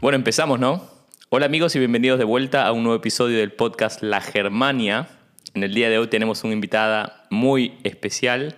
Bueno, 0.00 0.16
empezamos, 0.16 0.58
¿no? 0.58 0.88
Hola 1.28 1.44
amigos 1.44 1.76
y 1.76 1.78
bienvenidos 1.78 2.18
de 2.18 2.24
vuelta 2.24 2.66
a 2.66 2.72
un 2.72 2.84
nuevo 2.84 2.96
episodio 2.96 3.36
del 3.36 3.52
podcast 3.52 4.02
La 4.02 4.22
Germania. 4.22 5.08
En 5.52 5.62
el 5.62 5.74
día 5.74 5.90
de 5.90 5.98
hoy 5.98 6.06
tenemos 6.06 6.42
una 6.42 6.54
invitada 6.54 7.26
muy 7.28 7.78
especial, 7.84 8.56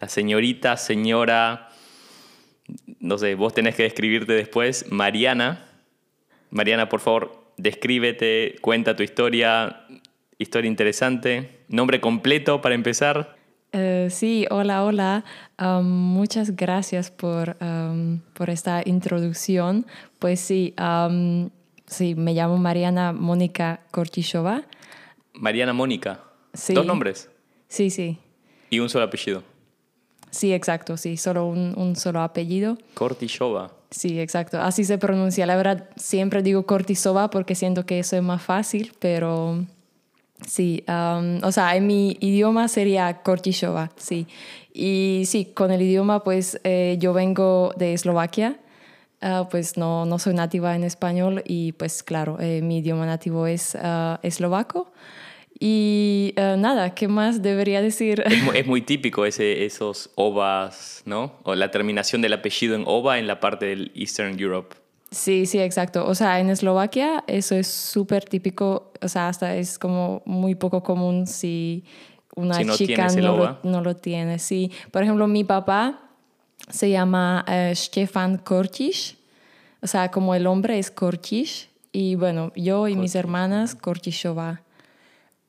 la 0.00 0.08
señorita, 0.08 0.76
señora, 0.76 1.70
no 3.00 3.18
sé, 3.18 3.34
vos 3.34 3.52
tenés 3.52 3.74
que 3.74 3.82
describirte 3.82 4.32
después, 4.34 4.86
Mariana. 4.92 5.64
Mariana, 6.50 6.88
por 6.88 7.00
favor, 7.00 7.50
descríbete, 7.56 8.54
cuenta 8.60 8.94
tu 8.94 9.02
historia, 9.02 9.88
historia 10.38 10.68
interesante, 10.68 11.64
nombre 11.66 12.00
completo 12.00 12.60
para 12.60 12.76
empezar. 12.76 13.34
Eh, 13.72 14.08
sí, 14.10 14.46
hola, 14.50 14.84
hola. 14.84 15.24
Muchas 15.82 16.56
gracias 16.56 17.10
por, 17.10 17.56
por, 18.32 18.50
esta 18.50 18.82
introducción. 18.84 19.86
Pues 20.26 20.40
sí, 20.40 20.74
um, 20.76 21.50
sí, 21.86 22.16
me 22.16 22.34
llamo 22.34 22.58
Mariana 22.58 23.12
Mónica 23.12 23.82
Kortishova. 23.92 24.64
Mariana 25.34 25.72
Mónica. 25.72 26.20
Sí. 26.52 26.74
¿Dos 26.74 26.84
nombres? 26.84 27.30
Sí, 27.68 27.90
sí. 27.90 28.18
¿Y 28.68 28.80
un 28.80 28.88
solo 28.88 29.04
apellido? 29.04 29.44
Sí, 30.32 30.52
exacto, 30.52 30.96
sí, 30.96 31.16
solo 31.16 31.46
un, 31.46 31.74
un 31.78 31.94
solo 31.94 32.22
apellido. 32.22 32.76
Kortishova. 32.94 33.70
Sí, 33.92 34.18
exacto. 34.18 34.60
Así 34.60 34.82
se 34.82 34.98
pronuncia. 34.98 35.46
La 35.46 35.54
verdad, 35.54 35.90
siempre 35.94 36.42
digo 36.42 36.66
Kortisova 36.66 37.30
porque 37.30 37.54
siento 37.54 37.86
que 37.86 38.00
eso 38.00 38.16
es 38.16 38.22
más 38.24 38.42
fácil, 38.42 38.94
pero 38.98 39.64
Sí, 40.44 40.84
o 40.86 41.52
sea, 41.52 41.76
en 41.76 41.86
mi 41.86 42.16
idioma 42.20 42.68
sería 42.68 43.22
Kortishova, 43.22 43.92
sí. 43.96 44.26
Y 44.74 45.22
sí, 45.26 45.46
con 45.46 45.70
el 45.70 45.80
idioma, 45.80 46.22
pues 46.24 46.60
eh, 46.64 46.96
yo 47.00 47.14
vengo 47.14 47.72
de 47.78 47.94
Eslovaquia, 47.94 48.58
ah, 49.20 49.48
pues 49.50 49.76
no, 49.76 50.06
no 50.06 50.18
soy 50.18 50.34
nativa 50.34 50.74
en 50.74 50.84
español 50.84 51.42
y 51.44 51.72
pues 51.72 52.02
claro, 52.02 52.38
eh, 52.40 52.62
mi 52.62 52.78
idioma 52.78 53.06
nativo 53.06 53.46
es 53.46 53.74
uh, 53.74 54.18
eslovaco. 54.22 54.92
Y 55.58 56.34
ah, 56.36 56.56
nada, 56.58 56.94
¿qué 56.94 57.08
más 57.08 57.42
debería 57.42 57.80
decir? 57.80 58.22
Es 58.54 58.66
muy, 58.66 58.82
típico 58.82 59.24
ese, 59.24 59.64
esos 59.64 60.10
ovas, 60.14 61.02
¿no? 61.06 61.32
O 61.44 61.54
la 61.54 61.70
terminación 61.70 62.22
del 62.22 62.34
apellido 62.34 62.74
en 62.74 62.84
ova 62.86 63.18
en 63.18 63.26
la 63.26 63.40
parte 63.40 63.66
del 63.66 63.92
Eastern 63.94 64.38
Europe. 64.38 64.76
Sí, 65.10 65.46
sí, 65.46 65.58
exacto. 65.60 66.06
O 66.06 66.14
sea, 66.14 66.40
en 66.40 66.50
Eslovaquia 66.50 67.24
eso 67.26 67.54
es 67.54 67.68
súper 67.68 68.24
típico, 68.24 68.92
o 69.00 69.08
sea, 69.08 69.28
hasta 69.28 69.56
es 69.56 69.78
como 69.78 70.22
muy 70.26 70.56
poco 70.56 70.82
común 70.82 71.26
si 71.26 71.84
una 72.34 72.58
chica 72.76 73.08
no 73.08 73.36
lo, 73.36 73.58
no 73.62 73.80
lo, 73.80 73.96
tiene. 73.96 74.38
Sí, 74.38 74.70
por 74.90 75.02
ejemplo, 75.02 75.26
mi 75.26 75.44
papá 75.44 76.05
se 76.68 76.90
llama 76.90 77.44
uh, 77.48 77.74
Stefan 77.74 78.38
Kortisch, 78.38 79.16
o 79.80 79.86
sea, 79.86 80.10
como 80.10 80.34
el 80.34 80.46
hombre 80.46 80.78
es 80.78 80.90
Kortisch, 80.90 81.68
y 81.92 82.14
bueno, 82.14 82.52
yo 82.54 82.88
y 82.88 82.96
mis 82.96 83.14
hermanas 83.14 83.74
Kortishova. 83.74 84.62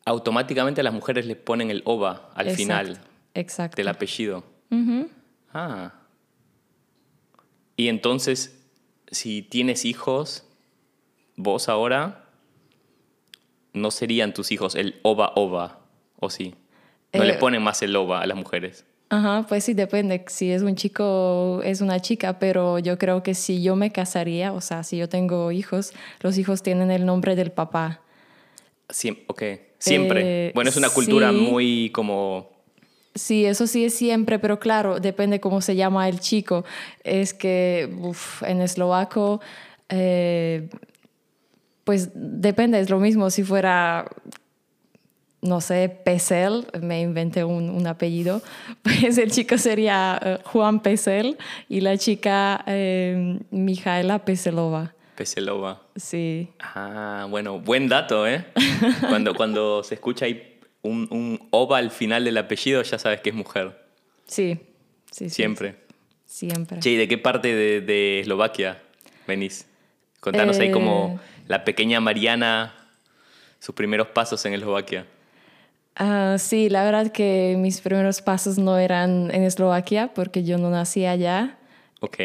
Automáticamente 0.06 0.84
las 0.84 0.94
mujeres 0.94 1.26
le 1.26 1.36
ponen 1.36 1.70
el 1.70 1.82
ova 1.86 2.30
al 2.36 2.52
final 2.52 3.00
exacto. 3.34 3.76
del 3.76 3.90
apellido. 3.90 4.44
Ah. 5.54 5.94
Y 7.76 7.90
entonces 7.90 8.58
si 9.12 9.42
tienes 9.42 9.86
hijos, 9.86 10.46
vos 11.36 11.70
ahora, 11.70 12.26
no 13.74 13.92
serían 13.92 14.34
tus 14.34 14.52
hijos 14.52 14.76
el 14.76 15.00
ova 15.04 15.34
ova, 15.36 15.80
¿o 16.20 16.30
sí? 16.30 16.56
No 17.14 17.24
le 17.24 17.34
eh, 17.34 17.38
ponen 17.38 17.64
más 17.64 17.82
el 17.82 17.96
ova 17.96 18.22
a 18.22 18.28
las 18.28 18.38
mujeres. 18.38 18.86
Ajá, 19.10 19.46
pues 19.48 19.64
sí, 19.64 19.74
depende. 19.74 20.26
Si 20.28 20.52
es 20.52 20.62
un 20.62 20.76
chico, 20.76 21.62
es 21.64 21.82
una 21.82 22.02
chica, 22.02 22.40
pero 22.40 22.78
yo 22.80 22.98
creo 22.98 23.24
que 23.24 23.36
si 23.36 23.62
yo 23.64 23.76
me 23.76 23.92
casaría, 23.92 24.52
o 24.52 24.62
sea, 24.62 24.84
si 24.84 24.98
yo 24.98 25.08
tengo 25.08 25.52
hijos, 25.52 25.94
los 26.22 26.38
hijos 26.38 26.62
tienen 26.62 26.92
el 26.92 27.06
nombre 27.06 27.36
del 27.36 27.52
papá. 27.52 28.02
Sí, 28.90 29.24
ok, 29.28 29.44
siempre. 29.80 30.48
Eh, 30.48 30.52
bueno, 30.54 30.70
es 30.70 30.78
una 30.78 30.90
cultura 30.90 31.32
muy 31.32 31.90
como 31.94 32.58
Sí, 33.18 33.46
eso 33.46 33.66
sí 33.66 33.86
es 33.86 33.96
siempre, 33.96 34.38
pero 34.40 34.60
claro, 34.60 35.00
depende 35.00 35.40
cómo 35.40 35.62
se 35.62 35.76
llama 35.76 36.08
el 36.08 36.20
chico. 36.20 36.66
Es 37.04 37.34
que 37.34 37.90
en 38.42 38.62
eslovaco, 38.62 39.42
eh, 39.90 40.70
pues 41.84 42.10
depende, 42.14 42.80
es 42.80 42.90
lo 42.90 43.00
mismo 43.00 43.30
si 43.30 43.44
fuera, 43.44 44.06
no 45.42 45.62
sé, 45.62 45.90
Pesel, 46.04 46.66
me 46.82 47.02
inventé 47.02 47.44
un, 47.44 47.86
apellido, 47.88 48.42
pues 48.82 49.18
el 49.18 49.32
chico 49.32 49.58
sería 49.58 50.20
eh, 50.22 50.38
Juan 50.46 50.82
Pesel 50.82 51.38
y 51.70 51.82
la 51.82 51.98
chica 51.98 52.64
eh, 52.68 53.40
Mijaela 53.52 54.26
Peselova. 54.26 54.94
Peselova. 55.16 55.82
Sí. 55.96 56.50
Ah, 56.60 57.26
bueno, 57.30 57.60
buen 57.60 57.88
dato, 57.88 58.28
¿eh? 58.28 58.46
Cuando, 59.10 59.34
cuando 59.34 59.84
se 59.84 59.96
escucha 59.96 60.26
ahí 60.26 60.60
un, 60.84 61.08
un 61.10 61.48
ova 61.50 61.80
al 61.80 61.90
final 61.90 62.24
del 62.24 62.38
apellido, 62.38 62.84
ya 62.84 63.00
sabes 63.00 63.22
que 63.22 63.30
es 63.30 63.36
mujer. 63.36 63.84
Sí, 64.28 64.60
sí. 65.12 65.30
Siempre. 65.30 65.76
Siempre. 66.26 66.80
Che, 66.80 66.92
¿y 66.92 66.98
de 66.98 67.08
qué 67.08 67.18
parte 67.18 67.56
de, 67.56 68.20
Eslovaquia 68.20 68.82
venís? 69.26 69.66
Contanos 70.20 70.60
ahí 70.60 70.72
como 70.72 71.20
eh. 71.20 71.44
la 71.48 71.64
pequeña 71.64 72.00
Mariana, 72.00 72.76
sus 73.60 73.74
primeros 73.74 74.08
pasos 74.10 74.46
en 74.46 74.54
Eslovaquia. 74.54 75.08
Uh, 76.00 76.38
sí, 76.38 76.70
la 76.70 76.84
verdad 76.84 77.12
que 77.12 77.56
mis 77.58 77.82
primeros 77.82 78.22
pasos 78.22 78.58
no 78.58 78.78
eran 78.78 79.32
en 79.34 79.44
Eslovaquia 79.44 80.14
porque 80.14 80.44
yo 80.44 80.58
no 80.58 80.70
nací 80.70 81.06
allá. 81.06 81.58
Ok. 82.02 82.18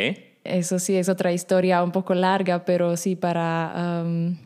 Eso 0.44 0.78
sí 0.78 0.97
es 0.97 1.09
otra 1.09 1.33
historia 1.33 1.82
un 1.82 1.93
poco 1.93 2.15
larga, 2.15 2.65
pero 2.65 2.97
sí 2.97 3.16
para 3.16 4.03
um, 4.05 4.37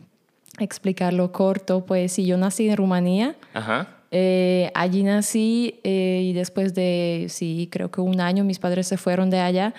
explicarlo 0.58 1.32
corto, 1.32 1.84
pues 1.84 2.12
sí, 2.12 2.26
yo 2.26 2.36
nací 2.36 2.68
en 2.68 2.76
Rumanía. 2.76 3.36
Ajá. 3.54 3.88
Eh, 4.10 4.70
allí 4.74 5.02
nací 5.02 5.80
eh, 5.82 6.20
y 6.22 6.32
después 6.32 6.74
de, 6.74 7.26
sí, 7.28 7.68
creo 7.70 7.90
que 7.90 8.00
un 8.00 8.20
año 8.20 8.44
mis 8.44 8.58
padres 8.58 8.86
se 8.86 8.96
fueron 8.96 9.30
de 9.30 9.40
allá. 9.40 9.74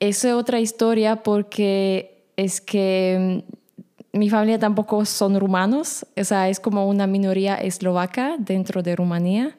Esa 0.00 0.28
es 0.28 0.34
otra 0.34 0.60
historia 0.60 1.22
porque 1.22 2.24
es 2.36 2.60
que 2.60 3.44
mi 4.14 4.30
familia 4.30 4.58
tampoco 4.58 5.04
son 5.04 5.38
rumanos, 5.38 6.06
o 6.16 6.24
sea, 6.24 6.48
es 6.48 6.60
como 6.60 6.88
una 6.88 7.06
minoría 7.06 7.56
eslovaca 7.56 8.36
dentro 8.38 8.82
de 8.82 8.96
Rumanía. 8.96 9.56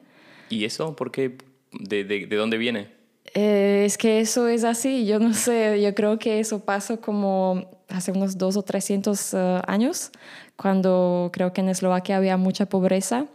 ¿Y 0.48 0.64
eso 0.64 0.96
por 0.96 1.10
qué? 1.12 1.36
¿De, 1.72 2.04
de, 2.04 2.26
dónde 2.26 2.56
viene? 2.56 2.88
Eh, 3.34 3.84
es 3.86 3.98
que 3.98 4.20
eso 4.20 4.48
es 4.48 4.64
así, 4.64 5.06
yo 5.06 5.18
no 5.18 5.34
sé, 5.34 5.80
yo 5.82 5.94
creo 5.94 6.18
que 6.18 6.40
eso 6.40 6.64
pasó 6.64 7.00
como 7.00 7.70
hace 7.88 8.12
unos 8.12 8.38
dos 8.38 8.56
o 8.56 8.62
trescientos 8.62 9.34
años, 9.34 10.10
cuando 10.56 11.30
creo 11.32 11.52
que 11.52 11.60
en 11.60 11.68
Eslovaquia 11.68 12.16
había 12.16 12.36
mucha 12.36 12.66
pobreza 12.66 13.26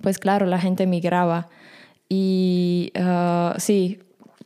pues 0.00 0.18
claro, 0.18 0.46
la 0.46 0.58
gente 0.58 0.86
migraba. 0.86 1.48
Y 2.08 2.92
ah, 2.96 3.54
sí, 3.58 4.00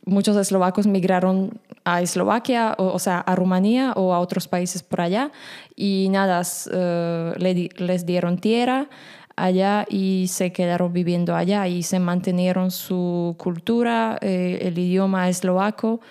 muchos 0.05 0.37
eslovacos 0.37 0.87
migraron 0.87 1.59
a 1.83 2.01
Eslovaquia, 2.01 2.75
o, 2.77 2.97
sea, 2.99 3.19
a 3.19 3.35
Rumanía 3.35 3.93
o 3.95 4.13
a 4.13 4.19
otros 4.19 4.47
países 4.47 4.83
por 4.83 5.01
allá. 5.01 5.31
Y 5.75 6.07
nada, 6.09 6.41
eh, 6.71 7.69
les 7.77 8.05
dieron 8.05 8.37
tierra 8.37 8.87
allá 9.35 9.85
y 9.89 10.27
se 10.29 10.51
quedaron 10.51 10.93
viviendo 10.93 11.35
allá 11.35 11.67
y 11.67 11.83
se 11.83 11.99
mantenieron 11.99 12.71
su 12.71 13.35
cultura, 13.37 14.17
eh, 14.21 14.59
el 14.61 14.77
idioma 14.77 15.29
eslovaco. 15.29 16.01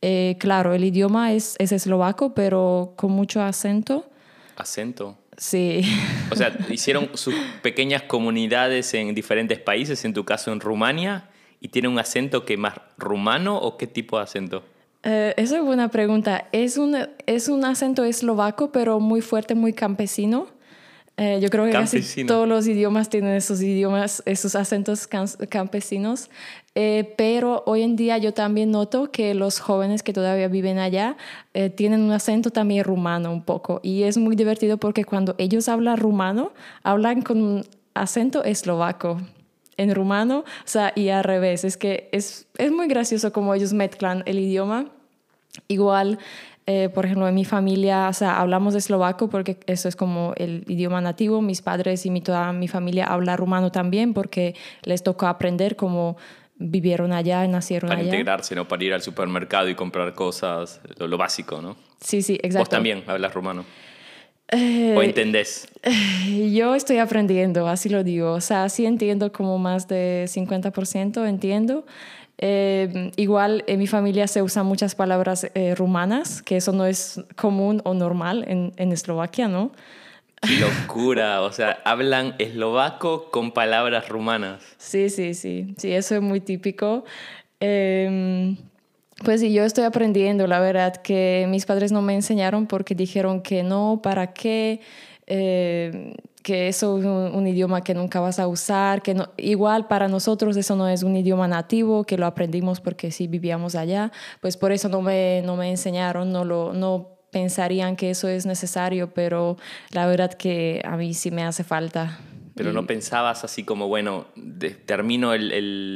Eh, 0.00 0.36
claro, 0.38 0.74
el 0.74 0.84
idioma 0.84 1.32
es, 1.32 1.56
es 1.58 1.72
eslovaco, 1.72 2.34
pero 2.34 2.94
con 2.96 3.10
mucho 3.12 3.42
acento. 3.42 4.08
¿Acento? 4.56 5.16
Sí. 5.36 5.82
O 6.30 6.36
sea, 6.36 6.56
hicieron 6.70 7.10
sus 7.14 7.34
pequeñas 7.62 8.02
comunidades 8.02 8.94
en 8.94 9.14
diferentes 9.14 9.58
países, 9.58 10.04
en 10.04 10.12
tu 10.12 10.24
caso 10.24 10.52
en 10.52 10.60
Rumania, 10.60 11.28
y 11.60 11.68
tiene 11.68 11.88
un 11.88 11.98
acento 11.98 12.44
que 12.44 12.56
más 12.56 12.74
rumano 12.96 13.58
o 13.58 13.76
qué 13.76 13.86
tipo 13.86 14.16
de 14.18 14.22
acento? 14.24 14.62
Eh, 15.02 15.34
esa 15.36 15.58
es 15.58 15.64
buena 15.64 15.88
pregunta. 15.88 16.48
Es 16.52 16.76
un, 16.76 16.96
es 17.26 17.48
un 17.48 17.64
acento 17.64 18.04
eslovaco, 18.04 18.72
pero 18.72 19.00
muy 19.00 19.20
fuerte, 19.20 19.54
muy 19.54 19.72
campesino. 19.72 20.48
Eh, 21.20 21.40
yo 21.42 21.50
creo 21.50 21.64
que 21.64 21.72
casi 21.72 22.24
todos 22.24 22.46
los 22.46 22.68
idiomas 22.68 23.08
tienen 23.08 23.34
esos 23.34 23.60
idiomas, 23.60 24.22
esos 24.24 24.54
acentos 24.54 25.08
campesinos. 25.08 26.30
Eh, 26.76 27.12
pero 27.18 27.64
hoy 27.66 27.82
en 27.82 27.96
día 27.96 28.18
yo 28.18 28.32
también 28.32 28.70
noto 28.70 29.10
que 29.10 29.34
los 29.34 29.58
jóvenes 29.58 30.04
que 30.04 30.12
todavía 30.12 30.46
viven 30.46 30.78
allá 30.78 31.16
eh, 31.54 31.70
tienen 31.70 32.02
un 32.02 32.12
acento 32.12 32.50
también 32.50 32.84
rumano 32.84 33.32
un 33.32 33.42
poco. 33.42 33.80
Y 33.82 34.04
es 34.04 34.16
muy 34.16 34.36
divertido 34.36 34.78
porque 34.78 35.04
cuando 35.04 35.34
ellos 35.38 35.68
hablan 35.68 35.96
rumano, 35.96 36.52
hablan 36.84 37.22
con 37.22 37.42
un 37.42 37.64
acento 37.94 38.44
eslovaco 38.44 39.20
en 39.78 39.94
rumano, 39.94 40.40
o 40.40 40.44
sea, 40.66 40.92
y 40.94 41.08
al 41.08 41.24
revés. 41.24 41.64
Es 41.64 41.78
que 41.78 42.10
es, 42.12 42.46
es 42.58 42.70
muy 42.70 42.86
gracioso 42.86 43.32
como 43.32 43.54
ellos 43.54 43.72
mezclan 43.72 44.22
el 44.26 44.38
idioma. 44.38 44.90
Igual 45.66 46.18
eh, 46.70 46.90
por 46.90 47.06
ejemplo, 47.06 47.26
en 47.26 47.34
mi 47.34 47.46
familia, 47.46 48.08
o 48.10 48.12
sea, 48.12 48.38
hablamos 48.38 48.74
eslovaco 48.74 49.30
porque 49.30 49.58
eso 49.64 49.88
es 49.88 49.96
como 49.96 50.34
el 50.36 50.64
idioma 50.68 51.00
nativo. 51.00 51.40
Mis 51.40 51.62
padres 51.62 52.04
y 52.04 52.10
mi, 52.10 52.20
toda 52.20 52.52
mi 52.52 52.68
familia 52.68 53.06
habla 53.06 53.38
rumano 53.38 53.72
también 53.72 54.12
porque 54.12 54.54
les 54.82 55.02
tocó 55.02 55.28
aprender 55.28 55.76
como 55.76 56.18
vivieron 56.56 57.14
allá, 57.14 57.46
nacieron 57.46 57.90
allá. 57.90 58.00
Para 58.00 58.04
integrarse, 58.04 58.54
¿no? 58.54 58.68
Para 58.68 58.84
ir 58.84 58.92
al 58.92 59.00
supermercado 59.00 59.70
y 59.70 59.74
comprar 59.74 60.12
cosas, 60.12 60.82
lo, 60.98 61.16
básico, 61.16 61.62
¿no? 61.62 61.74
Sí, 62.02 62.20
sí, 62.20 62.34
exacto. 62.34 62.58
Vos 62.58 62.68
también 62.68 63.02
hablas 63.06 63.32
rumano. 63.32 63.64
¿O 64.52 65.02
entendés? 65.02 65.68
Yo 66.52 66.74
estoy 66.74 66.98
aprendiendo, 66.98 67.68
así 67.68 67.88
lo 67.88 68.02
digo. 68.02 68.32
O 68.32 68.40
sea, 68.40 68.68
sí 68.68 68.86
entiendo 68.86 69.30
como 69.32 69.58
más 69.58 69.88
de 69.88 70.24
50%, 70.26 71.28
entiendo. 71.28 71.84
Eh, 72.38 73.10
igual 73.16 73.64
en 73.66 73.78
mi 73.80 73.86
familia 73.86 74.28
se 74.28 74.42
usan 74.42 74.64
muchas 74.64 74.94
palabras 74.94 75.50
eh, 75.54 75.74
rumanas, 75.74 76.40
que 76.40 76.56
eso 76.56 76.72
no 76.72 76.86
es 76.86 77.20
común 77.36 77.82
o 77.84 77.94
normal 77.94 78.44
en, 78.46 78.72
en 78.76 78.92
Eslovaquia, 78.92 79.48
¿no? 79.48 79.72
Qué 80.40 80.56
locura, 80.56 81.42
o 81.42 81.52
sea, 81.52 81.80
hablan 81.84 82.36
eslovaco 82.38 83.30
con 83.32 83.50
palabras 83.50 84.08
rumanas. 84.08 84.62
Sí, 84.78 85.10
sí, 85.10 85.34
sí, 85.34 85.74
sí, 85.76 85.92
eso 85.92 86.14
es 86.14 86.22
muy 86.22 86.40
típico. 86.40 87.04
Pues 89.24 89.40
sí, 89.40 89.52
yo 89.52 89.64
estoy 89.64 89.84
aprendiendo, 89.84 90.46
la 90.46 90.60
verdad, 90.60 90.96
que 90.96 91.46
mis 91.48 91.66
padres 91.66 91.90
no 91.90 92.02
me 92.02 92.14
enseñaron 92.14 92.66
porque 92.66 92.94
dijeron 92.94 93.42
que 93.42 93.62
no, 93.62 94.00
¿para 94.02 94.32
qué? 94.32 94.80
Eh, 95.26 96.14
que 96.42 96.68
eso 96.68 96.98
es 96.98 97.04
un, 97.04 97.46
idioma 97.46 97.82
que 97.82 97.94
nunca 97.94 98.20
vas 98.20 98.38
a 98.38 98.48
usar, 98.48 99.02
que 99.02 99.14
no, 99.14 99.28
igual 99.36 99.86
para 99.86 100.08
nosotros 100.08 100.56
eso 100.56 100.76
no 100.76 100.88
es 100.88 101.02
un 101.02 101.16
idioma 101.16 101.46
nativo, 101.48 102.04
que 102.04 102.16
lo 102.16 102.24
aprendimos 102.26 102.80
porque 102.80 103.10
sí 103.10 103.26
vivíamos 103.26 103.74
allá, 103.74 104.12
pues 104.40 104.56
por 104.56 104.72
eso 104.72 104.88
no 104.88 105.02
me, 105.02 105.42
no 105.44 105.56
me 105.56 105.68
enseñaron, 105.68 106.32
no, 106.32 106.44
lo, 106.44 106.72
no 106.72 107.18
pensarían 107.30 107.96
que 107.96 108.10
eso 108.10 108.28
es 108.28 108.46
necesario, 108.46 109.12
pero 109.12 109.58
la 109.90 110.06
verdad 110.06 110.32
que 110.32 110.80
a 110.84 110.96
mí 110.96 111.12
sí 111.12 111.30
me 111.30 111.44
hace 111.44 111.64
falta. 111.64 112.18
Pero 112.58 112.72
no 112.72 112.86
pensabas 112.86 113.44
así 113.44 113.62
como, 113.62 113.86
bueno, 113.86 114.26
termino 114.84 115.32
el, 115.32 115.52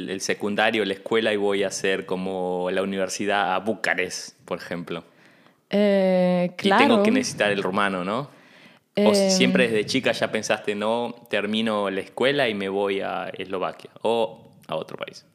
el, 0.09 0.21
secundario, 0.21 0.85
la 0.85 0.93
escuela 0.93 1.33
y 1.33 1.37
voy 1.37 1.63
a 1.63 1.67
hacer 1.67 2.05
como 2.05 2.69
la 2.71 2.81
universidad 2.81 3.53
a 3.53 3.59
Bucarest, 3.59 4.39
por 4.45 4.59
ejemplo. 4.59 5.03
Eh, 5.69 6.53
claro. 6.55 6.83
Y 6.83 6.87
tengo 6.87 7.03
que 7.03 7.11
necesitar 7.11 7.51
el 7.51 7.61
rumano, 7.61 8.05
¿no? 8.05 8.29
o 8.95 9.13
siempre 9.13 9.67
desde 9.67 9.85
chica 9.85 10.11
ya 10.11 10.31
pensaste, 10.31 10.75
no, 10.75 11.15
termino 11.29 11.89
la 11.89 12.01
escuela 12.01 12.47
y 12.47 12.53
me 12.53 12.69
voy 12.69 13.01
a 13.01 13.29
Eslovaquia 13.37 13.89
o 14.03 14.51
a 14.67 14.75
otro 14.75 14.97
país. 14.97 15.25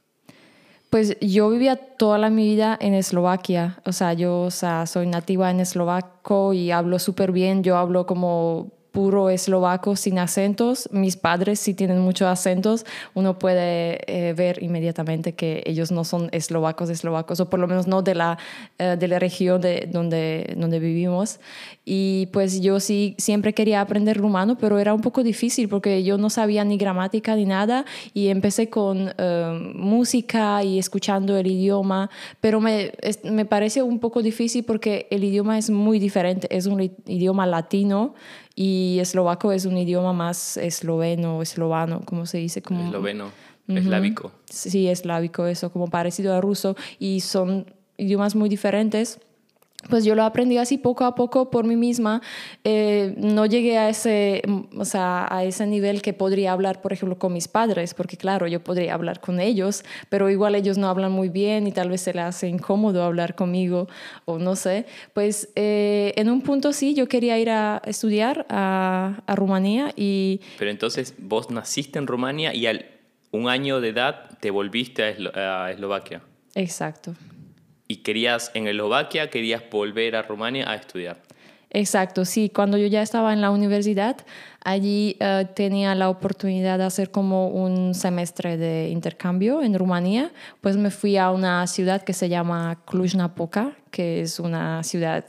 Pues 0.90 1.18
yo 1.20 1.50
vivía 1.50 1.76
toda 1.76 2.16
la 2.16 2.30
mi 2.30 2.44
vida 2.44 2.78
en 2.80 2.94
Eslovaquia, 2.94 3.80
o 3.84 3.92
sea, 3.92 4.14
yo 4.14 4.42
o 4.42 4.50
sea, 4.50 4.86
soy 4.86 5.06
nativa 5.06 5.50
en 5.50 5.60
eslovaco 5.60 6.54
y 6.54 6.70
hablo 6.70 6.98
súper 6.98 7.32
bien, 7.32 7.62
yo 7.62 7.76
hablo 7.76 8.06
como 8.06 8.77
puro 8.92 9.30
eslovaco 9.30 9.96
sin 9.96 10.18
acentos. 10.18 10.88
Mis 10.92 11.16
padres 11.16 11.60
sí 11.60 11.74
tienen 11.74 11.98
muchos 12.00 12.28
acentos. 12.28 12.84
Uno 13.14 13.38
puede 13.38 14.00
eh, 14.06 14.32
ver 14.34 14.62
inmediatamente 14.62 15.34
que 15.34 15.62
ellos 15.66 15.92
no 15.92 16.04
son 16.04 16.28
eslovacos, 16.32 16.90
eslovacos, 16.90 17.40
o 17.40 17.50
por 17.50 17.60
lo 17.60 17.66
menos 17.66 17.86
no 17.86 18.02
de 18.02 18.14
la, 18.14 18.38
eh, 18.78 18.96
de 18.98 19.08
la 19.08 19.18
región 19.18 19.60
de 19.60 19.88
donde, 19.90 20.54
donde 20.56 20.78
vivimos. 20.78 21.40
Y 21.84 22.26
pues 22.32 22.60
yo 22.60 22.80
sí 22.80 23.14
siempre 23.18 23.54
quería 23.54 23.80
aprender 23.80 24.16
rumano, 24.16 24.58
pero 24.58 24.78
era 24.78 24.94
un 24.94 25.00
poco 25.00 25.22
difícil 25.22 25.68
porque 25.68 26.02
yo 26.02 26.18
no 26.18 26.30
sabía 26.30 26.64
ni 26.64 26.76
gramática 26.76 27.34
ni 27.36 27.44
nada 27.44 27.84
y 28.14 28.28
empecé 28.28 28.68
con 28.68 29.12
eh, 29.16 29.72
música 29.74 30.62
y 30.64 30.78
escuchando 30.78 31.36
el 31.36 31.46
idioma, 31.46 32.10
pero 32.40 32.60
me, 32.60 32.92
me 33.24 33.44
parece 33.44 33.82
un 33.82 33.98
poco 33.98 34.22
difícil 34.22 34.64
porque 34.64 35.06
el 35.10 35.24
idioma 35.24 35.58
es 35.58 35.70
muy 35.70 35.98
diferente, 35.98 36.48
es 36.50 36.66
un 36.66 36.80
idioma 37.06 37.46
latino 37.46 38.14
y 38.60 38.98
eslovaco 38.98 39.52
es 39.52 39.66
un 39.66 39.78
idioma 39.78 40.12
más 40.12 40.56
esloveno, 40.56 41.40
eslovano, 41.42 42.00
como 42.04 42.26
se 42.26 42.38
dice. 42.38 42.60
Como, 42.60 42.86
Esloveno, 42.86 43.30
eslávico. 43.68 44.32
Sí, 44.50 44.88
eslávico, 44.88 45.46
eso, 45.46 45.70
como 45.70 45.86
parecido 45.86 46.34
a 46.34 46.40
ruso. 46.40 46.74
Y 46.98 47.20
son 47.20 47.72
idiomas 47.98 48.34
muy 48.34 48.48
diferentes 48.48 49.20
pues 49.88 50.04
yo 50.04 50.16
lo 50.16 50.24
aprendí 50.24 50.58
así 50.58 50.76
poco 50.76 51.04
a 51.04 51.14
poco 51.14 51.50
por 51.50 51.64
mí 51.64 51.76
misma. 51.76 52.20
Eh, 52.64 53.14
no 53.16 53.46
llegué 53.46 53.78
a 53.78 53.88
ese, 53.88 54.42
o 54.76 54.84
sea, 54.84 55.28
a 55.30 55.44
ese 55.44 55.66
nivel 55.66 56.02
que 56.02 56.12
podría 56.12 56.52
hablar, 56.52 56.82
por 56.82 56.92
ejemplo, 56.92 57.16
con 57.16 57.32
mis 57.32 57.46
padres, 57.46 57.94
porque 57.94 58.16
claro, 58.16 58.48
yo 58.48 58.62
podría 58.62 58.94
hablar 58.94 59.20
con 59.20 59.38
ellos, 59.38 59.84
pero 60.08 60.30
igual 60.30 60.56
ellos 60.56 60.78
no 60.78 60.88
hablan 60.88 61.12
muy 61.12 61.28
bien 61.28 61.66
y 61.68 61.72
tal 61.72 61.90
vez 61.90 62.00
se 62.00 62.12
les 62.12 62.24
hace 62.24 62.48
incómodo 62.48 63.04
hablar 63.04 63.36
conmigo 63.36 63.88
o 64.24 64.38
no 64.38 64.56
sé. 64.56 64.84
Pues 65.12 65.50
eh, 65.54 66.12
en 66.16 66.28
un 66.28 66.42
punto 66.42 66.72
sí, 66.72 66.94
yo 66.94 67.06
quería 67.08 67.38
ir 67.38 67.50
a 67.50 67.80
estudiar 67.86 68.46
a, 68.48 69.22
a 69.26 69.36
Rumanía 69.36 69.92
y... 69.96 70.40
Pero 70.58 70.72
entonces 70.72 71.14
vos 71.18 71.50
naciste 71.50 72.00
en 72.00 72.08
Rumania 72.08 72.52
y 72.52 72.66
al 72.66 72.86
un 73.30 73.48
año 73.48 73.80
de 73.80 73.90
edad 73.90 74.38
te 74.40 74.50
volviste 74.50 75.02
a 75.04 75.70
Eslovaquia. 75.70 76.22
Exacto 76.54 77.14
y 77.88 77.96
querías 77.96 78.50
en 78.54 78.68
Eslovaquia, 78.68 79.30
querías 79.30 79.62
volver 79.70 80.14
a 80.14 80.22
Rumania 80.22 80.70
a 80.70 80.76
estudiar. 80.76 81.16
Exacto, 81.70 82.24
sí, 82.24 82.50
cuando 82.54 82.78
yo 82.78 82.86
ya 82.86 83.02
estaba 83.02 83.32
en 83.32 83.42
la 83.42 83.50
universidad, 83.50 84.16
allí 84.64 85.16
eh, 85.20 85.46
tenía 85.54 85.94
la 85.94 86.08
oportunidad 86.08 86.78
de 86.78 86.84
hacer 86.84 87.10
como 87.10 87.48
un 87.48 87.94
semestre 87.94 88.56
de 88.56 88.88
intercambio 88.88 89.62
en 89.62 89.78
Rumanía, 89.78 90.32
pues 90.62 90.78
me 90.78 90.90
fui 90.90 91.18
a 91.18 91.30
una 91.30 91.66
ciudad 91.66 92.02
que 92.02 92.14
se 92.14 92.30
llama 92.30 92.78
Cluj-Napoca, 92.86 93.72
que 93.90 94.22
es 94.22 94.40
una 94.40 94.82
ciudad 94.82 95.26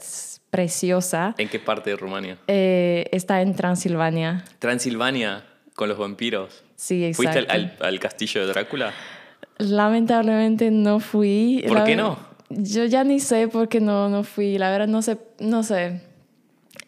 preciosa. 0.48 1.34
¿En 1.36 1.48
qué 1.48 1.58
parte 1.58 1.90
de 1.90 1.96
Rumania? 1.96 2.38
Eh, 2.46 3.06
está 3.12 3.42
en 3.42 3.54
Transilvania. 3.54 4.42
Transilvania, 4.58 5.44
con 5.74 5.90
los 5.90 5.98
vampiros. 5.98 6.64
Sí, 6.74 7.04
exacto. 7.04 7.32
¿Fuiste 7.32 7.52
al, 7.52 7.76
al 7.80 8.00
castillo 8.00 8.46
de 8.46 8.52
Drácula? 8.52 8.94
Lamentablemente 9.58 10.70
no 10.70 11.00
fui. 11.00 11.62
¿Por 11.68 11.84
qué 11.84 11.96
no? 11.96 12.29
Yo 12.50 12.84
ya 12.84 13.04
ni 13.04 13.20
sé 13.20 13.48
por 13.48 13.68
qué 13.68 13.80
no, 13.80 14.08
no 14.08 14.24
fui, 14.24 14.58
la 14.58 14.70
verdad 14.70 14.88
no 14.88 15.02
sé, 15.02 15.18
no 15.38 15.62
sé. 15.62 16.00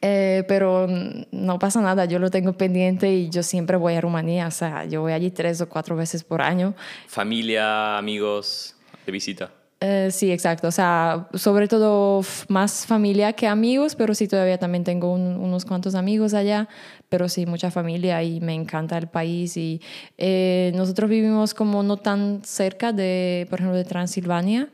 Eh, 0.01 0.45
pero 0.49 0.89
no 1.31 1.59
pasa 1.61 1.81
nada, 1.81 2.05
yo 2.07 2.19
lo 2.19 2.31
tengo 2.31 2.55
pendiente 2.55 3.13
y 3.15 3.31
yo 3.31 3.45
siempre 3.45 3.77
voy 3.77 3.95
a 3.95 4.01
Rumanía, 4.01 4.49
o 4.49 4.51
sea, 4.51 4.85
yo 4.85 5.01
voy 5.01 5.13
allí 5.13 5.31
tres 5.31 5.61
o 5.61 5.69
cuatro 5.69 5.95
veces 5.95 6.25
por 6.25 6.43
año. 6.43 6.75
¿Familia, 7.07 7.97
amigos 7.99 8.75
de 9.07 9.13
visita? 9.13 9.53
Eh, 9.81 10.11
sí, 10.11 10.33
exacto, 10.33 10.69
o 10.69 10.73
sea, 10.73 11.29
sobre 11.35 11.69
todo 11.69 12.23
más 12.49 12.87
familia 12.87 13.33
que 13.33 13.47
amigos, 13.47 13.95
pero 13.95 14.15
sí 14.15 14.27
todavía 14.27 14.59
también 14.59 14.83
tengo 14.83 15.13
unos 15.13 15.65
cuantos 15.65 15.95
amigos 15.95 16.35
allá, 16.35 16.69
pero 17.09 17.29
sí 17.29 17.47
mucha 17.47 17.71
familia 17.71 18.23
y 18.23 18.41
me 18.41 18.55
encanta 18.55 18.99
el 18.99 19.09
país 19.09 19.57
y 19.57 19.81
eh, 20.19 20.73
nosotros 20.75 21.11
vivimos 21.11 21.55
como 21.55 21.83
no 21.85 21.97
tan 21.97 22.43
cerca 22.45 22.93
de, 22.93 23.47
por 23.51 23.61
ejemplo, 23.61 23.77
de 23.77 23.85
Transilvania 23.85 24.69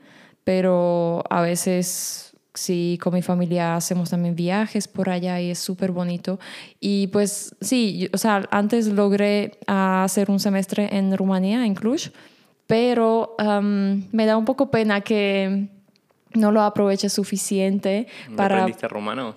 pero 0.49 1.23
a 1.29 1.43
veces 1.43 2.35
sí, 2.55 2.99
con 3.03 3.13
mi 3.13 3.21
familia 3.21 3.77
hacemos 3.77 4.09
también 4.09 4.35
viajes 4.35 4.89
por 4.89 5.11
allá 5.11 5.39
y 5.43 5.51
es 5.51 5.59
súper 5.59 5.93
bonito. 5.93 6.41
Y 6.81 7.09
pues 7.09 7.55
sí, 7.61 8.09
o 8.15 8.17
sea, 8.17 8.49
antes 8.51 8.87
logré 8.87 9.59
hacer 9.67 10.31
un 10.31 10.41
semestre 10.41 10.89
en 10.97 11.15
Rumanía, 11.15 11.67
en 11.67 11.75
Cluj, 11.75 12.13
pero 12.67 13.37
me 13.39 14.25
da 14.25 14.39
un 14.39 14.47
poco 14.47 14.71
pena 14.71 15.03
que 15.03 15.69
no 16.33 16.51
lo 16.51 16.63
aproveche 16.63 17.11
suficiente 17.11 18.07
para... 18.35 18.61
¿Aprendiste 18.61 18.89
rumano? 18.89 19.35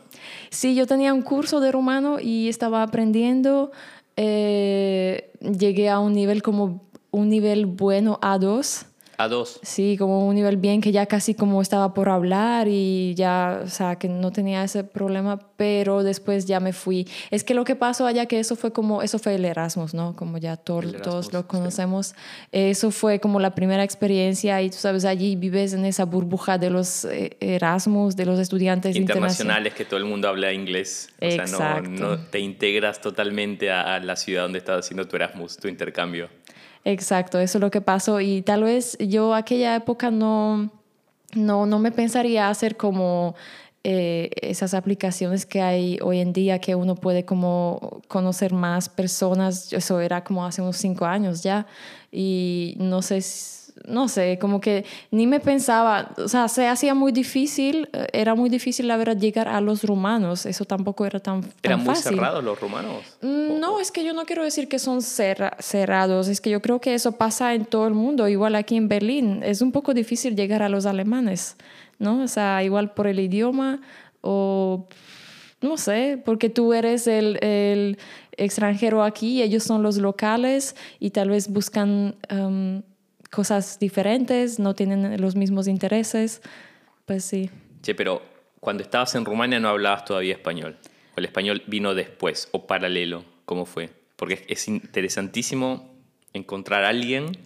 Sí, 0.49 0.75
yo 0.75 0.87
tenía 0.87 1.13
un 1.13 1.23
curso 1.23 1.59
de 1.59 1.73
rumano 1.73 2.21
y 2.21 2.47
estaba 2.47 2.83
aprendiendo. 2.83 3.73
Eh, 4.15 5.29
llegué 5.41 5.89
a 5.89 5.99
un 5.99 6.13
nivel 6.13 6.41
como 6.41 6.89
un 7.11 7.27
nivel 7.27 7.65
bueno 7.65 8.17
A2 8.21 8.85
dos. 9.27 9.59
Sí, 9.63 9.95
como 9.97 10.27
un 10.27 10.35
nivel 10.35 10.57
bien 10.57 10.81
que 10.81 10.91
ya 10.91 11.05
casi 11.05 11.33
como 11.33 11.61
estaba 11.61 11.93
por 11.93 12.09
hablar 12.09 12.67
y 12.67 13.13
ya, 13.15 13.61
o 13.63 13.69
sea, 13.69 13.95
que 13.97 14.07
no 14.07 14.31
tenía 14.31 14.63
ese 14.63 14.83
problema, 14.83 15.39
pero 15.57 16.03
después 16.03 16.45
ya 16.45 16.59
me 16.59 16.73
fui. 16.73 17.07
Es 17.29 17.43
que 17.43 17.53
lo 17.53 17.63
que 17.63 17.75
pasó 17.75 18.05
allá, 18.05 18.25
que 18.25 18.39
eso 18.39 18.55
fue 18.55 18.71
como, 18.71 19.01
eso 19.01 19.19
fue 19.19 19.35
el 19.35 19.45
Erasmus, 19.45 19.93
¿no? 19.93 20.15
Como 20.15 20.37
ya 20.37 20.57
todos 20.57 21.31
lo 21.33 21.47
conocemos. 21.47 22.15
Eso 22.51 22.91
fue 22.91 23.19
como 23.19 23.39
la 23.39 23.55
primera 23.55 23.83
experiencia 23.83 24.61
y 24.61 24.69
tú 24.69 24.77
sabes, 24.77 25.05
allí 25.05 25.35
vives 25.35 25.73
en 25.73 25.85
esa 25.85 26.05
burbuja 26.05 26.57
de 26.57 26.69
los 26.69 27.05
eh, 27.05 27.37
Erasmus, 27.39 28.15
de 28.15 28.25
los 28.25 28.39
estudiantes 28.39 28.95
internacionales 28.95 29.73
que 29.73 29.85
todo 29.85 29.97
el 29.97 30.05
mundo 30.05 30.27
habla 30.27 30.53
inglés. 30.53 31.09
O 31.21 31.29
sea, 31.29 31.81
no, 31.81 31.81
no, 31.81 32.17
te 32.19 32.39
integras 32.39 33.01
totalmente 33.01 33.71
a, 33.71 33.95
a 33.95 33.99
la 33.99 34.15
ciudad 34.15 34.43
donde 34.43 34.59
estás 34.59 34.85
haciendo 34.85 35.07
tu 35.07 35.15
Erasmus, 35.15 35.57
tu 35.57 35.67
intercambio. 35.67 36.29
Exacto, 36.83 37.39
eso 37.39 37.57
es 37.57 37.61
lo 37.61 37.71
que 37.71 37.81
pasó. 37.81 38.19
Y 38.21 38.41
tal 38.41 38.63
vez 38.63 38.97
yo 38.99 39.35
aquella 39.35 39.75
época 39.75 40.11
no, 40.11 40.71
no, 41.33 41.65
no 41.65 41.79
me 41.79 41.91
pensaría 41.91 42.49
hacer 42.49 42.75
como 42.77 43.35
eh, 43.83 44.29
esas 44.41 44.73
aplicaciones 44.73 45.45
que 45.45 45.61
hay 45.61 45.97
hoy 46.01 46.19
en 46.19 46.33
día 46.33 46.59
que 46.59 46.75
uno 46.75 46.95
puede 46.95 47.25
como 47.25 48.01
conocer 48.07 48.53
más 48.53 48.89
personas, 48.89 49.73
eso 49.73 49.99
era 49.99 50.23
como 50.23 50.45
hace 50.45 50.61
unos 50.61 50.77
cinco 50.77 51.05
años 51.05 51.43
ya. 51.43 51.67
Y 52.11 52.75
no 52.79 53.01
sé, 53.01 53.21
no 53.87 54.07
sé, 54.07 54.37
como 54.39 54.61
que 54.61 54.85
ni 55.11 55.27
me 55.27 55.39
pensaba, 55.39 56.11
o 56.17 56.27
sea, 56.27 56.47
se 56.47 56.67
hacía 56.67 56.93
muy 56.93 57.11
difícil, 57.11 57.89
eh, 57.93 58.07
era 58.13 58.35
muy 58.35 58.49
difícil 58.49 58.87
la 58.87 58.97
verdad 58.97 59.17
llegar 59.17 59.47
a 59.47 59.61
los 59.61 59.83
rumanos, 59.83 60.45
eso 60.45 60.65
tampoco 60.65 61.05
era 61.05 61.19
tan, 61.19 61.41
tan 61.41 61.51
¿Eran 61.63 61.83
muy 61.83 61.95
cerrados 61.95 62.43
los 62.43 62.59
rumanos? 62.59 63.03
Mm, 63.21 63.59
no, 63.59 63.79
es 63.79 63.91
que 63.91 64.03
yo 64.03 64.13
no 64.13 64.25
quiero 64.25 64.43
decir 64.43 64.67
que 64.67 64.79
son 64.79 65.01
cerrados, 65.01 66.27
es 66.27 66.41
que 66.41 66.49
yo 66.49 66.61
creo 66.61 66.79
que 66.79 66.93
eso 66.93 67.13
pasa 67.13 67.53
en 67.53 67.65
todo 67.65 67.87
el 67.87 67.93
mundo, 67.93 68.27
igual 68.27 68.55
aquí 68.55 68.75
en 68.75 68.87
Berlín, 68.87 69.41
es 69.43 69.61
un 69.61 69.71
poco 69.71 69.93
difícil 69.93 70.35
llegar 70.35 70.63
a 70.63 70.69
los 70.69 70.85
alemanes, 70.85 71.55
¿no? 71.99 72.23
O 72.23 72.27
sea, 72.27 72.63
igual 72.63 72.93
por 72.93 73.07
el 73.07 73.19
idioma 73.19 73.81
o 74.21 74.87
no 75.61 75.77
sé, 75.77 76.21
porque 76.23 76.49
tú 76.49 76.73
eres 76.73 77.05
el, 77.07 77.37
el 77.43 77.97
extranjero 78.35 79.03
aquí, 79.03 79.41
ellos 79.41 79.63
son 79.63 79.83
los 79.83 79.97
locales 79.97 80.75
y 80.99 81.11
tal 81.11 81.29
vez 81.29 81.47
buscan 81.47 82.15
um, 82.31 82.81
cosas 83.31 83.79
diferentes, 83.79 84.59
no 84.59 84.75
tienen 84.75 85.19
los 85.19 85.35
mismos 85.35 85.67
intereses, 85.67 86.41
pues 87.05 87.23
sí. 87.23 87.49
Che, 87.81 87.95
pero 87.95 88.21
cuando 88.59 88.83
estabas 88.83 89.15
en 89.15 89.25
Rumania 89.25 89.59
no 89.59 89.69
hablabas 89.69 90.05
todavía 90.05 90.33
español, 90.33 90.77
o 91.15 91.19
el 91.19 91.25
español 91.25 91.63
vino 91.65 91.95
después, 91.95 92.49
o 92.51 92.67
paralelo, 92.67 93.25
¿cómo 93.45 93.65
fue? 93.65 93.89
Porque 94.17 94.45
es 94.47 94.67
interesantísimo 94.67 95.95
encontrar 96.33 96.83
a 96.83 96.89
alguien 96.89 97.37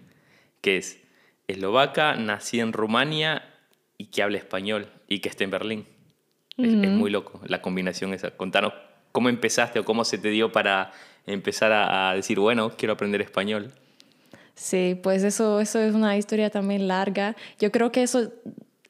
que 0.62 0.78
es 0.78 1.00
eslovaca, 1.48 2.16
nací 2.16 2.60
en 2.60 2.74
Rumania 2.74 3.44
y 3.98 4.08
que 4.08 4.24
habla 4.24 4.38
español 4.38 4.88
y 5.08 5.20
que 5.20 5.30
esté 5.30 5.44
en 5.44 5.52
Berlín. 5.52 5.86
Es, 6.58 6.74
muy 6.74 7.12
loco 7.12 7.42
la 7.46 7.62
combinación 7.62 8.14
esa. 8.14 8.32
Contanos 8.32 8.74
cómo 9.12 9.30
empezaste 9.30 9.80
o 9.80 9.86
cómo 9.86 10.06
se 10.06 10.18
te 10.18 10.30
dio 10.30 10.52
para 10.52 10.92
empezar 11.26 11.72
a, 11.74 12.14
decir, 12.14 12.40
bueno, 12.40 12.72
quiero 12.78 12.94
aprender 12.94 13.22
español. 13.22 13.72
Sí, 14.56 14.98
pues 15.02 15.24
eso, 15.24 15.60
eso 15.60 15.80
es 15.80 15.94
una 15.94 16.18
historia 16.18 16.50
también 16.50 16.88
larga. 16.88 17.36
Yo 17.60 17.72
creo 17.72 17.92
que 17.92 18.04
eso 18.04 18.32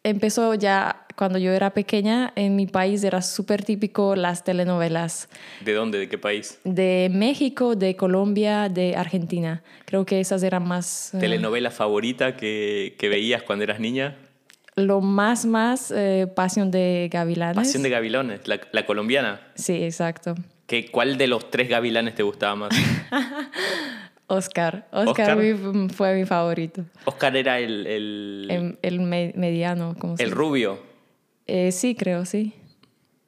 empezó 0.03 0.53
ya 0.53 1.05
cuando 1.15 1.39
yo 1.39 1.51
era 1.51 1.73
pequeña. 1.73 2.31
En 2.35 2.55
mi 2.55 2.67
país 2.67 3.03
era 3.03 3.21
súper 3.21 3.63
típico 3.63 4.15
las 4.15 4.43
telenovelas. 4.43 5.27
¿De 5.61 5.73
dónde? 5.73 5.97
¿De 5.97 6.07
qué 6.07 6.17
país? 6.17 6.59
De 6.63 7.09
México, 7.11 7.75
de 7.75 7.95
Colombia, 7.95 8.69
de 8.69 8.95
Argentina. 8.95 9.63
Creo 9.85 10.05
que 10.05 10.19
esas 10.19 10.43
eran 10.43 10.67
más... 10.67 11.13
Eh, 11.13 11.19
¿Telenovela 11.19 11.71
favorita 11.71 12.35
que, 12.37 12.95
que 12.99 13.09
veías 13.09 13.43
cuando 13.43 13.63
eras 13.63 13.79
niña? 13.79 14.17
lo 14.75 15.01
más, 15.01 15.45
más 15.45 15.91
eh, 15.91 16.27
Pasión 16.33 16.71
de 16.71 17.09
Gavilanes. 17.11 17.55
Pasión 17.55 17.83
de 17.83 17.89
Gavilanes, 17.89 18.41
la, 18.47 18.85
colombiana. 18.85 19.41
Sí, 19.55 19.83
exacto. 19.83 20.35
¿Qué, 20.67 20.89
¿Cuál 20.91 21.17
de 21.17 21.27
los 21.27 21.49
tres 21.49 21.69
gavilanes 21.69 22.15
te 22.15 22.23
gustaba 22.23 22.55
más? 22.55 22.69
Oscar. 24.27 24.87
Oscar, 24.91 25.37
fue 25.93 26.15
mi 26.15 26.25
favorito. 26.25 26.83
Oscar 27.05 27.35
era 27.37 27.59
el... 27.59 27.85
El, 27.85 28.77
el, 28.81 29.01
mediano. 29.01 29.95
¿cómo 29.99 30.15
¿El 30.17 30.31
rubio? 30.31 30.79
Eh, 31.47 31.71
sí, 31.71 31.95
creo, 31.95 32.25
sí. 32.25 32.53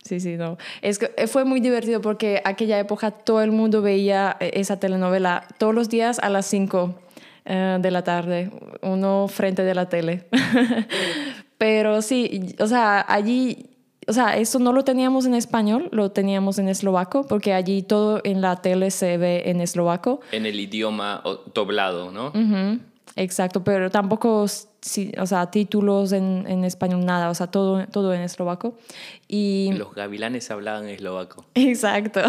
Sí, 0.03 0.19
sí, 0.19 0.37
no. 0.37 0.57
Es 0.81 0.99
que 0.99 1.11
eh, 1.17 1.27
fue 1.27 1.43
muy 1.43 1.59
divertido 1.59 2.01
porque 2.01 2.41
aquella 2.45 2.79
época 2.79 3.11
todo 3.11 3.41
el 3.41 3.51
mundo 3.51 3.81
veía 3.81 4.37
esa 4.39 4.79
telenovela 4.79 5.45
todos 5.57 5.75
los 5.75 5.89
días 5.89 6.19
a 6.19 6.29
las 6.29 6.45
5 6.45 6.95
eh, 7.45 7.77
de 7.79 7.91
la 7.91 8.03
tarde, 8.03 8.49
uno 8.81 9.27
frente 9.27 9.63
de 9.63 9.75
la 9.75 9.89
tele. 9.89 10.25
Pero 11.57 12.01
sí, 12.01 12.55
o 12.59 12.67
sea, 12.67 13.05
allí, 13.07 13.69
o 14.07 14.13
sea, 14.13 14.37
eso 14.37 14.59
no 14.59 14.71
lo 14.71 14.83
teníamos 14.83 15.25
en 15.25 15.33
español, 15.33 15.89
lo 15.91 16.11
teníamos 16.11 16.59
en 16.59 16.69
eslovaco, 16.69 17.27
porque 17.27 17.53
allí 17.53 17.81
todo 17.81 18.21
en 18.23 18.41
la 18.41 18.55
tele 18.61 18.89
se 18.89 19.17
ve 19.17 19.43
en 19.47 19.59
eslovaco. 19.59 20.21
En 20.31 20.45
el 20.45 20.59
idioma 20.59 21.21
doblado, 21.53 22.11
¿no? 22.11 22.31
Exacto, 23.17 23.63
pero 23.63 23.89
tampoco 23.89 24.43
o 24.43 25.25
sea, 25.25 25.51
títulos 25.51 26.11
en, 26.11 26.45
en, 26.47 26.63
español, 26.63 27.03
nada, 27.03 27.29
o 27.29 27.33
sea, 27.33 27.47
todo, 27.47 27.85
todo 27.87 28.13
en 28.13 28.21
eslovaco. 28.21 28.77
Y... 29.27 29.71
Los 29.73 29.93
gavilanes 29.93 30.49
hablaban 30.51 30.87
eslovaco. 30.87 31.45
Exacto. 31.55 32.21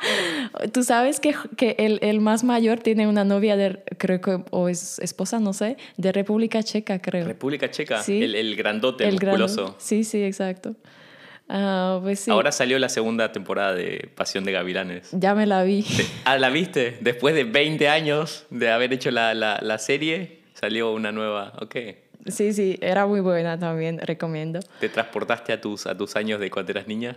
Tú 0.72 0.82
sabes 0.82 1.20
que, 1.20 1.34
que 1.56 1.76
el, 1.78 1.98
el, 2.02 2.20
más 2.20 2.44
mayor 2.44 2.80
tiene 2.80 3.06
una 3.06 3.24
novia 3.24 3.56
de, 3.56 3.82
creo 3.98 4.20
que, 4.20 4.42
o 4.50 4.68
es 4.68 4.98
esposa, 4.98 5.38
no 5.38 5.52
sé, 5.52 5.76
de 5.96 6.10
República 6.12 6.62
Checa, 6.62 7.00
creo. 7.00 7.26
República 7.26 7.70
Checa, 7.70 8.02
sí. 8.02 8.22
el, 8.22 8.34
el 8.34 8.56
grandote, 8.56 9.06
el 9.06 9.12
musculoso. 9.12 9.76
Sí, 9.78 10.02
sí, 10.02 10.22
exacto. 10.22 10.74
Ah, 11.48 12.00
pues 12.02 12.20
sí. 12.20 12.30
Ahora 12.30 12.50
salió 12.52 12.78
la 12.78 12.88
segunda 12.88 13.30
temporada 13.32 13.74
de 13.74 14.10
Pasión 14.14 14.44
de 14.44 14.52
Gavilanes. 14.52 15.10
Ya 15.12 15.34
me 15.34 15.46
la 15.46 15.62
vi. 15.62 15.84
Ah, 16.24 16.38
¿la 16.38 16.50
viste? 16.50 16.98
Después 17.00 17.34
de 17.34 17.44
20 17.44 17.88
años 17.88 18.46
de 18.50 18.70
haber 18.70 18.92
hecho 18.92 19.10
la, 19.10 19.32
la, 19.34 19.58
la 19.62 19.78
serie, 19.78 20.36
Salió 20.58 20.92
una 20.92 21.12
nueva, 21.12 21.52
ok. 21.60 21.76
Sí, 22.28 22.54
sí, 22.54 22.78
era 22.80 23.06
muy 23.06 23.20
buena 23.20 23.58
también, 23.58 23.98
recomiendo. 23.98 24.60
¿Te 24.80 24.88
transportaste 24.88 25.52
a 25.52 25.60
tus, 25.60 25.86
a 25.86 25.94
tus 25.94 26.16
años 26.16 26.40
de 26.40 26.50
cuando 26.50 26.72
eras 26.72 26.88
niña? 26.88 27.14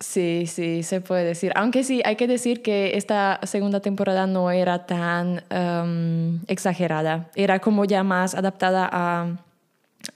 Sí, 0.00 0.46
sí, 0.48 0.82
se 0.82 1.00
puede 1.00 1.22
decir. 1.22 1.52
Aunque 1.54 1.84
sí, 1.84 2.02
hay 2.04 2.16
que 2.16 2.26
decir 2.26 2.62
que 2.62 2.96
esta 2.96 3.38
segunda 3.44 3.78
temporada 3.78 4.26
no 4.26 4.50
era 4.50 4.86
tan 4.86 5.44
um, 5.52 6.40
exagerada. 6.48 7.30
Era 7.36 7.60
como 7.60 7.84
ya 7.84 8.02
más 8.02 8.34
adaptada 8.34 8.88
a, 8.90 9.36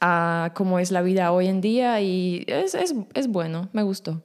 a 0.01 0.53
cómo 0.55 0.79
es 0.79 0.91
la 0.91 1.03
vida 1.03 1.33
hoy 1.33 1.49
en 1.49 1.61
día 1.61 2.01
y 2.01 2.45
es, 2.47 2.75
es, 2.75 2.95
es 3.15 3.29
bueno, 3.29 3.69
me 3.73 3.83
gustó. 3.83 4.23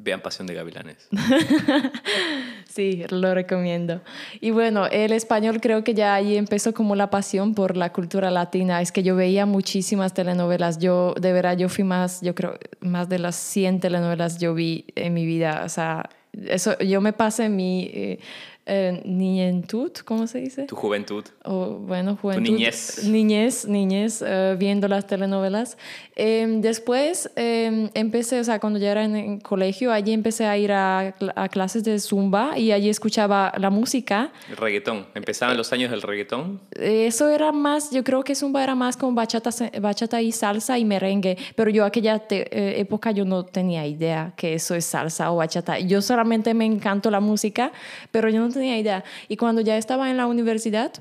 Vean 0.00 0.20
Pasión 0.20 0.46
de 0.46 0.54
Gavilanes. 0.54 1.08
sí, 2.68 3.02
lo 3.10 3.34
recomiendo. 3.34 4.00
Y 4.40 4.52
bueno, 4.52 4.86
el 4.86 5.10
español 5.10 5.60
creo 5.60 5.82
que 5.82 5.92
ya 5.92 6.14
ahí 6.14 6.36
empezó 6.36 6.72
como 6.72 6.94
la 6.94 7.10
pasión 7.10 7.52
por 7.56 7.76
la 7.76 7.92
cultura 7.92 8.30
latina. 8.30 8.80
Es 8.80 8.92
que 8.92 9.02
yo 9.02 9.16
veía 9.16 9.44
muchísimas 9.44 10.14
telenovelas. 10.14 10.78
Yo, 10.78 11.14
de 11.20 11.32
verdad, 11.32 11.58
yo 11.58 11.68
fui 11.68 11.82
más, 11.82 12.20
yo 12.20 12.36
creo, 12.36 12.56
más 12.78 13.08
de 13.08 13.18
las 13.18 13.34
100 13.34 13.80
telenovelas 13.80 14.38
yo 14.38 14.54
vi 14.54 14.84
en 14.94 15.14
mi 15.14 15.26
vida. 15.26 15.62
O 15.64 15.68
sea, 15.68 16.08
eso, 16.32 16.78
yo 16.78 17.00
me 17.00 17.12
pasé 17.12 17.48
mi... 17.48 17.90
Eh, 17.92 18.20
eh, 18.68 19.00
niñentud, 19.04 19.90
¿cómo 20.04 20.26
se 20.26 20.38
dice? 20.38 20.64
Tu 20.64 20.76
juventud. 20.76 21.24
O, 21.44 21.78
bueno, 21.78 22.16
juventud. 22.16 22.44
Tu 22.44 22.52
niñez. 22.52 23.04
Niñez, 23.04 23.66
niñez, 23.66 24.22
eh, 24.24 24.56
viendo 24.58 24.86
las 24.88 25.06
telenovelas. 25.06 25.78
Em, 26.14 26.60
después 26.60 27.30
em, 27.36 27.88
empecé, 27.94 28.40
o 28.40 28.44
sea, 28.44 28.60
cuando 28.60 28.78
ya 28.78 28.90
era 28.92 29.04
en 29.04 29.16
el 29.16 29.42
colegio, 29.42 29.90
allí 29.90 30.12
empecé 30.12 30.44
a 30.44 30.58
ir 30.58 30.72
a, 30.72 31.14
a, 31.34 31.48
clases 31.48 31.82
de 31.84 31.98
zumba 31.98 32.58
y 32.58 32.72
allí 32.72 32.90
escuchaba 32.90 33.52
la 33.56 33.70
música. 33.70 34.32
El 34.50 34.56
reggaetón. 34.56 35.06
¿Empezaban 35.14 35.56
los 35.56 35.72
años 35.72 35.90
del 35.90 36.02
reggaetón? 36.02 36.60
Eso 36.72 37.30
era 37.30 37.52
más, 37.52 37.90
yo 37.90 38.04
creo 38.04 38.22
que 38.22 38.34
zumba 38.34 38.62
era 38.62 38.74
más 38.74 38.96
con 38.96 39.14
bachata, 39.14 39.50
bachata 39.80 40.20
y 40.20 40.32
salsa 40.32 40.78
y 40.78 40.84
merengue, 40.84 41.38
pero 41.56 41.70
yo 41.70 41.84
aquella 41.84 42.22
eh, 42.30 42.74
época 42.78 43.12
yo 43.12 43.24
no 43.24 43.44
tenía 43.44 43.86
idea 43.86 44.34
que 44.36 44.54
eso 44.54 44.74
es 44.74 44.84
salsa 44.84 45.32
o 45.32 45.36
bachata. 45.36 45.78
Yo 45.78 46.02
solamente 46.02 46.52
me 46.52 46.66
encantó 46.66 47.10
la 47.10 47.20
música, 47.20 47.72
pero 48.10 48.28
yo 48.28 48.40
no 48.40 48.50
tenía 48.58 48.78
idea. 48.78 49.04
Y 49.28 49.36
cuando 49.36 49.60
ya 49.60 49.76
estaba 49.76 50.10
en 50.10 50.16
la 50.16 50.26
universidad, 50.26 50.92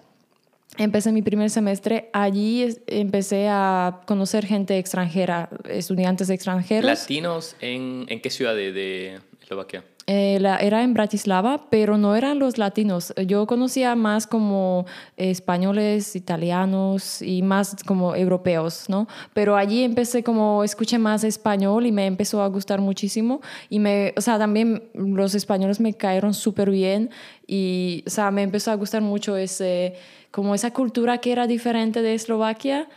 empecé 0.77 1.11
mi 1.11 1.21
primer 1.21 1.49
semestre, 1.49 2.09
allí 2.13 2.67
empecé 2.87 3.47
a 3.49 4.01
conocer 4.05 4.45
gente 4.45 4.77
extranjera, 4.77 5.49
estudiantes 5.69 6.29
extranjeros. 6.29 6.85
¿Latinos 6.85 7.55
en, 7.61 8.05
en 8.09 8.21
qué 8.21 8.29
ciudad 8.29 8.55
de, 8.55 8.71
de 8.71 9.19
Eslovaquia? 9.41 9.83
Eh, 10.09 10.35
era 10.61 10.83
en 10.83 10.93
Bratislava, 10.93 11.69
pero 11.69 11.97
no 11.97 12.15
eran 12.15 12.39
los 12.39 12.57
latinos. 12.57 13.13
Yo 13.25 13.45
conocía 13.45 13.93
más 13.93 14.25
como 14.25 14.85
españoles, 15.17 16.15
italianos 16.15 17.21
y 17.21 17.41
más 17.41 17.75
como 17.85 18.15
europeos, 18.15 18.85
¿no? 18.87 19.09
Pero 19.33 19.57
allí 19.57 19.83
empecé 19.83 20.23
como 20.23 20.63
escuché 20.63 20.97
más 20.97 21.25
español 21.25 21.85
y 21.85 21.91
me 21.91 22.05
empezó 22.05 22.41
a 22.41 22.47
gustar 22.47 22.79
muchísimo 22.79 23.41
y 23.69 23.79
me, 23.79 24.13
o 24.15 24.21
sea, 24.21 24.37
también 24.39 24.83
los 24.93 25.35
españoles 25.35 25.81
me 25.81 25.93
cayeron 25.93 26.33
súper 26.33 26.71
bien 26.71 27.09
y, 27.45 28.05
o 28.07 28.09
sea, 28.09 28.31
me 28.31 28.43
empezó 28.43 28.71
a 28.71 28.75
gustar 28.75 29.01
mucho 29.01 29.35
ese, 29.35 29.95
como 30.31 30.55
esa 30.55 30.71
cultura 30.71 31.17
que 31.17 31.33
era 31.33 31.47
diferente 31.47 32.01
de 32.01 32.13
Eslovaquia 32.13 32.87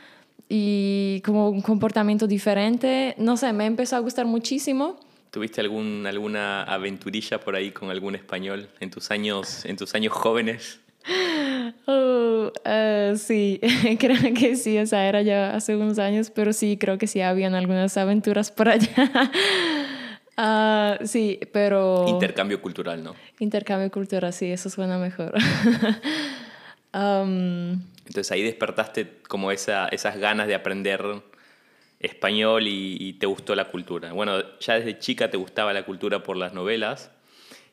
y 0.49 1.23
como 1.25 1.49
un 1.49 1.61
comportamiento 1.61 2.29
diferente. 2.29 3.17
No 3.19 3.37
sé, 3.37 3.53
me 3.53 3.67
empezó 3.67 3.97
a 3.97 3.99
gustar 3.99 4.27
muchísimo. 4.27 5.10
¿Tuviste 5.31 5.61
algún, 5.61 6.07
alguna 6.07 6.65
aventurilla 6.65 7.39
por 7.39 7.55
ahí 7.55 7.71
con 7.71 7.91
algún 7.91 8.15
español 8.15 8.69
en 8.81 8.91
tus 8.91 9.11
años, 9.11 9.65
en 9.65 9.77
tus 9.77 9.95
años 9.95 10.13
jóvenes? 10.13 10.81
Oh, 11.87 12.53
eh, 12.65 13.15
sí, 13.17 13.61
creo 13.99 14.35
que 14.35 14.57
sí, 14.57 14.79
o 14.79 14.87
sea, 14.87 15.09
era 15.09 15.23
ya 15.23 15.55
hace 15.55 15.77
unos 15.77 15.99
años, 15.99 16.31
pero 16.31 16.53
sí, 16.53 16.77
creo 16.79 16.99
que 16.99 17.07
sí 17.07 17.21
habían 17.21 17.55
algunas 17.55 17.97
aventuras 17.97 18.51
por 18.51 18.69
allá. 18.69 18.91
Ah, 20.43 20.99
sí, 21.05 21.39
pero... 21.53 22.07
Intercambio 22.09 22.63
cultural, 22.63 23.05
¿no? 23.05 23.15
Intercambio 23.41 23.91
cultural, 23.91 24.33
sí, 24.33 24.51
eso 24.51 24.71
suena 24.71 24.97
mejor. 24.97 25.35
Um, 26.93 27.83
Entonces 28.07 28.33
ahí 28.33 28.43
despertaste 28.43 29.19
como 29.29 29.53
esa, 29.53 29.89
esas 29.89 30.17
ganas 30.17 30.49
de 30.49 30.55
aprender 30.55 31.05
español 32.01 32.67
y, 32.67 33.13
te 33.15 33.27
gustó 33.27 33.55
la 33.55 33.71
cultura. 33.71 34.13
Bueno, 34.13 34.59
ya 34.59 34.75
desde 34.75 34.99
chica 34.99 35.31
te 35.31 35.37
gustaba 35.37 35.73
la 35.73 35.85
cultura 35.85 36.23
por 36.23 36.37
las 36.37 36.55
novelas 36.55 37.11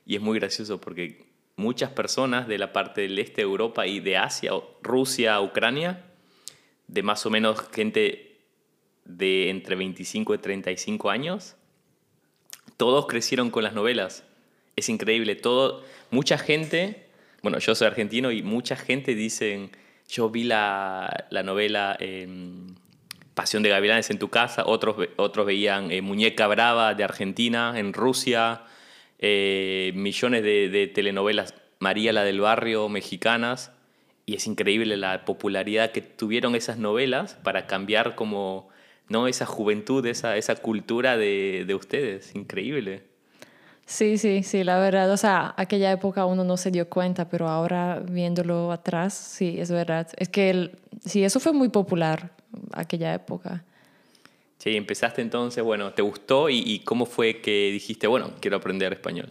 y 0.06 0.16
es 0.16 0.22
muy 0.22 0.38
gracioso 0.38 0.80
porque 0.80 1.26
muchas 1.56 1.92
personas 1.92 2.48
de 2.48 2.58
la 2.58 2.74
parte 2.74 3.02
del 3.02 3.18
este 3.18 3.38
de 3.38 3.44
Europa 3.44 3.88
y 3.88 4.02
de 4.02 4.18
Asia, 4.18 4.52
Rusia, 4.84 5.40
Ucrania, 5.40 6.04
de 6.88 7.04
más 7.04 7.26
o 7.26 7.30
menos 7.30 7.62
gente 7.72 8.42
de 9.06 9.50
entre 9.50 9.76
25 9.78 10.36
y 10.36 10.38
35 10.38 11.10
años, 11.10 11.56
todos 12.76 13.08
crecieron 13.08 13.50
con 13.50 13.64
las 13.64 13.74
novelas. 13.74 14.26
Es 14.76 14.90
increíble, 14.90 15.36
todo, 15.36 15.84
mucha 16.12 16.38
gente, 16.38 17.08
bueno, 17.42 17.60
yo 17.60 17.74
soy 17.76 17.88
argentino 17.88 18.32
y 18.32 18.44
mucha 18.44 18.76
gente 18.76 19.16
dicen, 19.16 19.72
yo 20.10 20.30
vi 20.30 20.44
la, 20.44 21.28
la 21.30 21.44
novela 21.44 21.98
Pasión 23.38 23.62
de 23.62 23.70
Gavilanes 23.70 24.10
en 24.10 24.18
tu 24.18 24.30
casa, 24.30 24.64
otros, 24.66 24.96
otros 25.16 25.46
veían 25.46 25.92
eh, 25.92 26.02
Muñeca 26.02 26.48
Brava 26.48 26.96
de 26.96 27.04
Argentina, 27.04 27.78
en 27.78 27.94
Rusia, 27.94 28.64
eh, 29.20 29.92
millones 29.94 30.42
de, 30.42 30.92
telenovelas 30.92 31.54
María 31.78 32.14
la 32.14 32.24
del 32.24 32.42
barrio 32.42 32.90
mexicanas, 32.90 33.72
y 34.26 34.34
es 34.34 34.48
increíble 34.48 34.98
la 34.98 35.24
popularidad 35.24 35.92
que 35.92 36.02
tuvieron 36.02 36.56
esas 36.56 36.80
novelas 36.80 37.36
para 37.36 37.68
cambiar 37.68 38.16
como 38.16 38.70
¿no? 39.08 39.28
esa 39.28 39.46
juventud, 39.46 40.04
esa, 40.08 40.36
esa 40.36 40.56
cultura 40.56 41.16
de, 41.16 41.64
de 41.68 41.76
ustedes, 41.76 42.34
increíble. 42.34 43.04
Sí, 43.88 44.18
sí, 44.18 44.44
sí, 44.44 44.66
la 44.66 44.78
verdad, 44.80 45.10
o 45.10 45.16
sea, 45.16 45.54
aquella 45.56 45.90
época 45.94 46.26
uno 46.26 46.44
no 46.44 46.58
se 46.58 46.72
dio 46.72 46.90
cuenta, 46.90 47.30
pero 47.30 47.48
ahora 47.48 48.04
viéndolo 48.06 48.74
atrás, 48.74 49.14
sí, 49.14 49.56
es 49.58 49.72
verdad. 49.72 50.10
Es 50.18 50.28
que 50.28 50.50
el, 50.50 50.78
sí, 51.06 51.24
eso 51.24 51.40
fue 51.40 51.54
muy 51.54 51.70
popular 51.70 52.32
aquella 52.74 53.14
época. 53.14 53.64
Sí, 54.58 54.76
empezaste 54.76 55.22
entonces, 55.22 55.64
bueno, 55.64 55.94
¿te 55.94 56.02
gustó 56.02 56.50
y, 56.50 56.80
cómo 56.80 57.06
fue 57.06 57.40
que 57.40 57.72
dijiste, 57.72 58.08
bueno, 58.08 58.32
quiero 58.42 58.58
aprender 58.58 58.92
español? 58.92 59.30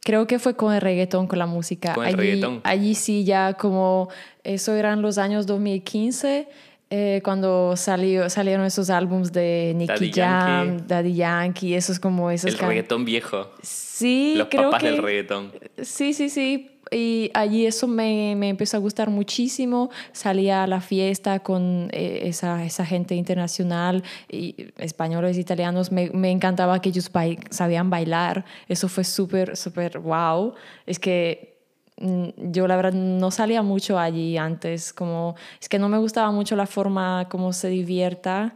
Creo 0.00 0.26
que 0.26 0.40
fue 0.40 0.56
con 0.56 0.74
el 0.74 0.80
reggaetón, 0.80 1.28
con 1.28 1.38
la 1.38 1.46
música. 1.46 1.94
Con 1.94 2.04
el 2.04 2.14
allí, 2.14 2.30
reggaetón. 2.30 2.60
Allí 2.64 2.96
sí, 2.96 3.22
ya 3.22 3.54
como, 3.54 4.08
eso 4.42 4.74
eran 4.74 5.02
los 5.02 5.18
años 5.18 5.46
2015 5.46 6.48
eh, 6.90 7.20
cuando 7.22 7.76
salió, 7.76 8.30
salieron 8.30 8.64
esos 8.64 8.88
álbums 8.88 9.30
de 9.32 9.74
Nicky 9.76 10.10
Jam, 10.10 10.86
Daddy 10.86 11.14
Yankee, 11.14 11.74
esos 11.74 12.00
como 12.00 12.30
esos... 12.30 12.50
El 12.52 12.58
reggaetón 12.58 13.04
viejo. 13.04 13.50
Sí, 13.60 14.34
Los 14.36 14.48
creo 14.48 14.70
papás 14.70 14.82
que, 14.82 14.90
del 14.92 15.02
reggaetón. 15.02 15.52
Sí, 15.82 16.14
sí, 16.14 16.30
sí. 16.30 16.70
Y 16.90 17.30
allí 17.34 17.66
eso 17.66 17.86
me, 17.86 18.34
me, 18.36 18.48
empezó 18.48 18.78
a 18.78 18.80
gustar 18.80 19.10
muchísimo. 19.10 19.90
Salía 20.12 20.62
a 20.62 20.66
la 20.66 20.80
fiesta 20.80 21.40
con 21.40 21.90
eh, 21.92 22.20
esa, 22.22 22.64
esa, 22.64 22.86
gente 22.86 23.14
internacional, 23.14 24.02
y 24.30 24.68
españoles, 24.78 25.36
italianos. 25.36 25.92
Me, 25.92 26.08
me 26.14 26.30
encantaba 26.30 26.80
que 26.80 26.88
ellos 26.88 27.10
sabían 27.50 27.90
bailar. 27.90 28.46
Eso 28.66 28.88
fue 28.88 29.04
súper, 29.04 29.58
súper 29.58 29.98
wow. 29.98 30.54
Es 30.86 30.98
que 30.98 31.57
yo 32.00 32.68
la 32.68 32.76
verdad 32.76 32.92
no 32.92 33.30
salía 33.30 33.62
mucho 33.62 33.98
allí 33.98 34.36
antes, 34.36 34.92
como 34.92 35.36
es 35.60 35.68
que 35.68 35.78
no 35.78 35.88
me 35.88 35.98
gustaba 35.98 36.30
mucho 36.30 36.56
la 36.56 36.66
forma 36.66 37.26
como 37.28 37.52
se 37.52 37.68
divierta. 37.68 38.54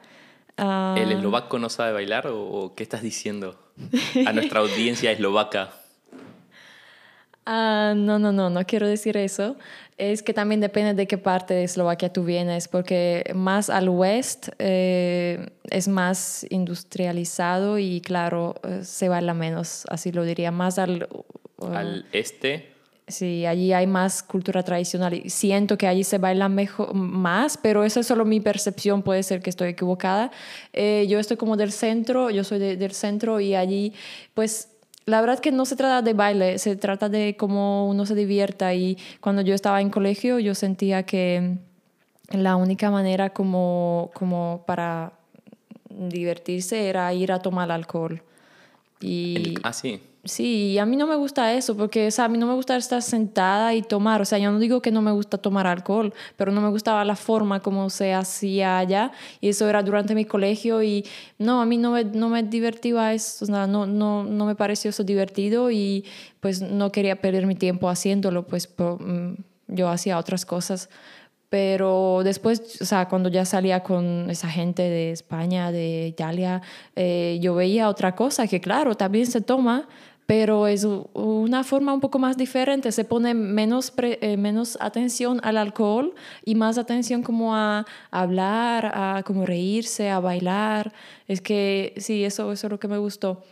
Ah. 0.57 0.95
¿El 0.99 1.13
eslovaco 1.13 1.59
no 1.59 1.69
sabe 1.69 1.93
bailar 1.93 2.29
o, 2.29 2.73
qué 2.77 2.83
estás 2.83 3.03
diciendo 3.03 3.59
a 4.27 4.33
nuestra 4.33 4.61
audiencia 4.61 5.11
eslovaca? 5.11 5.71
Uh, 7.45 7.97
no, 7.97 8.21
no, 8.21 8.31
no, 8.31 8.51
no 8.51 8.65
quiero 8.65 8.87
decir 8.87 9.17
eso. 9.17 9.57
Es 9.99 10.23
que 10.23 10.33
también 10.33 10.61
depende 10.61 10.95
de 10.95 11.07
qué 11.09 11.19
parte 11.19 11.55
de 11.55 11.65
Eslovaquia 11.65 12.13
tú 12.13 12.25
vienes, 12.25 12.69
porque 12.69 13.31
más 13.35 13.69
al 13.69 13.89
oeste 13.89 14.53
eh, 14.59 15.51
es 15.71 15.89
más 15.89 16.47
industrializado 16.51 17.79
y 17.79 18.01
claro, 18.01 18.55
eh, 18.63 18.81
se 18.85 19.09
baila 19.09 19.35
menos, 19.35 19.85
así 19.89 20.13
lo 20.13 20.25
diría. 20.25 20.51
Más 20.51 20.79
al... 20.79 21.09
al 21.73 22.07
este 22.13 22.72
Sí, 23.09 23.45
allí 23.47 23.73
hay 23.73 23.87
más 23.87 24.23
cultura 24.23 24.63
tradicional 24.63 25.13
y 25.13 25.29
siento 25.29 25.77
que 25.77 25.89
allí 25.89 26.05
se 26.05 26.19
baila 26.19 26.49
mejor, 26.49 26.95
más, 26.95 27.59
pero 27.59 27.83
esa 27.83 28.01
es 28.01 28.07
solo 28.07 28.25
mi 28.25 28.41
percepción, 28.41 29.03
puede 29.03 29.23
ser 29.25 29.43
que 29.43 29.51
estoy 29.51 29.71
equivocada. 29.71 30.31
Eh, 30.73 31.07
yo 31.09 31.19
estoy 31.19 31.37
como 31.37 31.57
del 31.57 31.73
centro, 31.73 32.31
yo 32.31 32.45
soy 32.45 32.59
del 32.59 32.93
centro 32.93 33.41
y 33.41 33.55
allí 33.55 33.93
pues 34.35 34.69
la 35.05 35.21
verdad 35.21 35.41
que 35.41 35.51
no 35.51 35.65
se 35.65 35.75
trata 35.75 36.01
de 36.01 36.13
baile, 36.13 36.59
se 36.59 36.77
trata 36.77 37.09
de 37.09 37.37
cómo 37.37 37.89
uno 37.89 38.07
se 38.07 38.15
divierta 38.15 38.73
y 38.73 38.97
cuando 39.21 39.43
yo 39.43 39.55
estaba 39.55 39.81
en 39.81 39.91
colegio 39.91 40.39
yo 40.39 40.55
sentía 40.55 41.03
que 41.03 41.57
la 42.31 42.57
única 42.57 42.91
manera 42.91 43.31
como, 43.31 44.11
como 44.15 44.63
para 44.67 45.13
divertirse 45.91 46.89
era 46.89 47.13
ir 47.13 47.33
a 47.33 47.41
tomar 47.41 47.71
alcohol. 47.71 48.23
Y, 49.01 49.55
ah, 49.65 49.73
sí. 49.73 50.01
Sí, 50.25 50.79
a 50.79 50.87
mí 50.87 50.97
no 50.97 51.09
me 51.09 51.17
gusta 51.17 51.53
eso, 51.53 51.77
porque 51.77 52.09
o 52.17 52.23
a 52.23 52.29
mí 52.29 52.39
no 52.39 52.47
me 52.47 52.55
gusta 52.55 52.77
estar 52.77 53.03
sentada 53.03 53.75
y 53.75 53.83
tomar. 53.83 54.23
O 54.23 54.25
sea, 54.25 54.39
yo 54.39 54.53
no 54.53 54.61
digo 54.61 54.81
que 54.81 54.93
no 54.93 55.03
me 55.03 55.11
gusta 55.11 55.37
tomar 55.37 55.67
alcohol, 55.67 56.15
pero 56.37 56.53
no 56.53 56.61
me 56.61 56.69
gustaba 56.69 57.05
la 57.05 57.17
forma 57.17 57.59
como 57.59 57.91
se 57.91 58.15
hacía 58.15 58.79
allá. 58.79 59.11
Y 59.41 59.49
eso 59.49 59.69
era 59.69 59.83
durante 59.83 60.15
mi 60.15 60.25
colegio. 60.25 60.81
Y 60.81 61.05
no, 61.39 61.61
a 61.61 61.67
mí 61.67 61.77
no 61.77 61.91
me, 61.91 62.05
no 62.05 62.29
me 62.29 62.45
divertía 62.45 63.13
eso, 63.13 63.47
no, 63.47 63.67
no, 63.67 64.23
no 64.23 64.47
me 64.47 64.55
pareció 64.55 64.91
eso 64.91 65.03
divertido. 65.03 65.73
Y 65.73 66.05
pues 66.39 66.63
no 66.63 66.93
quería 66.93 67.21
perder 67.21 67.47
mi 67.47 67.57
tiempo 67.57 67.89
haciéndolo, 67.89 68.47
pues 68.47 68.73
mm, 68.79 69.33
yo 69.67 69.89
hacía 69.89 70.19
otras 70.19 70.47
cosas. 70.47 70.89
Pero 71.53 72.23
después, 72.25 72.81
o 72.81 72.87
sea, 72.87 73.09
cuando 73.09 73.29
ya 73.29 73.45
salía 73.45 73.83
con 73.83 74.31
esa 74.31 74.49
gente 74.49 74.81
de 74.81 75.11
España, 75.11 75.71
de 75.71 76.07
Italia, 76.07 76.63
eh, 76.97 77.39
yo 77.43 77.55
veía 77.55 77.91
otra 77.91 78.15
cosa 78.15 78.47
que, 78.47 78.59
claro, 78.59 78.95
también 78.95 79.27
se 79.27 79.43
toma, 79.43 79.87
pero 80.33 80.67
es 80.67 80.87
una 81.13 81.63
forma 81.63 81.93
un 81.93 82.01
poco 82.01 82.19
más 82.19 82.39
diferente, 82.39 82.91
se 82.91 83.05
pone 83.05 83.35
menos, 83.35 83.93
eh, 83.99 84.39
menos 84.39 84.79
atención 84.81 85.43
al 85.45 85.59
alcohol 85.59 86.15
y 86.43 86.55
más 86.55 86.79
atención 86.79 87.23
como 87.23 87.55
a, 87.55 87.85
hablar, 88.11 88.93
a 88.95 89.25
como 89.27 89.45
reírse, 89.45 90.09
a 90.09 90.21
bailar. 90.21 90.95
Es 91.29 91.43
que 91.43 91.93
sí, 91.99 92.25
eso, 92.25 92.51
eso 92.51 92.67
es 92.67 92.71
lo 92.71 92.81
que 92.81 92.89
me 92.89 92.97
gustó. 92.97 93.43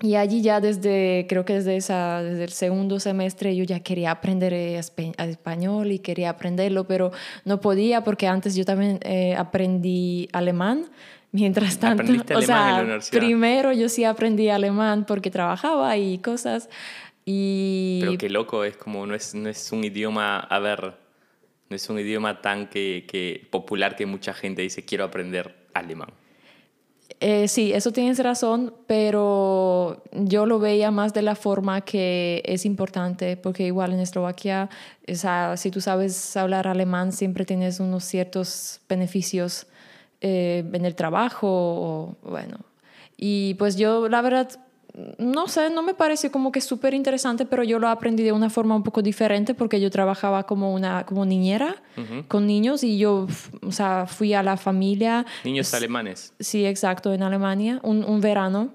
Y 0.00 0.14
allí 0.14 0.40
ya 0.40 0.62
desde, 0.62 1.26
creo 1.28 1.44
que 1.44 1.52
desde, 1.52 1.76
esa, 1.76 2.22
desde 2.22 2.44
el 2.44 2.52
segundo 2.52 2.98
semestre 2.98 3.54
yo 3.54 3.64
ya 3.64 3.80
quería 3.80 4.10
aprender 4.10 4.54
español 4.54 5.92
y 5.92 5.98
quería 5.98 6.30
aprenderlo, 6.30 6.86
pero 6.86 7.12
no 7.44 7.60
podía 7.60 8.04
porque 8.04 8.26
antes 8.26 8.54
yo 8.54 8.64
también 8.64 9.00
eh, 9.02 9.34
aprendí 9.36 10.30
alemán. 10.32 10.86
Mientras 11.32 11.78
tanto, 11.78 12.12
o 12.34 12.42
sea, 12.42 12.98
primero 13.10 13.72
yo 13.72 13.88
sí 13.88 14.04
aprendí 14.04 14.48
alemán 14.48 15.04
porque 15.06 15.30
trabajaba 15.30 15.96
y 15.96 16.18
cosas. 16.18 16.68
Y... 17.24 17.98
Pero 18.00 18.16
qué 18.16 18.30
loco, 18.30 18.64
es 18.64 18.76
como, 18.76 19.06
no 19.06 19.14
es, 19.14 19.34
no 19.34 19.48
es 19.48 19.72
un 19.72 19.84
idioma, 19.84 20.38
a 20.38 20.58
ver, 20.60 20.94
no 21.68 21.76
es 21.76 21.90
un 21.90 21.98
idioma 21.98 22.40
tan 22.40 22.68
que, 22.68 23.04
que 23.08 23.46
popular 23.50 23.96
que 23.96 24.06
mucha 24.06 24.32
gente 24.32 24.62
dice 24.62 24.84
quiero 24.84 25.04
aprender 25.04 25.54
alemán. 25.74 26.08
Eh, 27.20 27.48
sí, 27.48 27.72
eso 27.72 27.92
tienes 27.92 28.18
razón, 28.18 28.74
pero 28.86 30.02
yo 30.12 30.44
lo 30.44 30.58
veía 30.58 30.90
más 30.90 31.14
de 31.14 31.22
la 31.22 31.34
forma 31.34 31.80
que 31.80 32.42
es 32.44 32.66
importante, 32.66 33.38
porque 33.38 33.64
igual 33.64 33.92
en 33.92 34.00
Eslovaquia, 34.00 34.68
o 35.08 35.14
sea, 35.14 35.56
si 35.56 35.70
tú 35.70 35.80
sabes 35.80 36.36
hablar 36.36 36.68
alemán, 36.68 37.12
siempre 37.12 37.46
tienes 37.46 37.80
unos 37.80 38.04
ciertos 38.04 38.80
beneficios 38.88 39.66
eh, 40.20 40.64
en 40.72 40.84
el 40.84 40.94
trabajo, 40.94 41.48
o, 41.48 42.16
bueno. 42.22 42.58
Y 43.16 43.54
pues 43.54 43.76
yo, 43.76 44.08
la 44.08 44.22
verdad, 44.22 44.50
no 45.18 45.46
sé, 45.48 45.70
no 45.70 45.82
me 45.82 45.94
pareció 45.94 46.32
como 46.32 46.52
que 46.52 46.60
súper 46.60 46.94
interesante, 46.94 47.44
pero 47.44 47.62
yo 47.62 47.78
lo 47.78 47.88
aprendí 47.88 48.22
de 48.22 48.32
una 48.32 48.48
forma 48.50 48.74
un 48.74 48.82
poco 48.82 49.02
diferente 49.02 49.54
porque 49.54 49.80
yo 49.80 49.90
trabajaba 49.90 50.44
como 50.44 50.72
una 50.72 51.04
como 51.04 51.26
niñera 51.26 51.76
con 52.28 52.46
niños 52.46 52.82
y 52.82 52.98
yo, 52.98 53.26
o 53.62 53.72
sea, 53.72 54.06
fui 54.06 54.32
a 54.34 54.42
la 54.42 54.56
familia. 54.56 55.26
Niños 55.44 55.72
alemanes. 55.74 56.32
Sí, 56.40 56.64
exacto, 56.64 57.12
en 57.12 57.22
Alemania, 57.22 57.80
un, 57.82 58.04
un 58.04 58.20
verano. 58.20 58.70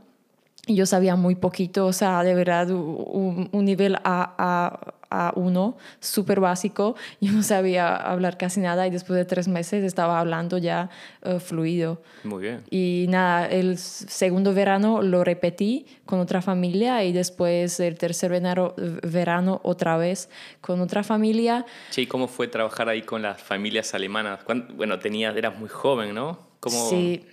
Y 0.67 0.75
yo 0.75 0.86
sabía 0.86 1.15
muy 1.15 1.36
poquito, 1.36 1.88
o 1.88 1.93
sea, 1.93 2.23
de 2.23 2.36
verdad, 2.36 2.69
un, 2.69 3.49
un 3.51 3.65
nivel 3.65 3.95
a, 3.95 4.36
a 4.38 4.93
a 5.12 5.34
uno, 5.36 5.78
súper 6.00 6.39
básico. 6.39 6.95
Yo 7.21 7.32
no 7.32 7.43
sabía 7.43 7.95
hablar 7.95 8.38
casi 8.38 8.62
nada 8.62 8.88
y 8.88 8.89
después 8.89 9.17
de 9.17 9.26
tres 9.26 9.47
meses 9.47 9.84
estaba 9.84 10.19
hablando 10.19 10.58
ya 10.58 10.89
eh, 11.21 11.39
fluido. 11.39 12.02
Muy 12.24 12.43
bien. 12.43 12.63
Y 12.71 13.06
nada, 13.10 13.47
el 13.47 13.78
segundo 13.78 14.54
verano 14.54 15.02
lo 15.02 15.24
repetí 15.24 15.86
con 16.06 16.19
otra 16.19 16.41
familia 16.41 17.04
y 17.04 17.12
después 17.12 17.80
el 17.80 17.97
tercer 17.97 18.32
verano, 18.32 18.74
verano 19.04 19.60
otra 19.63 19.97
vez 19.97 20.30
con 20.62 20.82
otra 20.82 21.04
familia. 21.04 21.65
Sí, 21.89 22.08
¿cómo 22.08 22.28
fue 22.28 22.47
trabajar 22.47 22.89
ahí 22.89 23.02
con 23.02 23.21
las 23.21 23.41
familias 23.41 23.93
alemanas? 23.93 24.39
Bueno, 24.74 25.00
tenías, 25.00 25.36
eras 25.36 25.60
muy 25.60 25.69
joven, 25.69 26.15
¿no? 26.15 26.39
¿Cómo, 26.60 26.89
sí. 26.89 27.26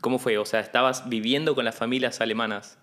¿Cómo 0.00 0.18
fue? 0.18 0.38
O 0.38 0.46
sea, 0.46 0.60
estabas 0.60 1.08
viviendo 1.08 1.54
con 1.54 1.64
las 1.64 1.74
familias 1.74 2.20
alemanas. 2.20 2.78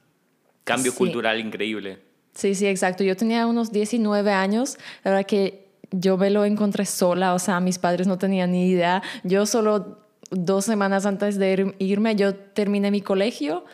Cambio 0.64 0.94
cultural 0.94 1.40
increíble. 1.40 2.13
Sí, 2.34 2.56
sí, 2.56 2.66
exacto. 2.68 3.04
Yo 3.04 3.16
tenía 3.16 3.46
unos 3.48 3.72
19 3.72 4.32
años, 4.32 4.78
la 5.04 5.12
verdad 5.12 5.26
que 5.26 5.68
yo 5.92 6.18
me 6.18 6.30
lo 6.30 6.46
encontré 6.46 6.86
sola, 6.86 7.34
o 7.34 7.40
sea, 7.40 7.60
mis 7.60 7.78
padres 7.78 8.08
no 8.08 8.18
tenían 8.18 8.52
ni 8.52 8.70
idea. 8.70 9.04
Yo 9.24 9.46
solo 9.46 10.00
dos 10.32 10.66
semanas 10.66 11.06
antes 11.06 11.38
de 11.38 11.76
irme, 11.78 12.16
yo 12.16 12.36
terminé 12.36 12.90
mi 12.90 13.02
colegio 13.02 13.66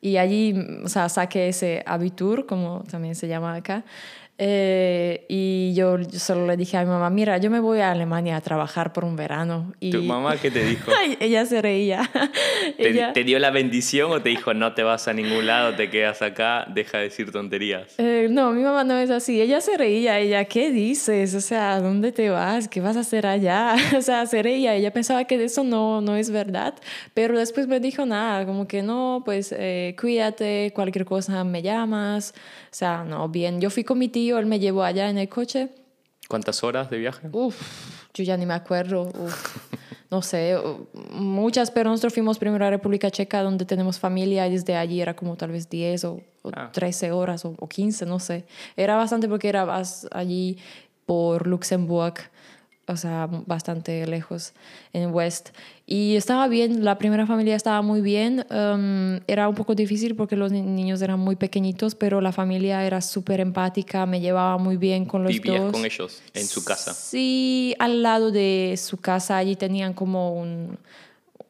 y 0.00 0.18
allí, 0.18 0.54
o 0.84 0.88
sea, 0.88 1.08
saqué 1.08 1.48
ese 1.48 1.82
abitur, 1.86 2.46
como 2.46 2.84
también 2.88 3.14
se 3.16 3.26
llama 3.26 3.54
acá. 3.54 3.84
Eh, 4.36 5.26
y 5.28 5.74
yo, 5.74 5.96
solo 6.12 6.46
le 6.46 6.56
dije 6.56 6.76
a 6.76 6.82
mi 6.82 6.88
mamá, 6.88 7.08
mira, 7.08 7.38
yo 7.38 7.50
me 7.50 7.60
voy 7.60 7.78
a 7.78 7.92
Alemania 7.92 8.36
a 8.36 8.40
trabajar 8.40 8.92
por 8.92 9.04
un 9.04 9.14
verano. 9.14 9.72
Y... 9.78 9.90
¿Tu 9.90 10.02
mamá 10.02 10.36
qué 10.36 10.50
te 10.50 10.64
dijo? 10.64 10.90
ella 11.20 11.46
se 11.46 11.62
reía. 11.62 12.10
¿Te, 12.76 13.12
¿Te, 13.12 13.24
dio 13.24 13.38
la 13.38 13.50
bendición 13.50 14.10
o 14.10 14.20
te 14.20 14.30
dijo, 14.30 14.52
no 14.52 14.74
te 14.74 14.82
vas 14.82 15.06
a 15.06 15.12
ningún 15.12 15.46
lado, 15.46 15.76
te 15.76 15.88
quedas 15.88 16.20
acá, 16.22 16.66
deja 16.68 16.98
de 16.98 17.04
decir 17.04 17.30
tonterías? 17.30 17.94
Eh, 17.98 18.26
no, 18.28 18.50
mi 18.50 18.62
mamá 18.62 18.82
no 18.82 18.98
es 18.98 19.10
así. 19.10 19.40
Ella 19.40 19.60
se 19.60 19.76
reía. 19.76 20.18
Ella, 20.18 20.44
¿qué 20.46 20.72
dices? 20.72 21.34
O 21.36 21.40
sea, 21.40 21.80
¿dónde 21.80 22.10
te 22.10 22.30
vas? 22.30 22.66
¿Qué 22.66 22.80
vas 22.80 22.96
a 22.96 23.00
hacer 23.00 23.26
allá? 23.26 23.76
o 23.96 24.02
sea, 24.02 24.26
se 24.26 24.42
reía. 24.42 24.74
Ella 24.74 24.92
pensaba 24.92 25.24
que 25.24 25.42
eso 25.44 25.62
no, 25.62 26.00
no 26.00 26.16
es 26.16 26.30
verdad. 26.30 26.74
Pero 27.14 27.38
después 27.38 27.68
me 27.68 27.78
dijo 27.78 28.04
nada, 28.04 28.44
como 28.46 28.66
que 28.66 28.82
no, 28.82 29.22
pues 29.24 29.54
eh, 29.56 29.94
cuídate, 30.00 30.72
cualquier 30.74 31.04
cosa 31.04 31.44
me 31.44 31.62
llamas. 31.62 32.34
O 32.74 32.76
sea, 32.76 33.04
no, 33.04 33.28
bien. 33.28 33.60
Yo 33.60 33.70
fui 33.70 33.84
con 33.84 33.98
mi 33.98 34.08
tío, 34.24 34.38
él 34.38 34.46
me 34.46 34.58
llevó 34.58 34.82
allá 34.84 35.10
en 35.10 35.18
el 35.18 35.28
coche. 35.28 35.68
¿Cuántas 36.28 36.64
horas 36.64 36.88
de 36.88 36.96
viaje? 36.96 37.28
Uf, 37.30 37.60
yo 38.14 38.24
ya 38.24 38.38
ni 38.38 38.46
me 38.46 38.54
acuerdo. 38.54 39.12
no 40.10 40.22
sé, 40.22 40.56
muchas, 41.10 41.70
pero 41.70 41.90
nosotros 41.90 42.14
fuimos 42.14 42.38
primero 42.38 42.64
a 42.64 42.70
República 42.70 43.10
Checa, 43.10 43.42
donde 43.42 43.66
tenemos 43.66 43.98
familia, 43.98 44.46
y 44.46 44.52
desde 44.52 44.76
allí 44.76 45.02
era 45.02 45.14
como 45.14 45.36
tal 45.36 45.50
vez 45.50 45.68
10 45.68 46.04
o, 46.04 46.22
13 46.72 47.08
ah. 47.08 47.14
horas 47.14 47.44
o, 47.44 47.54
o, 47.58 47.68
15, 47.68 48.06
no 48.06 48.18
sé. 48.18 48.46
Era 48.78 48.96
bastante 48.96 49.28
porque 49.28 49.50
era 49.50 49.82
allí 50.12 50.56
por 51.04 51.46
Luxemburgo 51.46 52.14
o 52.86 52.96
sea, 52.96 53.28
bastante 53.46 54.06
lejos 54.06 54.52
en 54.92 55.12
West. 55.12 55.50
Y 55.86 56.16
estaba 56.16 56.48
bien, 56.48 56.84
la 56.84 56.98
primera 56.98 57.26
familia 57.26 57.56
estaba 57.56 57.82
muy 57.82 58.00
bien. 58.00 58.46
Um, 58.50 59.20
era 59.26 59.48
un 59.48 59.54
poco 59.54 59.74
difícil 59.74 60.16
porque 60.16 60.36
los 60.36 60.52
niños 60.52 61.02
eran 61.02 61.20
muy 61.20 61.36
pequeñitos, 61.36 61.94
pero 61.94 62.20
la 62.20 62.32
familia 62.32 62.84
era 62.84 63.00
súper 63.00 63.40
empática, 63.40 64.06
me 64.06 64.20
llevaba 64.20 64.58
muy 64.58 64.76
bien 64.76 65.04
con 65.04 65.22
los 65.22 65.32
¿Vivías 65.32 65.72
con 65.72 65.84
ellos 65.84 66.22
en 66.34 66.46
su 66.46 66.64
casa? 66.64 66.94
Sí, 66.94 67.74
al 67.78 68.02
lado 68.02 68.30
de 68.30 68.74
su 68.78 68.98
casa, 68.98 69.36
allí 69.36 69.56
tenían 69.56 69.94
como 69.94 70.34
un, 70.34 70.78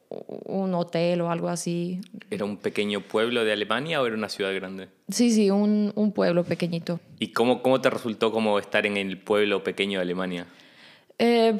un 0.09 0.73
hotel 0.73 1.21
o 1.21 1.31
algo 1.31 1.49
así. 1.49 2.01
¿Era 2.29 2.45
un 2.45 2.57
pequeño 2.57 3.01
pueblo 3.01 3.43
de 3.43 3.53
Alemania 3.53 4.01
o 4.01 4.05
era 4.05 4.15
una 4.15 4.29
ciudad 4.29 4.53
grande? 4.53 4.87
Sí, 5.09 5.31
sí, 5.31 5.49
un, 5.49 5.91
un 5.95 6.11
pueblo 6.11 6.43
pequeñito. 6.43 6.99
¿Y 7.19 7.29
cómo, 7.29 7.61
cómo 7.61 7.81
te 7.81 7.89
resultó 7.89 8.31
como 8.31 8.59
estar 8.59 8.85
en 8.85 8.97
el 8.97 9.17
pueblo 9.17 9.63
pequeño 9.63 9.99
de 9.99 10.03
Alemania? 10.03 10.47
Eh, 11.17 11.57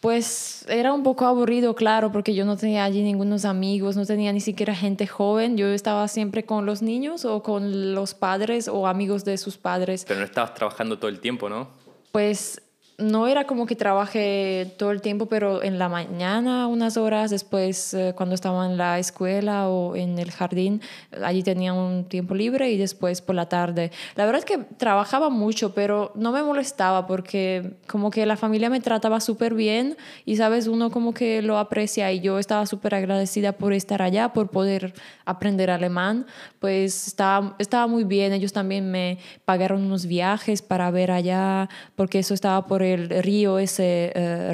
pues 0.00 0.66
era 0.68 0.92
un 0.92 1.02
poco 1.02 1.24
aburrido, 1.24 1.74
claro, 1.74 2.12
porque 2.12 2.34
yo 2.34 2.44
no 2.44 2.56
tenía 2.56 2.84
allí 2.84 3.02
ningunos 3.02 3.44
amigos, 3.46 3.96
no 3.96 4.04
tenía 4.04 4.32
ni 4.32 4.40
siquiera 4.40 4.74
gente 4.74 5.06
joven. 5.06 5.56
Yo 5.56 5.68
estaba 5.68 6.06
siempre 6.08 6.44
con 6.44 6.66
los 6.66 6.82
niños 6.82 7.24
o 7.24 7.42
con 7.42 7.94
los 7.94 8.14
padres 8.14 8.68
o 8.68 8.86
amigos 8.86 9.24
de 9.24 9.38
sus 9.38 9.56
padres. 9.56 10.04
Pero 10.06 10.20
no 10.20 10.26
estabas 10.26 10.54
trabajando 10.54 10.98
todo 10.98 11.08
el 11.08 11.20
tiempo, 11.20 11.48
¿no? 11.48 11.68
Pues 12.12 12.60
no 12.98 13.28
era 13.28 13.44
como 13.44 13.66
que 13.66 13.76
trabajé 13.76 14.74
todo 14.76 14.90
el 14.90 15.00
tiempo, 15.00 15.26
pero 15.26 15.62
en 15.62 15.78
la 15.78 15.88
mañana 15.88 16.66
unas 16.66 16.96
horas, 16.96 17.30
después 17.30 17.94
eh, 17.94 18.12
cuando 18.16 18.34
estaba 18.34 18.66
en 18.66 18.76
la 18.76 18.98
escuela 18.98 19.68
o 19.68 19.94
en 19.94 20.18
el 20.18 20.32
jardín, 20.32 20.82
allí 21.22 21.44
tenía 21.44 21.72
un 21.72 22.04
tiempo 22.04 22.34
libre 22.34 22.72
y 22.72 22.76
después 22.76 23.22
por 23.22 23.36
la 23.36 23.48
tarde. 23.48 23.92
La 24.16 24.26
verdad 24.26 24.40
es 24.40 24.44
que 24.44 24.58
trabajaba 24.58 25.30
mucho, 25.30 25.74
pero 25.74 26.10
no 26.16 26.32
me 26.32 26.42
molestaba 26.42 27.06
porque 27.06 27.76
como 27.86 28.10
que 28.10 28.26
la 28.26 28.36
familia 28.36 28.68
me 28.68 28.80
trataba 28.80 29.20
súper 29.20 29.54
bien 29.54 29.96
y 30.24 30.34
sabes, 30.34 30.66
uno 30.66 30.90
como 30.90 31.14
que 31.14 31.40
lo 31.40 31.58
aprecia 31.58 32.10
y 32.10 32.18
yo 32.18 32.40
estaba 32.40 32.66
súper 32.66 32.96
agradecida 32.96 33.52
por 33.52 33.74
estar 33.74 34.02
allá, 34.02 34.32
por 34.32 34.50
poder 34.50 34.92
aprender 35.24 35.70
alemán, 35.70 36.26
pues 36.58 37.06
estaba, 37.06 37.54
estaba 37.60 37.86
muy 37.86 38.02
bien. 38.02 38.32
Ellos 38.32 38.52
también 38.52 38.90
me 38.90 39.18
pagaron 39.44 39.84
unos 39.84 40.06
viajes 40.06 40.62
para 40.62 40.90
ver 40.90 41.12
allá, 41.12 41.68
porque 41.94 42.18
eso 42.18 42.34
estaba 42.34 42.66
por 42.66 42.87
el 42.94 43.08
río 43.22 43.58
ese 43.58 44.12
uh, 44.14 44.52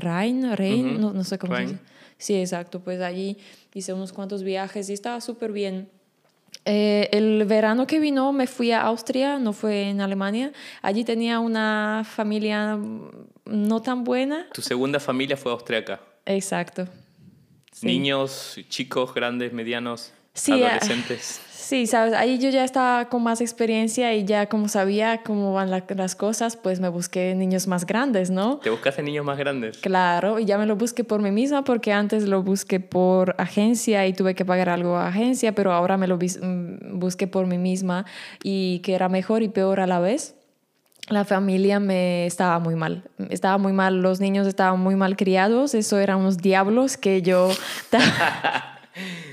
Rhein, 0.00 1.00
no, 1.00 1.24
sé 1.24 1.38
cómo 1.38 1.56
se 1.56 1.62
dice. 1.62 1.78
Sí, 2.18 2.34
exacto, 2.34 2.80
pues 2.80 3.00
allí 3.00 3.38
hice 3.72 3.92
unos 3.94 4.12
cuantos 4.12 4.42
viajes 4.42 4.90
y 4.90 4.92
estaba 4.92 5.20
súper 5.20 5.52
bien. 5.52 5.88
Eh, 6.66 7.08
el 7.12 7.44
verano 7.46 7.86
que 7.86 7.98
vino 7.98 8.32
me 8.32 8.46
fui 8.46 8.72
a 8.72 8.82
Austria, 8.82 9.38
no 9.38 9.52
fue 9.52 9.88
en 9.88 10.00
Alemania. 10.00 10.52
Allí 10.82 11.04
tenía 11.04 11.40
una 11.40 12.02
familia 12.04 12.78
no 13.46 13.82
tan 13.82 14.04
buena. 14.04 14.48
¿Tu 14.52 14.60
segunda 14.60 15.00
familia 15.00 15.36
fue 15.36 15.52
austriaca? 15.52 16.00
Exacto. 16.26 16.86
Niños, 17.82 18.60
chicos, 18.68 19.14
grandes, 19.14 19.52
medianos, 19.52 20.12
adolescentes. 20.46 21.40
Sí, 21.70 21.86
sabes, 21.86 22.14
ahí 22.14 22.40
yo 22.40 22.50
ya 22.50 22.64
estaba 22.64 23.08
con 23.08 23.22
más 23.22 23.40
experiencia 23.40 24.12
y 24.12 24.24
ya 24.24 24.48
como 24.48 24.66
sabía 24.66 25.22
cómo 25.22 25.52
van 25.52 25.70
las 25.70 26.16
cosas, 26.16 26.56
pues 26.56 26.80
me 26.80 26.88
busqué 26.88 27.36
niños 27.36 27.68
más 27.68 27.86
grandes, 27.86 28.28
¿no? 28.28 28.56
¿Te 28.56 28.70
buscaste 28.70 29.04
niños 29.04 29.24
más 29.24 29.38
grandes? 29.38 29.78
Claro, 29.78 30.40
y 30.40 30.46
ya 30.46 30.58
me 30.58 30.66
lo 30.66 30.74
busqué 30.74 31.04
por 31.04 31.22
mí 31.22 31.30
misma 31.30 31.62
porque 31.62 31.92
antes 31.92 32.26
lo 32.26 32.42
busqué 32.42 32.80
por 32.80 33.36
agencia 33.38 34.04
y 34.08 34.12
tuve 34.14 34.34
que 34.34 34.44
pagar 34.44 34.68
algo 34.68 34.96
a 34.96 35.06
agencia, 35.06 35.54
pero 35.54 35.72
ahora 35.72 35.96
me 35.96 36.08
lo 36.08 36.16
mm, 36.16 36.98
busqué 36.98 37.28
por 37.28 37.46
mí 37.46 37.56
misma 37.56 38.04
y 38.42 38.80
que 38.80 38.96
era 38.96 39.08
mejor 39.08 39.44
y 39.44 39.48
peor 39.48 39.78
a 39.78 39.86
la 39.86 40.00
vez 40.00 40.34
la 41.08 41.24
familia 41.24 41.78
me 41.78 42.26
estaba 42.26 42.58
muy 42.58 42.74
mal. 42.74 43.04
Estaba 43.28 43.58
muy 43.58 43.72
mal, 43.72 44.02
los 44.02 44.18
niños 44.18 44.48
estaban 44.48 44.80
muy 44.80 44.96
mal 44.96 45.16
criados, 45.16 45.74
eso 45.74 46.00
eran 46.00 46.18
unos 46.18 46.38
diablos 46.38 46.96
que 46.96 47.22
yo... 47.22 47.48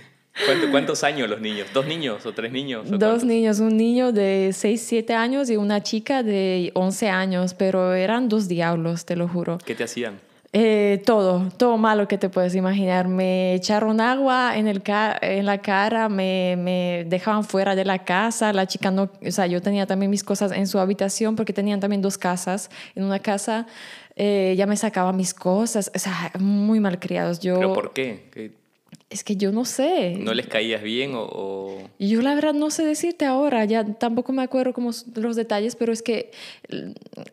¿Cuántos 0.71 1.03
años 1.03 1.29
los 1.29 1.41
niños? 1.41 1.67
¿Dos 1.73 1.85
niños 1.85 2.25
o 2.25 2.33
tres 2.33 2.51
niños? 2.51 2.85
Dos 2.89 3.23
niños, 3.23 3.59
un 3.59 3.75
niño 3.75 4.11
de 4.11 4.51
6, 4.53 4.81
7 4.81 5.13
años 5.13 5.49
y 5.49 5.57
una 5.57 5.81
chica 5.81 6.23
de 6.23 6.71
11 6.73 7.09
años, 7.09 7.53
pero 7.53 7.93
eran 7.93 8.29
dos 8.29 8.47
diablos, 8.47 9.05
te 9.05 9.15
lo 9.15 9.27
juro. 9.27 9.57
¿Qué 9.65 9.75
te 9.75 9.83
hacían? 9.83 10.19
Eh, 10.53 11.03
todo, 11.05 11.49
todo 11.57 11.77
malo 11.77 12.07
que 12.07 12.17
te 12.17 12.29
puedes 12.29 12.55
imaginar. 12.55 13.07
Me 13.07 13.53
echaron 13.55 13.99
agua 13.99 14.57
en, 14.57 14.67
el 14.67 14.81
en 15.21 15.45
la 15.45 15.57
cara, 15.59 16.07
me, 16.07 16.55
me, 16.57 17.05
dejaban 17.07 17.43
fuera 17.43 17.75
de 17.75 17.83
la 17.83 18.05
casa, 18.05 18.53
la 18.53 18.65
chica 18.65 18.89
no, 18.89 19.09
o 19.25 19.31
sea, 19.31 19.45
yo 19.47 19.61
tenía 19.61 19.85
también 19.85 20.09
mis 20.09 20.23
cosas 20.23 20.51
en 20.53 20.67
su 20.67 20.79
habitación 20.79 21.35
porque 21.35 21.51
tenían 21.51 21.79
también 21.79 22.01
dos 22.01 22.17
casas. 22.17 22.69
En 22.95 23.03
una 23.03 23.19
casa 23.19 23.67
eh, 24.15 24.55
ya 24.57 24.65
me 24.65 24.77
sacaba 24.77 25.11
mis 25.11 25.33
cosas, 25.33 25.91
o 25.93 25.99
sea, 25.99 26.31
muy 26.39 26.79
mal 26.79 26.97
criados. 26.97 27.39
Yo, 27.39 27.55
¿Pero 27.55 27.73
por 27.73 27.93
qué? 27.93 28.29
¿Qué 28.31 28.51
es 29.09 29.23
que 29.23 29.37
yo 29.37 29.51
no 29.51 29.63
sé. 29.63 30.17
¿No 30.19 30.33
les 30.33 30.47
caías 30.47 30.83
bien 30.83 31.13
o, 31.15 31.77
Yo 31.97 32.21
la 32.21 32.35
verdad 32.35 32.53
no 32.53 32.69
sé 32.71 32.85
decirte 32.85 33.25
ahora, 33.25 33.63
ya 33.65 33.85
tampoco 33.85 34.33
me 34.33 34.43
acuerdo 34.43 34.73
como 34.73 34.91
los 35.15 35.35
detalles, 35.35 35.75
pero 35.75 35.93
es 35.93 36.01
que, 36.01 36.31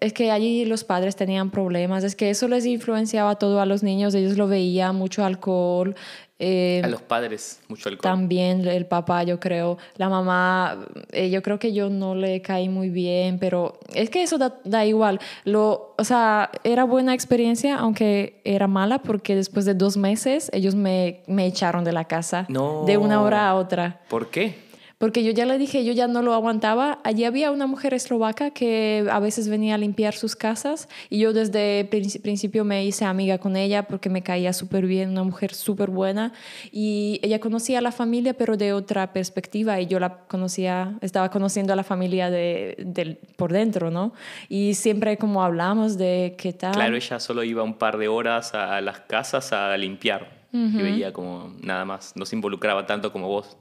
es 0.01 0.13
que 0.13 0.31
allí 0.31 0.65
los 0.65 0.85
padres 0.85 1.17
tenían 1.17 1.51
problemas, 1.51 2.05
es 2.05 2.15
que 2.15 2.31
eso 2.31 2.47
les 2.47 2.65
influenciaba 2.65 3.37
todo 3.37 3.61
a 3.61 3.67
los 3.67 3.83
niños, 3.83 4.15
ellos 4.15 4.37
lo 4.37 4.47
veían, 4.47 4.95
mucho 4.95 5.25
alcohol, 5.25 5.97
eh, 6.47 6.83
a 6.85 6.89
los 6.89 7.01
padres, 7.01 7.59
mucho 7.69 7.89
alcohol. 7.89 8.03
También 8.03 8.67
el 8.69 8.85
papá, 8.85 9.23
yo 9.23 9.41
creo. 9.41 9.79
La 9.97 10.11
mamá, 10.11 10.85
eh, 11.11 11.31
yo 11.31 11.41
creo 11.43 11.59
que 11.59 11.73
yo 11.73 11.89
no 11.89 12.15
le 12.15 12.43
caí 12.43 12.69
muy 12.69 12.91
bien, 12.91 13.39
pero 13.39 13.79
es 13.95 14.11
que 14.11 14.23
eso 14.23 14.37
da, 14.39 14.85
igual. 14.85 15.21
Lo, 15.45 15.95
o 15.97 16.05
sea, 16.05 16.51
era 16.63 16.85
buena 16.85 17.15
experiencia, 17.15 17.77
aunque 17.77 18.43
era 18.45 18.67
mala, 18.67 18.99
porque 18.99 19.35
después 19.35 19.65
de 19.65 19.73
dos 19.73 19.97
meses 19.97 20.51
ellos 20.53 20.75
me, 20.75 21.23
me 21.27 21.47
echaron 21.47 21.83
de 21.83 21.93
la 21.93 22.05
casa. 22.05 22.47
De 22.49 22.99
una 22.99 23.23
hora 23.23 23.49
a 23.49 23.55
otra. 23.55 24.03
¿Por 24.09 24.29
qué? 24.29 24.64
Porque 25.05 25.23
yo 25.23 25.33
ya 25.33 25.45
le 25.45 25.59
dije, 25.59 25.85
yo 25.85 25.93
ya 25.93 26.09
no 26.09 26.23
lo 26.23 26.33
aguantaba. 26.33 26.99
Allí 27.05 27.27
había 27.27 27.51
una 27.51 27.67
mujer 27.67 27.93
eslovaca 27.93 28.53
que 28.53 29.07
a 29.11 29.21
veces 29.21 29.51
venía 29.51 29.75
a 29.75 29.77
limpiar 29.77 30.15
sus 30.15 30.35
casas 30.35 30.89
y 31.11 31.19
yo 31.19 31.35
desde 31.35 31.85
principio 31.85 32.65
me 32.65 32.87
hice 32.87 33.05
amiga 33.05 33.37
con 33.37 33.55
ella 33.55 33.83
porque 33.83 34.09
me 34.09 34.23
caía 34.23 34.55
súper 34.55 34.87
bien, 34.87 35.11
una 35.11 35.23
mujer 35.23 35.53
súper 35.53 35.91
buena 35.91 36.33
y 36.73 37.21
ella 37.23 37.39
conocía 37.39 37.81
a 37.81 37.83
la 37.83 37.93
familia 37.93 38.33
pero 38.33 38.57
de 38.57 38.73
otra 38.73 39.13
perspectiva 39.13 39.79
y 39.79 39.89
yo 39.89 40.01
la 40.01 40.21
conocía, 40.27 40.97
estaba 41.03 41.31
conociendo 41.31 41.75
a 41.75 41.77
la 41.77 41.85
familia 41.85 42.31
de, 42.31 43.21
por 43.37 43.53
dentro, 43.53 43.91
¿no? 43.91 44.15
Y 44.49 44.73
siempre 44.73 45.19
como 45.19 45.43
hablamos 45.43 45.99
de 45.99 46.35
qué 46.39 46.55
tal. 46.55 46.73
Claro, 46.73 46.97
ella 46.97 47.21
solo 47.21 47.45
iba 47.45 47.63
un 47.63 47.75
par 47.75 47.99
de 47.99 48.09
horas 48.09 48.55
a 48.55 48.81
las 48.81 49.01
casas 49.01 49.53
a 49.53 49.77
limpiar 49.77 50.45
y 50.51 50.79
veía 50.79 51.13
como 51.13 51.53
nada 51.61 51.85
más, 51.85 52.15
no 52.17 52.25
se 52.25 52.37
involucraba 52.37 52.87
tanto 52.87 53.13
como 53.13 53.29
vos. 53.29 53.59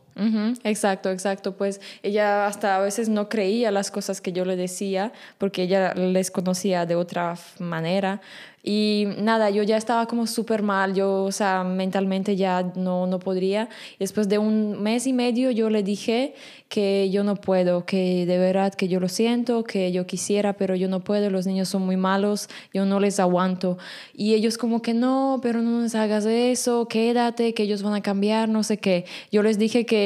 Exacto, 0.63 1.09
exacto. 1.09 1.53
Pues 1.55 1.81
ella 2.03 2.47
hasta 2.47 2.75
a 2.75 2.79
veces 2.79 3.09
no 3.09 3.29
creía 3.29 3.71
las 3.71 3.91
cosas 3.91 4.21
que 4.21 4.31
yo 4.31 4.45
le 4.45 4.55
decía 4.55 5.11
porque 5.37 5.63
ella 5.63 5.93
les 5.93 6.31
conocía 6.31 6.85
de 6.85 6.95
otra 6.95 7.35
manera. 7.59 8.21
Y 8.65 9.07
nada, 9.17 9.49
yo 9.49 9.61
ya 9.63 9.75
estaba 9.75 10.05
como 10.05 10.25
súper 10.25 10.63
mal, 10.63 10.93
yo, 10.93 11.25
o 11.25 11.31
sea, 11.33 11.65
mentalmente 11.65 12.37
ya 12.37 12.71
no, 12.75 13.07
no 13.07 13.19
podría. 13.19 13.67
Después 13.99 14.29
de 14.29 14.37
un 14.37 14.81
mes 14.81 15.05
y 15.05 15.11
medio 15.11 15.51
yo 15.51 15.69
le 15.69 15.83
dije 15.83 16.33
que 16.69 17.09
yo 17.11 17.25
no 17.25 17.35
puedo, 17.35 17.85
que 17.85 18.25
de 18.25 18.37
verdad 18.37 18.73
que 18.73 18.87
yo 18.87 19.01
lo 19.01 19.09
siento, 19.09 19.65
que 19.65 19.91
yo 19.91 20.07
quisiera, 20.07 20.53
pero 20.53 20.75
yo 20.75 20.87
no 20.87 21.01
puedo, 21.01 21.29
los 21.29 21.45
niños 21.45 21.67
son 21.67 21.81
muy 21.85 21.97
malos, 21.97 22.47
yo 22.73 22.85
no 22.85 23.01
les 23.01 23.19
aguanto. 23.19 23.77
Y 24.13 24.33
ellos 24.33 24.57
como 24.57 24.81
que 24.81 24.93
no, 24.93 25.39
pero 25.43 25.61
no 25.61 25.81
les 25.81 25.93
hagas 25.93 26.25
eso, 26.25 26.87
quédate, 26.87 27.53
que 27.53 27.63
ellos 27.63 27.83
van 27.83 27.95
a 27.95 28.01
cambiar, 28.01 28.47
no 28.47 28.63
sé 28.63 28.77
qué. 28.77 29.03
Yo 29.29 29.43
les 29.43 29.59
dije 29.59 29.85
que, 29.85 30.02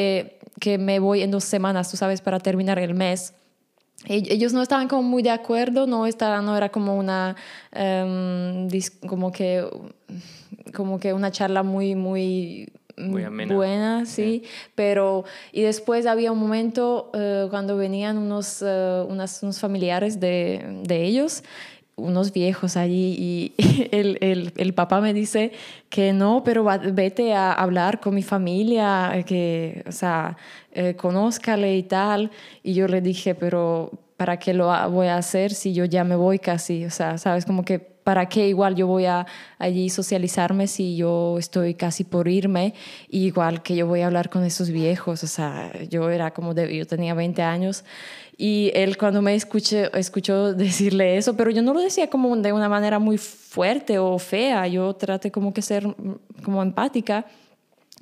que 0.60 0.78
me 0.78 1.00
voy 1.00 1.22
en 1.22 1.32
dos 1.32 1.44
semanas, 1.44 1.92
tú 1.92 1.98
sabes, 1.98 2.22
para 2.22 2.40
terminar 2.40 2.80
el 2.80 2.94
mes. 2.94 3.34
Ellos 4.06 4.54
no 4.54 4.62
estaban 4.62 4.88
como 4.88 5.04
muy 5.04 5.24
de 5.24 5.32
acuerdo, 5.32 5.88
no, 5.88 6.06
estaba, 6.06 6.42
no 6.42 6.56
era 6.56 6.70
como 6.70 6.96
una, 6.96 7.36
em, 7.72 8.68
como 9.08 9.32
que, 9.32 9.68
como 10.74 11.00
que 11.00 11.14
una 11.14 11.32
charla 11.32 11.64
muy, 11.64 11.96
muy, 11.96 12.72
buena, 13.48 14.06
sí, 14.06 14.44
pero 14.76 15.24
y 15.52 15.62
después 15.62 16.06
había 16.06 16.32
un 16.32 16.40
momento 16.40 17.12
eh, 17.14 17.48
cuando 17.50 17.78
venían 17.78 18.18
unos, 18.18 18.62
uh, 18.62 19.08
unos 19.08 19.60
familiares 19.60 20.20
de, 20.20 20.82
de 20.84 21.04
ellos 21.04 21.44
unos 21.98 22.32
viejos 22.32 22.78
allí 22.78 23.16
y 23.18 23.54
el, 23.92 24.18
el, 24.22 24.54
el, 24.56 24.74
papá 24.74 25.02
me 25.02 25.14
dice 25.14 25.52
que 25.90 26.14
no, 26.14 26.44
pero 26.44 26.64
vete 26.64 27.34
a 27.34 27.52
hablar 27.52 28.00
con 28.00 28.16
mi 28.16 28.24
familia, 28.24 29.24
que, 29.26 29.84
o 29.88 29.92
sea, 29.92 30.38
eh, 30.72 30.96
conózcale 30.96 31.76
y 31.76 31.84
tal. 31.84 32.32
Y 32.64 32.74
yo 32.74 32.88
le 32.88 33.02
dije, 33.02 33.36
pero 33.36 33.92
¿para 34.16 34.38
qué 34.38 34.54
lo 34.54 34.68
voy 34.90 35.08
a 35.08 35.18
hacer 35.18 35.54
si 35.54 35.74
yo 35.74 35.86
ya 35.86 36.04
me 36.04 36.16
voy 36.16 36.40
casi? 36.40 36.86
O 36.86 36.92
sea, 36.92 37.18
¿sabes? 37.18 37.46
Como 37.46 37.66
que 37.66 37.98
¿para 38.08 38.30
qué 38.30 38.48
igual 38.48 38.74
yo 38.74 38.88
voy 38.88 39.04
a 39.04 39.26
allí 39.60 39.90
socializarme 39.90 40.68
si 40.68 40.96
yo 40.96 41.38
estoy 41.38 41.74
casi 41.74 42.06
por 42.06 42.30
irme? 42.30 42.74
igual 43.10 43.62
que 43.62 43.76
yo 43.76 43.86
voy 43.86 44.00
a 44.00 44.06
hablar 44.06 44.30
con 44.30 44.46
esos 44.46 44.70
viejos, 44.70 45.26
o 45.26 45.28
sea, 45.28 45.74
yo 45.90 46.10
era 46.10 46.32
como, 46.32 46.54
de, 46.54 46.74
yo 46.74 46.88
tenía 46.88 47.14
20 47.14 47.42
años 47.42 47.84
y 48.38 48.72
él 48.76 48.98
cuando 48.98 49.22
me 49.22 49.34
escuché, 49.34 49.90
escuchó 49.98 50.54
decirle 50.54 51.18
eso, 51.18 51.36
pero 51.36 51.50
yo 51.50 51.62
no 51.64 51.74
lo 51.74 51.80
decía 51.80 52.10
como 52.10 52.36
de 52.36 52.54
una 52.54 52.70
manera 52.70 53.00
muy 53.00 53.18
fuerte 53.18 53.98
o 53.98 54.20
fea, 54.20 54.68
yo 54.68 54.94
traté 54.94 55.32
como 55.32 55.54
que 55.54 55.64
ser 55.64 55.88
como 56.44 56.62
empática, 56.62 57.26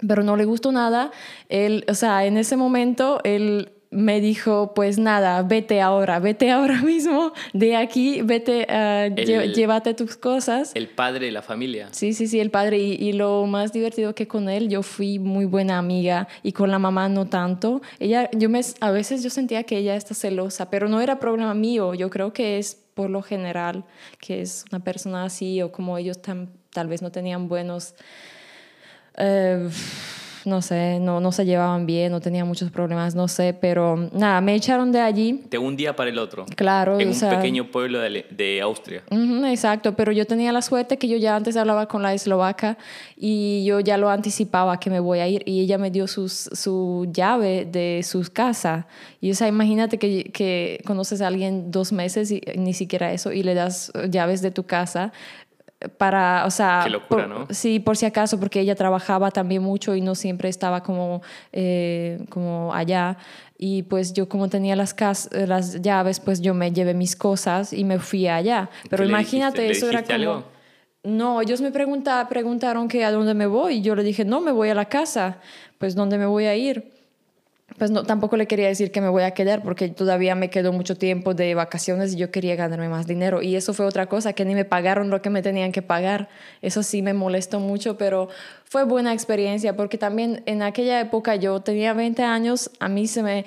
pero 0.05 0.23
no 0.23 0.35
le 0.35 0.43
gustó 0.43 0.73
nada. 0.73 1.11
Él, 1.47 1.85
o 1.87 1.93
sea, 1.93 2.25
en 2.25 2.37
ese 2.37 2.57
momento 2.57 3.21
él 3.23 3.71
me 3.95 4.19
dijo, 4.19 4.73
pues 4.73 4.99
nada, 4.99 5.41
vete 5.41 5.81
ahora, 5.81 6.19
vete 6.19 6.51
ahora 6.51 6.81
mismo 6.83 7.31
de 7.53 7.77
aquí, 7.77 8.21
vete, 8.21 8.67
uh, 8.69 9.53
llévate 9.53 9.93
tus 9.93 10.17
cosas. 10.17 10.71
El 10.75 10.89
padre 10.89 11.27
de 11.27 11.31
la 11.31 11.41
familia. 11.41 11.87
Sí, 11.91 12.13
sí, 12.13 12.27
sí, 12.27 12.39
el 12.39 12.51
padre. 12.51 12.77
Y, 12.77 13.13
lo 13.15 13.45
más 13.45 13.71
divertido 13.71 14.13
que 14.13 14.27
con 14.27 14.49
él, 14.49 14.67
yo 14.67 14.83
fui 14.83 15.19
muy 15.19 15.45
buena 15.45 15.77
amiga 15.77 16.27
y 16.43 16.51
con 16.51 16.69
la 16.69 16.79
mamá 16.79 17.07
no 17.07 17.27
tanto. 17.27 17.81
Ella, 17.99 18.29
yo 18.33 18.49
me, 18.49 18.59
a 18.81 18.91
veces 18.91 19.23
yo 19.23 19.29
sentía 19.29 19.63
que 19.63 19.77
ella 19.77 19.95
está 19.95 20.13
celosa, 20.13 20.69
pero 20.69 20.89
no 20.89 20.99
era 20.99 21.17
problema 21.19 21.53
mío. 21.53 21.93
Yo 21.93 22.09
creo 22.09 22.33
que 22.33 22.57
es 22.57 22.75
por 22.93 23.09
lo 23.09 23.21
general 23.21 23.85
que 24.19 24.41
es 24.41 24.65
una 24.71 24.83
persona 24.83 25.23
así 25.23 25.61
o 25.61 25.71
como 25.71 25.97
ellos 25.97 26.19
tal 26.21 26.87
vez 26.87 27.01
no 27.01 27.11
tenían 27.11 27.47
buenos... 27.47 27.95
Uh, 29.17 29.69
no 30.45 30.61
sé, 30.61 30.99
no, 30.99 31.19
no 31.19 31.31
se 31.31 31.45
llevaban 31.45 31.85
bien, 31.85 32.11
no 32.11 32.21
tenían 32.21 32.47
muchos 32.47 32.71
problemas, 32.71 33.15
no 33.15 33.27
sé, 33.27 33.53
pero 33.59 34.09
nada, 34.13 34.41
me 34.41 34.55
echaron 34.55 34.91
de 34.91 35.01
allí. 35.01 35.43
De 35.49 35.57
un 35.57 35.75
día 35.75 35.95
para 35.95 36.09
el 36.09 36.17
otro. 36.17 36.45
Claro. 36.55 36.99
En 36.99 37.09
un 37.09 37.19
pequeño 37.19 37.71
pueblo 37.71 37.99
de, 37.99 38.25
de 38.29 38.61
Austria. 38.61 39.03
exacto, 39.47 39.95
pero 39.95 40.11
yo 40.11 40.25
tenía 40.25 40.51
la 40.51 40.61
suerte 40.61 40.97
que 40.97 41.07
yo 41.07 41.17
ya 41.17 41.35
antes 41.35 41.57
hablaba 41.57 41.87
con 41.87 42.01
la 42.01 42.13
eslovaca 42.13 42.77
y 43.17 43.63
yo 43.65 43.79
ya 43.79 43.97
lo 43.97 44.09
anticipaba 44.09 44.79
que 44.79 44.89
me 44.89 44.99
voy 44.99 45.19
a 45.19 45.27
ir 45.27 45.43
y 45.45 45.61
ella 45.61 45.77
me 45.77 45.91
dio 45.91 46.07
sus, 46.07 46.49
su 46.53 47.07
llave 47.11 47.65
de 47.65 48.01
su 48.03 48.23
casa. 48.31 48.87
Y 49.21 49.31
o 49.31 49.35
sea, 49.35 49.47
imagínate 49.47 49.97
que, 49.97 50.25
que 50.31 50.81
conoces 50.85 51.21
a 51.21 51.27
alguien 51.27 51.71
dos 51.71 51.91
meses 51.91 52.31
y 52.31 52.41
ni 52.57 52.73
siquiera 52.73 53.11
eso 53.11 53.31
y 53.31 53.43
le 53.43 53.53
das 53.53 53.91
llaves 54.09 54.41
de 54.41 54.51
tu 54.51 54.63
casa 54.63 55.11
para, 55.89 56.45
o 56.45 56.51
sea, 56.51 56.81
Qué 56.83 56.89
locura, 56.89 57.27
¿no? 57.27 57.47
Sí, 57.49 57.79
por 57.79 57.97
si 57.97 58.05
acaso, 58.05 58.39
porque 58.39 58.59
ella 58.59 58.75
trabajaba 58.75 59.31
también 59.31 59.63
mucho 59.63 59.95
y 59.95 60.01
no 60.01 60.15
siempre 60.15 60.49
estaba 60.49 60.83
como, 60.83 61.21
eh, 61.51 62.25
como 62.29 62.73
allá. 62.73 63.17
Y 63.57 63.83
pues 63.83 64.13
yo 64.13 64.27
como 64.27 64.49
tenía 64.49 64.75
las, 64.75 64.95
las 65.31 65.81
llaves, 65.81 66.19
pues 66.19 66.41
yo 66.41 66.53
me 66.53 66.71
llevé 66.71 66.93
mis 66.93 67.15
cosas 67.15 67.71
y 67.71 67.83
me 67.83 67.99
fui 67.99 68.27
allá. 68.27 68.69
Pero 68.89 69.05
imagínate, 69.05 69.69
eso 69.69 69.89
era 69.89 70.03
como... 70.03 70.43
No, 71.03 71.39
ellos 71.39 71.61
me 71.61 71.71
pregunta, 71.71 72.27
preguntaron 72.27 72.87
que 72.87 73.05
a 73.05 73.11
dónde 73.11 73.35
me 73.35 73.45
voy 73.45 73.75
y 73.75 73.81
yo 73.83 73.95
le 73.95 74.03
dije, 74.03 74.25
no, 74.25 74.41
me 74.41 74.51
voy 74.51 74.69
a 74.69 74.73
la 74.73 74.85
casa. 74.85 75.37
Pues, 75.77 75.93
¿dónde 75.93 76.17
me 76.17 76.25
voy 76.25 76.45
a 76.45 76.55
ir? 76.55 76.94
Pues 77.77 77.91
no, 77.91 78.03
tampoco 78.03 78.37
le 78.37 78.47
quería 78.47 78.67
decir 78.67 78.91
que 78.91 79.01
me 79.01 79.09
voy 79.09 79.23
a 79.23 79.31
quedar 79.31 79.61
porque 79.61 79.89
todavía 79.89 80.33
me 80.35 80.49
quedó 80.49 80.71
mucho 80.71 80.95
tiempo 80.95 81.33
de 81.33 81.55
vacaciones 81.55 82.13
y 82.13 82.17
yo 82.17 82.31
quería 82.31 82.55
ganarme 82.55 82.87
más 82.87 83.05
dinero. 83.05 83.41
Y 83.41 83.55
eso 83.55 83.73
fue 83.73 83.85
otra 83.85 84.07
cosa, 84.07 84.33
que 84.33 84.45
ni 84.45 84.55
me 84.55 84.63
pagaron 84.63 85.09
lo 85.09 85.21
que 85.21 85.29
me 85.29 85.41
tenían 85.41 85.71
que 85.73 85.81
pagar. 85.81 86.29
Eso 86.61 86.83
sí 86.83 87.01
me 87.01 87.13
molestó 87.13 87.59
mucho, 87.59 87.97
pero 87.97 88.29
fue 88.63 88.85
buena 88.85 89.13
experiencia 89.13 89.75
porque 89.75 89.97
también 89.97 90.41
en 90.45 90.61
aquella 90.61 91.01
época 91.01 91.35
yo 91.35 91.59
tenía 91.59 91.93
20 91.93 92.23
años, 92.23 92.71
a 92.79 92.87
mí 92.87 93.07
se 93.07 93.23
me... 93.23 93.45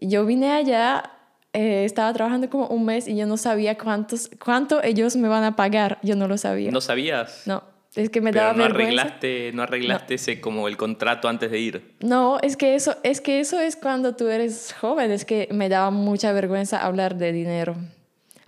Yo 0.00 0.24
vine 0.24 0.52
allá, 0.52 1.10
eh, 1.52 1.84
estaba 1.84 2.12
trabajando 2.12 2.50
como 2.50 2.68
un 2.68 2.84
mes 2.84 3.08
y 3.08 3.16
yo 3.16 3.26
no 3.26 3.36
sabía 3.36 3.76
cuántos, 3.76 4.30
cuánto 4.44 4.82
ellos 4.82 5.16
me 5.16 5.28
van 5.28 5.44
a 5.44 5.56
pagar. 5.56 5.98
Yo 6.02 6.14
no 6.14 6.28
lo 6.28 6.38
sabía. 6.38 6.70
¿No 6.70 6.80
sabías? 6.80 7.42
No. 7.46 7.73
Es 7.96 8.10
que 8.10 8.20
me 8.20 8.32
daba 8.32 8.52
no 8.52 8.64
vergüenza. 8.64 9.02
Arreglaste, 9.02 9.52
no 9.54 9.62
arreglaste 9.62 10.14
ese 10.14 10.40
como 10.40 10.66
el 10.66 10.76
contrato 10.76 11.28
antes 11.28 11.50
de 11.50 11.58
ir. 11.60 11.94
No, 12.00 12.38
es 12.42 12.56
que 12.56 12.74
eso 12.74 12.96
es 13.04 13.20
que 13.20 13.38
eso 13.38 13.60
es 13.60 13.76
cuando 13.76 14.16
tú 14.16 14.28
eres 14.28 14.74
joven, 14.80 15.12
es 15.12 15.24
que 15.24 15.48
me 15.52 15.68
daba 15.68 15.90
mucha 15.90 16.32
vergüenza 16.32 16.84
hablar 16.84 17.16
de 17.16 17.32
dinero, 17.32 17.76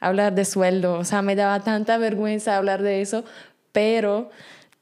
hablar 0.00 0.35
de 0.35 0.44
sueldo, 0.44 0.94
o 0.94 1.04
sea, 1.04 1.22
me 1.22 1.37
daba 1.37 1.61
tanta 1.61 1.96
vergüenza 1.96 2.56
hablar 2.56 2.82
de 2.82 3.02
eso, 3.02 3.24
pero 3.70 4.30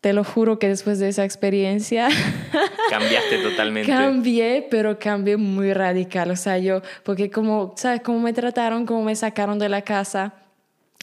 te 0.01 0.15
lo 0.15 0.25
juro 0.25 0.59
que 0.59 0.69
después 0.69 0.99
de 0.99 1.09
esa 1.09 1.25
experiencia 1.25 2.09
cambiaste 2.91 3.39
totalmente. 3.39 3.91
Cambié, 3.91 4.67
pero 4.71 4.99
cambié 4.99 5.37
muy 5.37 5.75
radical, 5.75 6.31
o 6.31 6.37
sea, 6.37 6.57
yo 6.57 6.81
porque 7.03 7.31
como, 7.31 7.75
¿sabes 7.77 8.01
cómo 8.01 8.19
me 8.21 8.33
trataron, 8.33 8.87
cómo 8.87 9.03
me 9.03 9.15
sacaron 9.15 9.59
de 9.59 9.69
la 9.69 9.83
casa? 9.83 10.33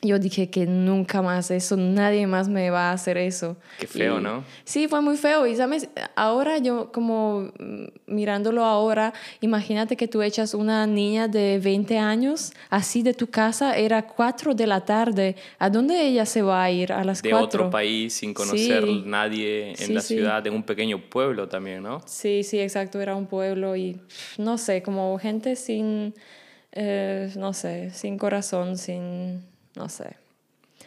Yo 0.04 0.18
dije 0.18 0.50
que 0.50 0.66
nunca 0.66 1.22
más 1.22 1.52
eso, 1.52 1.78
nadie 1.78 2.26
más 2.26 2.50
me 2.50 2.72
va 2.72 2.90
a 2.90 2.94
hacer 2.94 3.18
eso. 3.18 3.58
Qué 3.80 3.86
feo, 3.86 4.20
¿no? 4.20 4.44
Sí, 4.64 4.88
fue 4.88 5.00
muy 5.02 5.16
feo. 5.16 5.46
Y 5.46 5.56
sabes, 5.56 5.90
ahora 6.16 6.58
yo 6.58 6.92
como 6.92 7.52
mm, 7.60 7.86
mirándolo 8.08 8.66
ahora, 8.66 9.14
imagínate 9.42 9.96
que 9.96 10.08
tú 10.08 10.24
echas 10.24 10.56
una 10.56 10.88
niña 10.88 11.28
de 11.28 11.60
20 11.60 12.00
años 12.00 12.52
así 12.72 13.04
de 13.04 13.14
tu 13.14 13.28
casa, 13.28 13.78
era 13.78 14.08
4 14.08 14.56
de 14.56 14.66
la 14.66 14.84
tarde. 14.84 15.36
¿A 15.60 15.70
dónde 15.70 16.02
ella 16.02 16.26
se 16.26 16.42
va 16.42 16.64
a 16.64 16.72
ir 16.72 16.92
a 16.92 17.04
las 17.04 17.22
4? 17.22 17.38
De 17.38 17.44
otro 17.44 17.70
país, 17.70 18.14
sin 18.14 18.34
conocer 18.34 18.88
nadie 19.06 19.76
en 19.78 19.94
la 19.94 20.02
ciudad, 20.02 20.46
en 20.48 20.56
un 20.56 20.64
pequeño 20.64 21.00
pueblo 21.10 21.48
también, 21.48 21.84
¿no? 21.84 22.02
Sí, 22.08 22.44
sí, 22.44 22.60
exacto, 22.60 23.00
era 23.00 23.16
un 23.16 23.28
pueblo 23.28 23.76
y 23.76 24.00
no 24.40 24.58
sé, 24.58 24.82
como 24.82 25.16
gente 25.20 25.56
sin, 25.56 26.16
eh, 26.72 27.32
no 27.36 27.54
sé, 27.54 27.92
sin 27.92 28.18
corazón, 28.18 28.78
sin 28.78 29.51
no 29.76 29.90
sé. 29.90 30.18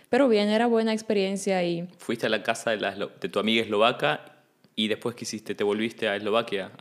Pero 0.09 0.29
bien, 0.29 0.49
era 0.49 0.66
buena 0.66 0.92
experiencia 0.92 1.62
y... 1.64 1.88
Fuiste 1.99 2.27
a 2.27 2.29
la 2.29 2.42
casa 2.42 2.70
de, 2.70 2.77
la, 2.77 2.94
de 2.94 3.29
tu 3.29 3.38
amiga 3.38 3.62
eslovaca 3.62 4.35
y 4.77 4.88
después 4.88 5.14
¿qué 5.14 5.25
hiciste? 5.25 5.55
¿Te 5.55 5.64
volviste 5.64 6.09
a 6.09 6.16
Eslovaquia? 6.16 6.73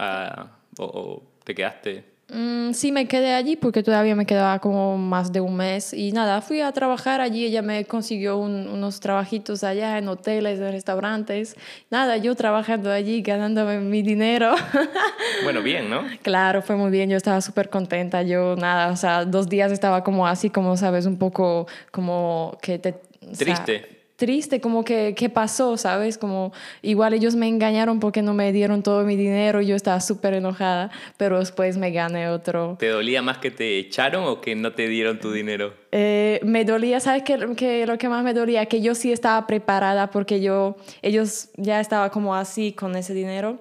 o, 0.78 1.24
te 1.44 1.54
quedaste? 1.54 2.13
Mm, 2.30 2.72
sí, 2.72 2.92
me 2.92 3.08
quedé 3.08 3.34
allí 3.34 3.56
porque 3.58 3.84
todavía 3.84 4.16
me 4.16 4.26
quedaba 4.26 4.60
como 4.60 4.98
más 4.98 5.32
de 5.34 5.42
un 5.42 5.56
mes 5.56 5.94
y 5.94 6.14
nada, 6.14 6.42
fui 6.42 6.62
a 6.62 6.72
trabajar 6.72 7.20
allí, 7.22 7.46
ella 7.46 7.62
me 7.62 7.86
consiguió 7.86 8.38
unos 8.38 9.02
trabajitos 9.02 9.64
allá 9.64 9.98
en 9.98 10.08
hoteles, 10.08 10.60
en 10.60 10.72
restaurantes, 10.72 11.56
nada, 11.92 12.18
yo 12.18 12.34
trabajando 12.36 12.92
allí, 12.92 13.22
ganándome 13.22 13.80
mi 13.80 14.02
dinero. 14.02 14.56
Bueno, 15.44 15.62
bien, 15.62 15.90
¿no? 15.90 16.04
claro, 16.22 16.62
fue 16.62 16.76
muy 16.76 16.90
bien, 16.90 17.10
yo 17.10 17.18
estaba 17.18 17.42
súper 17.42 17.70
contenta, 17.70 18.22
yo 18.24 18.56
nada, 18.56 18.92
o 18.92 18.96
sea, 18.96 19.26
dos 19.26 19.50
días 19.50 19.72
estaba 19.72 20.04
como 20.04 20.26
así, 20.26 20.50
como 20.50 20.78
sabes, 20.78 21.06
un 21.06 21.18
poco 21.18 21.68
como 21.92 22.58
que 22.62 22.80
te... 22.80 22.94
Triste 23.38 23.93
triste, 24.24 24.62
como 24.62 24.86
que, 24.86 25.16
¿qué 25.18 25.28
pasó? 25.28 25.76
¿Sabes? 25.76 26.18
Como 26.18 26.54
igual 26.82 27.14
ellos 27.14 27.36
me 27.36 27.50
engañaron 27.50 28.00
porque 28.00 28.22
no 28.22 28.34
me 28.34 28.54
dieron 28.54 28.82
todo 28.82 29.04
mi 29.04 29.18
dinero 29.18 29.60
y 29.60 29.66
yo 29.66 29.76
estaba 29.76 30.00
súper 30.00 30.34
enojada, 30.34 30.92
pero 31.18 31.40
después 31.40 31.76
me 31.76 31.92
gané 31.92 32.30
otro. 32.30 32.78
¿Te 32.80 32.88
dolía 32.88 33.22
más 33.22 33.40
que 33.40 33.52
te 33.52 33.80
echaron 33.80 34.24
o 34.24 34.40
que 34.40 34.56
no 34.56 34.72
te 34.72 34.88
dieron 34.88 35.20
tu 35.20 35.34
dinero? 35.34 35.74
Eh, 35.92 36.40
me 36.42 36.64
dolía, 36.64 37.02
¿sabes 37.02 37.24
qué? 37.24 37.38
Que 37.58 37.86
lo 37.86 37.98
que 37.98 38.08
más 38.08 38.24
me 38.24 38.34
dolía? 38.34 38.66
Que 38.68 38.80
yo 38.82 38.96
sí 38.96 39.12
estaba 39.12 39.46
preparada 39.46 40.10
porque 40.10 40.40
yo, 40.40 40.78
ellos 41.02 41.50
ya 41.58 41.82
estaba 41.82 42.10
como 42.10 42.34
así 42.34 42.72
con 42.72 42.96
ese 42.96 43.14
dinero. 43.14 43.60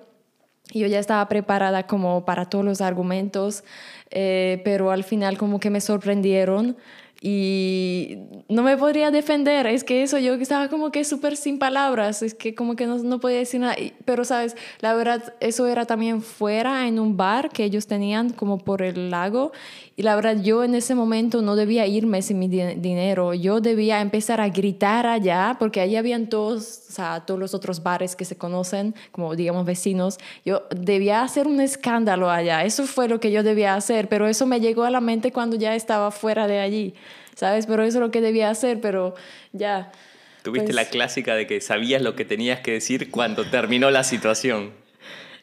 Y 0.70 0.78
yo 0.78 0.86
ya 0.86 1.00
estaba 1.00 1.28
preparada 1.28 1.88
como 1.88 2.24
para 2.24 2.44
todos 2.44 2.64
los 2.64 2.80
argumentos, 2.80 3.64
eh, 4.12 4.62
pero 4.64 4.92
al 4.92 5.02
final 5.02 5.36
como 5.38 5.58
que 5.58 5.70
me 5.70 5.80
sorprendieron 5.80 6.76
y 7.24 8.18
no 8.48 8.64
me 8.64 8.76
podría 8.76 9.12
defender, 9.12 9.68
es 9.68 9.84
que 9.84 10.02
eso, 10.02 10.18
yo 10.18 10.34
estaba 10.34 10.68
como 10.68 10.90
que 10.90 11.04
súper 11.04 11.36
sin 11.36 11.60
palabras, 11.60 12.20
es 12.20 12.34
que 12.34 12.56
como 12.56 12.74
que 12.74 12.88
no, 12.88 12.98
no, 12.98 13.20
podía 13.20 13.38
decir 13.38 13.60
nada, 13.60 13.76
pero 14.04 14.24
sabes, 14.24 14.56
la 14.80 14.92
verdad, 14.94 15.32
eso 15.38 15.68
era 15.68 15.86
también 15.86 16.20
fuera 16.20 16.88
en 16.88 16.98
un 16.98 17.16
bar 17.16 17.50
que 17.50 17.62
ellos 17.62 17.86
tenían 17.86 18.30
como 18.30 18.58
por 18.58 18.82
el 18.82 19.10
lago, 19.10 19.52
y 20.02 20.04
la 20.04 20.16
verdad 20.16 20.42
yo 20.42 20.64
en 20.64 20.74
ese 20.74 20.96
momento 20.96 21.42
no 21.42 21.54
debía 21.54 21.86
irme 21.86 22.22
sin 22.22 22.40
mi 22.40 22.48
dinero, 22.48 23.34
yo 23.34 23.60
debía 23.60 24.00
empezar 24.00 24.40
a 24.40 24.48
gritar 24.48 25.06
allá, 25.06 25.54
porque 25.60 25.80
allí 25.80 25.94
habían 25.94 26.28
todos, 26.28 26.82
o 26.88 26.92
sea, 26.92 27.22
todos 27.24 27.38
los 27.38 27.54
otros 27.54 27.84
bares 27.84 28.16
que 28.16 28.24
se 28.24 28.36
conocen, 28.36 28.96
como 29.12 29.36
digamos 29.36 29.64
vecinos, 29.64 30.18
yo 30.44 30.64
debía 30.74 31.22
hacer 31.22 31.46
un 31.46 31.60
escándalo 31.60 32.30
allá, 32.30 32.64
eso 32.64 32.86
fue 32.86 33.06
lo 33.06 33.20
que 33.20 33.30
yo 33.30 33.44
debía 33.44 33.76
hacer, 33.76 34.08
pero 34.08 34.26
eso 34.26 34.44
me 34.44 34.58
llegó 34.58 34.82
a 34.82 34.90
la 34.90 35.00
mente 35.00 35.30
cuando 35.30 35.54
ya 35.54 35.76
estaba 35.76 36.10
fuera 36.10 36.48
de 36.48 36.58
allí. 36.58 36.94
¿sabes? 37.34 37.66
Pero 37.66 37.82
eso 37.82 37.98
es 37.98 38.00
lo 38.02 38.10
que 38.10 38.20
debía 38.20 38.50
hacer, 38.50 38.80
pero 38.80 39.14
ya. 39.52 39.92
Tuviste 40.42 40.72
la 40.72 40.82
pues 40.82 40.90
clásica 40.90 41.34
de 41.34 41.46
que 41.46 41.60
sabías 41.60 42.02
lo 42.02 42.16
que 42.16 42.24
tenías 42.24 42.60
que 42.60 42.72
decir 42.72 43.10
cuando 43.10 43.44
terminó 43.44 43.90
la 43.90 44.04
situación. 44.04 44.72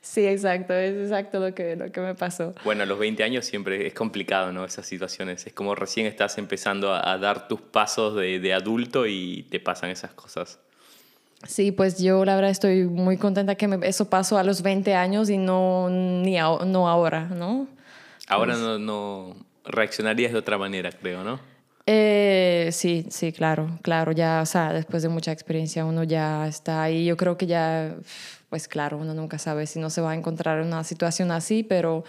Sí, 0.02 0.26
exacto, 0.26 0.74
es 0.74 0.96
exacto 0.96 1.40
lo 1.40 1.54
que, 1.54 1.76
lo 1.76 1.92
que 1.92 2.00
me 2.02 2.16
pasó. 2.16 2.54
Bueno, 2.64 2.84
a 2.84 2.86
los 2.86 2.98
20 2.98 3.24
años 3.24 3.46
siempre 3.46 3.86
es 3.86 3.94
complicado, 3.94 4.52
¿no? 4.52 4.66
Esas 4.66 4.86
situaciones. 4.86 5.46
Es 5.46 5.54
como 5.54 5.76
recién 5.76 6.06
estás 6.06 6.38
empezando 6.38 6.94
a, 6.94 7.18
dar 7.18 7.48
tus 7.48 7.62
pasos 7.62 8.16
de, 8.16 8.40
de, 8.40 8.54
adulto 8.54 9.06
y 9.08 9.46
te 9.50 9.60
pasan 9.60 9.90
esas 9.90 10.12
cosas. 10.14 10.60
Sí, 11.48 11.72
pues 11.72 12.00
yo 12.00 12.26
la 12.26 12.36
verdad 12.36 12.52
estoy 12.52 12.84
muy 12.84 13.18
contenta 13.18 13.56
que 13.56 13.80
eso 13.84 14.10
pasó 14.10 14.38
a 14.38 14.44
los 14.44 14.62
20 14.62 14.94
años 14.96 15.30
y 15.30 15.38
no, 15.38 15.90
ni 15.90 16.38
no 16.38 16.90
ahora, 16.90 17.26
¿no? 17.26 17.68
Ahora 18.28 18.54
pues 18.54 18.64
no, 18.64 18.80
no 18.80 19.36
reaccionarías 19.66 20.34
de 20.34 20.38
otra 20.38 20.58
manera, 20.58 20.92
creo, 20.92 21.24
¿no? 21.24 21.40
Eh, 21.86 22.70
sí, 22.72 23.08
sí, 23.10 23.32
claro, 23.32 23.80
claro, 23.82 24.12
ya, 24.12 24.42
o 24.44 24.46
sea, 24.46 24.74
después 24.74 25.02
de 25.02 25.10
mucha 25.10 25.32
experiencia 25.32 25.86
uno 25.86 26.04
ya 26.04 26.48
está 26.48 26.84
ahí. 26.84 27.06
Yo 27.06 27.18
creo 27.18 27.38
que 27.38 27.48
ya, 27.48 27.96
pues 28.50 28.68
claro, 28.68 28.98
uno 28.98 29.14
nunca 29.14 29.38
sabe 29.38 29.68
si 29.68 29.80
no 29.80 29.90
se 29.90 30.02
va 30.02 30.12
a 30.12 30.16
encontrar 30.16 30.60
en 30.60 30.68
una 30.68 30.84
situación 30.84 31.32
así, 31.32 31.64
pero 31.64 32.04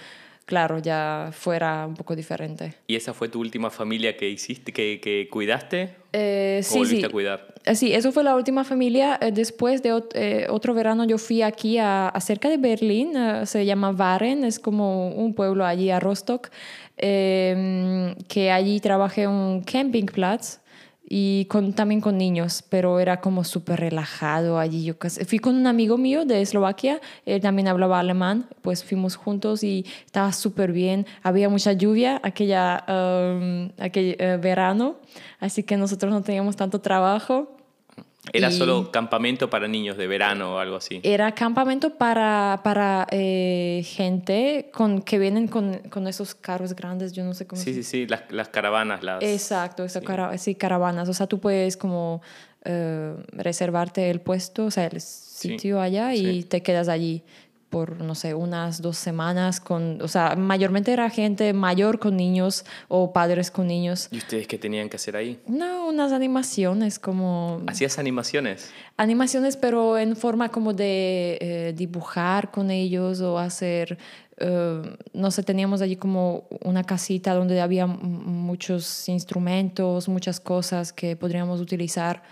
claro, 0.51 0.79
ya 0.79 1.31
fuera 1.33 1.87
un 1.87 1.95
poco 1.95 2.17
diferente. 2.17 2.75
¿Y 2.89 2.97
esa 2.97 3.15
fue 3.15 3.29
tu 3.29 3.39
última 3.39 3.71
familia 3.71 4.17
que 4.17 4.29
hiciste, 4.29 4.73
que, 4.73 5.01
que 5.01 5.29
cuidaste? 5.31 5.95
Eh, 6.13 6.61
sí, 6.65 6.79
volviste 6.79 7.07
a 7.07 7.11
cuidar? 7.11 7.55
Eh, 7.65 7.77
sí, 7.77 7.93
eso 7.93 8.11
fue 8.11 8.25
la 8.25 8.35
última 8.35 8.65
familia. 8.65 9.17
Eh, 9.21 9.31
después 9.33 9.83
de 9.83 9.93
otro 10.49 10.75
verano 10.75 11.05
yo 11.05 11.19
fui 11.19 11.43
aquí 11.43 11.79
a, 11.79 12.13
cerca 12.21 12.49
de 12.49 12.57
Berlín, 12.57 13.13
se 13.45 13.65
llama 13.65 13.91
Waren, 13.91 14.43
es 14.43 14.59
como 14.59 15.11
un 15.11 15.35
pueblo 15.35 15.65
allí 15.65 15.91
a 15.91 16.01
Rostock. 16.01 16.51
Em, 16.97 18.15
que 18.29 18.51
allí 18.51 18.79
trabajé 18.81 19.23
en 19.23 19.31
un 19.31 19.63
campingplatz 19.63 20.61
y 21.13 21.47
con, 21.47 21.73
también 21.73 22.01
con 22.01 22.17
niños, 22.17 22.63
pero 22.69 23.01
era 23.01 23.21
como 23.21 23.43
súper 23.43 23.81
relajado 23.81 24.61
allí. 24.61 24.85
Yo 24.85 24.95
fui 25.27 25.41
con 25.41 25.57
un 25.57 25.67
amigo 25.67 25.99
mío 25.99 26.25
de 26.25 26.41
Eslovaquia, 26.41 27.01
él 27.27 27.41
también 27.41 27.67
hablaba 27.67 27.99
alemán, 27.99 28.47
pues 28.63 28.85
fuimos 28.85 29.17
juntos 29.17 29.65
y 29.65 29.85
estaba 30.07 30.33
súper 30.33 30.71
bien. 30.71 31.07
Había 31.25 31.49
mucha 31.49 31.73
lluvia 31.73 32.21
aquella, 32.23 32.85
um, 32.87 33.71
aquel 33.81 34.15
eh, 34.21 34.39
verano, 34.41 34.99
así 35.41 35.65
que 35.65 35.77
nosotros 35.77 36.13
no 36.13 36.23
teníamos 36.23 36.55
tanto 36.55 36.81
trabajo 36.81 37.57
¿Era 38.33 38.51
solo 38.51 38.91
campamento 38.93 39.49
para 39.49 39.67
niños 39.67 39.97
de 39.97 40.07
verano 40.07 40.55
o 40.55 40.59
algo 40.59 40.77
así? 40.77 41.01
Era 41.03 41.33
campamento 41.33 41.95
para, 41.97 42.61
para 42.63 43.07
eh, 43.11 43.83
gente 43.87 44.71
con, 44.73 45.03
que 45.03 45.19
vienen 45.19 45.49
con, 45.49 45.79
con, 45.91 46.07
esos 46.07 46.35
carros 46.35 46.75
grandes, 46.75 47.13
yo 47.13 47.25
no 47.25 47.35
sé 47.35 47.47
cómo 47.47 47.61
Sí, 47.61 47.73
sí, 47.73 47.83
sí, 47.83 48.07
las, 48.07 48.31
las 48.31 48.49
caravanas. 48.49 49.03
Las... 49.03 49.23
Exacto, 49.23 49.89
sí. 49.89 50.01
sí. 50.37 50.55
caravanas. 50.55 51.09
O 51.09 51.15
sea, 51.15 51.27
tú 51.27 51.41
puedes 51.41 51.77
como 51.77 52.21
eh, 52.65 53.15
reservarte 53.33 54.11
el 54.11 54.21
puesto, 54.21 54.67
o 54.67 54.71
sea, 54.71 54.87
el 54.87 55.01
sitio 55.01 55.81
allá 55.81 56.15
y 56.15 56.43
te 56.43 56.63
quedas 56.63 56.89
allí 56.89 57.25
por, 57.71 58.03
no 58.03 58.15
sé, 58.17 58.35
unas 58.35 58.83
dos 58.83 58.99
semanas 58.99 59.61
con, 59.61 60.03
o 60.03 60.09
sea, 60.09 60.35
mayormente 60.35 60.93
era 60.93 61.09
gente 61.09 61.53
mayor 61.53 62.01
con 62.01 62.17
niños 62.17 62.65
o 62.89 63.13
padres 63.13 63.51
con 63.51 63.69
niños. 63.69 64.09
¿Y 64.11 64.19
ustedes 64.19 64.49
qué 64.49 64.59
tenían 64.59 64.89
que 64.89 64.97
hacer 64.97 65.17
ahí? 65.17 65.41
No, 65.47 65.89
unas 65.89 66.13
animaciones 66.13 66.99
como... 66.99 67.63
¿Hacías 67.69 67.99
animaciones? 67.99 68.71
Animaciones, 68.97 69.57
pero 69.57 69.97
en 69.97 70.17
forma 70.17 70.49
como 70.49 70.75
de 70.75 71.39
eh, 71.41 71.73
dibujar 71.77 72.51
con 72.51 72.73
ellos 72.73 73.21
o 73.21 73.39
hacer, 73.39 73.99
eh, 74.39 74.97
no 75.13 75.31
sé, 75.31 75.43
teníamos 75.45 75.81
allí 75.81 75.95
como 75.95 76.49
una 76.65 76.83
casita 76.83 77.35
donde 77.35 77.61
había 77.61 77.87
muchos 77.87 79.09
instrumentos, 79.09 80.09
muchas 80.09 80.41
cosas 80.41 80.93
que 80.93 81.15
podríamos 81.15 81.61
utilizar 81.61 82.23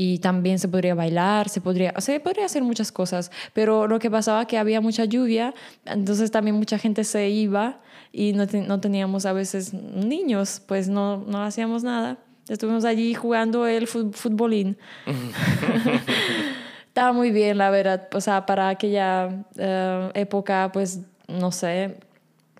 y 0.00 0.20
también 0.20 0.60
se 0.60 0.68
podría 0.68 0.94
bailar, 0.94 1.48
se 1.48 1.60
podría, 1.60 1.92
se 1.98 2.20
podría 2.20 2.46
hacer 2.46 2.62
muchas 2.62 2.92
cosas, 2.92 3.32
pero 3.52 3.88
lo 3.88 3.98
que 3.98 4.10
pasaba 4.10 4.46
que 4.46 4.56
había 4.56 4.80
mucha 4.80 5.04
lluvia, 5.04 5.54
entonces 5.84 6.30
también 6.30 6.56
mucha 6.56 6.78
gente 6.78 7.02
se 7.02 7.28
iba 7.28 7.80
y 8.12 8.32
no, 8.32 8.46
no 8.66 8.80
teníamos 8.80 9.26
a 9.26 9.32
veces 9.32 9.74
niños, 9.74 10.62
pues 10.64 10.88
no, 10.88 11.18
no 11.26 11.42
hacíamos 11.42 11.82
nada. 11.82 12.16
Estuvimos 12.48 12.84
allí 12.84 13.12
jugando 13.12 13.66
el 13.66 13.86
futbolín. 13.86 14.78
Estaba 16.86 17.12
muy 17.12 17.30
bien, 17.30 17.58
la 17.58 17.68
verdad. 17.70 18.08
O 18.14 18.20
sea, 18.20 18.46
para 18.46 18.70
aquella 18.70 19.44
eh, 19.56 20.10
época, 20.14 20.70
pues, 20.72 21.00
no 21.26 21.52
sé, 21.52 21.98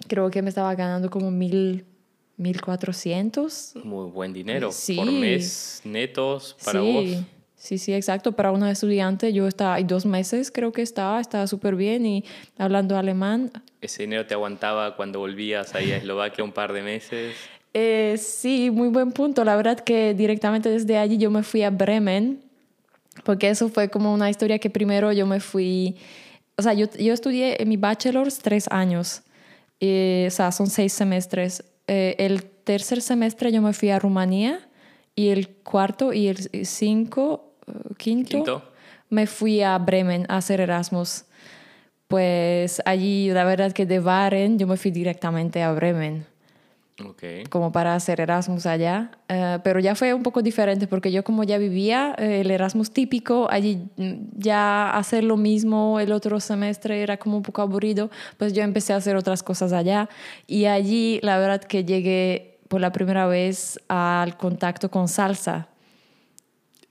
creo 0.07 0.31
que 0.31 0.43
me 0.43 0.51
estaba 0.51 0.75
ganando 0.75 1.09
como 1.09 1.31
mil 1.31 1.87
1400. 2.39 3.75
Muy 3.85 4.11
buen 4.11 4.33
dinero 4.33 4.71
por 4.97 5.13
mes 5.13 5.83
netos 5.85 6.57
para 6.65 6.81
sí. 6.81 6.93
vos. 6.93 7.25
Sí, 7.57 7.77
sí, 7.77 7.93
exacto. 7.93 8.33
Para 8.33 8.53
una 8.53 8.71
estudiante 8.71 9.33
yo 9.33 9.49
estaba, 9.49 9.75
hay 9.75 9.85
dos 9.85 10.07
meses 10.07 10.51
creo 10.51 10.73
que 10.73 10.81
estaba, 10.81 11.21
estaba 11.21 11.47
súper 11.49 11.75
bien 11.75 12.07
y 12.07 12.25
hablando 12.57 12.97
alemán. 12.97 13.51
¿Ese 13.81 14.05
dinero 14.05 14.25
te 14.27 14.35
aguantaba 14.35 14.97
cuando 14.97 15.19
volvías 15.19 15.75
ahí 15.75 15.91
a 15.91 15.97
Eslovaquia 15.97 16.45
un 16.45 16.53
par 16.53 16.73
de 16.73 16.83
meses? 16.83 17.35
Eh, 17.75 18.17
sí, 18.19 18.71
muy 18.71 18.89
buen 18.89 19.13
punto. 19.13 19.45
La 19.45 19.57
verdad 19.57 19.81
que 19.81 20.15
directamente 20.15 20.71
desde 20.71 20.99
allí 20.99 21.19
yo 21.19 21.31
me 21.31 21.43
fui 21.43 21.63
a 21.63 21.71
Bremen, 21.71 22.41
porque 23.25 23.51
eso 23.51 23.69
fue 23.69 23.91
como 23.91 24.15
una 24.15 24.31
historia 24.31 24.59
que 24.59 24.71
primero 24.71 25.13
yo 25.13 25.27
me 25.27 25.41
fui, 25.41 25.97
o 26.57 26.63
sea, 26.63 26.75
yo, 26.75 26.87
yo 26.99 27.13
estudié 27.13 27.61
en 27.61 27.69
mi 27.69 27.77
bachelor's 27.77 28.39
tres 28.39 28.69
años, 28.71 29.23
eh, 29.81 30.27
o 30.29 30.31
sea, 30.31 30.53
son 30.53 30.69
seis 30.69 30.93
semestres. 30.93 31.65
Eh, 31.89 32.17
el 32.19 32.45
tercer 32.45 33.01
semestre 33.01 33.51
yo 33.51 33.63
me 33.63 33.73
fui 33.73 33.91
a 33.91 33.99
Rumanía 33.99 34.61
y 35.17 35.31
el 35.31 35.49
cuarto 35.49 36.13
y 36.13 36.29
el 36.29 36.37
cinco, 36.67 37.55
eh, 37.67 37.95
quinto, 37.97 38.63
me 39.09 39.27
fui 39.27 39.63
a 39.63 39.77
Bremen 39.79 40.27
a 40.29 40.37
hacer 40.37 40.61
Erasmus. 40.61 41.25
Pues 42.07 42.81
allí, 42.85 43.31
la 43.31 43.45
verdad 43.45 43.73
que 43.73 43.87
de 43.87 44.01
Baren 44.01 44.59
yo 44.59 44.67
me 44.67 44.77
fui 44.77 44.91
directamente 44.91 45.63
a 45.63 45.73
Bremen. 45.73 46.27
Como 47.49 47.71
para 47.71 47.95
hacer 47.95 48.21
Erasmus 48.21 48.67
allá. 48.67 49.13
Eh, 49.29 49.59
pero 49.63 49.79
ya 49.79 49.95
fue 49.95 50.13
un 50.15 50.23
poco 50.23 50.43
diferente 50.43 50.89
porque 50.89 51.13
yo 51.13 51.23
como 51.23 51.45
ya 51.45 51.57
vivía 51.57 52.15
el 52.19 52.51
Erasmus 52.51 52.91
típico, 52.91 53.49
allí 53.51 53.89
mm, 53.97 54.15
ya 54.37 54.91
hacer 54.91 55.23
lo 55.23 55.37
mismo 55.37 56.01
el 56.01 56.11
otro 56.11 56.41
semestre 56.41 57.03
era 57.03 57.17
como 57.17 57.37
un 57.37 57.43
poco 57.43 57.63
aburrido, 57.63 58.11
pues 58.37 58.53
yo 58.53 58.63
empecé 58.63 58.93
a 58.93 58.97
hacer 58.97 59.15
otras 59.15 59.43
cosas 59.43 59.73
allá. 59.73 60.09
Y 60.47 60.65
allí 60.65 61.21
la 61.23 61.39
verdad 61.39 61.63
que 61.63 61.85
llegué 61.85 62.59
por 62.67 62.81
la 62.81 62.93
primera 62.93 63.27
vez 63.27 63.79
al 63.89 64.37
contacto 64.37 64.91
con 64.91 65.09
salsa. 65.09 65.69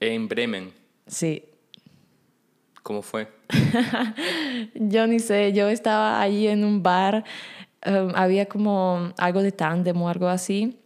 En 0.00 0.26
Bremen. 0.28 0.72
Sí. 1.06 1.42
¿Cómo 2.82 3.02
fue? 3.02 3.28
yo 4.74 5.06
ni 5.06 5.18
sé, 5.18 5.52
yo 5.52 5.68
estaba 5.68 6.20
allí 6.20 6.48
en 6.48 6.64
un 6.64 6.82
bar 6.82 7.24
Em, 7.88 8.12
había 8.14 8.46
como 8.46 9.12
algo 9.16 9.42
de 9.42 9.50
tándem 9.50 10.00
o 10.02 10.08
algo 10.08 10.28
así. 10.28 10.76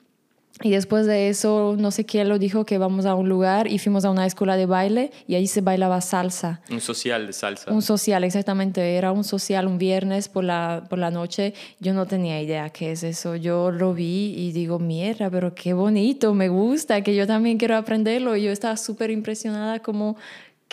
Y 0.63 0.71
después 0.71 1.07
de 1.07 1.29
eso, 1.29 1.75
no 1.77 1.91
sé 1.91 2.05
quién 2.05 2.29
lo 2.29 2.39
dijo 2.39 2.65
que 2.65 2.79
vamos 2.79 3.07
a 3.07 3.15
un 3.15 3.29
lugar 3.29 3.67
y 3.67 3.79
fuimos 3.79 4.05
a 4.05 4.11
una 4.11 4.27
escuela 4.27 4.57
de 4.57 4.67
baile 4.67 5.11
y 5.27 5.35
ahí 5.35 5.49
se 5.49 5.63
bailaba 5.63 6.01
salsa. 6.01 6.61
Un 6.71 6.81
social 6.81 7.27
de 7.27 7.33
salsa. 7.33 7.73
Un 7.73 7.83
social, 7.83 8.23
exactamente. 8.23 8.97
Era 8.97 9.11
un 9.11 9.25
social 9.25 9.67
un 9.67 9.79
viernes 9.79 10.29
por 10.29 10.45
la, 10.45 10.85
por 10.89 11.01
la 11.01 11.11
noche. 11.11 11.55
Yo 11.81 11.95
no 11.95 12.07
tenía 12.07 12.41
idea 12.41 12.71
qué 12.71 12.93
es 12.93 13.03
eso. 13.03 13.35
Yo 13.35 13.73
lo 13.73 13.95
vi 13.95 14.35
y 14.37 14.53
digo, 14.53 14.79
mierda, 14.79 15.31
pero 15.31 15.55
qué 15.55 15.73
bonito, 15.73 16.35
me 16.35 16.49
gusta, 16.49 17.03
que 17.03 17.17
yo 17.17 17.27
también 17.27 17.59
quiero 17.59 17.77
aprenderlo. 17.77 18.37
Y 18.37 18.45
yo 18.45 18.53
estaba 18.53 18.77
súper 18.77 19.11
impresionada 19.11 19.81
como 19.81 20.17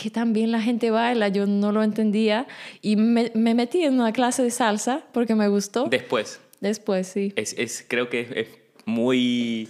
que 0.01 0.09
también 0.09 0.51
la 0.51 0.61
gente 0.61 0.91
baila, 0.91 1.27
yo 1.27 1.45
no 1.45 1.73
lo 1.73 1.83
entendía 1.83 2.47
y 2.81 2.95
me, 2.95 3.33
me, 3.35 3.53
metí 3.53 3.83
en 3.83 3.95
una 3.95 4.13
clase 4.13 4.41
de 4.41 4.49
salsa 4.49 5.03
porque 5.11 5.35
me 5.35 5.49
gustó. 5.49 5.87
Después. 5.89 6.39
Después, 6.61 7.07
sí. 7.07 7.33
Es, 7.35 7.53
es 7.57 7.85
creo 7.85 8.09
que 8.09 8.21
es, 8.33 8.47
muy, 8.85 9.67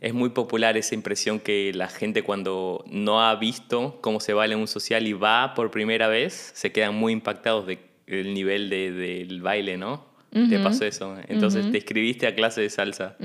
es 0.00 0.14
muy 0.14 0.28
popular 0.30 0.76
esa 0.76 0.94
impresión 0.94 1.40
que 1.40 1.72
la 1.74 1.88
gente 1.88 2.22
cuando 2.22 2.84
no 2.86 3.20
ha 3.20 3.34
visto 3.34 3.98
cómo 4.00 4.20
se 4.20 4.32
baila 4.32 4.54
en 4.54 4.60
un 4.60 4.68
social 4.68 5.08
y 5.08 5.12
va 5.12 5.54
por 5.54 5.72
primera 5.72 6.06
vez, 6.06 6.52
se 6.54 6.70
quedan 6.70 6.94
muy 6.94 7.12
impactados 7.12 7.66
del 7.66 8.34
nivel 8.34 8.70
de, 8.70 8.92
del 8.92 9.42
baile, 9.42 9.76
¿no? 9.76 10.06
Te 10.30 10.58
pasó 10.58 10.84
eso. 10.84 11.16
Entonces 11.26 11.70
te 11.70 11.78
escribiste 11.78 12.26
a 12.26 12.34
clase 12.34 12.60
de 12.60 12.70
salsa. 12.70 13.16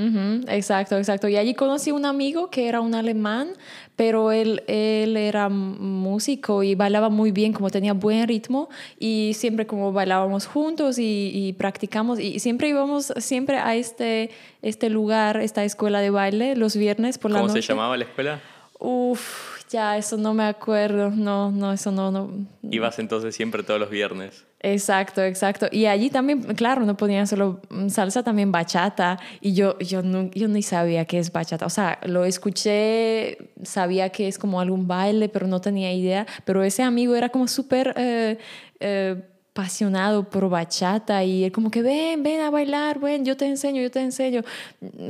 Exacto, 0.47 0.97
exacto. 0.97 1.28
Y 1.28 1.38
allí 1.38 1.54
conocí 1.54 1.91
un 1.91 2.06
amigo 2.06 2.49
que 2.49 2.68
era 2.68 2.82
un 2.82 2.95
alemán, 2.95 3.49
pero 3.95 4.32
él, 4.32 4.64
él 4.68 5.18
era 5.18 5.49
músico 5.49 6.64
y 6.64 6.76
bailaba 6.76 7.10
muy 7.10 7.32
bien, 7.32 7.54
como 7.54 7.70
tenía 7.70 7.93
buen 7.93 8.28
ritmo 8.28 8.70
y 8.99 9.34
siempre 9.36 9.68
como 9.68 9.91
bailábamos 9.91 10.47
juntos 10.47 10.97
y, 10.97 11.32
y 11.34 11.54
practicamos 11.54 12.20
y 12.20 12.39
siempre 12.39 12.70
íbamos 12.70 13.14
siempre 13.18 13.58
a 13.58 13.76
este, 13.76 14.32
este 14.62 14.89
lugar, 14.89 15.38
esta 15.38 15.64
escuela 15.64 15.99
de 15.99 16.10
baile 16.10 16.56
los 16.56 16.76
viernes 16.76 17.18
por 17.18 17.32
la 17.32 17.39
noche. 17.39 17.51
¿Cómo 17.51 17.62
se 17.62 17.68
llamaba 17.68 17.97
la 17.97 18.06
escuela? 18.06 18.41
Uf, 18.80 19.64
ya, 19.70 19.97
eso 19.97 20.18
no 20.18 20.34
me 20.34 20.43
acuerdo. 20.43 21.10
No, 21.10 21.51
no, 21.51 21.72
eso 21.72 21.91
no, 21.91 22.12
no. 22.12 22.32
Ibas 22.70 22.99
entonces 22.99 23.36
siempre 23.36 23.64
todos 23.64 23.80
los 23.80 23.89
viernes. 23.89 24.45
Exacto, 24.66 25.22
exacto. 25.22 25.68
Y 25.70 25.88
allí 25.88 26.09
también, 26.09 26.41
claro, 26.55 26.86
no 26.86 26.95
ponían 26.95 27.28
solo 27.28 27.59
salsa, 27.89 28.24
también 28.24 28.49
bachata. 28.49 29.20
Y 29.41 29.53
yo, 29.53 29.78
yo, 29.80 30.01
no, 30.01 30.32
yo 30.32 30.47
ni 30.47 30.64
sabía 30.64 31.03
qué 31.03 31.20
es 31.20 31.34
bachata. 31.34 31.66
O 31.66 31.70
sea, 31.70 31.99
lo 32.03 32.24
escuché, 32.24 33.38
sabía 33.64 34.09
que 34.09 34.30
es 34.30 34.38
como 34.38 34.61
algún 34.61 34.88
baile, 34.88 35.28
pero 35.28 35.47
no 35.47 35.59
tenía 35.59 35.91
idea. 35.91 36.26
Pero 36.45 36.64
ese 36.64 36.82
amigo 36.82 37.14
era 37.14 37.30
como 37.30 37.47
súper... 37.47 37.93
Eh, 37.97 38.38
eh, 38.80 39.22
apasionado 39.53 40.28
por 40.28 40.49
bachata 40.49 41.24
y 41.24 41.43
él 41.43 41.51
como 41.51 41.70
que 41.70 41.84
ven, 41.84 42.24
ven 42.24 42.41
a 42.41 42.49
bailar, 42.49 42.99
ven, 42.99 43.24
yo 43.24 43.38
te 43.38 43.45
enseño, 43.45 43.84
yo 43.84 43.91
te 43.91 44.01
enseño. 44.01 44.41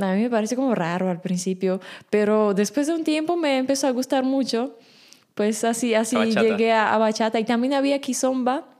A 0.02 0.12
mí 0.12 0.20
me 0.20 0.28
parece 0.28 0.54
como 0.54 0.74
raro 0.74 1.08
al 1.08 1.22
principio, 1.22 1.80
pero 2.10 2.52
después 2.52 2.86
de 2.86 2.92
un 2.92 3.04
tiempo 3.04 3.36
me 3.36 3.56
empezó 3.56 3.86
a 3.86 3.90
gustar 3.90 4.22
mucho. 4.22 4.76
Pues 5.34 5.64
así, 5.64 5.94
así 5.94 6.16
llegué 6.26 6.72
a, 6.72 6.92
a, 6.92 6.98
bachata 6.98 7.40
y 7.40 7.44
también 7.44 7.72
había 7.72 7.98
kizomba 8.02 8.73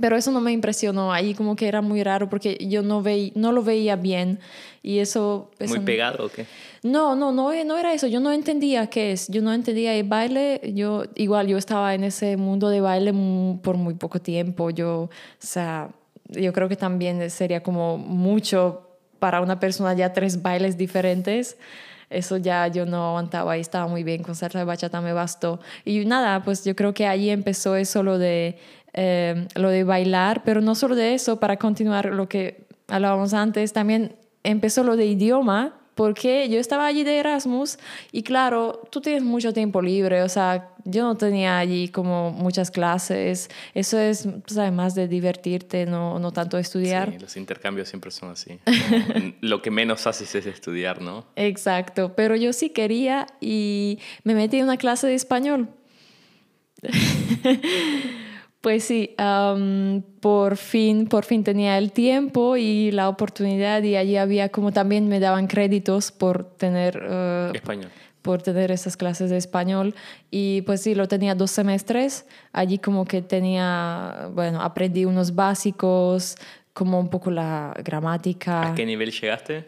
pero 0.00 0.16
eso 0.16 0.30
no 0.30 0.40
me 0.40 0.52
impresionó, 0.52 1.12
ahí 1.12 1.34
como 1.34 1.56
que 1.56 1.68
era 1.68 1.80
muy 1.80 2.02
raro 2.02 2.28
porque 2.28 2.58
yo 2.60 2.82
no, 2.82 3.02
veía, 3.02 3.32
no 3.34 3.52
lo 3.52 3.62
veía 3.62 3.96
bien. 3.96 4.40
Y 4.82 4.98
eso... 4.98 5.50
¿Muy 5.66 5.80
pegado 5.80 6.26
o 6.26 6.28
qué? 6.28 6.46
No, 6.82 7.16
no, 7.16 7.32
no, 7.32 7.52
no 7.64 7.78
era 7.78 7.92
eso, 7.94 8.06
yo 8.06 8.20
no 8.20 8.30
entendía 8.30 8.88
qué 8.88 9.12
es, 9.12 9.28
yo 9.28 9.42
no 9.42 9.52
entendía 9.52 9.94
el 9.94 10.04
baile, 10.04 10.60
yo 10.74 11.04
igual 11.14 11.48
yo 11.48 11.56
estaba 11.56 11.94
en 11.94 12.04
ese 12.04 12.36
mundo 12.36 12.68
de 12.68 12.80
baile 12.80 13.12
por 13.62 13.76
muy 13.76 13.94
poco 13.94 14.20
tiempo, 14.20 14.70
yo, 14.70 15.02
o 15.02 15.10
sea, 15.38 15.90
yo 16.28 16.52
creo 16.52 16.68
que 16.68 16.76
también 16.76 17.28
sería 17.30 17.62
como 17.62 17.98
mucho 17.98 18.86
para 19.18 19.40
una 19.40 19.58
persona 19.58 19.94
ya 19.94 20.12
tres 20.12 20.42
bailes 20.42 20.76
diferentes. 20.76 21.56
Eso 22.10 22.36
ya 22.36 22.68
yo 22.68 22.86
no 22.86 23.08
aguantaba. 23.08 23.56
Y 23.58 23.60
estaba 23.60 23.86
muy 23.86 24.04
bien 24.04 24.22
con 24.22 24.34
salsa 24.34 24.58
de 24.58 24.64
bachata 24.64 25.00
me 25.00 25.12
bastó. 25.12 25.60
Y 25.84 26.04
nada 26.04 26.42
pues 26.42 26.64
yo 26.64 26.76
creo 26.76 26.94
que 26.94 27.06
ahí 27.06 27.30
empezó 27.30 27.76
eso 27.76 28.02
lo 28.02 28.18
de 28.18 28.58
Em, 28.98 29.46
lo 29.54 29.68
de 29.68 29.84
bailar, 29.84 30.42
pero 30.42 30.62
no 30.62 30.74
solo 30.74 30.94
de 30.94 31.12
eso, 31.12 31.38
para 31.38 31.58
continuar 31.58 32.06
lo 32.06 32.30
que 32.30 32.64
hablábamos 32.88 33.34
antes, 33.34 33.74
también 33.74 34.16
empezó 34.42 34.84
lo 34.84 34.96
de 34.96 35.04
idioma, 35.04 35.74
porque 35.94 36.48
yo 36.48 36.58
estaba 36.58 36.86
allí 36.86 37.04
de 37.04 37.18
Erasmus 37.18 37.78
y 38.10 38.22
claro, 38.22 38.80
tú 38.90 39.02
tienes 39.02 39.22
mucho 39.22 39.52
tiempo 39.52 39.82
libre, 39.82 40.22
o 40.22 40.30
sea, 40.30 40.70
yo 40.84 41.02
no 41.04 41.14
tenía 41.14 41.58
allí 41.58 41.88
como 41.88 42.30
muchas 42.30 42.70
clases, 42.70 43.50
eso 43.74 43.98
es, 43.98 44.26
pues, 44.46 44.72
más 44.72 44.94
de 44.94 45.08
divertirte, 45.08 45.84
no, 45.84 46.18
no 46.18 46.32
tanto 46.32 46.56
estudiar. 46.56 47.12
Sí, 47.12 47.18
los 47.18 47.36
intercambios 47.36 47.90
siempre 47.90 48.10
son 48.10 48.30
así. 48.30 48.58
lo 49.42 49.60
que 49.60 49.70
menos 49.70 50.06
haces 50.06 50.34
es 50.34 50.46
estudiar, 50.46 51.02
¿no? 51.02 51.26
Exacto, 51.36 52.14
pero 52.16 52.34
yo 52.34 52.54
sí 52.54 52.70
quería 52.70 53.26
y 53.42 53.98
me 54.24 54.34
metí 54.34 54.56
en 54.56 54.64
una 54.64 54.78
clase 54.78 55.06
de 55.06 55.14
español. 55.14 55.68
Pues 58.66 58.82
sí, 58.82 59.14
por 60.20 60.56
fin, 60.56 61.06
por 61.06 61.24
fin 61.24 61.44
tenía 61.44 61.78
el 61.78 61.92
tiempo 61.92 62.56
y 62.56 62.90
la 62.90 63.08
oportunidad 63.08 63.80
y 63.84 63.94
allí 63.94 64.16
había 64.16 64.48
como 64.48 64.72
también 64.72 65.06
me 65.06 65.20
daban 65.20 65.46
créditos 65.46 66.10
por 66.10 66.42
tener 66.56 67.00
uh, 67.00 67.54
español. 67.54 67.92
Por 68.22 68.42
tener 68.42 68.72
esas 68.72 68.96
clases 68.96 69.30
de 69.30 69.36
español 69.36 69.94
y 70.32 70.62
pues 70.62 70.80
sí, 70.80 70.96
lo 70.96 71.06
tenía 71.06 71.36
dos 71.36 71.52
semestres. 71.52 72.26
Allí 72.52 72.78
como 72.78 73.04
que 73.04 73.22
tenía, 73.22 74.30
bueno, 74.32 74.60
aprendí 74.60 75.04
unos 75.04 75.36
básicos, 75.36 76.34
como 76.72 76.98
un 76.98 77.08
poco 77.08 77.30
la 77.30 77.72
gramática. 77.84 78.72
¿A 78.72 78.74
qué 78.74 78.84
nivel 78.84 79.12
llegaste? 79.12 79.64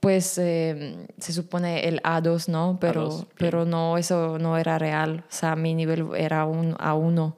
Pues 0.00 0.38
em, 0.38 1.06
se 1.18 1.34
supone 1.34 1.86
el 1.86 2.00
A2, 2.00 2.48
¿no? 2.48 2.78
Pero, 2.80 3.26
pero 3.36 3.66
no, 3.66 3.98
eso 3.98 4.38
no 4.38 4.56
era 4.56 4.78
real. 4.78 5.22
O 5.28 5.32
sea, 5.34 5.54
mi 5.54 5.74
nivel 5.74 6.06
era 6.16 6.46
un 6.46 6.72
A1 6.76 7.34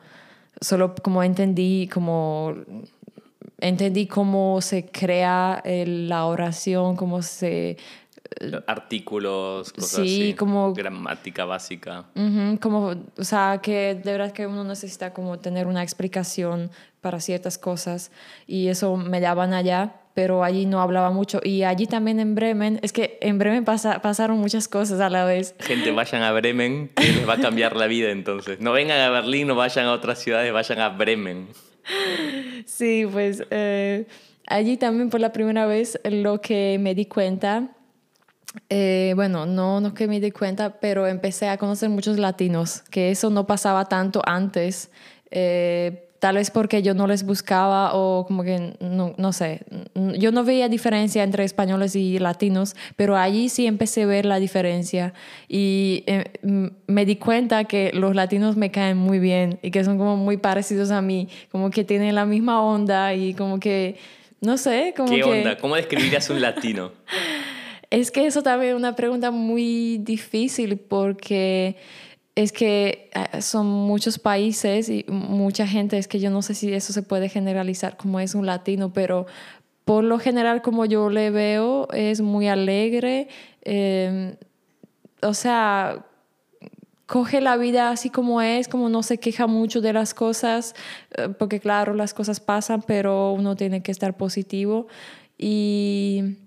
solo 0.61 0.95
como 0.95 1.23
entendí 1.23 1.89
como 1.93 2.55
entendí 3.59 4.07
cómo 4.07 4.61
se 4.61 4.87
crea 4.87 5.63
la 5.65 6.27
oración, 6.27 6.97
cómo 6.97 7.23
se 7.23 7.77
artículos, 8.67 9.73
cosas 9.73 10.07
sí, 10.07 10.35
como 10.37 10.75
gramática 10.75 11.45
básica. 11.45 12.07
como, 12.61 12.95
o 13.17 13.25
sea, 13.25 13.61
que 13.63 13.95
de 13.95 14.13
verdad 14.13 14.33
que 14.33 14.47
uno 14.47 14.65
necesita 14.65 15.13
como 15.13 15.39
tener 15.39 15.67
una 15.67 15.83
explicación 15.83 16.71
para 17.01 17.21
ciertas 17.21 17.59
cosas 17.59 18.11
y 18.47 18.69
eso 18.69 18.97
me 18.97 19.21
daban 19.21 19.53
allá, 19.53 20.01
pero 20.15 20.45
allí 20.45 20.65
no 20.65 20.81
hablaba 20.81 21.11
mucho 21.11 21.41
y 21.43 21.65
allí 21.65 21.87
también 21.87 22.21
en 22.21 22.35
Bremen, 22.35 22.79
es 22.83 22.93
que 22.93 23.19
en 23.21 23.39
Bremen 23.39 23.65
pasa, 23.65 24.01
pasaron 24.01 24.39
muchas 24.39 24.69
cosas 24.69 25.01
a 25.01 25.11
la 25.11 25.25
vez. 25.25 25.55
Gente, 25.61 25.91
vayan 25.91 26.23
a 26.23 26.33
Bremen, 26.33 26.91
que 26.95 27.13
les 27.13 27.29
va 27.29 27.35
a 27.35 27.41
cambiar 27.41 27.77
la 27.77 27.87
vida 27.87 28.11
entonces. 28.11 28.61
No 28.61 28.73
vengan 28.73 29.01
a 29.01 29.11
Berlín, 29.11 29.49
no 29.49 29.57
vayan 29.57 29.87
a 29.87 29.93
otras 29.93 30.21
ciudades, 30.21 30.53
vayan 30.53 30.81
a 30.81 30.89
Bremen. 30.91 31.49
Sí, 32.65 33.07
pues 33.11 33.45
eh, 33.51 34.07
allí 34.47 34.79
también 34.79 35.11
por 35.11 35.21
la 35.21 35.33
primera 35.33 35.67
vez 35.67 36.01
lo 36.05 36.41
que 36.41 36.79
me 36.81 36.95
di 36.95 37.05
cuenta 37.05 37.75
eh, 38.69 39.13
bueno, 39.17 39.47
no, 39.47 39.81
no 39.81 39.95
que 39.95 40.07
me 40.07 40.21
di 40.21 40.31
cuenta, 40.31 40.79
pero 40.81 41.07
empecé 41.07 41.49
a 41.49 41.59
conocer 41.59 41.89
muchos 41.89 42.19
latinos, 42.19 42.83
que 42.91 43.11
eso 43.11 43.31
no 43.31 43.47
pasaba 43.47 43.87
tanto 43.87 44.23
antes. 44.25 44.91
Eh, 45.31 46.04
tal 46.25 46.37
vez 46.37 46.51
porque 46.51 46.81
yo 46.81 46.95
no 46.95 47.07
les 47.07 47.23
buscaba 47.23 47.91
o 47.93 48.25
como 48.27 48.45
que, 48.45 48.79
no, 48.81 49.13
no, 49.19 49.33
sé, 49.35 49.61
yo 49.95 50.33
no 50.33 50.43
veía 50.43 50.71
diferencia 50.71 51.23
entre 51.23 51.45
españoles 51.45 51.95
y 51.97 52.19
latinos, 52.19 52.77
pero 52.97 53.15
allí 53.15 53.51
sí 53.51 53.67
empecé 53.67 54.05
a 54.05 54.07
ver 54.07 54.25
la 54.25 54.39
diferencia 54.39 55.13
y 55.51 56.03
eh, 56.07 56.25
me 56.87 57.05
di 57.05 57.17
cuenta 57.17 57.65
que 57.65 57.91
los 57.93 58.15
latinos 58.15 58.57
me 58.57 58.71
caen 58.71 58.97
muy 58.97 59.19
bien 59.19 59.59
y 59.61 59.71
que 59.71 59.85
son 59.85 59.99
como 59.99 60.17
muy 60.17 60.39
parecidos 60.39 60.91
a 60.93 61.03
mí, 61.03 61.29
como 61.53 61.69
que 61.69 61.85
tienen 61.85 62.15
la 62.15 62.25
misma 62.25 62.63
onda 62.63 63.13
y 63.13 63.35
como 63.35 63.61
que, 63.61 63.97
no 64.41 64.57
sé, 64.57 64.95
como 64.97 65.11
¿Qué 65.11 65.25
onda? 65.25 65.59
¿Cómo 65.59 65.77
describirías 65.77 66.31
un 66.31 66.41
latino? 66.41 66.93
Es 67.91 68.11
que 68.11 68.27
eso 68.27 68.43
también 68.43 68.73
es 68.73 68.77
una 68.77 68.97
pregunta 68.97 69.31
muy 69.31 69.99
difícil 69.99 70.79
porque 70.79 71.77
es 72.35 72.53
que 72.53 73.11
eh, 73.15 73.43
son 73.43 73.67
muchos 73.67 74.19
países 74.19 74.89
y 74.89 75.05
mucha 75.09 75.67
gente, 75.67 75.99
es 75.99 76.09
que 76.09 76.21
yo 76.21 76.31
no 76.31 76.43
sé 76.43 76.55
si 76.55 76.73
eso 76.73 76.93
se 76.93 77.03
puede 77.03 77.29
generalizar 77.29 77.97
como 77.97 78.21
es 78.21 78.35
un 78.35 78.47
latino, 78.47 78.93
pero 78.93 79.27
por 79.85 80.03
lo 80.05 80.19
general 80.19 80.63
como 80.63 80.85
yo 80.87 81.11
le 81.11 81.31
veo 81.31 81.89
es 81.93 82.21
muy 82.21 82.49
alegre, 82.49 83.29
em, 83.63 84.37
o 85.23 85.35
sea, 85.35 86.05
coge 87.07 87.41
la 87.41 87.57
vida 87.57 87.91
así 87.91 88.11
como 88.11 88.41
es, 88.43 88.67
como 88.69 88.89
no 88.89 89.03
se 89.03 89.19
queja 89.19 89.47
mucho 89.47 89.81
de 89.81 89.93
las 89.93 90.15
cosas, 90.15 90.75
eh, 91.17 91.29
porque 91.39 91.61
claro, 91.61 91.95
las 91.95 92.15
cosas 92.15 92.41
pasan, 92.41 92.83
pero 92.83 93.33
uno 93.33 93.57
tiene 93.57 93.83
que 93.83 93.93
estar 93.93 94.17
positivo. 94.17 94.87
Y 95.37 96.39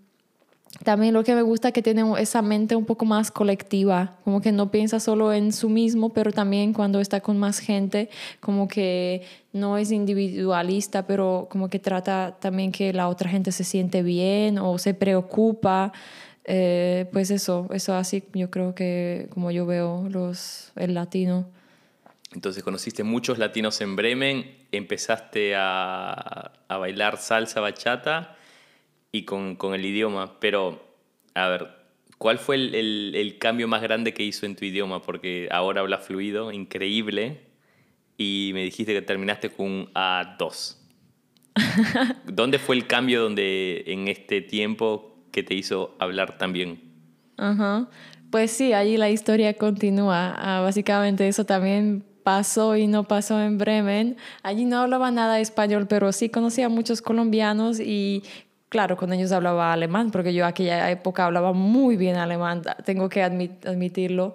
también 0.84 1.14
lo 1.14 1.24
que 1.24 1.34
me 1.34 1.42
gusta 1.42 1.70
es 1.70 1.74
que 1.74 1.82
tiene 1.82 2.04
esa 2.20 2.42
mente 2.42 2.76
un 2.76 2.86
poco 2.86 3.06
más 3.06 3.32
colectiva, 3.32 4.18
como 4.24 4.42
que 4.42 4.52
no 4.52 4.70
piensa 4.70 5.00
solo 5.00 5.34
en 5.34 5.52
su 5.54 5.70
mismo, 5.70 6.14
pero 6.14 6.32
también 6.32 6.74
cuando 6.74 7.00
está 7.00 7.22
con 7.22 7.38
más 7.38 7.60
gente, 7.60 8.10
como 8.40 8.68
que 8.68 9.24
no 9.54 9.78
es 9.78 9.92
individualista, 9.92 11.08
pero 11.08 11.48
como 11.50 11.70
que 11.70 11.80
trata 11.80 12.38
también 12.40 12.72
que 12.72 12.94
la 12.94 13.08
otra 13.08 13.30
gente 13.30 13.52
se 13.52 13.64
siente 13.64 14.04
bien 14.04 14.60
o 14.60 14.78
se 14.78 14.94
preocupa. 14.94 15.94
Eh, 16.44 17.08
pues 17.12 17.32
eso, 17.32 17.68
eso 17.74 17.96
así 17.96 18.24
yo 18.34 18.50
creo 18.50 18.74
que 18.74 19.28
como 19.34 19.52
yo 19.52 19.66
veo 19.66 20.08
los, 20.10 20.72
el 20.76 20.94
latino. 20.94 21.48
Entonces 22.34 22.62
conociste 22.62 23.04
muchos 23.04 23.38
latinos 23.38 23.82
en 23.82 23.96
Bremen, 23.96 24.56
empezaste 24.72 25.56
a, 25.56 26.52
a 26.68 26.78
bailar 26.78 27.18
salsa 27.18 27.62
bachata 27.62 28.37
y 29.18 29.26
con, 29.26 29.56
con, 29.56 29.74
el 29.74 29.86
idioma, 29.86 30.40
pero 30.40 30.82
a 31.34 31.48
ver, 31.48 31.68
¿cuál 32.18 32.40
fue 32.40 32.56
el, 32.56 33.14
el, 33.16 33.38
cambio 33.38 33.68
más 33.68 33.82
grande 33.82 34.14
que 34.14 34.24
hizo 34.24 34.46
en 34.46 34.56
tu 34.56 34.66
idioma? 34.66 35.02
Porque 35.02 35.50
ahora 35.52 35.82
hablas 35.82 36.06
fluido, 36.06 36.52
increíble, 36.52 37.42
y 38.18 38.52
me 38.54 38.64
dijiste 38.64 38.94
que 38.94 39.02
terminaste 39.02 39.50
con 39.50 39.66
un 39.66 39.94
A2. 39.94 40.78
¿Dónde 42.26 42.60
fue 42.60 42.76
el 42.76 42.88
cambio 42.88 43.22
donde 43.22 43.84
en 43.88 44.08
este 44.08 44.42
tiempo 44.42 45.18
que 45.32 45.44
te 45.44 45.56
hizo 45.56 45.96
hablar 46.00 46.38
tan 46.38 46.54
bien? 46.54 46.82
Pues 48.32 48.52
sí, 48.52 48.74
allí 48.74 48.98
la 48.98 49.10
historia 49.10 49.54
continúa. 49.54 50.34
Ah, 50.38 50.62
básicamente 50.62 51.28
eso 51.28 51.46
también 51.46 52.04
pasó 52.24 52.76
y 52.76 52.88
no 52.88 53.06
pasó 53.06 53.42
en 53.42 53.58
Bremen. 53.58 54.18
Allí 54.44 54.66
no 54.66 54.80
hablaba 54.80 55.12
nada 55.12 55.36
de 55.36 55.42
español, 55.42 55.88
pero 55.88 56.12
sí 56.12 56.30
conocía 56.30 56.66
a 56.66 56.70
muchos 56.70 57.02
colombianos 57.02 57.80
y 57.80 58.24
claro, 58.70 58.98
con 58.98 59.14
ellos 59.14 59.32
hablaba 59.32 59.74
alemán, 59.74 60.12
porque 60.12 60.34
yo 60.34 60.46
aquella 60.46 60.90
época 60.92 61.26
hablaba 61.26 61.54
muy 61.54 61.98
bien 61.98 62.18
alemán, 62.18 62.64
tengo 62.86 63.10
que 63.10 63.24
admitirlo. 63.24 64.34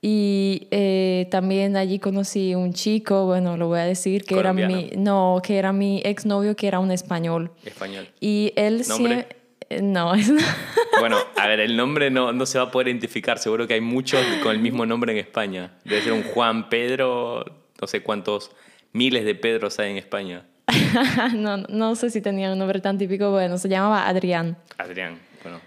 Y 0.00 0.68
eh, 0.70 1.26
también 1.30 1.76
allí 1.76 1.98
conocí 1.98 2.54
un 2.54 2.72
chico, 2.72 3.26
bueno, 3.26 3.56
lo 3.56 3.66
voy 3.66 3.80
a 3.80 3.84
decir, 3.84 4.24
que 4.24 4.38
era 4.38 4.52
mi, 4.52 4.90
no, 4.96 5.40
que 5.42 5.58
era 5.58 5.72
mi 5.72 6.00
exnovio, 6.04 6.54
que 6.54 6.68
era 6.68 6.78
un 6.78 6.92
español. 6.92 7.50
Español. 7.64 8.08
Y 8.20 8.52
él 8.54 8.84
¿Nombre? 8.86 9.26
Eh, 9.70 9.82
no, 9.82 10.12
Bueno, 11.00 11.18
a 11.36 11.46
ver, 11.46 11.60
el 11.60 11.76
nombre 11.76 12.10
no, 12.10 12.32
no 12.32 12.46
se 12.46 12.58
va 12.58 12.64
a 12.64 12.70
poder 12.70 12.88
identificar, 12.88 13.38
seguro 13.38 13.66
que 13.66 13.74
hay 13.74 13.80
muchos 13.80 14.24
con 14.42 14.52
el 14.52 14.60
mismo 14.60 14.86
nombre 14.86 15.12
en 15.12 15.18
España. 15.18 15.78
Debe 15.84 16.02
ser 16.02 16.12
un 16.12 16.22
Juan 16.22 16.68
Pedro, 16.68 17.44
no 17.80 17.86
sé 17.86 18.02
cuántos 18.02 18.52
miles 18.92 19.24
de 19.24 19.34
Pedros 19.34 19.78
hay 19.78 19.90
en 19.90 19.96
España. 19.96 20.46
no, 21.34 21.56
no 21.56 21.94
sé 21.94 22.10
si 22.10 22.20
tenía 22.20 22.52
un 22.52 22.58
nombre 22.58 22.80
tan 22.80 22.98
típico, 22.98 23.30
bueno, 23.30 23.58
se 23.58 23.68
llamaba 23.68 24.08
Adrián. 24.08 24.56
Adrián, 24.76 25.18
bueno. 25.42 25.60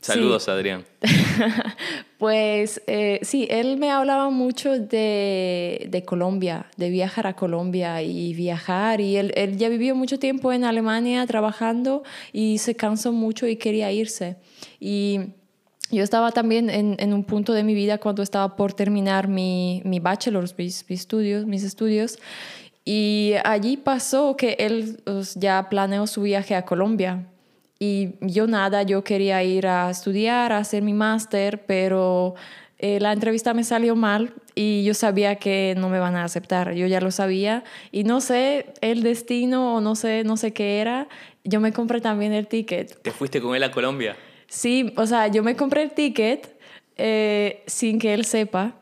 Saludos, 0.00 0.48
Adrián. 0.48 0.86
pues 2.18 2.80
eh, 2.86 3.18
sí, 3.22 3.46
él 3.50 3.76
me 3.76 3.90
hablaba 3.90 4.30
mucho 4.30 4.78
de, 4.78 5.86
de, 5.90 6.04
Colombia, 6.04 6.66
de 6.78 6.88
viajar 6.88 7.26
a 7.26 7.34
Colombia 7.34 8.00
y 8.00 8.32
viajar. 8.32 9.02
Y 9.02 9.16
él, 9.16 9.32
él, 9.36 9.58
ya 9.58 9.68
vivió 9.68 9.94
mucho 9.94 10.18
tiempo 10.18 10.52
en 10.52 10.64
Alemania 10.64 11.26
trabajando 11.26 12.02
y 12.32 12.58
se 12.58 12.74
cansó 12.76 13.12
mucho 13.12 13.46
y 13.46 13.56
quería 13.56 13.92
irse. 13.92 14.36
Y 14.78 15.34
yo 15.90 16.02
estaba 16.02 16.30
también 16.30 16.70
en, 16.70 16.96
en 16.98 17.12
un 17.12 17.24
punto 17.24 17.52
de 17.52 17.64
mi 17.64 17.74
vida 17.74 17.98
cuando 17.98 18.22
estaba 18.22 18.56
por 18.56 18.72
terminar 18.72 19.28
mi, 19.28 19.82
mi 19.84 19.98
bachelor's, 19.98 20.56
mis, 20.56 20.88
mis, 20.88 21.00
estudios, 21.00 21.44
mis 21.46 21.64
estudios. 21.64 22.18
Y 22.84 23.34
allí 23.44 23.76
pasó 23.76 24.36
que 24.36 24.56
él 24.58 25.00
pues, 25.04 25.34
ya 25.34 25.68
planeó 25.68 26.06
su 26.06 26.22
viaje 26.22 26.54
a 26.54 26.64
Colombia 26.64 27.26
y 27.82 28.10
yo 28.20 28.46
nada, 28.46 28.82
yo 28.82 29.02
quería 29.02 29.42
ir 29.42 29.66
a 29.66 29.88
estudiar, 29.88 30.52
a 30.52 30.58
hacer 30.58 30.82
mi 30.82 30.92
máster, 30.92 31.64
pero 31.66 32.34
eh, 32.78 33.00
la 33.00 33.12
entrevista 33.12 33.54
me 33.54 33.64
salió 33.64 33.96
mal 33.96 34.34
y 34.54 34.84
yo 34.84 34.92
sabía 34.92 35.36
que 35.36 35.74
no 35.78 35.88
me 35.88 35.98
van 35.98 36.14
a 36.14 36.24
aceptar, 36.24 36.74
yo 36.74 36.86
ya 36.86 37.00
lo 37.00 37.10
sabía 37.10 37.64
y 37.90 38.04
no 38.04 38.20
sé 38.20 38.66
el 38.82 39.02
destino 39.02 39.76
o 39.76 39.80
no 39.80 39.96
sé, 39.96 40.24
no 40.24 40.36
sé 40.36 40.52
qué 40.52 40.80
era, 40.80 41.08
yo 41.42 41.60
me 41.60 41.72
compré 41.72 42.02
también 42.02 42.34
el 42.34 42.48
ticket. 42.48 43.00
¿Te 43.00 43.12
fuiste 43.12 43.40
con 43.40 43.56
él 43.56 43.62
a 43.62 43.70
Colombia? 43.70 44.14
Sí, 44.46 44.92
o 44.96 45.06
sea, 45.06 45.28
yo 45.28 45.42
me 45.42 45.56
compré 45.56 45.82
el 45.82 45.92
ticket 45.92 46.54
eh, 46.98 47.62
sin 47.66 47.98
que 47.98 48.12
él 48.12 48.26
sepa. 48.26 48.74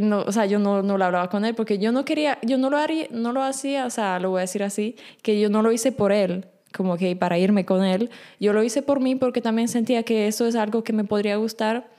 No, 0.00 0.22
o 0.22 0.32
sea, 0.32 0.46
yo 0.46 0.58
no, 0.58 0.82
no 0.82 0.96
lo 0.98 1.04
hablaba 1.04 1.28
con 1.28 1.44
él 1.44 1.54
porque 1.54 1.78
yo 1.78 1.92
no 1.92 2.04
quería, 2.04 2.38
yo 2.42 2.58
no 2.58 2.70
lo 2.70 2.78
haría, 2.78 3.06
no 3.10 3.32
lo 3.32 3.42
hacía, 3.42 3.86
o 3.86 3.90
sea, 3.90 4.18
lo 4.18 4.30
voy 4.30 4.38
a 4.38 4.40
decir 4.42 4.62
así, 4.62 4.96
que 5.22 5.40
yo 5.40 5.50
no 5.50 5.62
lo 5.62 5.72
hice 5.72 5.92
por 5.92 6.12
él 6.12 6.46
como 6.72 6.96
que 6.96 7.14
para 7.14 7.38
irme 7.38 7.64
con 7.64 7.84
él. 7.84 8.10
Yo 8.40 8.52
lo 8.52 8.62
hice 8.62 8.82
por 8.82 9.00
mí 9.00 9.14
porque 9.14 9.40
también 9.40 9.68
sentía 9.68 10.02
que 10.02 10.26
eso 10.26 10.46
es 10.46 10.56
algo 10.56 10.82
que 10.82 10.92
me 10.92 11.04
podría 11.04 11.36
gustar 11.36 11.90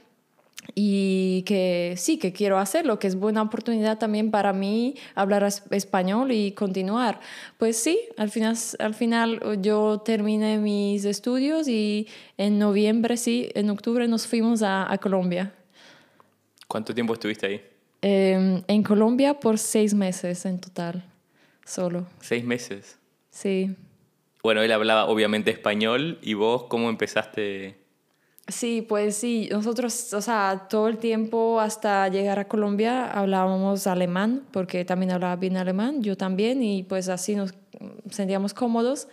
y 0.75 1.43
que 1.43 1.93
sí, 1.97 2.17
que 2.17 2.31
quiero 2.31 2.57
hacerlo, 2.57 2.97
que 2.99 3.07
es 3.07 3.15
buena 3.15 3.41
oportunidad 3.41 3.97
también 3.97 4.31
para 4.31 4.53
mí 4.53 4.95
hablar 5.15 5.47
español 5.71 6.31
y 6.31 6.53
continuar. 6.53 7.19
Pues 7.57 7.77
sí, 7.77 7.99
al 8.17 8.29
final, 8.29 8.57
al 8.79 8.93
final 8.93 9.61
yo 9.61 9.99
terminé 9.99 10.57
mis 10.57 11.05
estudios 11.05 11.67
y 11.67 12.07
en 12.37 12.59
noviembre, 12.59 13.17
sí, 13.17 13.49
en 13.55 13.69
octubre 13.69 14.07
nos 14.07 14.25
fuimos 14.25 14.63
a, 14.63 14.91
a 14.91 14.97
Colombia. 14.97 15.53
¿Cuánto 16.67 16.93
tiempo 16.93 17.13
estuviste 17.13 17.45
ahí? 17.45 17.72
Em, 18.05 18.63
en 18.67 18.83
Colombia 18.83 19.39
por 19.39 19.57
seis 19.57 19.93
meses 19.93 20.45
en 20.45 20.59
total, 20.59 21.05
solo. 21.65 22.05
¿Seis 22.19 22.43
meses? 22.43 22.99
Sí. 23.31 23.73
Bueno, 24.43 24.61
él 24.61 24.73
hablaba 24.73 25.05
obviamente 25.05 25.51
español 25.51 26.19
y 26.21 26.33
vos 26.33 26.65
cómo 26.65 26.89
empezaste. 26.89 27.77
Sí, 28.49 28.81
pues 28.81 29.15
sí, 29.15 29.47
nosotros, 29.49 30.13
o 30.13 30.19
sea, 30.19 30.67
todo 30.69 30.89
el 30.89 30.97
tiempo 30.97 31.61
hasta 31.61 32.09
llegar 32.09 32.39
a 32.39 32.49
Colombia 32.49 33.09
hablábamos 33.09 33.87
alemán, 33.87 34.43
porque 34.51 34.83
también 34.83 35.13
hablaba 35.13 35.37
bien 35.37 35.55
alemán, 35.55 36.03
yo 36.03 36.17
también, 36.17 36.61
y 36.61 36.83
pues 36.83 37.07
así 37.07 37.35
nos 37.37 37.53
sentíamos 38.09 38.53
cómodos. 38.53 39.07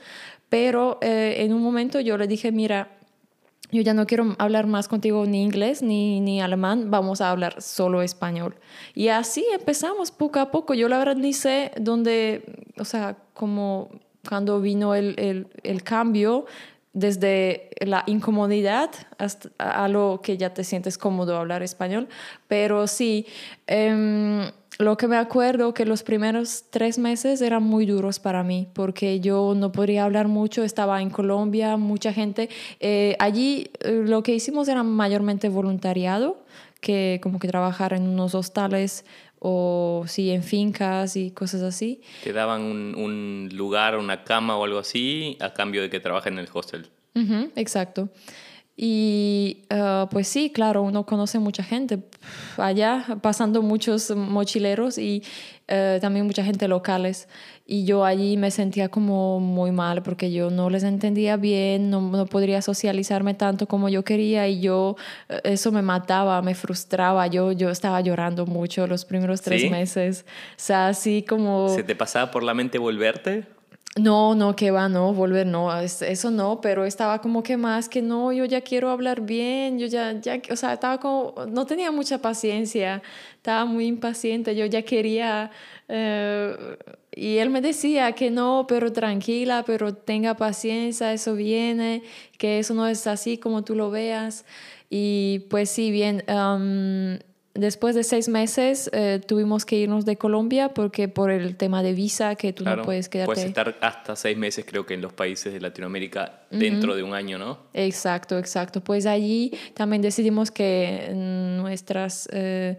Pero 0.49 0.99
eh, 1.01 1.37
en 1.39 1.53
un 1.53 1.63
momento 1.63 2.01
yo 2.01 2.19
le 2.19 2.27
dije, 2.27 2.51
mira, 2.51 2.99
yo 3.73 3.83
ya 3.83 3.95
no 3.95 4.07
quiero 4.07 4.35
hablar 4.39 4.67
más 4.67 4.89
contigo 4.89 5.25
ni 5.27 5.43
inglés 5.43 5.83
ni, 5.83 6.21
ni 6.21 6.41
alemán, 6.41 6.91
vamos 6.91 7.21
a 7.21 7.31
hablar 7.31 7.61
solo 7.63 8.03
español. 8.03 8.57
Y 8.95 9.09
así 9.09 9.45
empezamos 9.53 10.11
poco 10.11 10.41
a 10.41 10.51
poco. 10.51 10.75
Yo 10.75 10.89
la 10.89 10.99
verdad 10.99 11.17
ni 11.17 11.33
sé 11.33 11.73
dónde, 11.77 12.43
o 12.79 12.85
sea, 12.85 13.17
como 13.35 13.91
cuando 14.29 14.61
vino 14.61 14.95
el, 14.95 15.47
el, 15.63 15.83
cambio 15.83 16.47
desde 16.93 17.71
la 17.81 18.03
incomodidad 18.07 18.91
hasta 19.19 19.49
a 19.59 19.89
lo 19.89 20.21
que 20.23 20.37
ya 20.37 20.53
te 20.53 20.65
sientes 20.65 20.99
cómodo 20.99 21.37
hablar 21.37 21.63
español. 21.63 22.09
Pero 22.49 22.87
sí, 22.87 23.27
em, 23.67 24.51
lo 24.81 24.97
que 24.97 25.07
me 25.07 25.17
acuerdo 25.17 25.75
que 25.75 25.85
los 25.85 26.03
primeros 26.03 26.65
tres 26.71 26.99
meses 26.99 27.43
eran 27.43 27.63
muy 27.63 27.85
duros 27.85 28.19
para 28.19 28.43
mí 28.43 28.67
porque 28.73 29.21
yo 29.21 29.53
no 29.55 29.73
podía 29.73 30.05
hablar 30.05 30.27
mucho, 30.27 30.65
estaba 30.65 31.03
en 31.03 31.11
Colombia, 31.11 31.77
mucha 31.77 32.15
gente. 32.15 32.49
Eh, 32.81 33.15
allí 33.19 33.71
eh, 33.81 34.03
lo 34.07 34.23
que 34.23 34.35
hicimos 34.35 34.69
era 34.69 34.83
mayormente 34.83 35.51
voluntariado, 35.51 36.43
que 36.81 37.21
como 37.23 37.39
que 37.39 37.47
trabajar 37.47 37.93
en 37.93 38.09
unos 38.09 38.35
hostales 38.35 39.05
o 39.39 40.05
sí 40.07 40.31
en 40.31 40.43
fincas 40.43 41.15
y 41.15 41.31
cosas 41.31 41.61
así. 41.61 42.01
Te 42.25 42.33
daban 42.33 42.63
un, 42.63 42.95
un 42.97 43.51
lugar, 43.53 43.99
una 43.99 44.25
cama 44.25 44.57
o 44.57 44.65
algo 44.65 44.79
así 44.79 45.37
a 45.41 45.53
cambio 45.53 45.83
de 45.83 45.91
que 45.91 46.01
trabajes 46.01 46.33
en 46.33 46.39
el 46.39 46.49
hostel. 46.51 46.89
exacto. 47.55 48.09
Y 48.83 49.59
ah, 49.69 50.09
pues 50.11 50.27
sí, 50.27 50.49
claro, 50.49 50.81
uno 50.81 51.05
conoce 51.05 51.39
mucha 51.39 51.63
gente 51.63 51.99
allá, 52.57 53.19
pasando 53.21 53.61
muchos 53.61 54.11
mochileros 54.17 54.97
y 54.97 55.23
eh, 55.69 55.99
también 56.01 56.25
mucha 56.25 56.43
gente 56.43 56.67
locales. 56.67 57.29
Y 57.67 57.85
yo 57.85 58.07
allí 58.07 58.39
me 58.39 58.51
sentía 58.51 58.89
como 58.89 59.39
muy 59.39 59.71
mal 59.71 60.03
porque 60.03 60.33
yo 60.33 60.49
no 60.49 60.71
les 60.71 60.83
entendía 60.83 61.37
bien, 61.37 61.91
no, 61.91 62.01
no 62.01 62.25
podría 62.25 62.63
socializarme 62.63 63.35
tanto 63.35 63.67
como 63.67 63.91
yo 63.91 64.03
quería 64.03 64.49
y 64.49 64.63
yo, 64.63 64.97
eh, 65.29 65.41
eso 65.45 65.73
me 65.73 65.83
mataba, 65.83 66.41
me 66.41 66.55
frustraba. 66.55 67.27
Yo, 67.27 67.53
yo 67.53 67.69
estaba 67.69 68.01
llorando 68.01 68.47
mucho 68.47 68.87
los 68.87 69.05
primeros 69.05 69.43
tres 69.43 69.71
meses. 69.71 70.25
O 70.53 70.55
sea, 70.57 70.89
así 70.89 71.23
como... 71.23 71.69
¿Se 71.69 71.83
te 71.83 71.95
pasaba 71.95 72.31
por 72.31 72.43
la 72.43 72.55
mente 72.55 72.79
volverte? 72.79 73.60
No, 73.99 74.37
no, 74.37 74.55
que 74.55 74.71
va, 74.71 74.89
no, 74.89 75.13
volver, 75.13 75.47
no, 75.49 75.77
eso 75.81 76.31
no, 76.31 76.61
pero 76.61 76.85
estaba 76.85 77.21
como 77.21 77.43
que 77.43 77.57
más 77.57 77.89
que 77.89 78.03
no, 78.03 78.33
yo 78.33 78.45
ya 78.45 78.61
quiero 78.61 78.89
hablar 78.91 79.23
bien, 79.23 79.81
yo 79.81 79.89
ya, 79.89 80.13
ya, 80.21 80.41
o 80.49 80.55
sea, 80.55 80.75
estaba 80.75 81.01
como, 81.01 81.35
no 81.49 81.67
tenía 81.67 81.91
mucha 81.91 82.19
paciencia, 82.23 83.03
estaba 83.35 83.65
muy 83.65 83.87
impaciente, 83.87 84.55
yo 84.55 84.65
ya 84.67 84.83
quería, 84.83 85.51
eh, 85.89 86.57
y 87.11 87.39
él 87.39 87.51
me 87.51 87.61
decía 87.61 88.13
que 88.13 88.31
no, 88.31 88.65
pero 88.69 88.93
tranquila, 88.93 89.65
pero 89.67 89.93
tenga 89.93 90.37
paciencia, 90.37 91.13
eso 91.13 91.35
viene, 91.35 92.05
que 92.39 92.61
eso 92.61 92.75
no 92.75 92.87
es 92.87 93.09
así 93.09 93.39
como 93.39 93.65
tú 93.65 93.75
lo 93.75 93.91
veas, 93.91 94.45
y 94.89 95.41
pues 95.51 95.69
sí, 95.69 95.91
bien, 95.91 96.23
Después 97.55 97.97
de 97.97 98.05
seis 98.05 98.29
meses 98.29 98.89
eh, 98.93 99.21
tuvimos 99.27 99.65
que 99.65 99.75
irnos 99.77 100.05
de 100.05 100.17
Colombia 100.17 100.69
porque 100.69 101.09
por 101.09 101.33
el 101.33 101.57
tema 101.57 101.83
de 101.83 101.95
visa 101.95 102.37
que 102.37 102.53
tú 102.53 102.65
no 102.65 102.83
puedes 102.83 103.09
quedarte. 103.09 103.27
Puedes 103.27 103.45
estar 103.45 103.77
hasta 103.81 104.15
seis 104.15 104.39
meses 104.39 104.65
creo 104.65 104.87
que 104.87 104.95
en 104.95 105.01
los 105.01 105.13
países 105.13 105.53
de 105.53 105.61
Latinoamérica 105.61 106.43
dentro 106.51 106.95
de 106.95 107.03
un 107.03 107.13
año, 107.13 107.39
¿no? 107.39 107.59
Exacto, 107.75 108.39
exacto. 108.39 108.83
Pues 108.83 109.05
allí 109.05 109.53
también 109.75 110.01
decidimos 110.01 110.53
que 110.53 111.11
nuestras, 111.13 112.29
eh, 112.33 112.79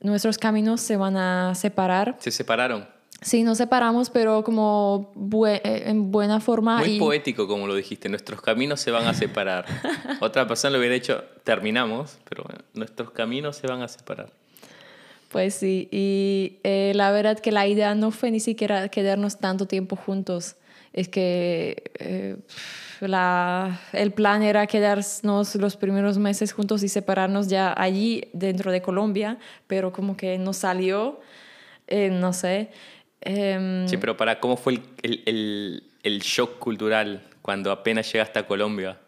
nuestros 0.00 0.36
caminos 0.36 0.80
se 0.80 0.96
van 0.96 1.16
a 1.16 1.54
separar. 1.54 2.16
¿Se 2.18 2.32
separaron? 2.32 2.91
Sí, 3.22 3.44
nos 3.44 3.58
separamos, 3.58 4.10
pero 4.10 4.42
como 4.42 5.12
eh, 5.46 5.84
en 5.86 6.10
buena 6.10 6.40
forma. 6.40 6.78
Muy 6.78 6.98
poético, 6.98 7.46
como 7.46 7.66
lo 7.66 7.74
dijiste. 7.74 8.08
Nuestros 8.08 8.42
caminos 8.42 8.80
se 8.80 8.90
van 8.90 9.06
a 9.06 9.14
separar. 9.14 9.64
Otra 10.20 10.46
persona 10.46 10.72
lo 10.72 10.78
hubiera 10.78 10.94
hecho, 10.94 11.22
terminamos, 11.44 12.18
pero 12.28 12.44
nuestros 12.74 13.12
caminos 13.12 13.56
se 13.56 13.66
van 13.66 13.82
a 13.82 13.88
separar. 13.88 14.30
Pues 15.30 15.54
sí, 15.54 15.88
y 15.90 16.58
eh, 16.62 16.92
la 16.94 17.10
verdad 17.10 17.38
que 17.38 17.52
la 17.52 17.66
idea 17.66 17.94
no 17.94 18.10
fue 18.10 18.30
ni 18.30 18.40
siquiera 18.40 18.88
quedarnos 18.88 19.38
tanto 19.38 19.66
tiempo 19.66 19.96
juntos. 19.96 20.56
Es 20.92 21.08
que 21.08 21.90
eh, 21.98 22.36
la, 23.00 23.80
el 23.92 24.12
plan 24.12 24.42
era 24.42 24.66
quedarnos 24.66 25.54
los 25.54 25.76
primeros 25.76 26.18
meses 26.18 26.52
juntos 26.52 26.82
y 26.82 26.88
separarnos 26.88 27.48
ya 27.48 27.72
allí 27.74 28.28
dentro 28.34 28.70
de 28.72 28.82
Colombia, 28.82 29.38
pero 29.68 29.90
como 29.92 30.18
que 30.18 30.36
no 30.36 30.52
salió, 30.52 31.20
no 31.88 32.32
sé. 32.32 32.70
Em, 33.24 33.86
sí, 33.88 33.96
pero 33.96 34.16
para, 34.16 34.40
¿cómo 34.40 34.56
fue 34.56 34.80
el, 35.02 35.22
el, 35.26 35.84
el, 36.02 36.20
shock 36.20 36.58
cultural 36.58 37.22
cuando 37.40 37.70
apenas 37.70 38.12
llegaste 38.12 38.40
a 38.40 38.46
Colombia? 38.46 38.98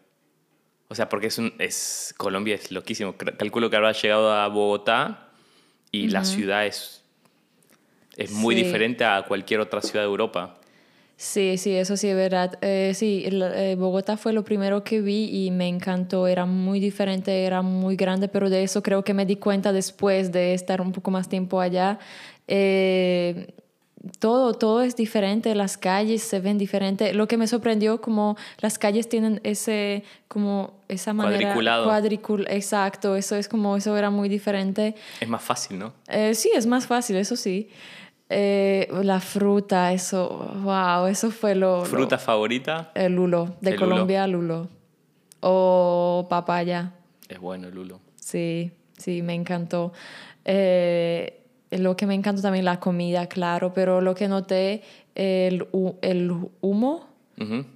O 0.87 0.95
sea, 0.95 1.09
porque 1.09 1.27
es 1.27 1.37
un, 1.37 1.53
es, 1.59 2.13
Colombia 2.17 2.55
es 2.55 2.71
loquísimo. 2.71 3.15
Calculo 3.17 3.69
que 3.69 3.75
habrás 3.75 4.01
llegado 4.01 4.31
a 4.31 4.47
Bogotá 4.47 5.29
y 5.91 6.07
la 6.07 6.23
ciudad 6.23 6.65
es 6.65 7.03
Es 8.15 8.31
muy 8.31 8.55
diferente 8.55 9.03
a 9.03 9.25
cualquier 9.27 9.59
otra 9.59 9.81
ciudad 9.81 10.03
de 10.03 10.09
Europa. 10.09 10.59
Sí, 11.17 11.57
sí, 11.57 11.73
eso 11.75 11.95
sí 11.97 12.09
es 12.09 12.15
verdad. 12.15 12.57
Eh, 12.61 12.91
sí, 12.93 13.23
eh, 13.25 13.75
Bogotá 13.77 14.17
fue 14.17 14.33
lo 14.33 14.43
primero 14.43 14.83
que 14.83 15.01
vi 15.01 15.45
y 15.45 15.51
me 15.51 15.67
encantó. 15.67 16.27
Era 16.27 16.45
muy 16.45 16.79
diferente, 16.79 17.45
era 17.45 17.61
muy 17.61 17.95
grande, 17.95 18.27
pero 18.27 18.49
de 18.49 18.63
eso 18.63 18.83
creo 18.83 19.03
que 19.03 19.13
me 19.13 19.25
di 19.25 19.37
cuenta 19.37 19.73
después 19.73 20.31
de 20.31 20.53
estar 20.53 20.81
un 20.81 20.91
poco 20.91 21.11
más 21.11 21.29
tiempo 21.29 21.61
allá. 21.61 21.99
Eh, 22.47 23.53
todo, 24.19 24.53
todo 24.53 24.81
es 24.81 24.95
diferente, 24.95 25.53
las 25.55 25.77
calles 25.77 26.23
se 26.23 26.39
ven 26.39 26.57
diferentes. 26.57 27.15
Lo 27.15 27.27
que 27.27 27.37
me 27.37 27.47
sorprendió, 27.47 28.01
como 28.01 28.37
las 28.59 28.77
calles 28.77 29.09
tienen 29.09 29.41
ese, 29.43 30.03
como 30.27 30.73
esa 30.87 31.13
manera... 31.13 31.39
Cuadriculado. 31.39 31.85
Cuadricul, 31.85 32.47
exacto, 32.49 33.15
eso 33.15 33.35
es 33.35 33.47
como, 33.47 33.77
eso 33.77 33.95
era 33.97 34.09
muy 34.09 34.29
diferente. 34.29 34.95
Es 35.19 35.27
más 35.27 35.41
fácil, 35.41 35.79
¿no? 35.79 35.93
sí, 36.33 36.51
es 36.55 36.65
más 36.65 36.87
fácil, 36.87 37.15
eso 37.17 37.35
sí. 37.35 37.69
Eh, 38.29 38.87
la 39.03 39.19
fruta, 39.19 39.93
eso, 39.93 40.51
wow, 40.63 41.05
eso 41.05 41.29
fue 41.29 41.55
lo... 41.55 41.85
¿Fruta 41.85 42.17
favorita? 42.17 42.91
El 42.95 43.13
lulo, 43.15 43.55
de 43.61 43.75
Colombia, 43.75 44.25
lulo. 44.27 44.67
O 45.41 46.25
papaya. 46.29 46.93
Es 47.29 47.39
bueno 47.39 47.67
el 47.67 47.75
lulo. 47.75 47.99
Sí, 48.15 48.71
sí, 48.97 49.21
me 49.21 49.35
encantó. 49.35 49.93
Eh, 50.43 51.44
lo 51.79 51.95
que 51.95 52.05
me 52.05 52.13
encantó 52.13 52.41
también 52.41 52.65
la 52.65 52.79
comida, 52.79 53.27
claro, 53.27 53.73
pero 53.73 54.01
lo 54.01 54.15
que 54.15 54.27
noté, 54.27 54.81
el, 55.15 55.67
el 56.01 56.31
humo 56.61 57.14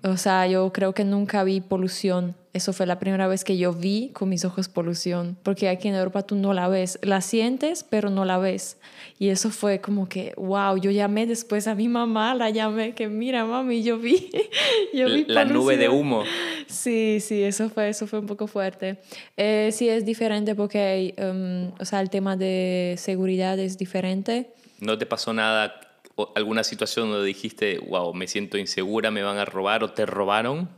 o 0.04 0.18
sea, 0.18 0.48
yo 0.48 0.72
creo 0.72 0.94
que 0.94 1.04
nunca 1.04 1.44
vi 1.44 1.60
polución. 1.62 2.36
Eso 2.54 2.74
fue 2.74 2.86
la 2.86 2.98
primera 2.98 3.28
vez 3.28 3.44
que 3.44 3.58
yo 3.58 3.74
vi 3.74 4.10
con 4.14 4.30
mis 4.30 4.44
ojos 4.44 4.70
polución, 4.70 5.38
porque 5.44 5.70
aquí 5.70 5.88
en 5.88 5.96
Europa 5.96 6.24
tú 6.24 6.36
no 6.36 6.54
la 6.54 6.68
ves, 6.68 6.98
la 7.04 7.22
sientes, 7.22 7.84
pero 7.84 8.10
no 8.10 8.26
la 8.26 8.38
ves. 8.38 8.78
Y 9.20 9.30
eso 9.30 9.52
fue 9.52 9.82
como 9.82 10.10
que, 10.10 10.34
wow, 10.36 10.78
yo 10.78 10.90
llamé 10.90 11.28
después 11.28 11.68
a 11.68 11.76
mi 11.76 11.88
mamá, 11.88 12.34
la 12.34 12.50
llamé, 12.50 12.96
que 12.96 13.08
mira, 13.08 13.46
mami, 13.46 13.84
yo 13.84 14.00
vi, 14.00 14.32
yo 14.94 15.08
vi 15.08 15.26
La 15.28 15.46
nube 15.46 15.78
de 15.78 15.90
humo. 15.90 16.24
Sí, 16.68 17.20
sí, 17.20 17.44
eso 17.44 17.70
fue, 17.70 17.90
eso 17.90 18.08
fue 18.08 18.20
un 18.20 18.28
poco 18.28 18.48
fuerte. 18.48 18.98
Eh, 19.38 19.70
sí, 19.72 19.88
es 19.88 20.06
diferente 20.06 20.56
porque, 20.56 21.14
um, 21.18 21.80
o 21.80 21.86
sea, 21.86 22.02
el 22.02 22.10
tema 22.10 22.36
de 22.36 22.96
seguridad 22.98 23.60
es 23.60 23.78
diferente. 23.78 24.50
¿No 24.80 24.98
te 24.98 25.06
pasó 25.06 25.34
nada 25.34 25.89
alguna 26.36 26.64
situación 26.64 27.10
donde 27.10 27.26
dijiste, 27.26 27.80
wow, 27.80 28.14
me 28.14 28.28
siento 28.28 28.58
insegura, 28.58 29.12
me 29.12 29.24
van 29.24 29.38
a 29.38 29.46
robar 29.46 29.84
o 29.84 29.92
te 29.92 30.06
robaron? 30.06 30.70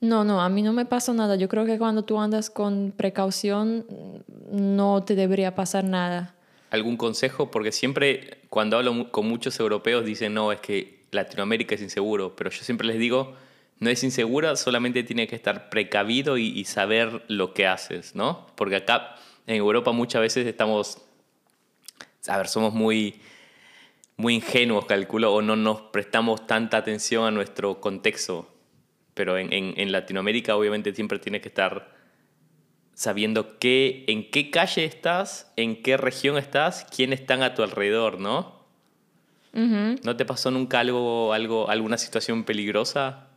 No, 0.00 0.22
no, 0.24 0.40
a 0.40 0.48
mí 0.48 0.62
no 0.62 0.72
me 0.72 0.86
pasó 0.86 1.12
nada. 1.12 1.36
Yo 1.36 1.48
creo 1.48 1.64
que 1.64 1.78
cuando 1.78 2.04
tú 2.04 2.20
andas 2.20 2.50
con 2.50 2.92
precaución 2.96 3.84
no 4.50 5.02
te 5.02 5.14
debería 5.14 5.54
pasar 5.54 5.84
nada. 5.84 6.34
¿Algún 6.70 6.96
consejo? 6.96 7.50
Porque 7.50 7.72
siempre 7.72 8.42
cuando 8.48 8.76
hablo 8.76 9.10
con 9.10 9.26
muchos 9.28 9.58
europeos 9.58 10.04
dicen, 10.04 10.34
no, 10.34 10.52
es 10.52 10.60
que 10.60 11.04
Latinoamérica 11.10 11.74
es 11.74 11.82
inseguro, 11.82 12.36
pero 12.36 12.50
yo 12.50 12.62
siempre 12.62 12.86
les 12.86 12.98
digo, 12.98 13.34
no 13.80 13.90
es 13.90 14.04
insegura, 14.04 14.54
solamente 14.56 15.02
tiene 15.02 15.26
que 15.26 15.34
estar 15.34 15.70
precavido 15.70 16.38
y, 16.38 16.46
y 16.46 16.64
saber 16.64 17.24
lo 17.28 17.54
que 17.54 17.66
haces, 17.66 18.14
¿no? 18.14 18.46
Porque 18.54 18.76
acá 18.76 19.16
en 19.46 19.56
Europa 19.56 19.92
muchas 19.92 20.20
veces 20.20 20.46
estamos, 20.46 20.98
a 22.28 22.36
ver, 22.36 22.48
somos 22.48 22.74
muy 22.74 23.20
muy 24.18 24.34
ingenuos, 24.34 24.84
calculo, 24.84 25.32
o 25.32 25.40
no 25.42 25.56
nos 25.56 25.80
prestamos 25.80 26.46
tanta 26.46 26.76
atención 26.76 27.24
a 27.24 27.30
nuestro 27.30 27.80
contexto. 27.80 28.52
Pero 29.14 29.38
en, 29.38 29.52
en, 29.52 29.92
Latinoamérica 29.92 30.56
obviamente 30.56 30.94
siempre 30.94 31.18
tienes 31.18 31.40
que 31.40 31.48
estar 31.48 31.96
sabiendo 32.94 33.58
qué, 33.58 34.04
en 34.08 34.28
qué 34.30 34.50
calle 34.50 34.84
estás, 34.84 35.52
en 35.56 35.82
qué 35.82 35.96
región 35.96 36.36
estás, 36.36 36.84
quiénes 36.84 37.20
están 37.20 37.42
a 37.42 37.54
tu 37.54 37.62
alrededor, 37.62 38.18
¿no? 38.20 38.58
¿No 39.52 40.16
te 40.16 40.24
pasó 40.24 40.52
nunca 40.52 40.78
algo, 40.78 41.32
algo, 41.32 41.68
alguna 41.68 41.98
situación 41.98 42.44
peligrosa? 42.44 43.27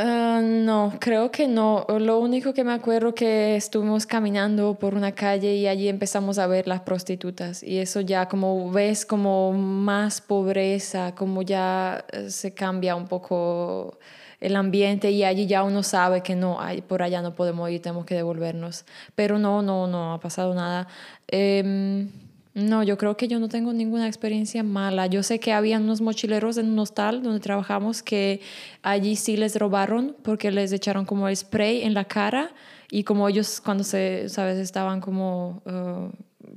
Ah, 0.00 0.40
no, 0.44 0.92
creo 1.00 1.32
que 1.32 1.48
no. 1.48 1.84
Lo 1.98 2.20
único 2.20 2.54
que 2.54 2.62
me 2.62 2.72
acuerdo 2.72 3.14
que 3.16 3.56
estuvimos 3.56 4.06
caminando 4.06 4.74
por 4.78 4.94
una 4.94 5.10
calle 5.12 5.56
y 5.56 5.66
allí 5.66 5.88
empezamos 5.88 6.38
a 6.38 6.46
ver 6.46 6.68
las 6.68 6.82
prostitutas 6.82 7.64
y 7.64 7.78
eso 7.78 8.00
ya 8.00 8.28
como 8.28 8.70
ves 8.70 9.04
como 9.04 9.52
más 9.52 10.20
pobreza, 10.20 11.16
como 11.16 11.42
ya 11.42 12.04
eh, 12.12 12.30
se 12.30 12.54
cambia 12.54 12.94
un 12.94 13.08
poco 13.08 13.98
el 14.38 14.54
ambiente 14.54 15.10
y 15.10 15.24
allí 15.24 15.48
ya 15.48 15.64
uno 15.64 15.82
sabe 15.82 16.22
que 16.22 16.36
no, 16.36 16.60
por 16.86 17.02
allá 17.02 17.20
no 17.20 17.34
podemos 17.34 17.68
ir, 17.68 17.82
tenemos 17.82 18.04
que 18.06 18.14
devolvernos. 18.14 18.84
Pero 19.16 19.40
no, 19.40 19.62
no, 19.62 19.88
no 19.88 20.12
ha 20.14 20.20
pasado 20.20 20.54
nada. 20.54 20.86
Em, 21.26 22.08
no, 22.58 22.82
yo 22.82 22.98
creo 22.98 23.16
que 23.16 23.28
yo 23.28 23.38
no 23.38 23.48
tengo 23.48 23.72
ninguna 23.72 24.06
experiencia 24.06 24.62
mala. 24.62 25.06
Yo 25.06 25.22
sé 25.22 25.38
que 25.38 25.52
había 25.52 25.78
unos 25.78 26.00
mochileros 26.00 26.58
en 26.58 26.70
un 26.70 26.78
hostal 26.80 27.22
donde 27.22 27.40
trabajamos 27.40 28.02
que 28.02 28.40
allí 28.82 29.16
sí 29.16 29.36
les 29.36 29.56
robaron 29.56 30.16
porque 30.22 30.50
les 30.50 30.72
echaron 30.72 31.04
como 31.04 31.28
el 31.28 31.36
spray 31.36 31.82
en 31.82 31.94
la 31.94 32.04
cara 32.04 32.50
y 32.90 33.04
como 33.04 33.28
ellos 33.28 33.60
cuando 33.60 33.84
se, 33.84 34.28
sabes, 34.28 34.58
estaban 34.58 35.00
como 35.00 35.62
uh, 35.66 36.10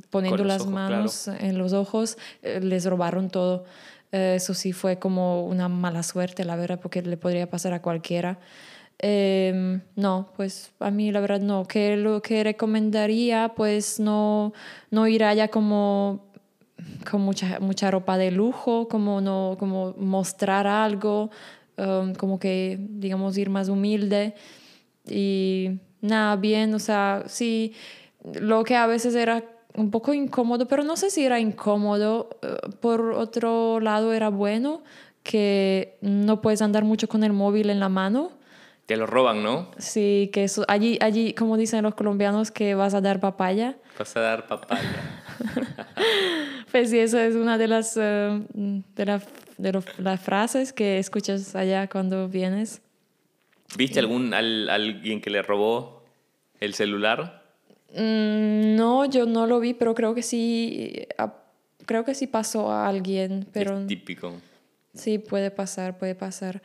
poniendo 0.09 0.43
las 0.43 0.65
manos 0.65 1.27
en 1.27 1.57
los 1.57 1.73
ojos, 1.73 2.17
eh, 2.41 2.59
les 2.61 2.85
robaron 2.85 3.29
todo. 3.29 3.65
Eh, 4.11 4.35
eso 4.37 4.53
sí 4.53 4.73
fue 4.73 4.97
como 4.97 5.45
una 5.45 5.69
mala 5.69 6.03
suerte, 6.03 6.45
la 6.45 6.55
verdad, 6.55 6.79
porque 6.81 7.01
le 7.01 7.17
podría 7.17 7.49
pasar 7.49 7.73
a 7.73 7.81
cualquiera. 7.81 8.39
Em, 9.03 9.81
no, 9.95 10.29
pues 10.37 10.71
a 10.79 10.91
mí 10.91 11.11
la 11.11 11.21
verdad 11.21 11.41
no. 11.41 11.65
Que 11.65 11.97
lo 11.97 12.21
que 12.21 12.43
recomendaría, 12.43 13.53
pues 13.55 13.99
no, 13.99 14.53
no 14.91 15.07
ir 15.07 15.23
allá 15.23 15.47
como 15.47 16.31
con 17.09 17.21
mucha, 17.21 17.59
mucha 17.59 17.89
ropa 17.89 18.17
de 18.17 18.31
lujo, 18.31 18.87
como 18.87 19.19
no, 19.21 19.55
como 19.59 19.95
mostrar 19.97 20.67
algo, 20.67 21.31
em, 21.77 22.13
como 22.15 22.39
que, 22.39 22.77
digamos, 22.79 23.37
ir 23.37 23.49
más 23.49 23.69
humilde. 23.69 24.35
Y 25.07 25.79
nada, 26.01 26.35
bien, 26.35 26.73
o 26.75 26.79
sea, 26.79 27.23
sí, 27.27 27.73
lo 28.39 28.63
que 28.63 28.75
a 28.75 28.85
veces 28.87 29.15
era 29.15 29.43
un 29.75 29.89
poco 29.89 30.13
incómodo, 30.13 30.67
pero 30.67 30.83
no 30.83 30.95
sé 30.97 31.09
si 31.09 31.25
era 31.25 31.39
incómodo, 31.39 32.29
eh, 32.43 32.55
por 32.81 33.13
otro 33.13 33.79
lado 33.79 34.13
era 34.13 34.29
bueno, 34.29 34.83
que 35.23 35.97
no 36.01 36.41
puedes 36.41 36.61
andar 36.61 36.83
mucho 36.83 37.07
con 37.09 37.23
el 37.23 37.33
móvil 37.33 37.69
en 37.69 37.79
la 37.79 37.89
mano 37.89 38.40
te 38.91 38.97
lo 38.97 39.05
roban, 39.05 39.41
¿no? 39.41 39.71
Sí, 39.77 40.29
que 40.33 40.43
eso, 40.43 40.65
allí, 40.67 40.97
allí, 40.99 41.33
como 41.33 41.55
dicen 41.55 41.81
los 41.81 41.95
colombianos, 41.95 42.51
que 42.51 42.75
vas 42.75 42.93
a 42.93 42.99
dar 42.99 43.21
papaya. 43.21 43.77
Vas 43.97 44.17
a 44.17 44.19
dar 44.19 44.47
papaya. 44.47 45.23
pues 46.73 46.89
sí, 46.89 46.99
eso 46.99 47.17
es 47.17 47.35
una 47.35 47.57
de 47.57 47.69
las, 47.69 47.95
eh, 47.95 48.41
de, 48.53 49.21
de 49.57 49.83
las 49.97 50.19
frases 50.19 50.73
que 50.73 50.99
escuchas 50.99 51.55
allá 51.55 51.87
cuando 51.87 52.27
vienes. 52.27 52.81
¿Viste 53.77 53.99
algún 53.99 54.33
alguien 54.33 55.21
que 55.21 55.29
le 55.29 55.41
robó 55.41 56.03
el 56.59 56.73
celular? 56.73 57.43
Mm, 57.95 58.75
no, 58.75 59.05
yo 59.05 59.25
no 59.25 59.47
lo 59.47 59.61
vi, 59.61 59.73
pero 59.73 59.95
creo 59.95 60.13
que 60.13 60.21
sí, 60.21 61.07
creo 61.85 62.03
que 62.03 62.13
sí 62.13 62.27
pasó 62.27 62.69
a 62.69 62.89
alguien. 62.89 63.47
Pero... 63.53 63.79
Es 63.79 63.87
típico. 63.87 64.33
Sí, 64.93 65.19
puede 65.19 65.51
pasar, 65.51 65.97
puede 65.97 66.15
pasar. 66.15 66.61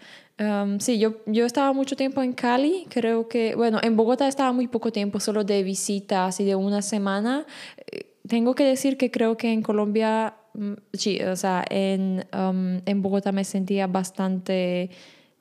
sí, 0.80 0.98
yo, 0.98 1.18
yo 1.26 1.46
estaba 1.46 1.72
mucho 1.72 1.96
tiempo 1.96 2.22
en 2.22 2.32
Cali, 2.32 2.86
creo 2.90 3.28
que, 3.28 3.54
bueno, 3.54 3.78
en 3.82 3.96
Bogotá 3.96 4.26
estaba 4.26 4.52
muy 4.52 4.66
poco 4.66 4.90
tiempo, 4.90 5.20
solo 5.20 5.44
de 5.44 5.62
visita, 5.62 6.26
así 6.26 6.44
de 6.44 6.56
una 6.56 6.82
semana. 6.82 7.46
Eh, 7.86 8.16
tengo 8.26 8.54
que 8.54 8.64
decir 8.64 8.96
que 8.96 9.10
creo 9.10 9.36
que 9.36 9.52
en 9.52 9.62
Colombia, 9.62 10.34
mm, 10.54 10.72
sí, 10.92 11.20
o 11.22 11.36
sea, 11.36 11.64
en, 11.70 12.26
en 12.32 13.02
Bogotá 13.02 13.30
me 13.30 13.44
sentía 13.44 13.86
bastante 13.86 14.90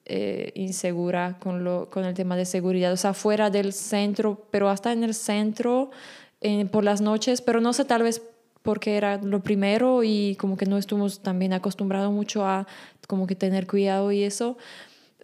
eh, 0.05 0.51
insegura 0.53 1.37
con, 1.39 1.63
lo, 1.63 1.89
con 1.89 2.05
el 2.05 2.13
tema 2.13 2.37
de 2.37 2.45
seguridad, 2.45 2.93
o 2.93 2.97
sea, 2.97 3.15
fuera 3.15 3.49
del 3.49 3.73
centro, 3.73 4.45
pero 4.51 4.69
hasta 4.69 4.93
en 4.93 5.03
el 5.03 5.15
centro, 5.15 5.89
eh, 6.41 6.65
por 6.65 6.83
las 6.83 7.01
noches, 7.01 7.41
pero 7.41 7.59
no 7.59 7.73
sé, 7.73 7.85
tal 7.85 8.03
vez 8.03 8.21
porque 8.65 8.97
era 8.97 9.17
lo 9.21 9.41
primero 9.41 10.03
y 10.03 10.35
como 10.35 10.57
que 10.57 10.65
no 10.65 10.77
estuvimos 10.77 11.21
también 11.21 11.53
acostumbrados 11.53 12.11
mucho 12.11 12.45
a 12.45 12.67
como 13.07 13.27
que 13.27 13.35
tener 13.35 13.67
cuidado 13.67 14.11
y 14.11 14.23
eso. 14.23 14.57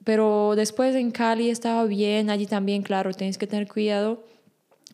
Pero 0.06 0.54
después 0.56 0.96
en 0.96 1.12
Cali 1.12 1.50
estaba 1.50 1.84
bien, 1.86 2.30
allí 2.30 2.46
también, 2.46 2.84
claro, 2.84 3.14
tienes 3.14 3.38
que 3.38 3.48
tener 3.48 3.68
cuidado. 3.68 4.24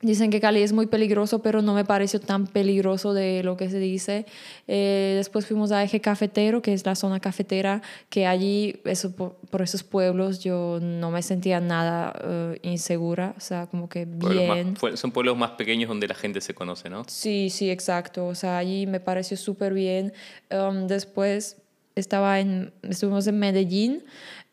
Dicen 0.02 0.30
que 0.30 0.40
Cali 0.40 0.62
es 0.62 0.74
muy 0.74 0.88
peligroso, 0.88 1.42
pero 1.42 1.62
no 1.62 1.74
me 1.74 1.84
pareció 1.84 2.20
tan 2.20 2.48
peligroso 2.48 3.14
de 3.14 3.42
lo 3.44 3.58
que 3.58 3.70
se 3.70 3.80
dice. 3.80 4.26
Eh, 4.68 5.14
después 5.18 5.46
fuimos 5.46 5.72
a 5.72 5.84
Eje 5.84 6.02
Cafetero, 6.02 6.62
que 6.62 6.74
es 6.74 6.86
la 6.86 6.96
zona 6.96 7.20
cafetera, 7.20 7.82
que 8.10 8.28
allí, 8.28 8.80
eso, 8.86 9.16
por, 9.16 9.62
esos 9.62 9.84
pueblos, 9.84 10.44
yo 10.44 10.80
no 10.82 11.10
me 11.10 11.22
sentía 11.22 11.60
nada 11.60 12.14
eh, 12.24 12.60
insegura, 12.62 13.34
o 13.38 13.40
sea, 13.40 13.68
como 13.68 13.90
que 13.90 14.06
bien. 14.06 14.76
son 14.96 15.12
pueblos 15.12 15.38
más 15.38 15.52
pequeños 15.52 15.90
donde 15.90 16.08
la 16.08 16.16
gente 16.16 16.42
se 16.42 16.54
conoce, 16.54 16.90
¿no? 16.90 17.04
Sí, 17.08 17.50
sí, 17.50 17.72
exacto. 17.72 18.28
O 18.28 18.36
sea, 18.36 18.58
allí 18.58 18.86
me 18.86 19.00
pareció 19.00 19.36
súper 19.38 19.74
bien. 19.74 20.14
Um, 20.52 20.88
después 20.88 21.58
estaba 21.96 22.40
en, 22.40 22.72
estuvimos 22.84 23.28
en 23.28 23.40
Medellín 23.40 24.04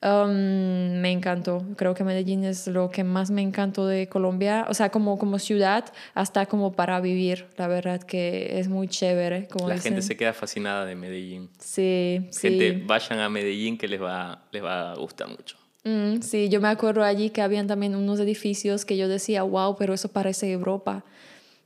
Um, 0.04 1.00
me 1.00 1.10
encantó. 1.12 1.64
Creo 1.76 1.94
que 1.94 2.04
Medellín 2.04 2.44
es 2.44 2.66
lo 2.66 2.90
que 2.90 3.04
más 3.04 3.30
me 3.30 3.40
encantó 3.40 3.86
de 3.86 4.06
Colombia. 4.06 4.66
O 4.68 4.74
sea, 4.74 4.90
como, 4.90 5.18
como 5.18 5.38
ciudad, 5.38 5.86
hasta 6.12 6.44
como 6.44 6.72
para 6.72 7.00
vivir. 7.00 7.46
La 7.56 7.68
verdad 7.68 8.02
que 8.02 8.58
es 8.58 8.68
muy 8.68 8.86
chévere. 8.86 9.48
Como 9.48 9.66
la 9.66 9.78
gente 9.78 10.02
se 10.02 10.14
queda 10.14 10.34
fascinada 10.34 10.84
de 10.84 10.94
Medellín. 10.94 11.48
Sí, 11.58 12.28
gente, 12.38 12.82
vayan 12.84 13.20
a 13.20 13.30
Medellín 13.30 13.78
que 13.78 13.88
les 13.88 14.02
va, 14.02 14.44
les 14.52 14.62
va 14.62 14.92
a 14.92 14.96
gustar 14.96 15.28
mucho. 15.28 15.56
Mm, 15.84 16.20
sí, 16.20 16.50
yo 16.50 16.60
me 16.60 16.68
acuerdo 16.68 17.02
allí 17.02 17.30
que 17.30 17.40
habían 17.40 17.66
también 17.66 17.94
unos 17.94 18.20
edificios 18.20 18.84
que 18.84 18.98
yo 18.98 19.08
decía, 19.08 19.42
wow, 19.42 19.74
pero 19.78 19.94
eso 19.94 20.08
parece 20.08 20.52
Europa. 20.52 21.02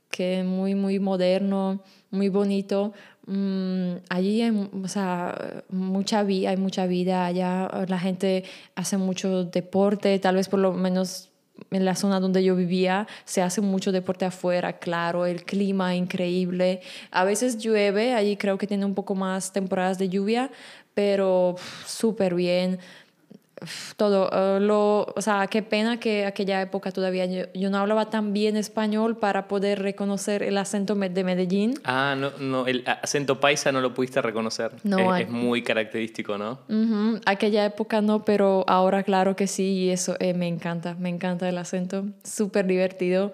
Que 0.09 0.43
muy, 0.43 0.75
muy 0.75 0.99
moderno, 0.99 1.83
muy 2.09 2.29
bonito. 2.29 2.93
Mm, 3.31 3.97
allí 4.09 4.41
hay, 4.41 4.69
o 4.83 4.87
sea, 4.87 5.63
mucha 5.69 6.23
vida, 6.23 6.49
hay 6.49 6.57
mucha 6.57 6.87
vida, 6.87 7.27
allá 7.27 7.69
la 7.87 7.99
gente 7.99 8.43
hace 8.73 8.97
mucho 8.97 9.43
deporte, 9.43 10.17
tal 10.17 10.33
vez 10.33 10.49
por 10.49 10.59
lo 10.59 10.73
menos 10.73 11.29
en 11.69 11.85
la 11.85 11.93
zona 11.93 12.19
donde 12.19 12.43
yo 12.43 12.55
vivía 12.55 13.07
se 13.25 13.43
hace 13.43 13.61
mucho 13.61 13.91
deporte 13.91 14.25
afuera, 14.25 14.79
claro, 14.79 15.27
el 15.27 15.45
clima 15.45 15.95
increíble. 15.95 16.81
A 17.11 17.23
veces 17.23 17.59
llueve, 17.59 18.15
allí 18.15 18.35
creo 18.35 18.57
que 18.57 18.65
tiene 18.65 18.85
un 18.85 18.95
poco 18.95 19.13
más 19.13 19.53
temporadas 19.53 19.99
de 19.99 20.09
lluvia, 20.09 20.49
pero 20.95 21.55
súper 21.85 22.33
bien 22.33 22.79
todo. 23.95 24.29
Eh, 24.31 24.59
lo, 24.59 25.13
o 25.15 25.21
sea, 25.21 25.47
qué 25.47 25.61
pena 25.61 25.99
que 25.99 26.25
aquella 26.25 26.61
época 26.61 26.91
todavía 26.91 27.25
yo, 27.25 27.69
no 27.69 27.77
hablaba 27.77 28.09
tan 28.09 28.33
bien 28.33 28.57
español 28.57 29.17
para 29.17 29.47
poder 29.47 29.81
reconocer 29.81 30.43
el 30.43 30.57
acento 30.57 30.95
de 30.95 31.23
Medellín. 31.23 31.75
Ah, 31.83 32.15
no, 32.17 32.31
no 32.39 32.67
el 32.67 32.83
acento 32.85 33.39
paisa 33.39 33.71
no 33.71 33.81
lo 33.81 33.93
pudiste 33.93 34.21
reconocer. 34.21 34.71
No, 34.83 35.15
es, 35.15 35.29
muy 35.29 35.61
característico, 35.61 36.37
¿no? 36.37 36.59
Aquella 37.25 37.65
época 37.65 38.01
no, 38.01 38.25
pero 38.25 38.63
ahora 38.67 39.03
claro 39.03 39.35
que 39.35 39.47
sí, 39.47 39.63
y 39.63 39.89
eso 39.89 40.15
eh, 40.19 40.33
me 40.33 40.47
encanta, 40.47 40.95
me 40.95 41.09
encanta 41.09 41.47
el 41.47 41.57
acento, 41.57 42.05
súper 42.23 42.65
divertido. 42.67 43.33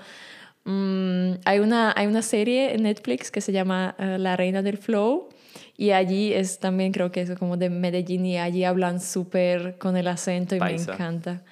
Mm, 0.65 1.33
hay, 1.45 1.59
una, 1.59 1.93
hay 1.95 2.07
una 2.07 2.21
serie 2.21 2.73
en 2.73 2.83
Netflix 2.83 3.29
que 3.29 3.41
se 3.41 3.51
llama 3.51 3.95
eh, 3.99 4.17
La 4.19 4.35
Reina 4.35 4.61
del 4.61 4.77
Flow 4.77 5.29
y 5.77 5.91
allí 5.91 6.33
es 6.33 6.59
también, 6.59 6.91
creo 6.91 7.11
que 7.11 7.21
es 7.21 7.31
como 7.37 7.57
de 7.57 7.69
Medellín 7.69 8.25
y 8.25 8.37
allí 8.37 8.63
hablan 8.63 9.01
súper 9.01 9.77
con 9.77 9.97
el 9.97 10.07
acento 10.07 10.55
y 10.55 10.59
me 10.59 10.75
encanta. 10.75 11.43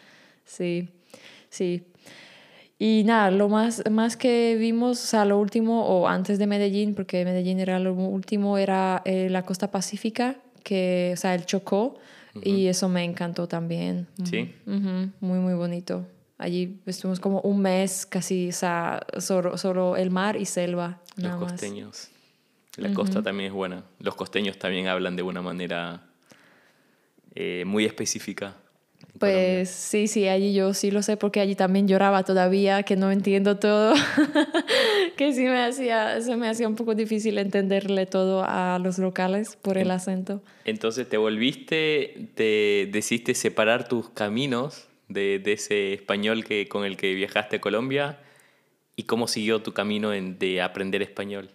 Sí, 0.45 0.89
sí. 1.49 1.83
Y 2.79 3.03
nada, 3.05 3.31
lo 3.31 3.49
más, 3.49 3.83
más 3.89 4.17
que 4.17 4.55
vimos, 4.57 5.03
o 5.03 5.07
sea, 5.07 5.25
lo 5.25 5.39
último, 5.39 5.85
o 5.85 6.07
antes 6.07 6.39
de 6.39 6.47
Medellín, 6.47 6.95
porque 6.95 7.23
Medellín 7.23 7.59
era 7.59 7.79
lo 7.79 7.93
último, 7.93 8.57
era 8.57 9.01
eh, 9.05 9.29
la 9.29 9.43
costa 9.43 9.71
pacífica, 9.71 10.37
que, 10.63 11.11
o 11.13 11.17
sea, 11.17 11.35
el 11.35 11.45
Chocó, 11.45 11.95
y 12.41 12.65
eso 12.65 12.89
me 12.89 13.03
encantó 13.03 13.47
también. 13.47 14.07
Sí. 14.23 14.53
Muy, 14.65 15.39
muy 15.39 15.53
bonito. 15.53 16.07
Allí 16.39 16.79
estuvimos 16.85 17.19
como 17.19 17.41
un 17.41 17.61
mes 17.61 18.05
casi, 18.05 18.49
o 18.49 18.53
sea, 18.53 19.05
solo, 19.19 19.57
solo 19.57 19.95
el 19.95 20.09
mar 20.09 20.35
y 20.35 20.45
selva. 20.45 20.99
Los 21.15 21.35
costeños. 21.35 22.09
La 22.77 22.93
costa 22.93 23.21
también 23.21 23.47
es 23.47 23.53
buena. 23.53 23.83
Los 23.99 24.15
costeños 24.15 24.57
también 24.57 24.87
hablan 24.87 25.15
de 25.15 25.23
una 25.23 25.41
manera 25.41 26.03
eh, 27.35 27.63
muy 27.65 27.85
específica. 27.85 28.55
Pues 29.19 29.69
sí, 29.69 30.07
sí, 30.07 30.27
allí 30.27 30.53
yo 30.53 30.73
sí 30.73 30.89
lo 30.89 31.03
sé 31.03 31.17
porque 31.17 31.39
allí 31.39 31.55
también 31.55 31.87
lloraba 31.87 32.23
todavía, 32.23 32.83
que 32.83 32.95
no 32.95 33.11
entiendo 33.11 33.57
todo, 33.57 33.93
que 35.17 35.33
sí 35.33 35.43
me 35.43 35.63
hacía, 35.63 36.19
se 36.21 36.35
me 36.35 36.49
hacía 36.49 36.67
un 36.67 36.75
poco 36.75 36.95
difícil 36.95 37.37
entenderle 37.37 38.05
todo 38.05 38.43
a 38.43 38.79
los 38.79 38.97
locales 38.97 39.55
por 39.55 39.77
el 39.77 39.91
acento. 39.91 40.41
Entonces 40.65 41.07
te 41.07 41.17
volviste, 41.17 42.29
te 42.33 42.89
decidiste 42.91 43.35
separar 43.35 43.87
tus 43.87 44.09
caminos 44.09 44.87
de, 45.09 45.39
de 45.39 45.53
ese 45.53 45.93
español 45.93 46.43
que, 46.43 46.67
con 46.67 46.83
el 46.83 46.97
que 46.97 47.13
viajaste 47.13 47.57
a 47.57 47.61
Colombia 47.61 48.19
y 48.95 49.03
cómo 49.03 49.27
siguió 49.27 49.61
tu 49.61 49.73
camino 49.73 50.13
en, 50.13 50.39
de 50.39 50.61
aprender 50.61 51.01
español. 51.01 51.49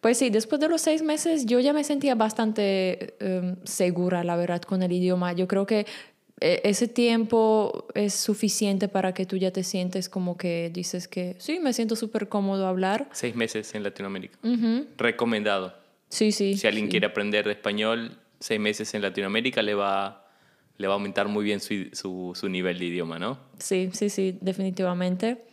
Pues 0.00 0.18
sí, 0.18 0.30
después 0.30 0.60
de 0.60 0.68
los 0.68 0.80
seis 0.80 1.02
meses 1.02 1.46
yo 1.46 1.60
ya 1.60 1.72
me 1.72 1.84
sentía 1.84 2.14
bastante 2.14 3.14
em, 3.20 3.56
segura, 3.64 4.24
la 4.24 4.36
verdad, 4.36 4.62
con 4.62 4.82
el 4.82 4.92
idioma. 4.92 5.32
Yo 5.32 5.46
creo 5.46 5.66
que 5.66 5.86
eh, 6.40 6.62
ese 6.64 6.88
tiempo 6.88 7.86
es 7.94 8.14
suficiente 8.14 8.88
para 8.88 9.12
que 9.12 9.26
tú 9.26 9.36
ya 9.36 9.50
te 9.50 9.62
sientes 9.62 10.08
como 10.08 10.38
que 10.38 10.70
dices 10.72 11.06
que 11.06 11.36
sí, 11.38 11.60
me 11.60 11.72
siento 11.74 11.96
súper 11.96 12.28
cómodo 12.28 12.66
hablar. 12.66 13.08
Seis 13.12 13.34
meses 13.34 13.74
en 13.74 13.82
Latinoamérica. 13.82 14.38
Recomendado. 14.96 15.74
Sí, 16.08 16.32
sí. 16.32 16.56
Si 16.56 16.66
alguien 16.66 16.88
quiere 16.88 17.06
aprender 17.06 17.46
español, 17.48 18.16
seis 18.40 18.58
meses 18.58 18.94
en 18.94 19.02
Latinoamérica 19.02 19.60
le 19.62 19.74
va, 19.74 20.26
le 20.78 20.86
va 20.86 20.94
a 20.94 20.96
aumentar 20.96 21.28
muy 21.28 21.44
bien 21.44 21.60
su, 21.60 21.90
su, 21.92 22.32
su 22.34 22.48
nivel 22.48 22.78
de 22.78 22.86
idioma, 22.86 23.18
¿no? 23.18 23.38
Sí, 23.58 23.90
sí, 23.92 24.08
sí, 24.08 24.38
definitivamente. 24.40 25.49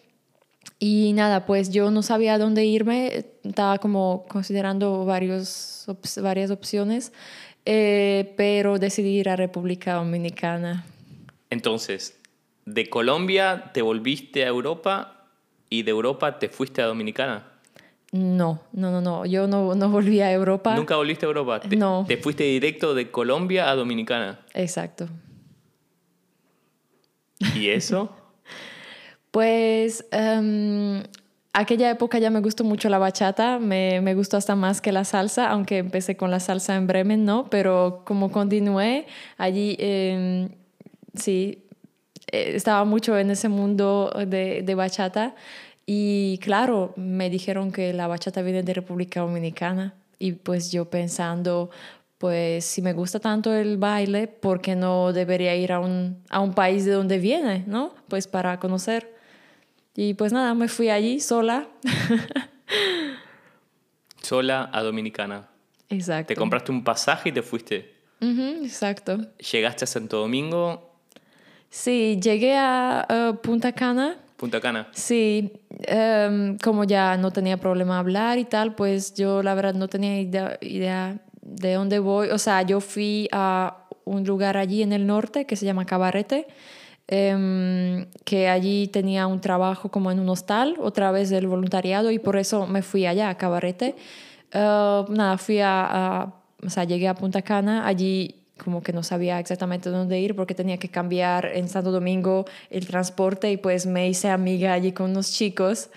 Y 0.79 1.13
nada, 1.13 1.45
pues 1.45 1.71
yo 1.71 1.89
no 1.89 2.03
sabía 2.03 2.37
dónde 2.37 2.65
irme, 2.65 3.25
estaba 3.43 3.79
como 3.79 4.25
considerando 4.27 5.05
varios, 5.05 5.85
varias 6.21 6.51
opciones, 6.51 7.13
eh, 7.65 8.33
pero 8.37 8.77
decidí 8.77 9.17
ir 9.19 9.29
a 9.29 9.35
República 9.35 9.95
Dominicana. 9.95 10.85
Entonces, 11.49 12.19
de 12.65 12.89
Colombia 12.89 13.71
te 13.73 13.81
volviste 13.81 14.43
a 14.43 14.47
Europa 14.47 15.25
y 15.69 15.83
de 15.83 15.91
Europa 15.91 16.37
te 16.37 16.49
fuiste 16.49 16.81
a 16.81 16.85
Dominicana. 16.85 17.47
No, 18.11 18.61
no, 18.71 18.91
no, 18.91 19.01
no, 19.01 19.25
yo 19.25 19.47
no, 19.47 19.75
no 19.75 19.89
volví 19.89 20.21
a 20.21 20.31
Europa. 20.31 20.75
¿Nunca 20.75 20.95
volviste 20.95 21.25
a 21.25 21.29
Europa? 21.29 21.61
no. 21.75 22.05
Te 22.07 22.17
fuiste 22.17 22.43
directo 22.43 22.93
de 22.93 23.11
Colombia 23.11 23.69
a 23.69 23.75
Dominicana. 23.75 24.39
Exacto. 24.53 25.09
¿Y 27.55 27.69
eso? 27.69 28.15
Pues 29.31 30.05
um, 30.11 31.01
aquella 31.53 31.89
época 31.89 32.19
ya 32.19 32.29
me 32.29 32.39
gustó 32.39 32.63
mucho 32.63 32.89
la 32.89 32.97
bachata, 32.97 33.59
me, 33.59 33.99
me, 34.01 34.13
gustó 34.15 34.37
hasta 34.37 34.55
más 34.55 34.79
que 34.81 34.91
la 34.91 35.03
salsa, 35.03 35.49
aunque 35.49 35.79
empecé 35.79 36.15
con 36.15 36.31
la 36.31 36.39
salsa 36.39 36.75
en 36.75 36.87
Bremen, 36.87 37.25
¿no? 37.25 37.49
Pero 37.49 38.03
como 38.05 38.31
continué 38.31 39.07
allí, 39.37 39.75
em, 39.79 40.49
sí, 41.15 41.63
eh, 42.31 42.51
estaba 42.55 42.85
mucho 42.85 43.17
en 43.17 43.31
ese 43.31 43.49
mundo 43.49 44.13
de, 44.27 44.61
de 44.63 44.75
bachata 44.75 45.35
y 45.85 46.37
claro, 46.43 46.93
me 46.97 47.29
dijeron 47.29 47.71
que 47.71 47.93
la 47.93 48.07
bachata 48.07 48.41
viene 48.41 48.61
de 48.61 48.73
República 48.73 49.21
Dominicana 49.21 49.95
y 50.19 50.33
pues 50.33 50.71
yo 50.71 50.89
pensando, 50.89 51.69
pues 52.17 52.65
si 52.65 52.81
me 52.81 52.93
gusta 52.93 53.19
tanto 53.19 53.53
el 53.55 53.77
baile, 53.77 54.27
¿por 54.27 54.61
qué 54.61 54.75
no 54.75 55.13
debería 55.13 55.55
ir 55.55 55.71
a 55.71 55.79
un, 55.79 56.21
a 56.29 56.39
un 56.41 56.53
país 56.53 56.85
de 56.85 56.91
donde 56.91 57.19
viene, 57.19 57.63
¿no? 57.67 57.93
Pues 58.09 58.27
para 58.27 58.59
conocer. 58.59 59.16
Y 59.99 60.13
pues 60.13 60.31
nada, 60.31 60.53
me 60.53 60.67
fui 60.67 60.89
allí 60.89 61.19
sola. 61.19 61.67
sola 64.21 64.69
a 64.71 64.83
Dominicana. 64.83 65.49
Exacto. 65.89 66.27
Te 66.27 66.35
compraste 66.35 66.71
un 66.71 66.83
pasaje 66.83 67.29
y 67.29 67.31
te 67.31 67.41
fuiste. 67.41 67.95
exacto. 68.21 69.17
¿Llegaste 69.51 69.85
a 69.85 69.87
Santo 69.87 70.19
Domingo? 70.19 70.93
Sí, 71.71 72.19
llegué 72.21 72.55
a 72.55 73.39
Punta 73.41 73.71
Cana. 73.71 74.17
Punta 74.35 74.61
Cana. 74.61 74.87
Sí, 74.91 75.51
em, 75.81 76.59
como 76.59 76.83
ya 76.83 77.17
no 77.17 77.31
tenía 77.31 77.57
problema 77.57 77.97
hablar 77.97 78.37
y 78.37 78.45
tal, 78.45 78.75
pues 78.75 79.15
yo 79.15 79.41
la 79.41 79.55
verdad 79.55 79.73
no 79.73 79.87
tenía 79.87 80.21
idea, 80.21 80.59
idea 80.61 81.17
de 81.41 81.73
dónde 81.73 81.97
voy. 81.97 82.29
O 82.29 82.37
sea, 82.37 82.61
yo 82.61 82.81
fui 82.81 83.27
a 83.31 83.87
un 84.05 84.25
lugar 84.25 84.57
allí 84.57 84.83
en 84.83 84.93
el 84.93 85.07
norte 85.07 85.47
que 85.47 85.55
se 85.55 85.65
llama 85.65 85.85
Cabarete 85.85 86.45
Em, 87.09 88.05
que 88.25 88.49
allí 88.49 88.87
tenía 88.87 89.27
un 89.27 89.39
trabajo 89.39 89.89
como 89.89 90.11
en 90.11 90.19
un 90.19 90.27
hostal, 90.27 90.75
otra 90.79 91.11
vez 91.11 91.29
del 91.29 91.47
voluntariado, 91.47 92.11
y 92.11 92.19
por 92.19 92.35
eso 92.35 92.67
me 92.67 92.81
fui 92.81 93.05
allá, 93.05 93.29
a 93.29 93.37
Cabarete. 93.37 93.95
Eh, 94.51 95.05
nada, 95.09 95.37
fui 95.37 95.59
a, 95.61 96.33
o 96.63 96.69
sea, 96.69 96.83
llegué 96.83 97.07
a 97.07 97.15
Punta 97.15 97.41
Cana, 97.41 97.87
allí 97.87 98.35
como 98.57 98.81
que 98.81 98.91
no 98.91 99.03
sabía 99.03 99.39
exactamente 99.39 99.89
dónde 99.89 100.19
ir 100.19 100.35
porque 100.35 100.55
tenía 100.55 100.77
que 100.77 100.89
cambiar 100.89 101.45
en 101.45 101.69
Santo 101.69 101.91
Domingo 101.91 102.45
el 102.71 102.87
transporte 102.87 103.51
y 103.51 103.57
pues 103.57 103.85
me 103.85 104.09
hice 104.09 104.29
amiga 104.29 104.73
allí 104.73 104.93
con 104.93 105.11
unos 105.11 105.31
chicos 105.31 105.91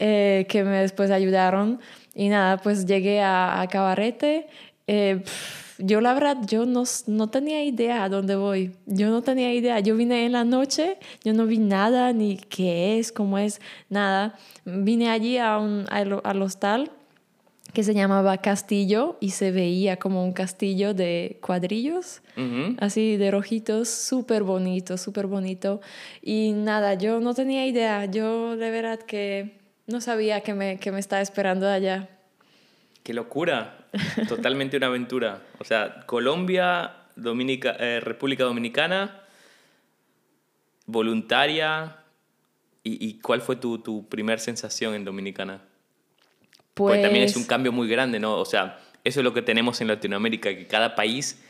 eh, 0.00 0.44
que 0.48 0.64
me 0.64 0.78
después 0.78 1.12
ayudaron 1.12 1.78
y 2.14 2.28
nada, 2.28 2.56
pues 2.58 2.84
llegué 2.84 3.22
a, 3.22 3.60
a 3.60 3.68
Cabarete. 3.68 4.48
Eh, 4.88 5.22
yo 5.82 6.00
la 6.00 6.14
verdad, 6.14 6.38
yo 6.46 6.66
no, 6.66 6.84
no 7.06 7.28
tenía 7.28 7.64
idea 7.64 8.04
a 8.04 8.08
dónde 8.08 8.36
voy. 8.36 8.72
Yo 8.86 9.10
no 9.10 9.22
tenía 9.22 9.52
idea. 9.52 9.80
Yo 9.80 9.96
vine 9.96 10.26
en 10.26 10.32
la 10.32 10.44
noche, 10.44 10.98
yo 11.24 11.32
no 11.32 11.46
vi 11.46 11.58
nada, 11.58 12.12
ni 12.12 12.36
qué 12.36 12.98
es, 12.98 13.12
cómo 13.12 13.38
es, 13.38 13.60
nada. 13.88 14.38
Vine 14.64 15.10
allí 15.10 15.38
a 15.38 15.58
un, 15.58 15.86
al, 15.90 16.42
hostal 16.42 16.90
que 17.72 17.84
se 17.84 17.94
llamaba 17.94 18.38
Castillo 18.38 19.16
y 19.20 19.30
se 19.30 19.52
veía 19.52 19.96
como 19.96 20.24
un 20.24 20.32
castillo 20.32 20.92
de 20.92 21.38
cuadrillos, 21.40 22.20
así 22.78 23.16
de 23.16 23.30
rojitos, 23.30 23.88
súper 23.88 24.42
bonito, 24.42 24.98
súper 24.98 25.28
bonito. 25.28 25.80
Y 26.20 26.52
nada, 26.52 26.94
yo 26.94 27.20
no 27.20 27.32
tenía 27.34 27.66
idea. 27.66 28.06
Yo 28.06 28.56
de 28.56 28.70
verdad 28.70 28.98
que 28.98 29.60
no 29.86 30.00
sabía 30.00 30.40
que 30.40 30.54
me, 30.54 30.78
que 30.78 30.90
me 30.90 30.98
estaba 30.98 31.22
esperando 31.22 31.68
allá. 31.68 32.08
¡Qué 33.02 33.14
locura! 33.14 33.79
Totalmente 34.28 34.76
una 34.76 34.86
aventura. 34.86 35.42
O 35.58 35.64
sea, 35.64 36.04
Colombia 36.06 36.96
Dominica, 37.16 37.76
eh, 37.78 38.00
República 38.00 38.44
Dominicana, 38.44 39.22
voluntaria. 40.86 41.96
¿Y, 42.82 43.20
cuál 43.20 43.42
fue 43.42 43.56
tu, 43.56 43.78
tu 43.78 44.08
primer 44.08 44.40
sensación 44.40 44.94
en 44.94 45.04
Dominicana? 45.04 45.62
Pues... 46.72 46.92
Porque 46.92 47.02
también 47.02 47.24
es 47.24 47.36
un 47.36 47.44
cambio 47.44 47.72
muy 47.72 47.86
grande, 47.88 48.18
¿no? 48.18 48.36
O 48.38 48.46
sea, 48.46 48.80
eso 49.04 49.20
es 49.20 49.24
lo 49.24 49.34
que 49.34 49.42
tenemos 49.42 49.82
en 49.82 49.88
Latinoamérica, 49.88 50.48
que 50.56 50.66
cada 50.66 50.94
país 50.94 51.42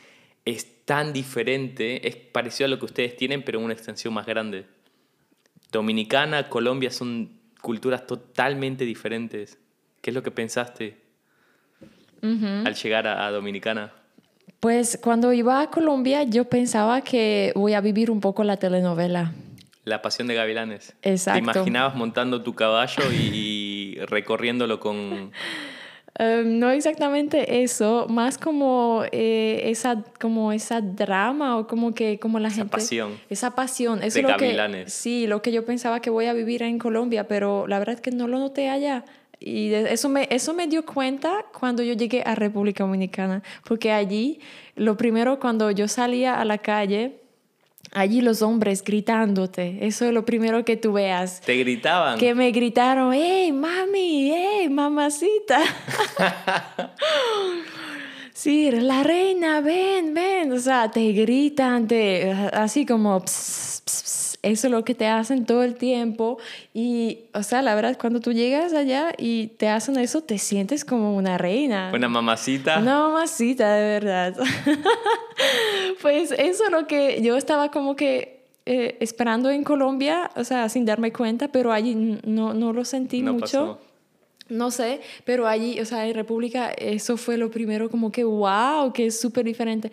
es 0.45 0.85
tan 0.85 1.13
diferente, 1.13 2.09
es 2.09 2.17
parecido 2.17 2.67
a 2.67 2.69
lo 2.69 2.81
que 2.81 2.87
ustedes 2.87 3.17
tienen, 3.17 3.45
pero 3.45 3.61
en 3.61 3.65
una 3.67 3.75
extensión 3.75 4.13
más 4.13 4.27
grande. 4.27 4.67
Dominicana, 5.71 6.49
Colombia 6.49 6.91
son 6.91 7.39
culturas 7.61 8.09
totalmente 8.09 8.85
diferentes. 8.85 9.59
¿Qué 10.03 10.11
es 10.11 10.15
lo 10.15 10.25
que 10.25 10.33
pensaste 10.33 11.00
al 12.23 12.75
llegar 12.75 13.07
a, 13.07 13.31
Dominicana? 13.31 13.93
Pues 14.61 14.99
cuando 15.03 15.33
iba 15.33 15.63
a 15.63 15.71
Colombia 15.71 16.23
yo 16.25 16.45
pensaba 16.45 17.01
que 17.01 17.53
voy 17.55 17.75
a 17.75 17.81
vivir 17.81 18.11
un 18.11 18.21
poco 18.21 18.45
la 18.45 18.57
telenovela. 18.57 19.33
La 19.85 20.03
pasión 20.03 20.29
de 20.29 20.35
gavilanes. 20.35 20.95
Exacto. 21.03 21.39
¿Te 21.39 21.59
imaginabas 21.59 21.95
montando 21.95 22.43
tu 22.43 22.55
caballo 22.55 23.03
y 23.11 23.99
recorriéndolo 24.07 24.79
con, 24.79 25.33
Em, 26.19 26.59
no 26.59 26.71
exactamente 26.71 27.63
eso, 27.63 28.07
más 28.11 28.37
como 28.37 29.05
eh, 29.11 29.63
esa 29.71 30.05
como 30.21 30.53
esa 30.53 30.81
drama 30.81 31.57
o 31.57 31.67
como 31.67 31.95
que 31.95 32.19
como 32.19 32.39
la 32.41 32.49
esa 32.49 32.67
pasión. 32.67 33.19
esa 33.31 33.55
pasión, 33.55 34.03
eso 34.03 34.19
es 34.19 34.25
lo 34.25 34.37
que 34.37 34.85
sí, 34.89 35.27
lo 35.27 35.41
que 35.41 35.51
yo 35.51 35.65
pensaba 35.65 36.01
que 36.01 36.11
voy 36.11 36.27
a 36.27 36.35
vivir 36.35 36.63
en 36.63 36.79
Colombia, 36.79 37.27
pero 37.27 37.67
la 37.67 37.79
verdad 37.79 37.95
es 37.95 38.01
que 38.01 38.11
no 38.11 38.27
lo 38.27 38.39
noté 38.39 38.69
allá. 38.69 39.05
Y 39.43 39.73
eso 39.73 40.11
me, 40.11 40.29
eso 40.31 40.53
me 40.53 40.67
dio 40.67 40.85
cuenta 40.85 41.47
cuando 41.59 41.83
yo 41.83 41.95
llegué 41.95 42.23
a 42.27 42.35
República 42.35 42.85
Dominicana, 42.85 43.43
porque 43.65 43.91
allí, 43.91 44.39
lo 44.77 44.99
primero, 44.99 45.41
cuando 45.41 45.71
yo 45.71 45.89
salía 45.89 46.39
a 46.39 46.45
la 46.45 46.59
calle, 46.59 47.21
allí 47.93 48.21
los 48.21 48.43
hombres 48.43 48.85
gritándote. 48.85 49.79
Eso 49.81 50.05
es 50.05 50.13
lo 50.13 50.27
primero 50.27 50.65
que 50.65 50.77
tú 50.77 50.93
veas. 50.93 51.41
¿Te 51.41 51.57
gritaban? 51.57 52.19
Que 52.19 52.35
me 52.35 52.51
gritaron, 52.51 53.15
¡hey, 53.15 53.51
mami! 53.51 54.31
¡hey, 54.31 54.69
mamacita! 54.69 55.61
sí, 58.35 58.71
la 58.71 59.03
reina, 59.03 59.63
ven, 59.63 60.13
ven. 60.13 60.53
O 60.53 60.59
sea, 60.59 60.91
te 60.91 61.13
gritan, 61.13 61.89
te, 61.89 62.31
así 62.31 62.85
como... 62.85 63.25
Eso 64.43 64.69
es 64.69 64.71
lo 64.71 64.85
que 64.85 64.95
te 64.95 65.07
hacen 65.07 65.45
todo 65.45 65.63
el 65.63 65.75
tiempo. 65.75 66.39
Y, 66.73 67.21
o 67.35 67.43
sea, 67.43 67.61
la 67.61 67.75
verdad, 67.75 67.99
cuando 68.01 68.21
tú 68.21 68.33
llegas 68.33 68.73
allá 68.73 69.13
y 69.19 69.49
te 69.59 69.69
hacen 69.69 69.99
eso, 69.99 70.23
te 70.23 70.39
sientes 70.39 70.85
como 70.85 71.15
una 71.15 71.37
reina. 71.37 71.91
Una 71.95 72.09
mamacita. 72.09 72.79
Una 72.79 73.01
mamacita, 73.01 73.75
de 73.75 73.83
verdad. 74.01 74.37
pues 76.03 76.33
eso 76.33 76.65
es 76.65 76.71
lo 76.71 76.87
que 76.87 77.21
yo 77.21 77.37
estaba 77.37 77.71
como 77.71 77.97
que 77.97 78.41
eh, 78.65 78.97
esperando 79.01 79.51
en 79.51 79.63
Colombia, 79.63 80.31
o 80.37 80.45
sea, 80.45 80.69
sin 80.69 80.87
darme 80.87 81.13
cuenta, 81.13 81.49
pero 81.49 81.73
allí 81.73 81.95
no, 82.25 82.55
no 82.55 82.73
lo 82.73 82.85
sentí 82.85 83.23
mucho. 83.23 83.79
No 84.49 84.71
sé, 84.73 85.01
pero 85.25 85.47
allí, 85.47 85.79
o 85.79 85.85
sea, 85.85 86.07
en 86.09 86.15
República, 86.15 86.71
eso 86.71 87.17
fue 87.17 87.37
lo 87.37 87.51
primero 87.51 87.89
como 87.89 88.11
que, 88.11 88.25
wow, 88.25 88.93
que 88.93 89.07
es 89.07 89.21
súper 89.21 89.45
diferente. 89.45 89.93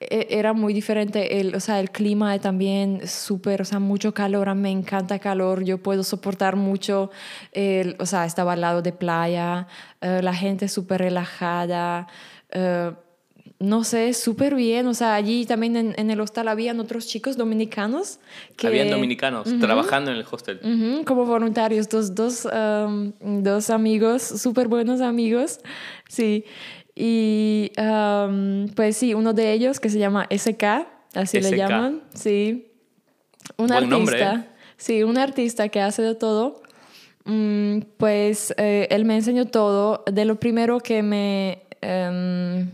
E, 0.00 0.26
era 0.30 0.52
muy 0.52 0.74
diferente, 0.74 1.40
el, 1.40 1.54
o 1.54 1.60
sea, 1.60 1.80
el 1.80 1.90
clima 1.90 2.38
también 2.38 3.06
súper, 3.06 3.62
o 3.62 3.64
sea, 3.64 3.78
mucho 3.78 4.12
calor, 4.12 4.48
a 4.48 4.54
mí 4.54 4.62
me 4.62 4.70
encanta 4.70 5.18
calor, 5.18 5.64
yo 5.64 5.78
puedo 5.78 6.02
soportar 6.02 6.56
mucho, 6.56 7.10
el, 7.52 7.96
o 7.98 8.06
sea, 8.06 8.24
estaba 8.24 8.54
al 8.54 8.60
lado 8.60 8.82
de 8.82 8.92
playa, 8.92 9.68
eh, 10.00 10.20
la 10.22 10.34
gente 10.34 10.68
súper 10.68 11.00
relajada, 11.00 12.08
eh, 12.50 12.92
no 13.60 13.84
sé, 13.84 14.12
súper 14.14 14.54
bien, 14.54 14.86
o 14.88 14.94
sea, 14.94 15.14
allí 15.14 15.46
también 15.46 15.94
en, 15.96 16.10
el 16.10 16.20
hostal 16.20 16.48
habían 16.48 16.80
otros 16.80 17.06
chicos 17.06 17.36
dominicanos. 17.36 18.18
Que, 18.56 18.66
habían 18.66 18.90
dominicanos 18.90 19.48
trabajando 19.60 20.10
en 20.10 20.18
el 20.18 20.26
hostel. 20.28 20.60
como 21.06 21.24
voluntarios, 21.24 21.88
dos, 21.88 22.14
dos, 22.14 22.46
um, 22.46 23.12
dos 23.20 23.70
amigos, 23.70 24.22
súper 24.22 24.68
buenos 24.68 25.00
amigos, 25.00 25.60
sí. 26.08 26.44
Y 26.94 27.72
pues 28.74 28.96
sí, 28.96 29.14
uno 29.14 29.32
de 29.32 29.52
ellos 29.52 29.80
que 29.80 29.88
se 29.88 29.98
llama 29.98 30.28
SK, 30.30 30.64
así 31.14 31.40
le 31.40 31.56
llaman, 31.56 32.02
sí. 32.14 32.70
Un 33.56 33.72
artista, 33.72 34.34
¿eh? 34.34 34.44
sí, 34.76 35.02
un 35.02 35.18
artista 35.18 35.68
que 35.68 35.80
hace 35.80 36.02
de 36.02 36.14
todo. 36.14 36.62
Mm, 37.24 37.80
pues 37.96 38.54
eh, 38.58 38.86
él 38.90 39.04
me 39.04 39.16
enseñó 39.16 39.46
todo. 39.46 40.04
De 40.10 40.24
lo 40.24 40.36
primero 40.36 40.80
que 40.80 41.02
me, 41.02 41.62
em, 41.80 42.70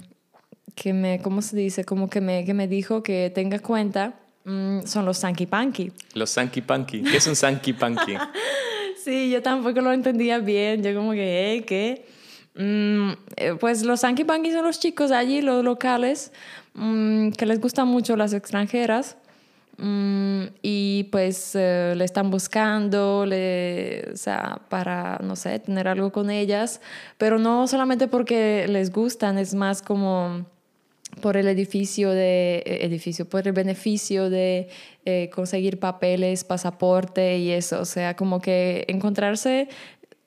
que 0.75 0.93
me, 0.93 1.21
¿cómo 1.23 1.41
se 1.41 1.57
dice? 1.57 1.85
Como 1.85 2.11
que 2.11 2.21
me, 2.21 2.45
que 2.45 2.55
me 2.55 2.69
dijo 2.69 3.03
que 3.03 3.31
tenga 3.35 3.59
cuenta 3.61 4.15
mm, 4.45 4.81
son 4.85 5.07
los 5.07 5.19
Sanky 5.19 5.47
Panky. 5.47 5.93
Los 6.15 6.31
Sanky 6.31 6.61
Panky. 6.61 7.03
¿Qué 7.03 7.17
es 7.17 7.27
un 7.27 7.37
Sanky 7.37 7.73
Panky? 7.73 8.17
sí, 9.03 9.31
yo 9.31 9.41
tampoco 9.41 9.81
lo 9.81 9.93
entendía 9.93 10.39
bien. 10.39 10.83
Yo 10.83 10.95
como 10.95 11.13
que, 11.13 11.55
¿eh? 11.55 11.63
¿Qué? 11.65 12.07
Mm, 12.55 13.13
eh, 13.37 13.55
pues 13.59 13.85
los 13.85 14.01
Sanky 14.01 14.25
Panky 14.25 14.53
son 14.53 14.65
los 14.65 14.81
chicos 14.81 15.13
allí, 15.13 15.41
los 15.41 15.65
locales, 15.65 16.33
mm, 16.75 17.31
que 17.31 17.47
les 17.47 17.61
gustan 17.61 17.89
mucho 17.89 18.17
las 18.17 18.33
extranjeras. 18.33 19.17
Mm, 19.79 20.49
y 20.61 21.05
pues 21.05 21.53
eh, 21.55 21.95
le 21.97 22.05
están 22.05 22.31
buscando, 22.31 23.21
o 23.21 24.17
sea, 24.17 24.61
para, 24.69 25.19
no 25.23 25.37
sé, 25.37 25.59
tener 25.61 25.89
algo 25.89 26.13
con 26.13 26.29
ellas, 26.31 26.83
pero 27.17 27.39
no 27.39 27.67
solamente 27.67 28.07
porque 28.07 28.67
les 28.69 28.93
gustan, 28.93 29.39
es 29.39 29.55
más 29.55 29.81
como 29.81 30.45
por 31.23 31.37
el 31.39 31.49
edificio 31.49 32.11
de 32.11 32.59
eh, 32.59 32.85
edificio 32.85 33.29
por 33.29 33.47
el 33.47 33.53
beneficio 33.53 34.31
de 34.31 34.69
conseguir 35.35 35.81
papeles 35.81 36.45
pasaporte 36.45 37.39
y 37.39 37.51
eso 37.51 37.81
o 37.81 37.85
sea 37.85 38.15
como 38.15 38.41
que 38.41 38.85
encontrarse 38.87 39.69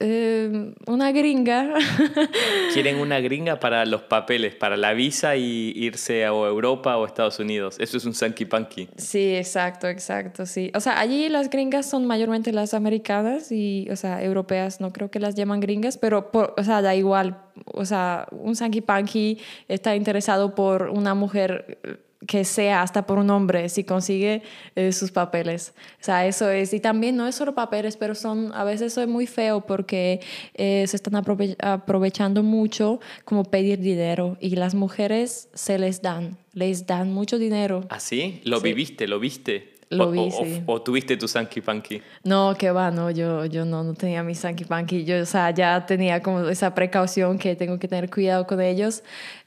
eh, 0.06 0.74
una 0.86 1.14
gringa. 1.14 1.74
Quieren 2.74 2.98
una 2.98 3.22
gringa 3.22 3.60
para 3.60 3.86
los 3.86 4.02
papeles, 4.02 4.54
para 4.54 4.76
la 4.76 4.92
visa 4.92 5.38
y 5.38 5.72
irse 5.76 6.26
a 6.26 6.28
Europa 6.28 6.98
o 6.98 7.06
Estados 7.06 7.40
Unidos. 7.40 7.78
Eso 7.80 7.96
es 7.96 8.04
un 8.04 8.14
sanky 8.14 8.44
punky. 8.44 8.90
Sí, 8.98 9.34
exacto, 9.34 9.88
exacto, 9.88 10.46
sí. 10.46 10.72
O 10.76 10.82
sea, 10.82 11.00
allí 11.00 11.30
las 11.30 11.50
gringas 11.50 11.90
son 11.90 12.06
mayormente 12.06 12.52
las 12.52 12.74
americanas 12.74 13.50
y, 13.52 13.88
o 13.90 13.96
sea, 13.96 14.22
europeas, 14.22 14.82
no 14.82 14.92
creo 14.92 15.10
que 15.10 15.20
las 15.20 15.36
llaman 15.36 15.62
gringas, 15.62 15.98
pero, 15.98 16.30
o 16.34 16.64
sea, 16.64 16.82
da 16.82 16.96
igual. 16.96 17.38
O 17.66 17.86
sea, 17.86 18.28
un 18.32 18.58
sanky 18.58 18.82
punky 18.82 19.40
está 19.70 19.96
interesado 19.96 20.54
por 20.54 20.90
una 20.90 21.14
mujer 21.14 22.02
que 22.28 22.46
sea 22.46 22.82
hasta 22.82 23.06
por 23.06 23.18
un 23.18 23.30
hombre 23.30 23.70
si 23.70 23.84
consigue 23.84 24.44
eh, 24.76 24.92
sus 24.92 25.12
papeles. 25.12 25.74
O 26.00 26.04
sea, 26.04 26.26
eso 26.28 26.50
es. 26.50 26.74
Y 26.74 26.80
también 26.80 27.16
no 27.16 27.28
es 27.28 27.36
solo 27.36 27.56
papeles, 27.56 27.98
pero 27.98 28.16
son, 28.16 28.52
a 28.54 28.64
veces 28.64 28.94
eso 28.94 29.02
es 29.02 29.08
muy 29.08 29.28
feo 29.28 29.62
porque 29.62 30.22
eh, 30.54 30.86
se 30.88 30.96
están 30.96 31.16
aprovechando 31.16 32.44
mucho 32.44 33.00
como 33.26 33.44
pedir 33.44 33.80
dinero 33.80 34.38
y 34.40 34.56
las 34.56 34.76
mujeres 34.76 35.50
se 35.54 35.78
les 35.80 36.02
dan, 36.02 36.38
les 36.54 36.88
dan 36.88 37.12
mucho 37.12 37.38
dinero. 37.38 37.86
¿Ah, 37.90 38.00
sí? 38.00 38.42
¿Lo 38.44 38.62
viviste? 38.62 39.08
¿Lo 39.08 39.20
viste? 39.20 39.74
Lo 39.98 40.12
vi, 40.12 40.32
sí. 40.32 40.64
o, 40.66 40.82
tuviste 40.82 41.18
tu 41.18 41.28
Sanky 41.28 41.62
Panky? 41.62 42.02
No, 42.24 42.56
que 42.58 42.72
va, 42.72 42.92
no, 42.92 43.12
yo, 43.12 43.46
yo 43.46 43.66
no, 43.66 43.84
no 43.84 43.94
tenía 43.94 44.24
mi 44.24 44.36
Sanky 44.36 44.66
Panky. 44.66 45.04
Yo, 45.06 45.22
o 45.22 45.26
sea, 45.26 45.52
ya 45.52 45.86
tenía 45.86 46.22
como 46.22 46.48
esa 46.50 46.74
precaución 46.74 47.38
que 47.38 47.56
tengo 47.56 47.78
que 47.80 47.88
tener 47.88 48.10
cuidado 48.10 48.48
con 48.48 48.62
ellos. 48.62 49.04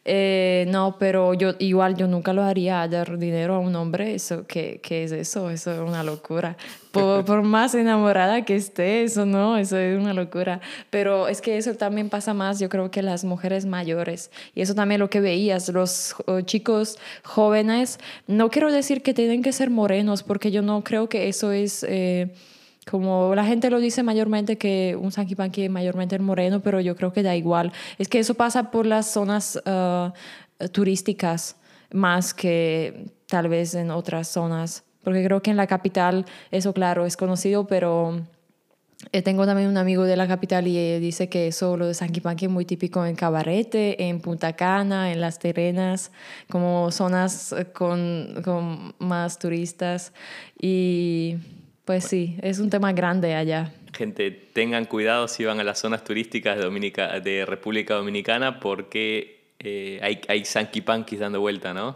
Eh, 0.08 0.66
no, 0.68 0.98
pero 1.00 1.34
yo 1.34 1.54
igual 1.58 1.96
yo 1.96 2.06
nunca 2.06 2.32
lo 2.32 2.44
haría 2.44 2.86
dar 2.86 3.18
dinero 3.18 3.56
a 3.56 3.58
un 3.58 3.74
hombre. 3.74 4.14
Eso, 4.14 4.46
¿qué, 4.46 4.78
qué 4.80 5.02
es 5.02 5.10
eso? 5.10 5.50
Eso 5.50 5.72
es 5.72 5.80
una 5.80 6.04
locura. 6.04 6.56
Por, 6.92 7.24
por, 7.26 7.42
más 7.42 7.74
enamorada 7.74 8.44
que 8.44 8.54
esté, 8.54 9.02
eso 9.02 9.26
no, 9.26 9.58
eso 9.58 9.76
es 9.76 9.98
una 9.98 10.14
locura. 10.14 10.60
Pero 10.90 11.26
es 11.26 11.40
que 11.40 11.56
eso 11.56 11.74
también 11.74 12.08
pasa 12.08 12.34
más, 12.34 12.60
yo 12.60 12.68
creo 12.68 12.88
que 12.92 13.02
las 13.02 13.24
mujeres 13.24 13.66
mayores. 13.66 14.30
Y 14.54 14.60
eso 14.60 14.76
también 14.76 15.00
lo 15.00 15.10
que 15.10 15.20
veías, 15.20 15.68
los 15.70 16.14
chicos 16.44 16.98
jóvenes. 17.24 17.98
No 18.28 18.48
quiero 18.48 18.70
decir 18.70 19.02
que 19.02 19.12
tienen 19.12 19.42
que 19.42 19.52
ser 19.52 19.70
morenos, 19.70 20.22
porque 20.22 20.52
yo 20.52 20.62
no 20.62 20.84
creo 20.84 21.08
que 21.08 21.28
eso 21.28 21.50
es... 21.50 21.84
Eh, 21.88 22.28
como 22.88 23.34
la 23.34 23.44
gente 23.44 23.68
lo 23.68 23.80
dice 23.80 24.02
mayormente 24.02 24.58
que 24.58 24.96
un 25.00 25.10
Sanky 25.10 25.34
Panky 25.34 25.64
es 25.64 25.70
mayormente 25.70 26.14
el 26.14 26.22
moreno, 26.22 26.60
pero 26.60 26.80
yo 26.80 26.94
creo 26.94 27.12
que 27.12 27.24
da 27.24 27.34
igual. 27.34 27.72
Es 27.98 28.08
que 28.08 28.20
eso 28.20 28.34
pasa 28.34 28.70
por 28.70 28.86
las 28.86 29.10
zonas 29.10 29.60
uh, 29.66 30.12
turísticas 30.68 31.56
más 31.92 32.32
que 32.32 33.06
tal 33.26 33.48
vez 33.48 33.74
en 33.74 33.90
otras 33.90 34.28
zonas. 34.28 34.84
Porque 35.02 35.24
creo 35.24 35.42
que 35.42 35.50
en 35.50 35.56
la 35.56 35.66
capital, 35.66 36.26
eso 36.50 36.72
claro, 36.72 37.06
es 37.06 37.16
conocido, 37.16 37.66
pero 37.66 38.22
eh, 39.12 39.22
tengo 39.22 39.46
también 39.46 39.68
un 39.68 39.78
amigo 39.78 40.04
de 40.04 40.16
la 40.16 40.28
capital 40.28 40.68
y 40.68 41.00
dice 41.00 41.28
que 41.28 41.48
eso, 41.48 41.76
lo 41.76 41.86
de 41.86 41.94
Sanky 41.94 42.20
Panky 42.20 42.46
es 42.46 42.50
muy 42.50 42.64
típico 42.64 43.04
en 43.04 43.16
Cabarete, 43.16 44.08
en 44.08 44.20
Punta 44.20 44.54
Cana, 44.54 45.12
en 45.12 45.20
Las 45.20 45.40
Terenas, 45.40 46.12
como 46.48 46.92
zonas 46.92 47.54
con, 47.72 48.42
con 48.44 48.94
más 48.98 49.38
turistas. 49.38 50.12
Y 50.60 51.36
pues 51.86 52.04
sí, 52.04 52.36
es 52.42 52.58
un 52.58 52.68
tema 52.68 52.92
grande 52.92 53.34
allá. 53.34 53.72
Gente, 53.96 54.32
tengan 54.32 54.84
cuidado 54.86 55.28
si 55.28 55.44
van 55.44 55.60
a 55.60 55.64
las 55.64 55.78
zonas 55.78 56.02
turísticas 56.02 56.58
de, 56.58 56.64
Dominica, 56.64 57.20
de 57.20 57.46
República 57.46 57.94
Dominicana 57.94 58.58
porque 58.58 59.54
eh, 59.60 60.00
hay, 60.02 60.20
hay 60.28 60.44
Sanky 60.44 60.82
dando 61.16 61.40
vuelta, 61.40 61.72
¿no? 61.72 61.94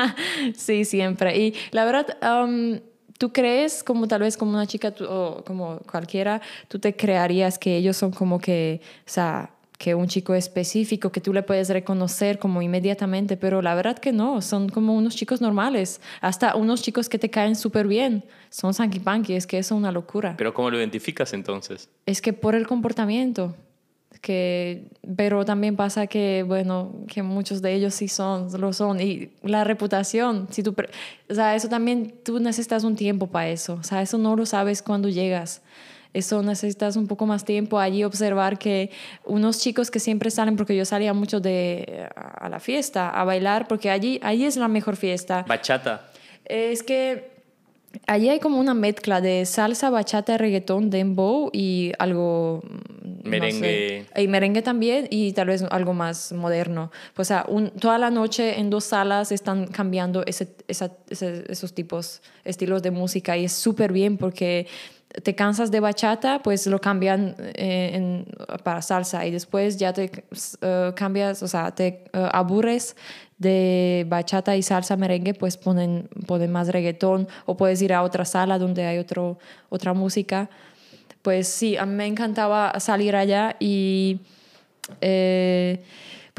sí, 0.54 0.84
siempre. 0.84 1.38
Y 1.38 1.54
la 1.70 1.86
verdad, 1.86 2.18
um, 2.22 2.80
tú 3.16 3.32
crees, 3.32 3.82
como 3.82 4.06
tal 4.06 4.20
vez 4.20 4.36
como 4.36 4.52
una 4.52 4.66
chica 4.66 4.94
o 5.08 5.42
como 5.46 5.78
cualquiera, 5.90 6.42
tú 6.68 6.78
te 6.78 6.94
crearías 6.94 7.58
que 7.58 7.78
ellos 7.78 7.96
son 7.96 8.10
como 8.10 8.38
que, 8.38 8.82
o 9.06 9.10
sea, 9.10 9.50
que 9.80 9.94
un 9.94 10.08
chico 10.08 10.34
específico 10.34 11.10
que 11.10 11.22
tú 11.22 11.32
le 11.32 11.42
puedes 11.42 11.70
reconocer 11.70 12.38
como 12.38 12.60
inmediatamente, 12.60 13.38
pero 13.38 13.62
la 13.62 13.74
verdad 13.74 13.98
que 13.98 14.12
no, 14.12 14.42
son 14.42 14.68
como 14.68 14.94
unos 14.94 15.16
chicos 15.16 15.40
normales, 15.40 16.02
hasta 16.20 16.54
unos 16.54 16.82
chicos 16.82 17.08
que 17.08 17.18
te 17.18 17.30
caen 17.30 17.56
súper 17.56 17.88
bien, 17.88 18.22
son 18.50 18.74
sanky 18.74 19.00
es 19.34 19.46
que 19.46 19.58
eso 19.58 19.74
es 19.74 19.78
una 19.78 19.92
locura. 19.92 20.34
Pero 20.36 20.52
¿cómo 20.52 20.70
lo 20.70 20.78
identificas 20.78 21.32
entonces? 21.32 21.88
Es 22.04 22.20
que 22.20 22.32
por 22.32 22.54
el 22.54 22.66
comportamiento, 22.66 23.54
que, 24.20 24.88
pero 25.16 25.44
también 25.44 25.76
pasa 25.76 26.06
que, 26.06 26.44
bueno, 26.46 26.92
que 27.08 27.22
muchos 27.22 27.62
de 27.62 27.74
ellos 27.74 27.94
sí 27.94 28.08
son, 28.08 28.48
lo 28.60 28.72
son, 28.72 29.00
y 29.00 29.30
la 29.42 29.64
reputación, 29.64 30.48
si 30.50 30.62
tú, 30.62 30.74
o 31.28 31.34
sea, 31.34 31.54
eso 31.54 31.68
también 31.68 32.14
tú 32.24 32.40
necesitas 32.40 32.84
un 32.84 32.96
tiempo 32.96 33.28
para 33.28 33.48
eso, 33.48 33.74
o 33.74 33.82
sea, 33.82 34.02
eso 34.02 34.18
no 34.18 34.36
lo 34.36 34.44
sabes 34.44 34.82
cuando 34.82 35.08
llegas 35.08 35.62
eso 36.12 36.42
necesitas 36.42 36.96
un 36.96 37.06
poco 37.06 37.26
más 37.26 37.44
tiempo 37.44 37.78
allí 37.78 38.04
observar 38.04 38.58
que 38.58 38.90
unos 39.24 39.60
chicos 39.60 39.90
que 39.90 40.00
siempre 40.00 40.30
salen, 40.30 40.56
porque 40.56 40.76
yo 40.76 40.84
salía 40.84 41.14
mucho 41.14 41.40
de, 41.40 42.08
a 42.14 42.48
la 42.48 42.60
fiesta, 42.60 43.10
a 43.10 43.24
bailar, 43.24 43.68
porque 43.68 43.90
allí, 43.90 44.18
allí 44.22 44.44
es 44.44 44.56
la 44.56 44.68
mejor 44.68 44.96
fiesta. 44.96 45.44
Bachata. 45.46 46.10
Es 46.44 46.82
que 46.82 47.29
allí 48.06 48.28
hay 48.28 48.40
como 48.40 48.58
una 48.58 48.74
mezcla 48.74 49.20
de 49.20 49.44
salsa, 49.46 49.90
bachata, 49.90 50.38
reggaetón, 50.38 50.90
dembow 50.90 51.50
y 51.52 51.92
algo... 51.98 52.62
Mm, 52.64 53.28
merengue. 53.28 54.06
y 54.16 54.28
merengue 54.28 54.62
también 54.62 55.06
y 55.10 55.32
tal 55.32 55.48
vez 55.48 55.62
algo 55.70 55.92
más 55.92 56.32
moderno. 56.32 56.90
Pues, 57.14 57.28
o 57.28 57.34
sea, 57.34 57.46
toda 57.78 57.98
la 57.98 58.10
noche 58.10 58.58
en 58.58 58.70
dos 58.70 58.84
salas 58.84 59.30
están 59.32 59.66
cambiando 59.66 60.24
ese, 60.26 60.48
esos 60.68 61.74
tipos, 61.74 62.22
estilos 62.44 62.82
de 62.82 62.90
música 62.90 63.36
y 63.36 63.44
es 63.44 63.52
súper 63.52 63.92
bien 63.92 64.16
porque 64.16 64.66
te 65.22 65.34
cansas 65.34 65.70
de 65.70 65.80
bachata, 65.80 66.40
pues 66.42 66.66
lo 66.66 66.80
cambian 66.80 67.34
eh, 67.38 68.24
para 68.62 68.80
salsa 68.80 69.26
y 69.26 69.30
después 69.30 69.76
ya 69.76 69.92
te 69.92 70.10
eh, 70.60 70.92
cambias, 70.94 71.42
o 71.42 71.48
sea, 71.48 71.72
te 71.72 72.04
eh, 72.12 72.28
aburres 72.32 72.96
de 73.38 74.06
bachata 74.08 74.56
y 74.56 74.62
salsa 74.62 74.96
merengue, 74.96 75.34
pues 75.34 75.56
ponen, 75.56 76.08
ponen 76.26 76.52
más 76.52 76.68
reggaetón 76.68 77.26
o 77.46 77.56
puedes 77.56 77.82
ir 77.82 77.92
a 77.92 78.02
otra 78.02 78.24
sala 78.24 78.58
donde 78.58 78.86
hay 78.86 78.98
otro, 78.98 79.38
otra 79.68 79.94
música. 79.94 80.48
Pues 81.22 81.48
sí, 81.48 81.76
a 81.76 81.86
mí 81.86 81.94
me 81.94 82.06
encantaba 82.06 82.78
salir 82.78 83.16
allá 83.16 83.56
y 83.58 84.20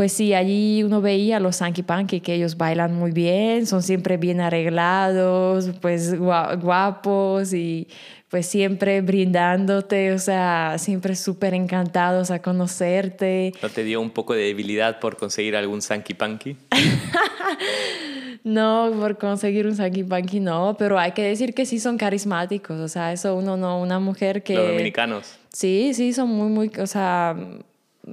pues 0.02 0.14
sí, 0.14 0.34
allí 0.34 0.82
uno 0.82 1.00
veía 1.00 1.38
a 1.38 1.40
los 1.40 1.58
Sanky 1.58 1.84
Panky 1.84 2.22
que 2.22 2.34
ellos 2.34 2.58
bailan 2.58 2.96
muy 2.96 3.12
bien, 3.12 3.68
son 3.68 3.84
siempre 3.84 4.18
bien 4.18 4.42
arreglados, 4.42 5.70
pues 5.80 6.18
guapos 6.18 7.54
y 7.54 7.88
pues 8.28 8.48
siempre 8.48 9.02
brindándote, 9.02 10.12
o 10.12 10.18
sea, 10.18 10.78
siempre 10.80 11.16
súper 11.16 11.54
encantados 11.54 12.32
a 12.32 12.42
conocerte. 12.42 13.54
¿No 13.62 13.70
te 13.70 13.84
dio 13.84 14.02
un 14.02 14.10
poco 14.10 14.34
de 14.34 14.42
debilidad 14.42 15.00
por 15.00 15.18
conseguir 15.18 15.56
algún 15.56 15.84
Sanky 15.84 16.16
Panky? 16.16 16.58
no, 18.44 18.92
por 19.00 19.20
conseguir 19.20 19.68
un 19.68 19.76
Sanky 19.76 20.04
Panky 20.04 20.40
no, 20.40 20.78
pero 20.80 20.98
hay 20.98 21.12
que 21.12 21.22
decir 21.22 21.54
que 21.54 21.68
sí 21.68 21.80
son 21.80 22.00
carismáticos, 22.00 22.80
o 22.80 22.88
sea, 22.88 23.14
eso 23.14 23.36
uno 23.36 23.56
no, 23.56 23.80
una 23.80 24.00
mujer 24.00 24.42
que... 24.42 24.56
Los 24.56 24.68
dominicanos. 24.70 25.38
Sí, 25.54 25.94
sí, 25.94 26.12
son 26.12 26.30
muy, 26.30 26.50
muy, 26.50 26.72
o 26.80 26.88
sea, 26.88 27.36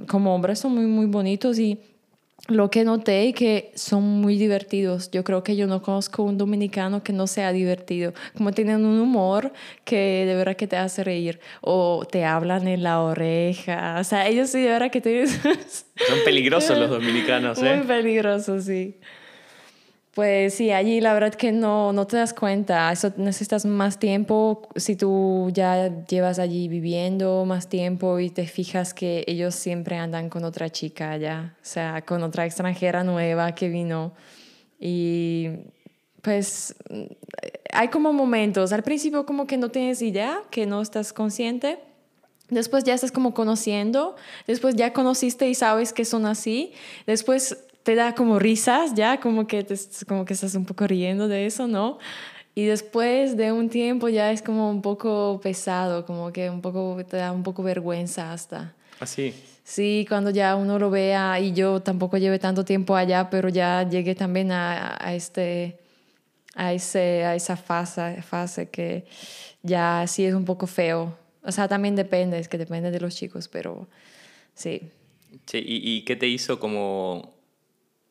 como 0.07 0.33
hombres 0.33 0.59
son 0.59 0.75
muy, 0.75 0.85
muy 0.85 1.05
bonitos 1.05 1.59
y 1.59 1.79
lo 2.47 2.71
que 2.71 2.83
noté 2.83 3.29
es 3.29 3.35
que 3.35 3.71
son 3.75 4.03
muy 4.03 4.37
divertidos. 4.37 5.11
Yo 5.11 5.23
creo 5.23 5.43
que 5.43 5.55
yo 5.55 5.67
no 5.67 5.81
conozco 5.81 6.23
un 6.23 6.37
dominicano 6.37 7.03
que 7.03 7.13
no 7.13 7.27
sea 7.27 7.51
divertido. 7.51 8.13
Como 8.35 8.51
tienen 8.51 8.85
un 8.85 8.99
humor 8.99 9.53
que 9.83 10.25
de 10.25 10.35
verdad 10.35 10.55
que 10.55 10.65
te 10.65 10.77
hace 10.77 11.03
reír. 11.03 11.39
O 11.61 12.07
te 12.09 12.25
hablan 12.25 12.67
en 12.67 12.83
la 12.83 13.01
oreja. 13.01 13.97
O 13.99 14.03
sea, 14.03 14.27
ellos 14.27 14.49
sí 14.49 14.61
de 14.61 14.69
verdad 14.69 14.89
que 14.89 15.01
te... 15.01 15.27
Son 15.27 16.19
peligrosos 16.25 16.77
los 16.77 16.89
dominicanos, 16.89 17.61
¿eh? 17.61 17.75
Muy 17.75 17.85
peligrosos, 17.85 18.65
sí. 18.65 18.97
Pues 20.15 20.55
sí, 20.55 20.71
allí 20.71 21.01
la 21.01 21.13
verdad 21.13 21.33
que 21.33 21.51
no, 21.51 21.93
no 21.93 22.07
te 22.07 22.17
das 22.17 22.33
cuenta. 22.33 22.91
Eso 22.91 23.13
necesitas 23.17 23.65
más 23.65 23.99
tiempo. 23.99 24.67
Si 24.75 24.95
tú 24.95 25.49
ya 25.53 26.03
llevas 26.05 26.39
allí 26.39 26.67
viviendo 26.67 27.45
más 27.45 27.69
tiempo 27.69 28.19
y 28.19 28.29
te 28.29 28.47
fijas 28.47 28.93
que 28.93 29.23
ellos 29.27 29.53
siempre 29.53 29.97
andan 29.97 30.29
con 30.29 30.43
otra 30.43 30.69
chica 30.69 31.11
allá, 31.11 31.55
o 31.61 31.65
sea, 31.65 32.01
con 32.01 32.23
otra 32.23 32.45
extranjera 32.45 33.03
nueva 33.03 33.53
que 33.53 33.69
vino. 33.69 34.13
Y 34.79 35.49
pues 36.21 36.75
hay 37.71 37.89
como 37.89 38.11
momentos. 38.11 38.73
Al 38.73 38.83
principio 38.83 39.25
como 39.25 39.45
que 39.45 39.57
no 39.57 39.69
tienes 39.69 40.01
idea, 40.01 40.41
que 40.49 40.65
no 40.65 40.81
estás 40.81 41.13
consciente. 41.13 41.79
Después 42.49 42.83
ya 42.83 42.95
estás 42.95 43.11
como 43.11 43.35
conociendo, 43.35 44.15
después 44.47 44.75
ya 44.75 44.91
conociste 44.91 45.47
y 45.47 45.53
sabes 45.53 45.93
que 45.93 46.03
son 46.03 46.25
así, 46.25 46.73
después 47.05 47.68
te 47.89 47.95
da 47.95 48.13
como 48.13 48.37
risas, 48.37 48.93
ya 48.93 49.19
como 49.19 49.47
que, 49.47 49.63
te, 49.63 49.73
como 50.07 50.23
que 50.23 50.35
estás 50.35 50.53
un 50.53 50.63
poco 50.63 50.85
riendo 50.85 51.27
de 51.27 51.47
eso, 51.47 51.67
¿no? 51.67 51.97
Y 52.53 52.65
después 52.65 53.35
de 53.35 53.51
un 53.51 53.67
tiempo 53.67 54.09
ya 54.09 54.31
es 54.31 54.43
como 54.43 54.69
un 54.69 54.83
poco 54.83 55.39
pesado, 55.41 56.05
como 56.05 56.31
que 56.31 56.51
un 56.51 56.61
poco 56.61 57.03
te 57.03 57.17
da 57.17 57.31
un 57.31 57.41
poco 57.41 57.63
vergüenza 57.63 58.31
hasta. 58.31 58.75
Así. 58.99 59.33
¿Ah, 59.35 59.59
sí, 59.63 60.05
cuando 60.07 60.29
ya 60.29 60.55
uno 60.55 60.77
lo 60.77 60.91
vea 60.91 61.39
y 61.39 61.53
yo 61.53 61.81
tampoco 61.81 62.17
llevé 62.17 62.37
tanto 62.37 62.63
tiempo 62.63 62.95
allá, 62.95 63.27
pero 63.31 63.49
ya 63.49 63.81
llegué 63.89 64.13
también 64.13 64.51
a, 64.51 64.95
a 65.03 65.15
este 65.15 65.79
a, 66.53 66.73
ese, 66.73 67.25
a 67.25 67.33
esa 67.33 67.57
fase, 67.57 68.21
fase 68.21 68.69
que 68.69 69.05
ya 69.63 70.05
sí 70.05 70.25
es 70.25 70.35
un 70.35 70.45
poco 70.45 70.67
feo. 70.67 71.17
O 71.41 71.51
sea, 71.51 71.67
también 71.67 71.95
depende, 71.95 72.37
es 72.37 72.47
que 72.49 72.59
depende 72.59 72.91
de 72.91 72.99
los 72.99 73.15
chicos, 73.15 73.47
pero 73.47 73.87
sí. 74.53 74.79
Sí, 75.47 75.57
¿y, 75.57 75.97
y 75.97 76.05
qué 76.05 76.15
te 76.15 76.27
hizo 76.27 76.59
como 76.59 77.38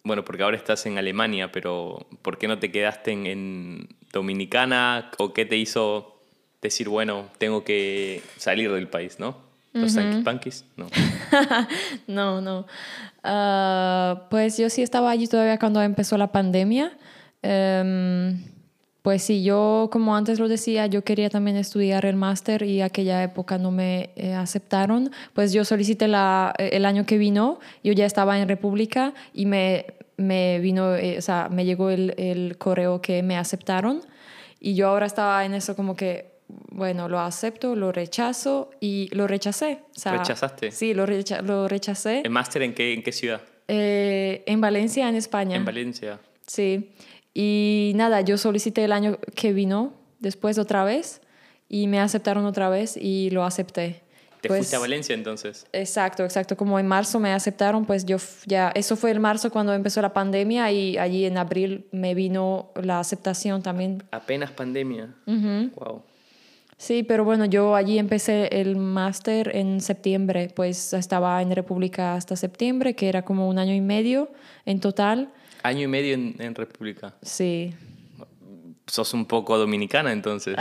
bueno, 0.09 0.25
porque 0.25 0.43
ahora 0.43 0.57
estás 0.57 0.85
en 0.87 0.99
Alemania, 0.99 1.53
pero 1.53 2.07
¿por 2.23 2.39
qué 2.39 2.49
no 2.49 2.59
te 2.59 2.73
quedaste 2.73 3.13
en, 3.13 3.89
Dominicana? 4.13 5.11
¿O 5.19 5.33
qué 5.33 5.45
te 5.45 5.57
hizo 5.57 6.17
decir, 6.61 6.89
bueno, 6.89 7.27
tengo 7.39 7.63
que 7.63 8.23
salir 8.39 8.73
del 8.73 8.89
país, 8.89 9.21
¿no? 9.21 9.37
¿Los 9.75 9.95
uh 9.97 10.25
punkis? 10.25 10.65
No. 10.77 10.89
no, 12.09 12.41
no. 12.41 12.67
Ah, 13.23 14.27
pues 14.31 14.57
yo 14.57 14.71
sí 14.71 14.83
estaba 14.83 15.11
allí 15.11 15.29
todavía 15.29 15.59
cuando 15.59 15.83
empezó 15.83 16.17
la 16.17 16.33
pandemia. 16.33 16.97
Em, 17.43 18.43
pues 19.03 19.23
sí, 19.23 19.43
yo 19.43 19.89
como 19.93 20.17
antes 20.17 20.39
lo 20.39 20.49
decía, 20.49 20.87
yo 20.87 21.05
quería 21.05 21.31
también 21.31 21.57
estudiar 21.57 22.05
el 22.07 22.17
máster 22.17 22.63
y 22.63 22.81
aquella 22.81 23.23
época 23.23 23.59
no 23.59 23.71
me 23.71 24.11
eh, 24.17 24.35
aceptaron. 24.35 25.11
Pues 25.35 25.53
yo 25.53 25.65
solicité 25.65 26.09
la, 26.09 26.55
el 26.59 26.85
año 26.85 27.07
que 27.07 27.19
vino, 27.19 27.61
yo 27.85 27.93
ya 27.93 28.07
estaba 28.07 28.39
en 28.39 28.49
República 28.49 29.15
y 29.33 29.47
me, 29.47 29.98
me 30.19 30.59
vino, 30.59 30.95
eh, 30.95 31.17
o 31.17 31.23
sea, 31.23 31.49
me 31.51 31.65
llegó 31.65 31.91
el, 31.91 32.15
el, 32.19 32.59
correo 32.59 33.01
que 33.01 33.23
me 33.23 33.37
aceptaron 33.39 34.03
y 34.61 34.75
yo 34.75 34.89
ahora 34.89 35.07
estaba 35.07 35.45
en 35.45 35.55
eso 35.55 35.75
como 35.75 35.97
que, 35.97 36.39
bueno, 36.71 37.09
lo 37.09 37.21
acepto, 37.21 37.77
lo 37.77 37.93
rechazo 37.93 38.71
y 38.81 39.09
lo 39.13 39.27
rechacé. 39.27 39.81
O 40.05 40.11
¿Rechazaste? 40.11 40.71
Sí, 40.73 40.93
lo, 40.93 41.07
lo 41.07 41.69
rechacé. 41.69 42.23
¿El 42.25 42.31
máster 42.31 42.63
en 42.63 42.75
qué, 42.75 42.93
en 42.93 43.03
qué 43.03 43.13
ciudad? 43.13 43.41
Eh, 43.69 44.43
en 44.47 44.61
Valencia, 44.61 45.09
en 45.09 45.15
España. 45.15 45.57
En 45.57 45.65
Valencia. 45.65 46.19
Sí. 46.47 46.91
Y 47.35 47.93
nada, 47.95 48.21
yo 48.23 48.39
solicité 48.39 48.85
el 48.85 48.93
año 48.93 49.19
que 49.37 49.53
vino, 49.53 49.93
después 50.19 50.59
otra 50.59 50.85
vez, 50.85 51.21
y 51.69 51.87
me 51.87 52.01
aceptaron 52.01 52.47
otra 52.47 52.69
vez 52.69 52.97
y 52.97 53.31
lo 53.31 53.45
acepté. 53.45 54.03
¿Te 54.41 54.49
fuiste 54.49 54.77
a 54.77 54.79
pues 54.79 54.89
Valencia 54.89 55.15
entonces? 55.15 55.67
Exacto, 55.73 56.25
exacto. 56.25 56.57
Como 56.57 56.79
en 56.79 56.87
marzo 56.87 57.19
me 57.19 57.33
aceptaron, 57.33 57.85
pues 57.85 58.05
yo 58.05 58.19
ya, 58.47 58.71
eso 58.75 58.97
fue 58.97 59.11
el 59.11 59.21
marzo 59.21 59.51
cuando 59.51 59.75
empezó 59.75 60.01
la 60.01 60.13
pandemia 60.13 60.71
y 60.71 60.97
allí 60.97 61.25
en 61.25 61.39
abril 61.39 61.87
me 61.91 62.15
vino 62.15 62.71
la 62.81 63.01
aceptación 63.01 63.63
también. 63.63 64.03
Apenas 64.11 64.51
pandemia. 64.53 65.15
Wow. 65.27 66.03
Sí, 66.79 67.03
pero 67.03 67.25
bueno, 67.25 67.45
yo 67.45 67.75
allí 67.75 67.99
empecé 67.99 68.61
el 68.61 68.77
máster 68.77 69.51
en 69.57 69.81
septiembre, 69.81 70.53
pues 70.55 70.93
estaba 70.93 71.43
en 71.43 71.51
República 71.51 72.15
hasta 72.15 72.37
septiembre, 72.37 72.95
que 72.95 73.09
era 73.09 73.23
como 73.23 73.49
un 73.49 73.59
año 73.59 73.75
y 73.75 73.81
medio 73.81 74.31
en 74.65 74.79
total. 74.79 75.29
Año 75.65 75.83
y 75.83 75.87
medio 75.89 76.15
en, 76.15 76.55
República. 76.55 77.15
Sí. 77.21 77.75
Sos 78.89 79.15
un 79.15 79.27
poco 79.27 79.59
dominicana 79.59 80.13
entonces. 80.13 80.57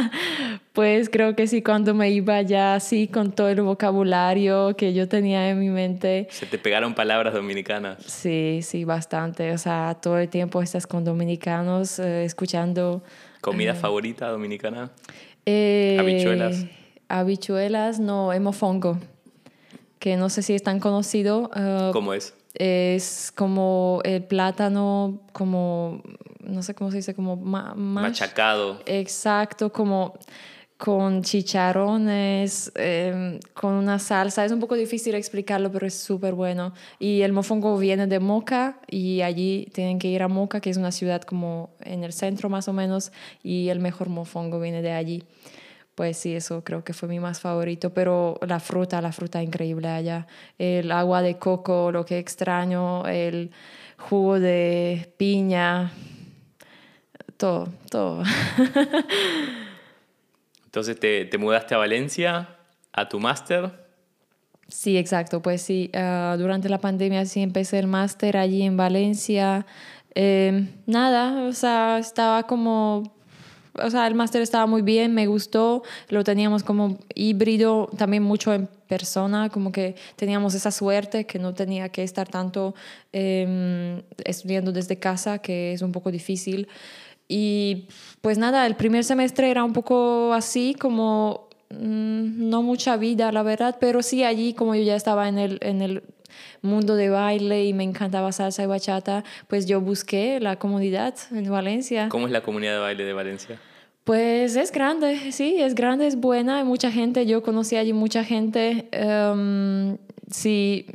pues 0.72 1.10
creo 1.10 1.36
que 1.36 1.46
sí, 1.46 1.62
cuando 1.62 1.94
me 1.94 2.10
iba 2.10 2.40
ya 2.42 2.74
así 2.74 3.08
con 3.08 3.30
todo 3.32 3.48
el 3.48 3.60
vocabulario 3.60 4.74
que 4.76 4.94
yo 4.94 5.06
tenía 5.06 5.50
en 5.50 5.60
mi 5.60 5.68
mente. 5.68 6.28
Se 6.30 6.46
te 6.46 6.58
pegaron 6.58 6.94
palabras 6.94 7.34
dominicanas. 7.34 8.02
Sí, 8.04 8.60
sí, 8.62 8.84
bastante. 8.84 9.52
O 9.52 9.58
sea, 9.58 9.96
todo 10.00 10.18
el 10.18 10.28
tiempo 10.28 10.62
estás 10.62 10.86
con 10.86 11.04
dominicanos 11.04 11.98
eh, 11.98 12.24
escuchando. 12.24 13.02
¿Comida 13.42 13.72
eh, 13.72 13.74
favorita 13.74 14.28
dominicana? 14.28 14.90
Eh, 15.44 15.96
habichuelas. 16.00 16.64
Habichuelas, 17.08 18.00
no, 18.00 18.32
emofongo. 18.32 18.98
Que 19.98 20.16
no 20.16 20.30
sé 20.30 20.42
si 20.42 20.54
es 20.54 20.62
tan 20.62 20.80
conocido. 20.80 21.50
¿Cómo 21.92 22.14
es? 22.14 22.34
es 22.58 23.32
como 23.34 24.00
el 24.04 24.24
plátano, 24.24 25.20
como, 25.32 26.02
no 26.40 26.62
sé 26.62 26.74
cómo 26.74 26.90
se 26.90 26.98
dice, 26.98 27.14
como 27.14 27.36
machacado. 27.36 28.80
Exacto, 28.86 29.72
como 29.72 30.14
con 30.78 31.22
chicharrones, 31.22 32.70
em, 32.76 33.40
con 33.52 33.74
una 33.74 33.98
salsa. 33.98 34.44
Es 34.44 34.52
un 34.52 34.60
poco 34.60 34.76
difícil 34.76 35.16
explicarlo, 35.16 35.72
pero 35.72 35.86
es 35.86 35.94
súper 35.94 36.34
bueno. 36.34 36.72
Y 37.00 37.22
el 37.22 37.32
mofongo 37.32 37.76
viene 37.76 38.06
de 38.06 38.20
Moca 38.20 38.78
y 38.88 39.20
allí 39.22 39.68
tienen 39.72 39.98
que 39.98 40.06
ir 40.06 40.22
a 40.22 40.28
Moca, 40.28 40.60
que 40.60 40.70
es 40.70 40.76
una 40.76 40.92
ciudad 40.92 41.22
como 41.22 41.70
en 41.80 42.04
el 42.04 42.12
centro 42.12 42.48
más 42.48 42.68
o 42.68 42.72
menos, 42.72 43.10
y 43.42 43.68
el 43.70 43.80
mejor 43.80 44.08
mofongo 44.08 44.60
viene 44.60 44.80
de 44.80 44.92
allí. 44.92 45.24
Pues 45.96 46.16
sí, 46.16 46.32
eso 46.32 46.62
creo 46.62 46.84
que 46.84 46.92
fue 46.92 47.08
mi 47.08 47.18
más 47.18 47.40
favorito, 47.40 47.92
pero 47.92 48.38
la 48.46 48.60
fruta, 48.60 49.02
la 49.02 49.10
fruta 49.10 49.42
increíble 49.42 49.88
allá. 49.88 50.28
El 50.58 50.92
agua 50.92 51.22
de 51.22 51.38
coco, 51.38 51.90
lo 51.90 52.06
que 52.06 52.18
extraño, 52.20 53.04
el 53.06 53.50
jugo 53.98 54.38
de 54.38 55.12
piña, 55.16 55.90
todo, 57.38 57.68
todo. 57.90 58.22
Entonces 60.66 61.00
te, 61.00 61.24
te 61.24 61.38
mudaste 61.38 61.74
a 61.74 61.78
Valencia 61.78 62.56
a 62.92 63.08
tu 63.08 63.18
máster. 63.18 63.88
Sí, 64.68 64.98
exacto. 64.98 65.40
Pues 65.40 65.62
sí, 65.62 65.90
ah, 65.94 66.36
durante 66.38 66.68
la 66.68 66.78
pandemia 66.78 67.24
sí 67.24 67.40
empecé 67.40 67.78
el 67.78 67.86
máster 67.86 68.36
allí 68.36 68.62
en 68.62 68.76
Valencia. 68.76 69.66
Em, 70.14 70.68
nada, 70.86 71.48
o 71.48 71.52
sea, 71.52 71.98
estaba 71.98 72.42
como, 72.42 73.14
o 73.74 73.90
sea, 73.90 74.06
el 74.06 74.14
máster 74.14 74.42
estaba 74.42 74.66
muy 74.66 74.82
bien, 74.82 75.14
me 75.14 75.26
gustó, 75.26 75.82
lo 76.08 76.24
teníamos 76.24 76.64
como 76.64 76.98
híbrido, 77.14 77.88
también 77.96 78.22
mucho 78.22 78.52
en 78.52 78.68
persona, 78.88 79.48
como 79.48 79.70
que 79.70 79.94
teníamos 80.16 80.54
esa 80.54 80.70
suerte 80.70 81.24
que 81.24 81.38
no 81.38 81.54
tenía 81.54 81.90
que 81.90 82.02
estar 82.02 82.28
tanto 82.28 82.74
em, 83.12 84.02
estudiando 84.24 84.72
desde 84.72 84.98
casa, 84.98 85.38
que 85.38 85.72
es 85.72 85.82
un 85.82 85.92
poco 85.92 86.10
difícil. 86.10 86.68
Y 87.28 87.88
pues 88.22 88.38
nada, 88.38 88.66
el 88.66 88.74
primer 88.74 89.04
semestre 89.04 89.50
era 89.50 89.62
un 89.62 89.74
poco 89.74 90.32
así, 90.32 90.74
como 90.74 91.48
mm, 91.70 92.48
no 92.48 92.62
mucha 92.62 92.96
vida, 92.96 93.30
la 93.30 93.42
verdad, 93.42 93.76
pero 93.78 94.02
sí 94.02 94.24
allí, 94.24 94.54
como 94.54 94.74
yo 94.74 94.82
ya 94.82 94.96
estaba 94.96 95.28
en 95.28 95.38
el, 95.38 95.58
en 95.60 95.82
el 95.82 96.02
mundo 96.62 96.96
de 96.96 97.10
baile 97.10 97.66
y 97.66 97.74
me 97.74 97.84
encantaba 97.84 98.32
salsa 98.32 98.62
y 98.62 98.66
bachata, 98.66 99.24
pues 99.46 99.66
yo 99.66 99.80
busqué 99.80 100.40
la 100.40 100.56
comunidad 100.56 101.14
en 101.30 101.50
Valencia. 101.50 102.08
¿Cómo 102.08 102.26
es 102.26 102.32
la 102.32 102.40
comunidad 102.40 102.74
de 102.74 102.78
baile 102.80 103.04
de 103.04 103.12
Valencia? 103.12 103.60
Pues 104.04 104.56
es 104.56 104.72
grande, 104.72 105.32
sí, 105.32 105.60
es 105.60 105.74
grande, 105.74 106.06
es 106.06 106.16
buena, 106.16 106.58
hay 106.58 106.64
mucha 106.64 106.90
gente, 106.90 107.26
yo 107.26 107.42
conocí 107.42 107.76
allí 107.76 107.92
mucha 107.92 108.24
gente, 108.24 108.88
em, 108.90 109.98
sí, 110.30 110.86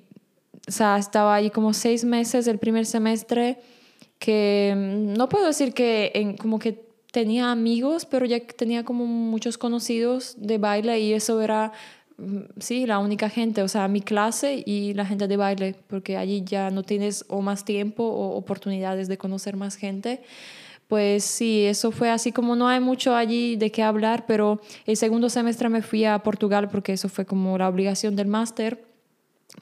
o 0.67 0.71
sea, 0.71 0.97
estaba 0.97 1.35
allí 1.35 1.51
como 1.51 1.73
seis 1.73 2.03
meses 2.03 2.47
el 2.47 2.57
primer 2.57 2.87
semestre 2.87 3.59
que 4.23 4.73
mm, 4.73 5.17
no 5.17 5.27
puedo 5.27 5.47
decir 5.47 5.73
que 5.73 6.11
en, 6.15 6.37
como 6.37 6.57
que 6.57 6.81
tenía 7.11 7.51
amigos, 7.51 8.05
pero 8.05 8.25
ya 8.25 8.39
tenía 8.39 8.85
como 8.85 9.05
muchos 9.05 9.57
conocidos 9.57 10.35
de 10.37 10.57
baile 10.57 10.97
y 11.01 11.11
eso 11.11 11.41
era, 11.41 11.73
mm, 12.17 12.37
sí, 12.57 12.85
la 12.85 12.99
única 12.99 13.27
gente, 13.29 13.61
o 13.61 13.67
sea, 13.67 13.89
mi 13.89 13.99
clase 13.99 14.63
y 14.65 14.93
la 14.93 15.05
gente 15.05 15.27
de 15.27 15.35
baile, 15.35 15.75
porque 15.87 16.15
allí 16.15 16.41
ya 16.45 16.71
no 16.71 16.83
tienes 16.83 17.25
o 17.27 17.41
más 17.41 17.65
tiempo 17.65 18.03
o 18.05 18.37
oportunidades 18.37 19.09
de 19.09 19.17
conocer 19.17 19.57
más 19.57 19.75
gente. 19.75 20.21
Pues 20.87 21.25
sí, 21.25 21.65
eso 21.65 21.91
fue 21.91 22.09
así 22.09 22.31
como 22.31 22.55
no 22.55 22.69
hay 22.69 22.79
mucho 22.79 23.15
allí 23.15 23.57
de 23.57 23.71
qué 23.71 23.83
hablar, 23.83 24.25
pero 24.25 24.61
el 24.85 24.95
segundo 24.95 25.29
semestre 25.29 25.67
me 25.67 25.81
fui 25.81 26.05
a 26.05 26.19
Portugal 26.19 26.69
porque 26.69 26.93
eso 26.93 27.09
fue 27.09 27.25
como 27.25 27.57
la 27.57 27.67
obligación 27.67 28.15
del 28.15 28.27
máster 28.27 28.92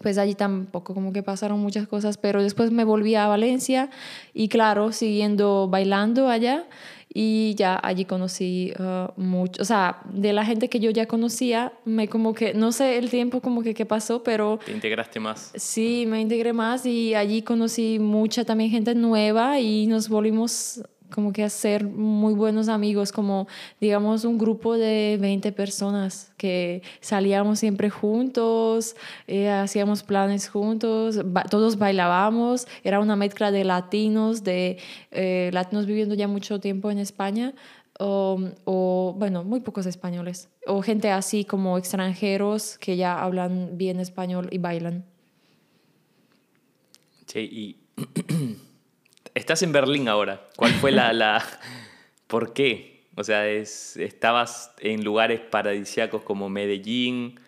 pues 0.01 0.17
allí 0.17 0.35
tampoco 0.35 0.93
como 0.93 1.13
que 1.13 1.23
pasaron 1.23 1.59
muchas 1.59 1.87
cosas, 1.87 2.17
pero 2.17 2.41
después 2.41 2.71
me 2.71 2.83
volví 2.83 3.15
a 3.15 3.27
Valencia 3.27 3.89
y 4.33 4.47
claro, 4.47 4.91
siguiendo 4.91 5.67
bailando 5.69 6.29
allá 6.29 6.65
y 7.13 7.55
ya 7.55 7.79
allí 7.83 8.05
conocí 8.05 8.71
uh, 8.79 9.19
mucho, 9.19 9.61
o 9.61 9.65
sea, 9.65 10.01
de 10.13 10.31
la 10.31 10.45
gente 10.45 10.69
que 10.69 10.79
yo 10.79 10.91
ya 10.91 11.07
conocía, 11.07 11.73
me 11.83 12.07
como 12.07 12.33
que, 12.33 12.53
no 12.53 12.71
sé 12.71 12.97
el 12.97 13.09
tiempo 13.09 13.41
como 13.41 13.63
que 13.63 13.73
qué 13.73 13.85
pasó, 13.85 14.23
pero... 14.23 14.59
Te 14.65 14.71
integraste 14.71 15.19
más. 15.19 15.51
Sí, 15.55 16.05
me 16.07 16.21
integré 16.21 16.53
más 16.53 16.85
y 16.85 17.13
allí 17.13 17.41
conocí 17.41 17.99
mucha 17.99 18.45
también 18.45 18.71
gente 18.71 18.95
nueva 18.95 19.59
y 19.59 19.87
nos 19.87 20.07
volvimos 20.07 20.81
como 21.11 21.31
que 21.33 21.43
hacer 21.43 21.85
muy 21.85 22.33
buenos 22.33 22.67
amigos, 22.67 23.11
como 23.11 23.47
digamos 23.79 24.25
un 24.25 24.37
grupo 24.37 24.77
de 24.77 25.17
20 25.21 25.51
personas 25.51 26.31
que 26.37 26.81
salíamos 27.01 27.59
siempre 27.59 27.89
juntos, 27.89 28.95
eh, 29.27 29.49
hacíamos 29.49 30.01
planes 30.03 30.49
juntos, 30.49 31.19
todos 31.49 31.77
bailábamos, 31.77 32.67
era 32.83 32.99
una 32.99 33.15
mezcla 33.15 33.51
de 33.51 33.63
latinos, 33.63 34.43
de 34.43 34.79
eh, 35.11 35.51
latinos 35.53 35.85
viviendo 35.85 36.15
ya 36.15 36.27
mucho 36.27 36.59
tiempo 36.59 36.89
en 36.89 36.97
España. 36.97 37.53
O, 38.03 39.15
bueno, 39.15 39.43
muy 39.43 39.59
pocos 39.59 39.85
españoles, 39.85 40.49
o 40.65 40.81
gente 40.81 41.11
así 41.11 41.45
como 41.45 41.77
extranjeros 41.77 42.79
que 42.79 42.97
ya 42.97 43.21
hablan 43.21 43.77
bien 43.77 43.99
español 43.99 44.49
y 44.51 44.57
bailan. 44.57 45.05
Sí, 47.27 47.77
Estás 49.33 49.63
en 49.63 49.71
Berlín 49.71 50.07
ahora. 50.07 50.47
¿Cuál 50.55 50.71
fue 50.73 50.91
la... 50.91 51.13
la... 51.13 51.43
¿Por 52.27 52.53
qué? 52.53 53.07
O 53.15 53.23
sea, 53.23 53.47
es, 53.47 53.97
estabas 53.97 54.71
en 54.79 55.03
lugares 55.03 55.41
paradisíacos 55.41 56.23
como 56.23 56.49
Medellín, 56.49 57.39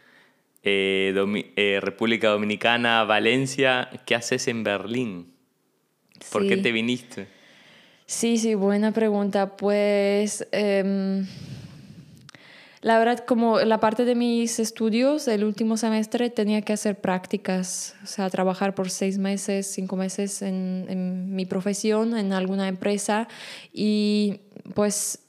eh, 0.62 1.14
eh, 1.56 1.80
República 1.82 2.30
Dominicana, 2.30 3.04
Valencia. 3.06 3.90
¿Qué 4.06 4.16
haces 4.16 4.48
en 4.48 4.64
Berlín? 4.64 5.34
¿Por 6.32 6.48
qué 6.48 6.58
te 6.58 6.72
viniste? 6.72 7.28
Sí, 8.06 8.38
sí, 8.38 8.56
buena 8.56 8.92
pregunta. 8.92 9.56
Pues... 9.56 10.48
Em, 10.52 11.26
la 12.84 13.00
verdad, 13.00 13.26
como 13.26 13.60
la 13.62 13.80
parte 13.80 14.06
de 14.06 14.14
mis 14.14 14.60
estudios, 14.60 15.28
el 15.28 15.44
último 15.44 15.78
semestre 15.78 16.30
tenía 16.30 16.62
que 16.62 16.74
hacer 16.74 17.00
prácticas, 17.00 17.96
o 18.04 18.06
sea, 18.06 18.30
trabajar 18.30 18.76
por 18.76 18.90
seis 18.90 19.18
meses, 19.18 19.72
cinco 19.72 19.96
meses 19.96 20.42
en, 20.42 20.86
en 20.90 21.36
mi 21.36 21.46
profesión, 21.46 22.16
en 22.16 22.34
alguna 22.34 22.68
empresa. 22.68 23.30
Y 23.72 24.42
pues 24.76 25.20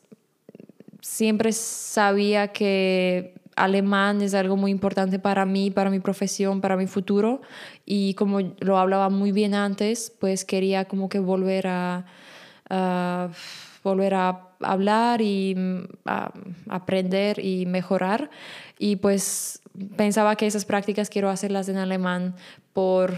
siempre 1.00 1.52
sabía 1.52 2.48
que 2.48 3.34
alemán 3.56 4.20
es 4.20 4.34
algo 4.34 4.56
muy 4.56 4.70
importante 4.70 5.18
para 5.18 5.46
mí, 5.46 5.70
para 5.70 5.90
mi 5.90 6.00
profesión, 6.00 6.60
para 6.60 6.76
mi 6.76 6.86
futuro. 6.86 7.40
Y 7.86 8.14
como 8.14 8.40
lo 8.58 8.78
hablaba 8.78 9.10
muy 9.10 9.32
bien 9.32 9.54
antes, 9.54 10.12
pues 10.18 10.44
quería 10.44 10.86
como 10.86 11.08
que 11.08 11.20
volver 11.20 11.66
a, 11.68 12.04
volver 13.82 14.14
a 14.14 14.48
hablar 14.64 15.20
y 15.20 15.54
mm, 15.56 15.84
aprender 16.68 17.38
y 17.38 17.66
mejorar. 17.66 18.30
Y 18.78 18.96
pues 18.96 19.60
pensaba 19.96 20.36
que 20.36 20.46
esas 20.46 20.64
prácticas 20.64 21.10
quiero 21.10 21.30
hacerlas 21.30 21.68
en 21.68 21.76
alemán 21.76 22.34
por... 22.72 23.14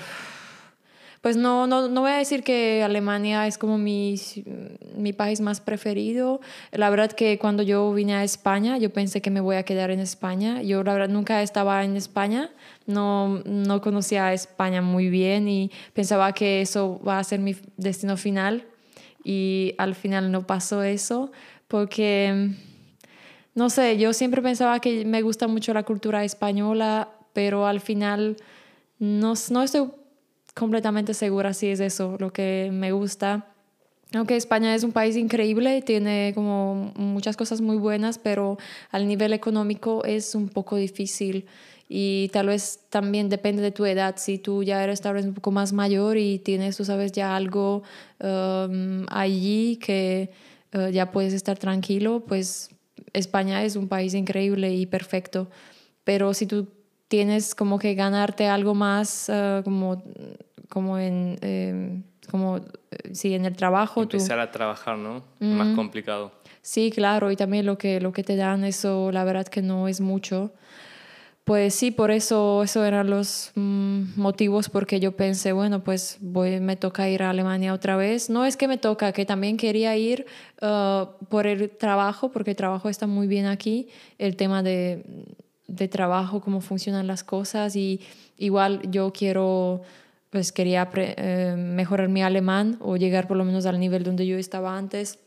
Pues 1.23 1.37
no, 1.37 1.67
no, 1.67 1.89
no 1.89 2.03
voy 2.03 2.13
a 2.13 2.19
decir 2.19 2.45
que 2.45 2.85
Alemania 2.85 3.49
es 3.49 3.59
como 3.59 3.79
mi, 3.79 4.15
mi 4.97 5.13
país 5.13 5.41
más 5.41 5.61
preferido. 5.61 6.41
La 6.71 6.89
verdad 6.89 7.11
que 7.11 7.37
cuando 7.37 7.65
yo 7.65 7.93
vine 7.93 8.15
a 8.15 8.23
España, 8.23 8.79
yo 8.79 8.93
pensé 8.93 9.21
que 9.21 9.31
me 9.31 9.41
voy 9.41 9.57
a 9.57 9.65
quedar 9.65 9.91
en 9.91 9.99
España. 9.99 10.63
Yo 10.63 10.85
la 10.85 10.93
verdad 10.93 11.09
nunca 11.09 11.43
estaba 11.43 11.83
en 11.85 11.97
España, 11.97 12.51
no, 12.87 13.43
no 13.45 13.81
conocía 13.81 14.27
a 14.27 14.35
España 14.35 14.83
muy 14.83 15.09
bien 15.09 15.49
y 15.49 15.73
pensaba 15.95 16.33
que 16.33 16.61
eso 16.61 17.01
va 17.05 17.19
a 17.19 17.25
ser 17.25 17.41
mi 17.41 17.57
destino 17.77 18.17
final 18.17 18.65
y 19.27 19.75
al 19.77 19.97
final 19.97 20.31
no 20.31 20.47
pasó 20.47 20.85
eso 20.85 21.33
porque, 21.67 22.51
no 23.57 23.71
sé, 23.71 23.99
yo 23.99 24.13
siempre 24.13 24.41
pensaba 24.41 24.79
que 24.79 25.05
me 25.05 25.21
gusta 25.21 25.49
mucho 25.49 25.75
la 25.75 25.83
cultura 25.83 26.23
española, 26.23 27.09
pero 27.33 27.67
al 27.67 27.81
final 27.81 28.37
no, 29.01 29.35
no 29.51 29.63
estoy 29.65 29.91
completamente 30.55 31.13
segura 31.13 31.55
si 31.55 31.67
es 31.67 31.81
eso 31.81 32.17
lo 32.21 32.33
que 32.33 32.71
me 32.73 32.93
gusta. 32.93 33.49
Aunque 34.15 34.37
España 34.37 34.73
es 34.77 34.85
un 34.85 34.93
país 34.93 35.17
increíble, 35.17 35.83
tiene 35.83 36.31
como 36.33 36.93
muchas 36.95 37.37
cosas 37.37 37.61
muy 37.61 37.79
buenas, 37.79 38.19
pero 38.19 38.59
al 38.93 39.09
nivel 39.09 39.33
económico 39.33 40.05
es 40.05 40.37
un 40.37 40.49
poco 40.49 40.77
difícil 40.77 41.47
y 41.89 42.29
tal 42.33 42.49
vez 42.49 42.81
también 42.91 43.29
depende 43.29 43.63
de 43.63 43.71
tu 43.71 43.85
edad. 43.87 44.17
Si 44.19 44.39
tú 44.39 44.63
ya 44.63 44.83
eres 44.83 45.01
tal 45.01 45.15
vez 45.15 45.25
un 45.25 45.35
poco 45.35 45.53
más 45.53 45.73
mayor 45.73 46.17
y 46.17 46.39
tienes, 46.39 46.77
tú 46.77 46.85
sabes, 46.85 47.13
ya 47.13 47.37
algo 47.37 47.83
um, 48.21 49.07
allí 49.09 49.77
que 49.77 50.31
uh, 50.75 50.89
ya 50.89 51.13
puedes 51.13 51.33
estar 51.33 51.59
tranquilo, 51.59 52.25
pues 52.27 52.71
España 53.13 53.63
es 53.63 53.77
un 53.77 53.89
país 53.89 54.15
increíble 54.15 54.75
y 54.75 54.87
perfecto. 54.87 55.49
Pero 56.03 56.35
si 56.35 56.47
tú 56.47 56.69
tienes 57.09 57.55
como 57.55 57.79
que 57.79 57.95
ganarte 57.95 58.49
algo 58.49 58.75
más 58.75 59.29
uh, 59.29 59.63
como, 59.63 60.03
como 60.69 60.99
en... 60.99 61.39
Em, 61.43 62.03
como 62.29 62.61
si 63.13 63.35
en 63.35 63.45
el 63.45 63.55
trabajo 63.55 64.03
empezar 64.03 64.41
a 64.41 64.51
trabajar 64.51 64.99
no 64.99 65.23
más 65.39 65.77
complicado 65.77 66.33
sí 66.61 66.91
claro 66.91 67.31
y 67.31 67.37
también 67.37 67.65
lo 67.67 67.79
que 67.79 68.01
lo 68.01 68.13
que 68.13 68.25
te 68.25 68.35
dan 68.35 68.65
eso 68.65 69.13
la 69.13 69.23
verdad 69.23 69.47
que 69.47 69.63
no 69.63 69.87
es 69.87 70.01
mucho 70.01 70.53
pues 71.47 71.77
sí, 71.77 71.93
por 71.93 72.11
eso, 72.11 72.65
eso 72.65 72.85
eran 72.85 73.09
los 73.09 73.53
mm, 73.55 74.21
motivos 74.21 74.69
porque 74.69 74.99
yo 74.99 75.13
pensé, 75.13 75.53
bueno, 75.53 75.85
pues 75.85 76.19
voy, 76.21 76.59
me 76.59 76.75
toca 76.75 77.09
ir 77.09 77.23
a 77.23 77.31
Alemania 77.31 77.73
otra 77.73 77.97
vez. 77.97 78.29
No 78.29 78.45
es 78.45 78.57
que 78.57 78.67
me 78.67 78.79
toca, 78.79 79.13
que 79.13 79.25
también 79.25 79.57
quería 79.57 79.97
ir 79.97 80.27
uh, 80.61 81.07
por 81.29 81.47
el 81.47 81.71
trabajo, 81.71 82.33
porque 82.33 82.51
el 82.51 82.57
trabajo 82.57 82.89
está 82.89 83.07
muy 83.07 83.29
bien 83.29 83.47
aquí, 83.47 83.87
el 84.19 84.35
tema 84.35 84.65
de, 84.65 85.05
de 85.69 85.87
trabajo, 85.87 86.41
cómo 86.41 86.61
funcionan 86.61 87.07
las 87.07 87.23
cosas 87.23 87.77
y 87.77 88.01
igual 88.39 88.81
yo 88.91 89.13
quiero, 89.13 89.83
pues 90.31 90.51
quería 90.51 90.91
eh, 90.97 91.55
mejorar 91.57 92.09
mi 92.09 92.25
alemán 92.25 92.77
o 92.81 92.97
llegar 92.97 93.29
por 93.29 93.37
lo 93.37 93.45
menos 93.45 93.67
al 93.67 93.79
nivel 93.79 94.03
donde 94.03 94.27
yo 94.27 94.37
estaba 94.37 94.77
antes 94.77 95.21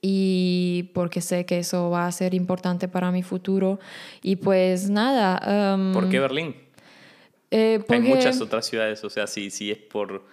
y 0.00 0.90
porque 0.94 1.20
sé 1.20 1.46
que 1.46 1.58
eso 1.58 1.90
va 1.90 2.06
a 2.06 2.12
ser 2.12 2.34
importante 2.34 2.88
para 2.88 3.10
mi 3.10 3.22
futuro. 3.22 3.80
Y 4.22 4.36
pues 4.36 4.90
nada. 4.90 5.74
Um, 5.74 5.92
¿Por 5.92 6.08
qué 6.08 6.20
Berlín? 6.20 6.56
Eh, 7.50 7.82
Hay 7.88 8.00
muchas 8.00 8.40
otras 8.40 8.66
ciudades, 8.66 9.02
o 9.04 9.10
sea, 9.10 9.26
si, 9.26 9.50
si 9.50 9.70
es 9.70 9.78
por 9.78 10.24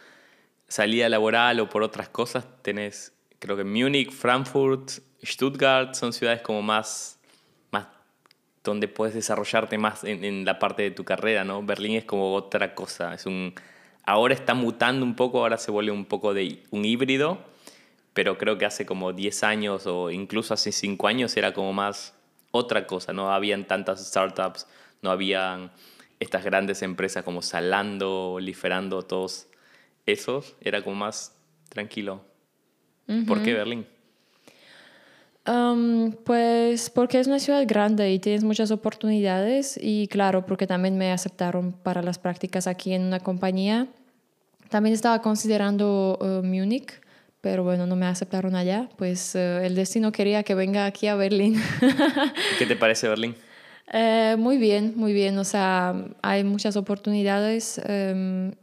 salida 0.67 1.07
laboral 1.09 1.59
o 1.59 1.69
por 1.69 1.83
otras 1.83 2.09
cosas, 2.09 2.45
tenés, 2.63 3.13
creo 3.39 3.55
que 3.55 3.63
Múnich, 3.63 4.11
Frankfurt, 4.11 4.89
Stuttgart 5.23 5.93
son 5.93 6.11
ciudades 6.11 6.41
como 6.41 6.61
más, 6.63 7.19
más 7.71 7.87
donde 8.63 8.87
puedes 8.87 9.13
desarrollarte 9.13 9.77
más 9.77 10.03
en, 10.03 10.23
en 10.23 10.43
la 10.43 10.57
parte 10.57 10.81
de 10.81 10.91
tu 10.91 11.03
carrera, 11.03 11.43
¿no? 11.43 11.61
Berlín 11.61 11.95
es 11.95 12.05
como 12.05 12.33
otra 12.33 12.73
cosa, 12.73 13.13
es 13.13 13.25
un... 13.25 13.53
Ahora 14.05 14.33
está 14.33 14.53
mutando 14.53 15.05
un 15.05 15.15
poco, 15.15 15.39
ahora 15.39 15.57
se 15.57 15.71
vuelve 15.71 15.91
un 15.91 16.05
poco 16.05 16.33
de 16.33 16.63
un 16.71 16.83
híbrido, 16.83 17.39
pero 18.13 18.37
creo 18.37 18.57
que 18.57 18.65
hace 18.65 18.85
como 18.85 19.13
10 19.13 19.43
años 19.43 19.87
o 19.87 20.11
incluso 20.11 20.53
hace 20.53 20.71
5 20.71 21.07
años 21.07 21.35
era 21.37 21.53
como 21.53 21.73
más 21.73 22.13
otra 22.51 22.85
cosa, 22.85 23.13
no 23.13 23.31
habían 23.31 23.65
tantas 23.65 24.05
startups, 24.07 24.67
no 25.01 25.09
habían 25.09 25.71
estas 26.19 26.45
grandes 26.45 26.81
empresas 26.81 27.23
como 27.23 27.41
Salando, 27.41 28.37
Liferando, 28.39 29.01
todos 29.01 29.47
esos, 30.05 30.55
era 30.61 30.83
como 30.83 30.97
más 30.97 31.35
tranquilo. 31.69 32.21
¿Por 33.27 33.43
qué 33.43 33.53
Berlín? 33.53 33.85
Um, 35.45 36.13
pues 36.23 36.89
porque 36.89 37.19
es 37.19 37.27
una 37.27 37.39
ciudad 37.39 37.65
grande 37.67 38.09
y 38.13 38.19
tienes 38.19 38.45
muchas 38.45 38.71
oportunidades 38.71 39.77
y 39.81 40.07
claro, 40.07 40.45
porque 40.45 40.67
también 40.67 40.97
me 40.97 41.11
aceptaron 41.11 41.73
para 41.73 42.01
las 42.01 42.17
prácticas 42.17 42.65
aquí 42.65 42.93
en 42.93 43.03
una 43.03 43.19
compañía. 43.19 43.87
También 44.69 44.93
estaba 44.93 45.21
considerando 45.21 46.17
uh, 46.21 46.45
Múnich 46.45 47.02
pero 47.43 47.65
bueno, 47.65 47.85
no 47.85 47.97
me 47.97 48.05
aceptaron 48.05 48.55
allá, 48.55 48.87
pues 48.95 49.35
eh, 49.35 49.65
el 49.65 49.75
destino 49.75 50.13
quería 50.13 50.43
que 50.43 50.55
venga 50.55 50.85
aquí 50.85 51.07
a 51.07 51.15
Berlín. 51.15 51.61
¿Qué 52.57 52.65
te 52.65 52.77
parece 52.77 53.09
Berlín? 53.09 53.35
Eh, 53.91 54.37
muy 54.39 54.57
bien, 54.57 54.93
muy 54.95 55.11
bien, 55.11 55.37
o 55.37 55.43
sea, 55.43 55.93
hay 56.21 56.45
muchas 56.45 56.77
oportunidades. 56.77 57.81
Em, 57.83 58.53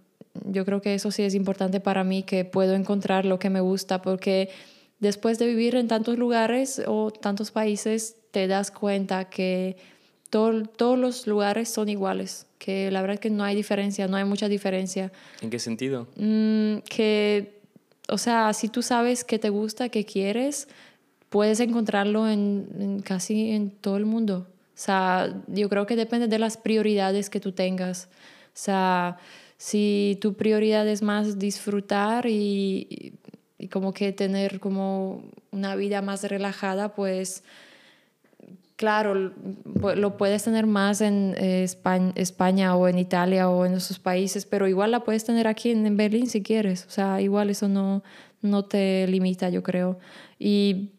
yo 0.46 0.64
creo 0.64 0.80
que 0.80 0.94
eso 0.94 1.10
sí 1.10 1.22
es 1.22 1.34
importante 1.34 1.80
para 1.80 2.04
mí, 2.04 2.22
que 2.22 2.46
puedo 2.46 2.74
encontrar 2.74 3.26
lo 3.26 3.38
que 3.38 3.50
me 3.50 3.60
gusta, 3.60 4.00
porque 4.00 4.48
después 4.98 5.38
de 5.38 5.46
vivir 5.46 5.74
en 5.74 5.86
tantos 5.86 6.16
lugares 6.16 6.80
o 6.86 7.10
tantos 7.10 7.50
países, 7.50 8.16
te 8.30 8.46
das 8.46 8.70
cuenta 8.70 9.26
que 9.26 9.76
todos 10.30 10.98
los 10.98 11.26
lugares 11.26 11.68
son 11.68 11.90
iguales, 11.90 12.46
que 12.56 12.90
la 12.90 13.02
verdad 13.02 13.16
es 13.16 13.20
que 13.20 13.28
no 13.28 13.44
hay 13.44 13.54
diferencia, 13.54 14.08
no 14.08 14.16
hay 14.16 14.24
mucha 14.24 14.48
diferencia. 14.48 15.12
¿En 15.42 15.50
qué 15.50 15.58
sentido? 15.58 16.06
Mm, 16.16 16.78
que 16.88 17.59
o 18.10 18.18
sea, 18.18 18.52
si 18.52 18.68
tú 18.68 18.82
sabes 18.82 19.24
qué 19.24 19.38
te 19.38 19.48
gusta, 19.48 19.88
qué 19.88 20.04
quieres, 20.04 20.68
puedes 21.28 21.60
encontrarlo 21.60 22.28
en, 22.28 23.00
casi 23.04 23.50
en 23.50 23.70
todo 23.70 23.96
el 23.96 24.04
mundo. 24.04 24.46
O 24.74 24.82
sea, 24.82 25.34
yo 25.46 25.68
creo 25.68 25.86
que 25.86 25.96
depende 25.96 26.28
de 26.28 26.38
las 26.38 26.56
prioridades 26.56 27.30
que 27.30 27.40
tú 27.40 27.52
tengas. 27.52 28.08
O 28.46 28.54
sea, 28.54 29.18
si 29.56 30.18
tu 30.20 30.34
prioridad 30.34 30.86
es 30.88 31.02
más 31.02 31.38
disfrutar 31.38 32.26
y, 32.26 33.14
y 33.58 33.68
como 33.68 33.92
que 33.92 34.12
tener 34.12 34.58
como 34.58 35.22
una 35.50 35.76
vida 35.76 36.02
más 36.02 36.24
relajada, 36.24 36.94
pues 36.94 37.44
claro, 38.80 39.14
lo 39.14 40.16
puedes 40.16 40.42
tener 40.42 40.66
más 40.66 41.02
en 41.02 41.34
eh, 41.36 41.68
España, 42.14 42.74
o 42.74 42.88
en 42.88 42.98
Italia 42.98 43.50
o 43.50 43.66
en 43.66 43.74
esos 43.74 43.98
países, 43.98 44.46
pero 44.46 44.66
igual 44.68 44.90
la 44.90 45.04
puedes 45.04 45.22
tener 45.22 45.46
aquí 45.46 45.70
en, 45.70 45.98
Berlín 45.98 46.28
si 46.28 46.42
quieres. 46.42 46.86
O 46.86 46.90
sea, 46.90 47.20
igual 47.20 47.50
eso 47.50 47.68
no, 47.68 48.02
no 48.40 48.64
te 48.64 49.06
limita, 49.06 49.50
yo 49.50 49.62
creo. 49.62 49.98
Y 50.38 50.92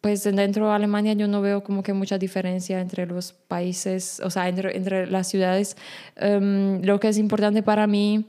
pues 0.00 0.24
dentro 0.24 0.66
de 0.66 0.74
Alemania 0.74 1.12
yo 1.12 1.28
no 1.28 1.40
veo 1.40 1.62
como 1.62 1.84
que 1.84 1.92
mucha 1.92 2.18
diferencia 2.18 2.80
entre 2.80 3.06
los 3.06 3.32
países, 3.32 4.20
o 4.24 4.30
sea, 4.30 4.48
entre, 4.48 4.76
entre 4.76 5.06
las 5.06 5.28
ciudades. 5.28 5.76
Em, 6.16 6.82
lo 6.82 6.98
que 6.98 7.06
es 7.06 7.18
importante 7.18 7.62
para 7.62 7.86
mí, 7.86 8.26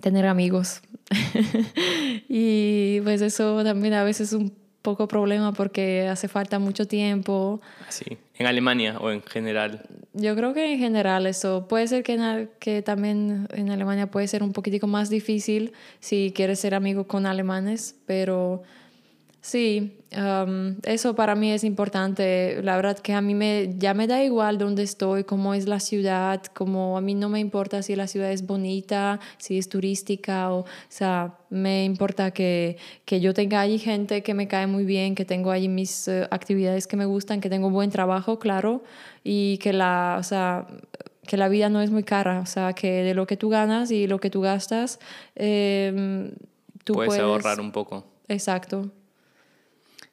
tener 0.00 0.24
amigos. 0.24 0.80
y 2.26 3.02
pues 3.02 3.20
eso 3.20 3.62
también 3.62 3.92
a 3.92 4.02
veces 4.02 4.28
es 4.28 4.32
un 4.32 4.61
poco 4.82 5.08
problema 5.08 5.52
porque 5.52 6.08
hace 6.08 6.28
falta 6.28 6.58
mucho 6.58 6.86
tiempo. 6.86 7.60
Sí, 7.88 8.18
en 8.34 8.46
Alemania 8.46 8.98
o 9.00 9.10
en 9.10 9.22
general. 9.22 9.86
Yo 10.12 10.36
creo 10.36 10.52
que 10.52 10.72
en 10.72 10.78
general 10.78 11.26
eso 11.26 11.66
puede 11.68 11.86
ser 11.86 12.02
que, 12.02 12.48
que 12.58 12.82
también 12.82 13.48
en 13.54 13.70
Alemania 13.70 14.10
puede 14.10 14.28
ser 14.28 14.42
un 14.42 14.52
poquitico 14.52 14.86
más 14.86 15.08
difícil 15.08 15.72
si 16.00 16.32
quieres 16.34 16.58
ser 16.58 16.74
amigo 16.74 17.06
con 17.06 17.26
alemanes, 17.26 17.96
pero 18.06 18.62
Sí, 19.44 19.98
eso 20.84 21.16
para 21.16 21.34
mí 21.34 21.50
es 21.50 21.64
importante. 21.64 22.62
La 22.62 22.76
verdad 22.76 22.96
que 22.96 23.12
a 23.12 23.20
mí 23.20 23.34
me, 23.34 23.74
ya 23.76 23.92
me 23.92 24.06
da 24.06 24.22
igual 24.22 24.56
dónde 24.56 24.84
estoy, 24.84 25.24
cómo 25.24 25.52
es 25.52 25.66
la 25.66 25.80
ciudad, 25.80 26.44
como 26.54 26.96
a 26.96 27.00
mí 27.00 27.16
no 27.16 27.28
me 27.28 27.40
importa 27.40 27.82
si 27.82 27.96
la 27.96 28.06
ciudad 28.06 28.30
es 28.30 28.46
bonita, 28.46 29.18
si 29.38 29.58
es 29.58 29.68
turística, 29.68 30.52
o, 30.52 30.60
o 30.60 30.66
sea, 30.88 31.38
me 31.50 31.84
importa 31.84 32.30
que, 32.30 32.76
que 33.04 33.20
yo 33.20 33.34
tenga 33.34 33.60
allí 33.60 33.80
gente 33.80 34.22
que 34.22 34.32
me 34.32 34.46
cae 34.46 34.68
muy 34.68 34.84
bien, 34.84 35.16
que 35.16 35.24
tengo 35.24 35.50
allí 35.50 35.68
mis 35.68 36.06
eh, 36.06 36.28
actividades 36.30 36.86
que 36.86 36.96
me 36.96 37.04
gustan, 37.04 37.40
que 37.40 37.50
tengo 37.50 37.68
buen 37.68 37.90
trabajo, 37.90 38.38
claro, 38.38 38.84
y 39.24 39.58
que 39.58 39.72
la, 39.72 40.18
o 40.20 40.22
sea, 40.22 40.68
que 41.26 41.36
la 41.36 41.48
vida 41.48 41.68
no 41.68 41.80
es 41.80 41.90
muy 41.90 42.04
cara, 42.04 42.38
o 42.38 42.46
sea, 42.46 42.74
que 42.74 43.02
de 43.02 43.14
lo 43.14 43.26
que 43.26 43.36
tú 43.36 43.48
ganas 43.48 43.90
y 43.90 44.06
lo 44.06 44.20
que 44.20 44.30
tú 44.30 44.42
gastas, 44.42 45.00
em, 45.34 46.30
tú 46.84 46.94
puedes, 46.94 47.08
puedes 47.08 47.22
ahorrar 47.24 47.58
un 47.58 47.72
poco. 47.72 48.04
Exacto. 48.28 48.92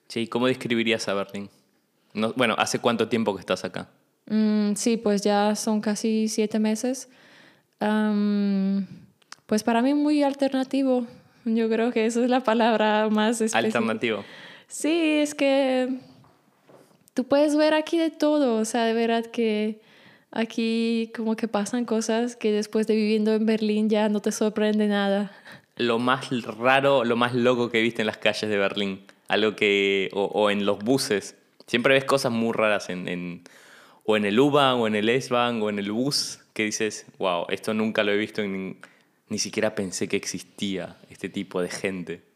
Sí, 0.09 0.27
¿cómo 0.27 0.47
describirías 0.47 1.07
a 1.07 1.13
Berlín? 1.13 1.49
No, 2.15 2.33
bueno, 2.33 2.55
¿hace 2.57 2.79
cuánto 2.79 3.07
tiempo 3.07 3.35
que 3.35 3.41
estás 3.41 3.63
acá? 3.63 3.89
Mm, 4.25 4.73
sí, 4.73 4.97
pues 4.97 5.21
ya 5.21 5.55
son 5.55 5.81
casi 5.81 6.27
siete 6.27 6.57
meses. 6.57 7.07
pues 9.45 9.63
para 9.63 9.83
mí 9.83 9.93
muy 9.93 10.23
alternativo. 10.23 11.05
Yo 11.45 11.69
creo 11.69 11.91
que 11.91 12.07
esa 12.07 12.23
es 12.23 12.29
la 12.29 12.43
palabra 12.43 13.07
más 13.09 13.39
específica. 13.39 13.77
Alternativo. 13.77 14.25
Sí, 14.67 15.19
es 15.21 15.35
que 15.35 15.99
tú 17.13 17.25
puedes 17.25 17.55
ver 17.55 17.75
aquí 17.75 17.99
de 17.99 18.09
todo. 18.09 18.55
O 18.55 18.65
sea, 18.65 18.85
de 18.85 18.93
verdad 18.93 19.27
que 19.27 19.79
aquí 20.31 21.11
como 21.15 21.35
que 21.35 21.47
pasan 21.47 21.85
cosas 21.85 22.35
que 22.35 22.51
después 22.51 22.87
de 22.87 22.95
viviendo 22.95 23.33
en 23.33 23.45
Berlín 23.45 23.89
ya 23.89 24.09
no 24.09 24.21
te 24.21 24.31
sorprende 24.31 24.87
nada. 24.87 25.31
Lo 25.75 25.99
más 25.99 26.29
raro, 26.57 27.05
lo 27.05 27.15
más 27.15 27.35
loco 27.35 27.69
que 27.69 27.81
viste 27.81 28.01
en 28.01 28.07
las 28.07 28.17
calles 28.17 28.49
de 28.49 28.57
Berlín 28.57 29.05
algo 29.29 29.55
que, 29.55 30.09
o, 30.13 30.49
en 30.49 30.65
los 30.65 30.79
buses. 30.79 31.35
Siempre 31.67 31.93
ves 31.93 32.03
cosas 32.03 32.33
muy 32.33 32.51
raras 32.51 32.89
en, 32.89 33.07
en 33.07 33.43
o 34.03 34.17
en 34.17 34.25
el 34.25 34.39
U-Bahn, 34.39 34.79
o 34.79 34.87
en 34.87 34.95
el 34.95 35.07
S-Bahn, 35.07 35.61
o 35.61 35.69
en 35.69 35.79
el 35.79 35.91
bus, 35.91 36.39
que 36.53 36.65
dices, 36.65 37.05
wow, 37.19 37.45
esto 37.49 37.73
nunca 37.73 38.03
lo 38.03 38.11
he 38.11 38.17
visto, 38.17 38.41
ni 38.43 39.39
siquiera 39.39 39.75
pensé 39.75 40.07
que 40.07 40.17
existía 40.17 40.97
este 41.09 41.29
tipo 41.29 41.61
de 41.61 41.69
gente. 41.69 42.29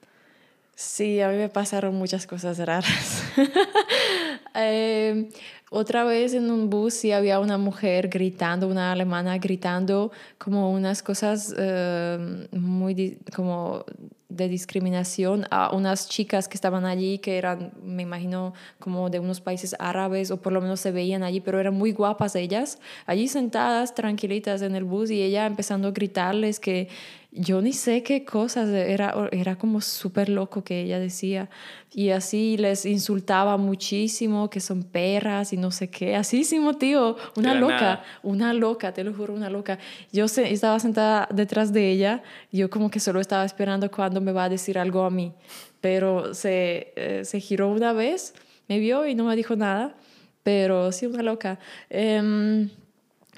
Sí, 0.76 1.22
a 1.22 1.30
mí 1.30 1.38
me 1.38 1.50
pasaron 1.50 1.96
muchas 1.96 2.26
cosas 2.26 2.58
raras. 2.58 3.24
eh, 4.56 5.30
otra 5.70 6.04
vez 6.04 6.34
en 6.34 6.50
un 6.50 6.70
bus 6.70 6.96
sí 6.96 7.12
había 7.12 7.40
una 7.40 7.58
mujer 7.60 8.10
gritando, 8.10 8.68
una 8.68 8.92
alemana 8.92 9.38
gritando 9.38 10.12
como 10.40 10.72
unas 10.72 11.04
cosas 11.04 11.54
eh, 11.58 12.48
muy 12.52 13.20
como 13.36 13.86
de 14.36 14.48
discriminación 14.48 15.46
a 15.52 15.74
unas 15.74 16.10
chicas 16.10 16.48
que 16.48 16.56
estaban 16.56 16.86
allí, 16.86 17.20
que 17.20 17.38
eran, 17.38 17.72
me 17.84 18.04
imagino, 18.04 18.54
como 18.80 19.10
de 19.10 19.20
unos 19.20 19.42
países 19.42 19.76
árabes 19.80 20.32
o 20.32 20.38
por 20.38 20.54
lo 20.54 20.62
menos 20.62 20.80
se 20.80 20.92
veían 20.92 21.24
allí, 21.24 21.40
pero 21.40 21.60
eran 21.60 21.74
muy 21.76 21.92
guapas 21.92 22.36
ellas, 22.36 22.80
allí 23.06 23.28
sentadas, 23.28 23.94
tranquilitas 23.94 24.62
en 24.62 24.76
el 24.76 24.84
bus 24.84 25.12
y 25.12 25.22
ella 25.22 25.46
empezando 25.46 25.88
a 25.90 25.92
gritarles 25.92 26.60
que 26.60 26.90
yo 27.36 27.62
ni 27.62 27.74
sé 27.74 28.04
qué 28.04 28.24
cosas, 28.24 28.70
era, 28.70 29.30
era 29.32 29.56
como 29.56 29.82
súper 29.82 30.30
loco 30.30 30.64
que 30.64 30.82
ella 30.82 31.00
decía. 31.00 31.50
Y 31.92 32.10
así 32.10 32.58
les 32.58 32.86
insultaba 32.86 33.58
muchísimo, 33.58 34.50
que 34.50 34.60
son 34.60 34.84
perras 34.84 35.54
y 35.54 35.58
no 35.58 35.72
sé 35.72 35.90
qué. 35.90 36.16
Asísimo, 36.16 36.76
tío, 36.76 37.18
una 37.36 37.56
loca, 37.56 38.04
una 38.22 38.54
loca, 38.54 38.94
te 38.94 39.04
lo 39.04 39.14
juro, 39.14 39.34
una 39.34 39.50
loca. 39.50 39.80
Yo 40.12 40.28
se, 40.28 40.52
estaba 40.54 40.80
sentada 40.80 41.28
detrás 41.32 41.74
de 41.74 41.92
ella, 41.92 42.24
yo 42.52 42.70
como 42.70 42.90
que 42.90 43.00
solo 43.00 43.20
estaba 43.20 43.46
esperando 43.46 43.90
cuando 43.90 44.22
me 44.22 44.32
va 44.32 44.46
a 44.46 44.50
decir 44.50 44.78
algo 44.78 45.04
a 45.04 45.10
mí. 45.10 45.34
Pero 45.82 46.34
se, 46.34 46.94
eh, 46.96 47.22
se 47.26 47.40
giró 47.40 47.70
una 47.70 47.94
vez, 47.94 48.34
me 48.68 48.80
vio 48.80 49.08
y 49.08 49.16
no 49.16 49.26
me 49.26 49.36
dijo 49.36 49.56
nada, 49.56 49.96
pero 50.44 50.92
sí, 50.92 51.08
una 51.08 51.24
loca. 51.24 51.60
Em, 51.90 52.70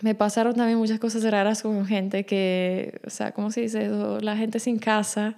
me 0.01 0.15
pasaron 0.15 0.55
también 0.55 0.77
muchas 0.77 0.99
cosas 0.99 1.23
raras 1.23 1.61
con 1.61 1.85
gente 1.85 2.25
que, 2.25 2.99
o 3.05 3.09
sea, 3.09 3.31
¿cómo 3.31 3.51
se 3.51 3.61
dice 3.61 3.85
eso? 3.85 4.19
La 4.19 4.35
gente 4.35 4.59
sin 4.59 4.77
casa. 4.77 5.35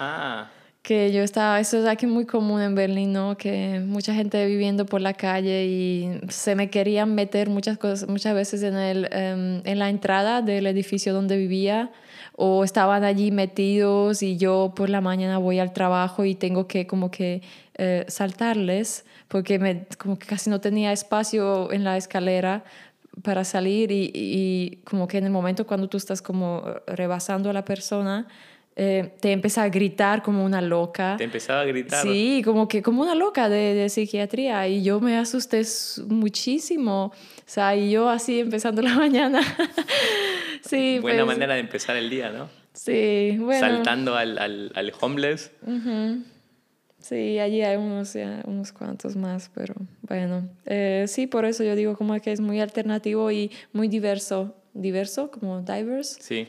Ah. 0.00 0.48
Que 0.82 1.12
yo 1.12 1.22
estaba, 1.22 1.60
eso 1.60 1.78
es 1.78 1.86
aquí 1.86 2.06
muy 2.06 2.26
común 2.26 2.60
en 2.60 2.74
Berlín, 2.74 3.12
¿no? 3.12 3.36
Que 3.36 3.80
mucha 3.86 4.12
gente 4.14 4.44
viviendo 4.46 4.84
por 4.84 5.00
la 5.00 5.14
calle 5.14 5.66
y 5.66 6.20
se 6.28 6.56
me 6.56 6.70
querían 6.70 7.14
meter 7.14 7.48
muchas 7.48 7.78
cosas, 7.78 8.08
muchas 8.08 8.34
veces 8.34 8.64
en, 8.64 8.74
el, 8.74 9.08
em, 9.12 9.62
en 9.64 9.78
la 9.78 9.88
entrada 9.90 10.42
del 10.42 10.66
edificio 10.66 11.14
donde 11.14 11.36
vivía 11.36 11.92
o 12.34 12.64
estaban 12.64 13.04
allí 13.04 13.30
metidos 13.30 14.24
y 14.24 14.36
yo 14.36 14.72
por 14.74 14.90
la 14.90 15.00
mañana 15.00 15.38
voy 15.38 15.60
al 15.60 15.72
trabajo 15.72 16.24
y 16.24 16.34
tengo 16.34 16.66
que 16.66 16.88
como 16.88 17.12
que 17.12 17.42
eh, 17.78 18.04
saltarles 18.08 19.04
porque 19.28 19.60
me, 19.60 19.86
como 19.98 20.18
que 20.18 20.26
casi 20.26 20.50
no 20.50 20.60
tenía 20.60 20.92
espacio 20.92 21.72
en 21.72 21.84
la 21.84 21.96
escalera 21.96 22.64
para 23.22 23.44
salir 23.44 23.92
y, 23.92 24.10
y, 24.14 24.78
como 24.84 25.06
que 25.06 25.18
en 25.18 25.24
el 25.24 25.30
momento 25.30 25.66
cuando 25.66 25.88
tú 25.88 25.96
estás 25.96 26.22
como 26.22 26.64
rebasando 26.86 27.50
a 27.50 27.52
la 27.52 27.64
persona, 27.64 28.26
eh, 28.74 29.12
te 29.20 29.32
empieza 29.32 29.64
a 29.64 29.68
gritar 29.68 30.22
como 30.22 30.44
una 30.44 30.62
loca. 30.62 31.16
Te 31.18 31.24
empezaba 31.24 31.60
a 31.60 31.64
gritar. 31.64 32.02
Sí, 32.02 32.40
como 32.42 32.68
que 32.68 32.82
como 32.82 33.02
una 33.02 33.14
loca 33.14 33.50
de, 33.50 33.74
de, 33.74 33.90
psiquiatría 33.90 34.66
y 34.66 34.82
yo 34.82 34.98
me 34.98 35.18
asusté 35.18 35.62
muchísimo. 36.08 37.06
O 37.06 37.12
sea, 37.44 37.76
y 37.76 37.90
yo 37.90 38.08
así 38.08 38.40
empezando 38.40 38.80
la 38.80 38.94
mañana. 38.96 39.42
sí, 40.62 40.98
Buena 41.00 41.24
pues 41.24 41.36
manera 41.36 41.54
de 41.54 41.60
empezar 41.60 41.96
el 41.96 42.08
día, 42.08 42.30
¿no? 42.30 42.48
Sí, 42.72 43.36
bueno. 43.38 43.60
Saltando 43.60 44.16
al, 44.16 44.38
al, 44.38 44.72
al 44.74 44.92
homeless. 44.98 45.50
Sí, 47.02 47.38
allí 47.40 47.62
hay 47.62 47.76
unos, 47.76 48.16
unos 48.44 48.72
cuantos 48.72 49.16
más, 49.16 49.50
pero 49.54 49.74
bueno. 50.02 50.48
Eh, 50.66 51.06
sí, 51.08 51.26
por 51.26 51.44
eso 51.44 51.64
yo 51.64 51.74
digo 51.74 51.96
como 51.96 52.18
que 52.20 52.30
es 52.30 52.40
muy 52.40 52.60
alternativo 52.60 53.30
y 53.30 53.50
muy 53.72 53.88
diverso. 53.88 54.54
Diverso, 54.72 55.30
como 55.30 55.60
diverse. 55.62 56.22
Sí. 56.22 56.48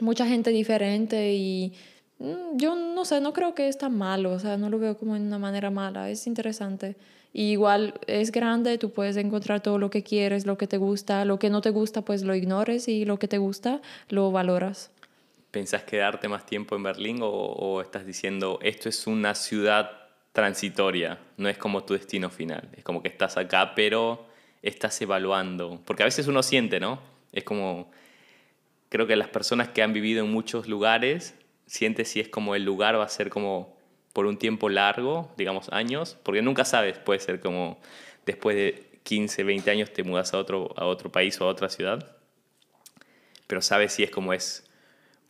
Mucha 0.00 0.26
gente 0.26 0.50
diferente 0.50 1.32
y 1.34 1.72
mm, 2.18 2.58
yo 2.58 2.76
no 2.76 3.04
sé, 3.06 3.20
no 3.22 3.32
creo 3.32 3.54
que 3.54 3.68
es 3.68 3.78
tan 3.78 3.96
malo, 3.96 4.32
o 4.32 4.38
sea, 4.38 4.58
no 4.58 4.68
lo 4.68 4.78
veo 4.78 4.98
como 4.98 5.16
en 5.16 5.22
una 5.22 5.38
manera 5.38 5.70
mala, 5.70 6.10
es 6.10 6.26
interesante. 6.26 6.96
igual 7.32 7.94
es 8.06 8.30
grande, 8.32 8.76
tú 8.78 8.90
puedes 8.90 9.16
encontrar 9.16 9.60
todo 9.62 9.78
lo 9.78 9.88
que 9.90 10.02
quieres, 10.02 10.46
lo 10.46 10.58
que 10.58 10.66
te 10.66 10.76
gusta, 10.76 11.24
lo 11.24 11.38
que 11.38 11.48
no 11.50 11.62
te 11.62 11.70
gusta, 11.70 12.02
pues 12.02 12.22
lo 12.22 12.34
ignores 12.34 12.86
y 12.86 13.04
lo 13.04 13.18
que 13.18 13.28
te 13.28 13.38
gusta, 13.38 13.80
lo 14.08 14.30
valoras. 14.30 14.90
¿Pensás 15.54 15.84
quedarte 15.84 16.26
más 16.26 16.44
tiempo 16.46 16.74
en 16.74 16.82
Berlín 16.82 17.20
o, 17.22 17.80
estás 17.80 18.04
diciendo 18.04 18.58
esto 18.60 18.88
es 18.88 19.06
una 19.06 19.36
ciudad 19.36 20.08
transitoria, 20.32 21.20
no 21.36 21.48
es 21.48 21.56
como 21.56 21.84
tu 21.84 21.94
destino 21.94 22.28
final? 22.28 22.70
Es 22.76 22.82
como 22.82 23.00
que 23.00 23.06
estás 23.06 23.36
acá, 23.36 23.72
pero 23.76 24.26
estás 24.62 25.00
evaluando. 25.00 25.80
Porque 25.84 26.02
a 26.02 26.06
veces 26.06 26.26
uno 26.26 26.42
siente, 26.42 26.80
¿no? 26.80 26.98
Es 27.30 27.44
como, 27.44 27.88
creo 28.88 29.06
que 29.06 29.14
las 29.14 29.28
personas 29.28 29.68
que 29.68 29.84
han 29.84 29.92
vivido 29.92 30.24
en 30.24 30.32
muchos 30.32 30.66
lugares, 30.66 31.36
siente 31.66 32.04
si 32.04 32.18
es 32.18 32.28
como 32.28 32.56
el 32.56 32.64
lugar 32.64 32.98
va 32.98 33.04
a 33.04 33.08
ser 33.08 33.30
como 33.30 33.76
por 34.12 34.26
un 34.26 34.38
tiempo 34.38 34.68
largo, 34.68 35.32
digamos 35.36 35.68
años, 35.68 36.18
porque 36.24 36.42
nunca 36.42 36.64
sabes, 36.64 36.98
puede 36.98 37.20
ser 37.20 37.38
como 37.38 37.78
después 38.26 38.56
de 38.56 38.98
15, 39.04 39.44
20 39.44 39.70
años 39.70 39.92
te 39.92 40.02
mudas 40.02 40.34
a 40.34 40.38
otro, 40.38 40.74
a 40.76 40.84
otro 40.86 41.12
país 41.12 41.40
o 41.40 41.44
a 41.44 41.46
otra 41.46 41.68
ciudad, 41.68 42.16
pero 43.46 43.62
sabes 43.62 43.92
si 43.92 44.02
es 44.02 44.10
como 44.10 44.32
es 44.32 44.63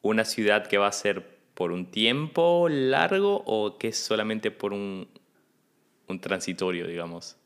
una 0.04 0.24
ciudad 0.24 0.66
que 0.66 0.78
va 0.78 0.86
a 0.86 0.92
ser 0.92 1.26
por 1.54 1.72
un 1.72 1.86
tiempo 1.86 2.68
largo 2.68 3.42
o 3.46 3.78
que 3.78 3.88
es 3.88 3.96
solamente 3.96 4.50
por 4.50 4.72
un, 4.72 5.08
un 6.08 6.20
transitorio, 6.20 6.86
digamos? 6.86 7.36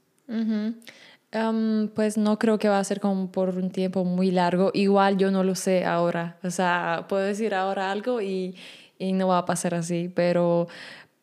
pues 1.95 2.19
no 2.19 2.39
creo 2.39 2.59
que 2.59 2.69
va 2.69 2.79
a 2.79 2.85
ser 2.85 3.01
como 3.01 3.31
por 3.31 3.51
un 3.51 3.71
tiempo 3.71 4.05
muy 4.05 4.31
largo. 4.31 4.71
Igual 4.75 5.19
yo 5.19 5.31
no 5.31 5.45
lo 5.45 5.55
sé 5.55 5.85
ahora. 5.85 6.39
O 6.43 6.51
sea, 6.51 7.07
puedo 7.09 7.23
decir 7.23 7.55
ahora 7.55 7.93
algo 7.93 8.21
y, 8.21 8.57
y 8.99 9.13
no 9.13 9.29
va 9.29 9.39
a 9.39 9.47
pasar 9.47 9.75
así. 9.75 10.11
Pero 10.15 10.67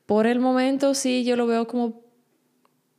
por 0.06 0.28
el 0.28 0.40
momento 0.40 0.94
sí, 0.94 1.26
yo 1.26 1.36
lo 1.36 1.48
veo 1.48 1.68
como 1.68 2.02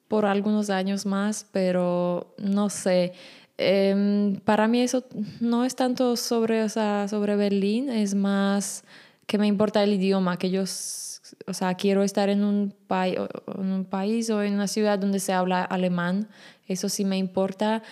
por 0.08 0.26
algunos 0.26 0.68
años 0.68 1.06
más, 1.06 1.48
pero 1.52 2.34
no 2.38 2.68
sé. 2.68 3.12
Em, 3.58 4.36
para 4.40 4.68
mí 4.68 4.82
eso 4.82 5.04
no 5.40 5.64
es 5.64 5.76
tanto 5.76 6.16
sobre, 6.16 6.62
o 6.62 6.68
sea, 6.68 7.08
sobre 7.08 7.36
Berlín, 7.36 7.88
es 7.88 8.14
más 8.14 8.84
que 9.26 9.38
me 9.38 9.46
importa 9.46 9.82
el 9.82 9.94
idioma, 9.94 10.36
que 10.36 10.50
yo, 10.50 10.62
o 10.62 11.54
sea, 11.54 11.74
quiero 11.74 12.02
estar 12.02 12.28
en 12.28 12.44
un, 12.44 12.74
en 12.90 13.72
un 13.72 13.84
país 13.84 14.30
o 14.30 14.42
en 14.42 14.54
una 14.54 14.68
ciudad 14.68 14.98
donde 14.98 15.20
se 15.20 15.32
habla 15.32 15.64
alemán, 15.64 16.28
eso 16.68 16.88
sí 16.88 17.04
me 17.04 17.16
importa. 17.16 17.82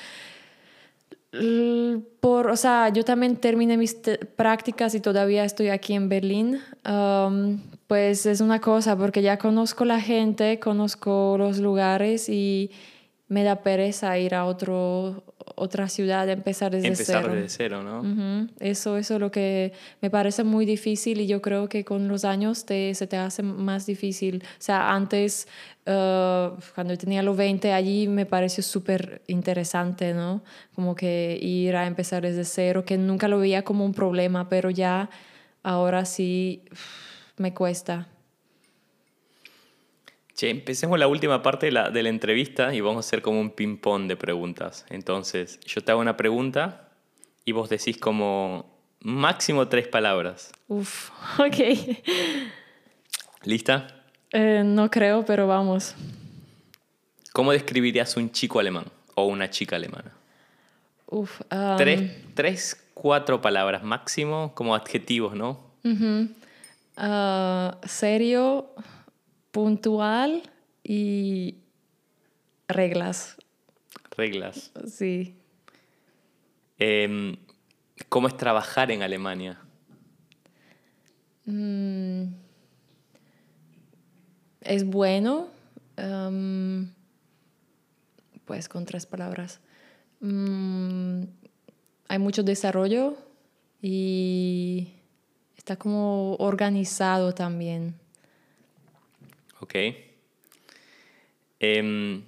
Por, 2.20 2.48
o 2.48 2.56
sea, 2.56 2.90
yo 2.90 3.04
también 3.04 3.36
terminé 3.36 3.76
mis 3.76 3.96
prácticas 4.36 4.94
y 4.94 5.00
todavía 5.00 5.44
estoy 5.44 5.68
aquí 5.70 5.94
en 5.94 6.08
Berlín. 6.08 6.60
pues 7.88 8.26
es 8.26 8.40
una 8.40 8.60
cosa, 8.60 8.96
porque 8.96 9.22
ya 9.22 9.38
conozco 9.38 9.84
la 9.84 10.00
gente, 10.00 10.60
conozco 10.60 11.36
los 11.38 11.58
lugares 11.58 12.28
y 12.28 12.70
me 13.34 13.42
da 13.42 13.56
pereza 13.56 14.16
ir 14.16 14.32
a 14.32 14.44
otro, 14.44 15.24
otra 15.56 15.88
ciudad, 15.88 16.28
empezar 16.28 16.70
desde 16.70 16.94
cero. 16.94 17.18
Empezar 17.18 17.34
desde 17.34 17.48
cero, 17.48 17.82
¿no? 17.82 18.48
Eso, 18.60 18.96
eso 18.96 19.14
es 19.14 19.20
lo 19.20 19.32
que 19.32 19.72
me 20.00 20.08
parece 20.08 20.44
muy 20.44 20.64
difícil 20.64 21.20
y 21.20 21.26
yo 21.26 21.42
creo 21.42 21.68
que 21.68 21.84
con 21.84 22.06
los 22.06 22.24
años 22.24 22.64
te, 22.64 22.94
se 22.94 23.08
te 23.08 23.16
hace 23.16 23.42
más 23.42 23.86
difícil. 23.86 24.44
O 24.44 24.62
sea, 24.62 24.92
antes, 24.94 25.48
uh, 25.84 26.54
cuando 26.76 26.96
tenía 26.96 27.24
los 27.24 27.36
20, 27.36 27.72
allí 27.72 28.06
me 28.06 28.24
pareció 28.24 28.62
súper 28.62 29.22
interesante, 29.26 30.14
¿no? 30.14 30.44
Como 30.76 30.94
que 30.94 31.36
ir 31.42 31.74
a 31.74 31.88
empezar 31.88 32.22
desde 32.22 32.44
cero, 32.44 32.84
que 32.84 32.96
nunca 32.96 33.26
lo 33.26 33.40
veía 33.40 33.62
como 33.62 33.84
un 33.84 33.94
problema, 33.94 34.48
pero 34.48 34.70
ya 34.70 35.10
ahora 35.64 36.04
sí 36.04 36.62
me 37.36 37.52
cuesta. 37.52 38.06
Che, 40.34 40.50
empecemos 40.50 40.98
la 40.98 41.06
última 41.06 41.42
parte 41.42 41.66
de 41.66 41.72
la, 41.72 41.90
de 41.90 42.02
la 42.02 42.08
entrevista 42.08 42.74
y 42.74 42.80
vamos 42.80 43.04
a 43.04 43.06
hacer 43.06 43.22
como 43.22 43.40
un 43.40 43.50
ping-pong 43.50 44.08
de 44.08 44.16
preguntas. 44.16 44.84
Entonces, 44.90 45.60
yo 45.60 45.80
te 45.80 45.92
hago 45.92 46.00
una 46.00 46.16
pregunta 46.16 46.88
y 47.44 47.52
vos 47.52 47.68
decís 47.68 47.98
como 47.98 48.66
máximo 48.98 49.68
tres 49.68 49.86
palabras. 49.86 50.50
Uf, 50.66 51.10
ok. 51.38 51.88
¿Lista? 53.44 53.86
Eh, 54.32 54.62
no 54.64 54.90
creo, 54.90 55.24
pero 55.24 55.46
vamos. 55.46 55.94
¿Cómo 57.32 57.52
describirías 57.52 58.16
un 58.16 58.32
chico 58.32 58.58
alemán 58.58 58.86
o 59.14 59.26
una 59.26 59.50
chica 59.50 59.76
alemana? 59.76 60.12
Uf, 61.06 61.42
tres, 61.76 62.10
tres, 62.34 62.88
cuatro 62.92 63.40
palabras 63.40 63.84
máximo 63.84 64.52
como 64.54 64.74
adjetivos, 64.74 65.36
¿no? 65.36 65.60
Ah, 66.96 67.78
serio 67.84 68.70
puntual 69.54 70.42
y 70.82 71.58
reglas. 72.66 73.36
Reglas. 74.16 74.72
Sí. 74.88 75.36
Em, 76.76 77.36
¿Cómo 78.08 78.26
es 78.26 78.36
trabajar 78.36 78.90
en 78.90 79.02
Alemania? 79.02 79.60
Mm, 81.46 82.24
es 84.62 84.84
bueno, 84.84 85.46
em, 85.96 86.90
pues 88.46 88.68
con 88.68 88.84
tres 88.84 89.06
palabras. 89.06 89.60
Mm, 90.18 91.26
hay 92.08 92.18
mucho 92.18 92.42
desarrollo 92.42 93.16
y 93.80 94.94
está 95.56 95.76
como 95.76 96.34
organizado 96.40 97.32
también. 97.34 98.03
Em, 101.60 102.22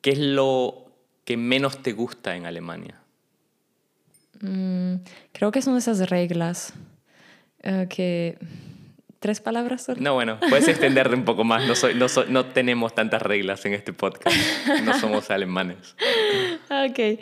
¿Qué 0.00 0.10
es 0.10 0.18
lo 0.18 0.86
que 1.24 1.36
menos 1.36 1.82
te 1.82 1.92
gusta 1.92 2.36
en 2.36 2.46
Alemania? 2.46 3.00
Mm, 4.40 4.96
creo 5.32 5.50
que 5.50 5.62
son 5.62 5.76
esas 5.76 6.08
reglas 6.08 6.72
eh, 7.62 7.86
que 7.90 8.38
¿Tres 9.20 9.40
palabras 9.40 9.82
solo? 9.82 10.00
No, 10.00 10.14
bueno, 10.14 10.38
puedes 10.48 10.68
extenderle 10.68 11.16
un 11.16 11.24
poco 11.24 11.42
más. 11.42 11.66
No, 11.66 11.74
soy, 11.74 11.94
no, 11.94 12.06
no 12.28 12.46
tenemos 12.46 12.94
tantas 12.94 13.20
reglas 13.20 13.66
en 13.66 13.74
este 13.74 13.92
podcast. 13.92 14.36
No 14.84 14.98
somos 14.98 15.30
alemanes. 15.30 15.96
Ok. 16.70 17.18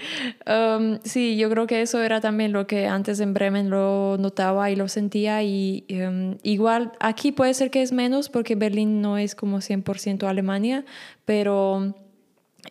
Um, 0.46 0.98
sí, 1.04 1.36
yo 1.36 1.48
creo 1.48 1.66
que 1.66 1.80
eso 1.80 2.02
era 2.02 2.20
también 2.20 2.52
lo 2.52 2.66
que 2.66 2.86
antes 2.86 3.20
en 3.20 3.32
Bremen 3.32 3.70
lo 3.70 4.16
notaba 4.18 4.70
y 4.70 4.76
lo 4.76 4.88
sentía. 4.88 5.42
Y 5.42 5.84
um, 5.90 6.36
igual 6.42 6.92
aquí 6.98 7.32
puede 7.32 7.54
ser 7.54 7.70
que 7.70 7.82
es 7.82 7.92
menos 7.92 8.28
porque 8.28 8.56
Berlín 8.56 9.00
no 9.00 9.18
es 9.18 9.34
como 9.34 9.58
100% 9.58 10.24
Alemania, 10.24 10.84
pero 11.24 11.94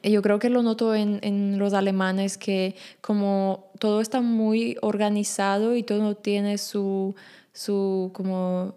yo 0.03 0.21
creo 0.21 0.39
que 0.39 0.49
lo 0.49 0.61
noto 0.63 0.93
en, 0.93 1.19
en, 1.21 1.57
los 1.57 1.73
alemanes 1.73 2.37
que 2.37 2.75
como 3.01 3.71
todo 3.79 4.01
está 4.01 4.21
muy 4.21 4.77
organizado 4.81 5.75
y 5.75 5.83
todo 5.83 6.15
tiene 6.15 6.57
su, 6.57 7.15
su 7.53 8.11
como 8.13 8.75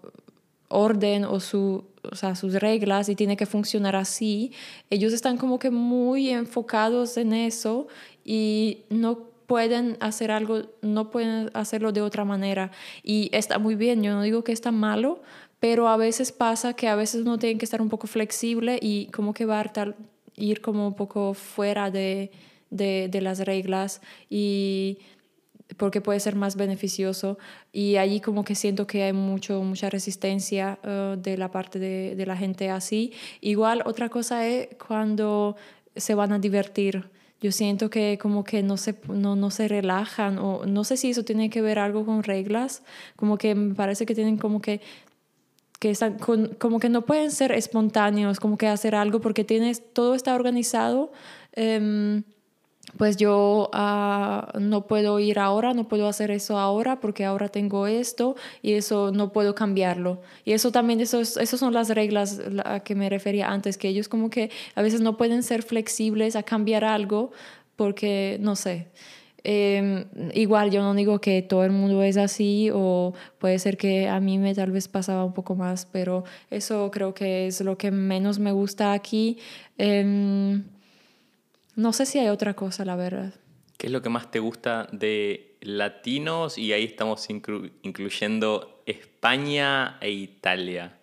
orden 0.69 1.25
o, 1.25 1.41
su, 1.41 1.85
o 2.03 2.15
sea, 2.15 2.35
sus 2.35 2.55
reglas 2.55 3.09
y 3.09 3.17
tiene 3.17 3.37
que 3.37 3.47
funcionar 3.47 3.97
así, 3.97 4.53
ellos 4.91 5.13
están 5.13 5.37
como 5.39 5.59
que 5.59 5.71
muy 5.71 6.31
enfocados 6.31 7.17
en 7.17 7.33
eso 7.33 7.89
y 8.25 8.85
no 8.91 9.29
pueden 9.47 9.97
hacer 10.01 10.31
algo, 10.31 10.63
no 10.83 11.11
pueden 11.11 11.51
hacerlo 11.55 11.91
de 11.93 12.03
otra 12.03 12.25
manera. 12.25 12.71
Y 13.03 13.31
está 13.33 13.59
muy 13.59 13.75
bien, 13.75 14.03
yo 14.03 14.13
no 14.13 14.23
digo 14.23 14.45
que 14.45 14.53
está 14.53 14.71
malo, 14.71 15.23
pero 15.59 15.89
a 15.89 15.97
veces 15.97 16.33
pasa 16.33 16.75
que 16.75 16.87
a 16.87 16.95
veces 16.95 17.23
uno 17.23 17.39
tiene 17.39 17.59
que 17.59 17.65
estar 17.65 17.81
un 17.81 17.89
poco 17.89 18.07
flexible 18.07 18.79
y 18.81 19.07
como 19.07 19.33
que 19.33 19.47
va 19.47 19.61
a 19.61 19.95
ir 20.37 20.61
como 20.61 20.87
un 20.87 20.95
poco 20.95 21.33
fuera 21.35 21.91
de, 21.91 22.31
de, 22.71 23.09
de 23.11 23.21
las 23.23 23.41
reglas 23.41 24.03
y 24.29 24.99
porque 25.77 26.01
puede 26.01 26.19
ser 26.21 26.35
más 26.35 26.57
beneficioso 26.57 27.39
y 27.73 27.97
allí 27.97 28.21
como 28.21 28.45
que 28.45 28.55
siento 28.55 28.87
que 28.87 29.03
hay 29.03 29.13
mucho, 29.13 29.63
mucha 29.63 29.91
resistencia 29.91 30.79
eh, 30.83 31.17
de 31.19 31.37
la 31.37 31.51
parte 31.51 31.79
de, 31.79 32.17
de, 32.17 32.27
la 32.27 32.37
gente 32.37 32.71
así. 32.71 33.13
Igual 33.41 33.83
otra 33.85 34.09
cosa 34.09 34.47
es 34.47 34.69
cuando 34.87 35.57
se 35.95 36.15
van 36.15 36.33
a 36.33 36.39
divertir. 36.39 37.11
Yo 37.41 37.53
siento 37.53 37.89
que 37.89 38.19
como 38.21 38.43
que 38.43 38.63
no 38.63 38.77
se, 38.77 38.97
no, 39.09 39.37
no 39.37 39.51
se 39.51 39.69
relajan 39.69 40.39
o 40.39 40.67
no 40.67 40.83
sé 40.83 40.97
si 40.97 41.11
eso 41.11 41.25
tiene 41.25 41.51
que 41.51 41.63
ver 41.63 41.79
algo 41.79 42.05
con 42.05 42.25
reglas, 42.25 42.83
como 43.15 43.39
que 43.39 43.55
me 43.55 43.75
parece 43.75 44.07
que 44.07 44.15
tienen 44.15 44.39
como 44.39 44.61
que 44.61 44.81
que 45.79 45.91
están 45.91 46.19
como 46.19 46.81
que 46.81 46.89
no 46.89 47.03
pueden 47.03 47.31
ser 47.31 47.53
espontáneos, 47.53 48.41
como 48.41 48.59
que 48.59 48.67
hacer 48.67 48.97
algo 48.97 49.21
porque 49.21 49.45
tienes 49.45 49.93
todo 49.93 50.17
está 50.17 50.35
organizado. 50.35 51.13
Em, 51.53 52.25
pues 52.97 53.17
yo 53.17 53.69
ah, 53.73 54.53
no 54.59 54.87
puedo 54.87 55.21
ir 55.21 55.39
ahora, 55.39 55.75
no 55.75 55.89
puedo 55.89 56.09
hacer 56.09 56.31
eso 56.31 56.59
ahora 56.59 57.01
porque 57.01 57.25
ahora 57.25 57.49
tengo 57.49 57.87
esto 57.87 58.37
y 58.63 58.73
eso 58.73 59.13
no 59.13 59.33
puedo 59.33 59.55
cambiarlo. 59.55 60.23
Y 60.45 60.53
eso 60.53 60.73
también, 60.73 61.01
eso, 61.01 61.21
esas 61.21 61.61
son 61.61 61.75
las 61.75 61.91
reglas 61.91 62.41
a 62.65 62.81
que 62.81 62.95
me 62.95 63.11
refería 63.11 63.51
antes, 63.51 63.77
que 63.77 63.89
ellos 63.89 64.09
como 64.09 64.31
que 64.31 64.51
a 64.75 64.83
veces 64.83 65.01
no 65.01 65.17
pueden 65.17 65.43
ser 65.43 65.63
flexibles 65.63 66.37
a 66.37 66.43
cambiar 66.43 66.85
algo 66.85 67.33
porque, 67.77 68.39
no 68.41 68.57
sé. 68.57 68.89
Em, 69.45 70.05
igual 70.35 70.71
yo 70.71 70.83
no 70.83 70.95
digo 70.95 71.21
que 71.21 71.43
todo 71.43 71.65
el 71.65 71.71
mundo 71.71 72.03
es 72.03 72.17
así 72.17 72.71
o 72.75 73.15
puede 73.39 73.59
ser 73.61 73.77
que 73.77 74.09
a 74.09 74.19
mí 74.21 74.37
me 74.37 74.55
tal 74.55 74.73
vez 74.73 74.89
pasaba 74.89 75.25
un 75.25 75.33
poco 75.33 75.55
más, 75.55 75.87
pero 75.87 76.25
eso 76.51 76.91
creo 76.91 77.15
que 77.15 77.47
es 77.47 77.61
lo 77.61 77.79
que 77.79 77.91
menos 77.91 78.39
me 78.41 78.51
gusta 78.53 78.93
aquí. 78.93 79.39
Em, 79.79 80.65
no 81.79 81.93
sé 81.93 82.07
si 82.07 82.19
hay 82.19 82.29
otra 82.29 82.55
cosa, 82.55 82.85
la 82.85 82.97
verdad. 82.97 83.33
¿Qué 83.77 83.87
es 83.87 83.93
lo 83.93 84.03
que 84.03 84.09
más 84.09 84.33
te 84.33 84.41
gusta 84.41 84.89
de 84.91 85.57
latinos? 85.61 86.59
Y 86.59 86.73
ahí 86.73 86.83
estamos 86.83 87.29
incluyendo 87.31 88.83
España 88.85 89.97
e 90.01 90.11
Italia, 90.11 90.99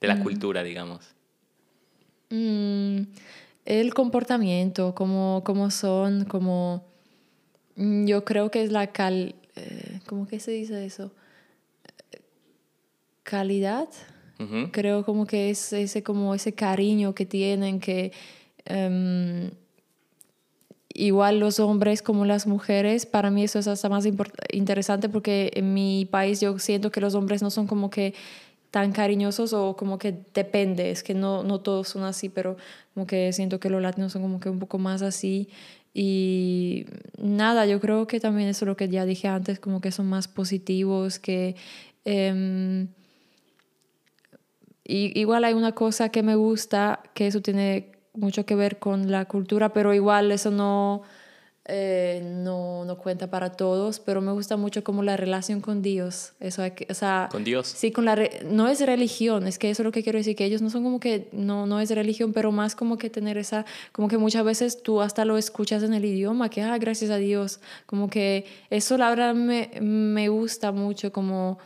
de 0.00 0.08
la 0.08 0.14
mm. 0.14 0.22
cultura, 0.22 0.62
digamos. 0.62 1.14
Mm, 2.30 3.02
el 3.66 3.92
comportamiento, 3.92 4.94
cómo, 4.94 5.42
cómo 5.44 5.70
son, 5.70 6.24
como... 6.24 6.86
Mm, 7.76 8.06
yo 8.06 8.24
creo 8.24 8.50
que 8.50 8.62
es 8.62 8.72
la 8.72 8.86
cal... 8.86 9.34
Eh, 9.56 10.00
¿Cómo 10.06 10.26
que 10.26 10.40
se 10.40 10.52
dice 10.52 10.86
eso? 10.86 11.12
Calidad. 13.24 13.88
Creo 14.70 15.04
como 15.04 15.26
que 15.26 15.50
es 15.50 15.72
ese, 15.74 16.02
como 16.02 16.34
ese 16.34 16.54
cariño 16.54 17.14
que 17.14 17.26
tienen, 17.26 17.78
que... 17.78 18.12
Em, 18.64 19.50
igual 20.98 21.38
los 21.38 21.60
hombres 21.60 22.02
como 22.02 22.24
las 22.24 22.46
mujeres, 22.46 23.06
para 23.06 23.30
mí 23.30 23.44
eso 23.44 23.60
es 23.60 23.68
hasta 23.68 23.88
más 23.88 24.04
interesante 24.52 25.08
porque 25.08 25.52
en 25.54 25.72
mi 25.72 26.06
país 26.10 26.40
yo 26.40 26.58
siento 26.58 26.90
que 26.90 27.00
los 27.00 27.14
hombres 27.14 27.40
no 27.40 27.50
son 27.50 27.68
como 27.68 27.88
que 27.88 28.14
tan 28.72 28.92
cariñosos 28.92 29.52
o 29.52 29.76
como 29.76 29.98
que 29.98 30.14
depende, 30.34 30.90
es 30.90 31.02
que 31.02 31.14
no, 31.14 31.44
no 31.44 31.60
todos 31.60 31.88
son 31.88 32.02
así, 32.02 32.28
pero 32.28 32.56
como 32.94 33.06
que 33.06 33.32
siento 33.32 33.60
que 33.60 33.70
los 33.70 33.80
latinos 33.80 34.12
son 34.12 34.22
como 34.22 34.40
que 34.40 34.50
un 34.50 34.58
poco 34.58 34.78
más 34.78 35.02
así. 35.02 35.48
Y 35.94 36.86
nada, 37.16 37.64
yo 37.64 37.80
creo 37.80 38.06
que 38.06 38.20
también 38.20 38.48
eso 38.48 38.64
es 38.64 38.68
lo 38.68 38.76
que 38.76 38.88
ya 38.88 39.06
dije 39.06 39.28
antes, 39.28 39.60
como 39.60 39.80
que 39.80 39.92
son 39.92 40.06
más 40.06 40.28
positivos, 40.28 41.18
que... 41.18 41.56
Em, 42.04 42.88
y, 44.84 45.18
igual 45.18 45.44
hay 45.44 45.54
una 45.54 45.72
cosa 45.72 46.08
que 46.10 46.22
me 46.22 46.34
gusta, 46.34 47.02
que 47.14 47.26
eso 47.26 47.40
tiene 47.40 47.92
mucho 48.14 48.44
que 48.46 48.54
ver 48.54 48.78
con 48.78 49.10
la 49.10 49.26
cultura, 49.26 49.72
pero 49.72 49.94
igual 49.94 50.32
eso 50.32 50.50
no, 50.50 51.02
eh, 51.70 52.22
no, 52.24 52.86
no, 52.86 52.96
cuenta 52.96 53.28
para 53.28 53.52
todos, 53.52 54.00
pero 54.00 54.22
me 54.22 54.32
gusta 54.32 54.56
mucho 54.56 54.82
como 54.82 55.02
la 55.02 55.18
relación 55.18 55.60
con 55.60 55.82
Dios. 55.82 56.32
Eso 56.40 56.62
o 56.88 56.94
sea, 56.94 57.28
¿Con 57.30 57.44
Dios? 57.44 57.66
Sí, 57.68 57.92
con 57.92 58.06
la 58.06 58.16
no 58.46 58.68
es 58.68 58.80
religión, 58.80 59.46
es 59.46 59.58
que 59.58 59.68
eso 59.68 59.82
es 59.82 59.84
lo 59.84 59.92
que 59.92 60.02
quiero 60.02 60.18
decir, 60.18 60.34
que 60.34 60.46
ellos 60.46 60.62
no 60.62 60.70
son 60.70 60.82
como 60.82 60.98
que, 60.98 61.28
no, 61.32 61.66
no 61.66 61.78
es 61.78 61.90
religión, 61.90 62.32
pero 62.32 62.52
más 62.52 62.74
como 62.74 62.96
que 62.96 63.10
tener 63.10 63.36
esa, 63.36 63.66
como 63.92 64.08
que 64.08 64.16
muchas 64.16 64.44
veces 64.44 64.82
tú 64.82 65.02
hasta 65.02 65.26
lo 65.26 65.36
escuchas 65.36 65.82
en 65.82 65.92
el 65.92 66.06
idioma, 66.06 66.48
que, 66.48 66.62
ah, 66.62 66.78
gracias 66.78 67.10
a 67.10 67.16
Dios, 67.16 67.60
como 67.84 68.08
que 68.08 68.46
eso 68.70 68.96
la 68.96 69.10
verdad 69.10 69.34
me, 69.34 69.70
me 69.80 70.30
gusta 70.30 70.72
mucho, 70.72 71.12
como... 71.12 71.58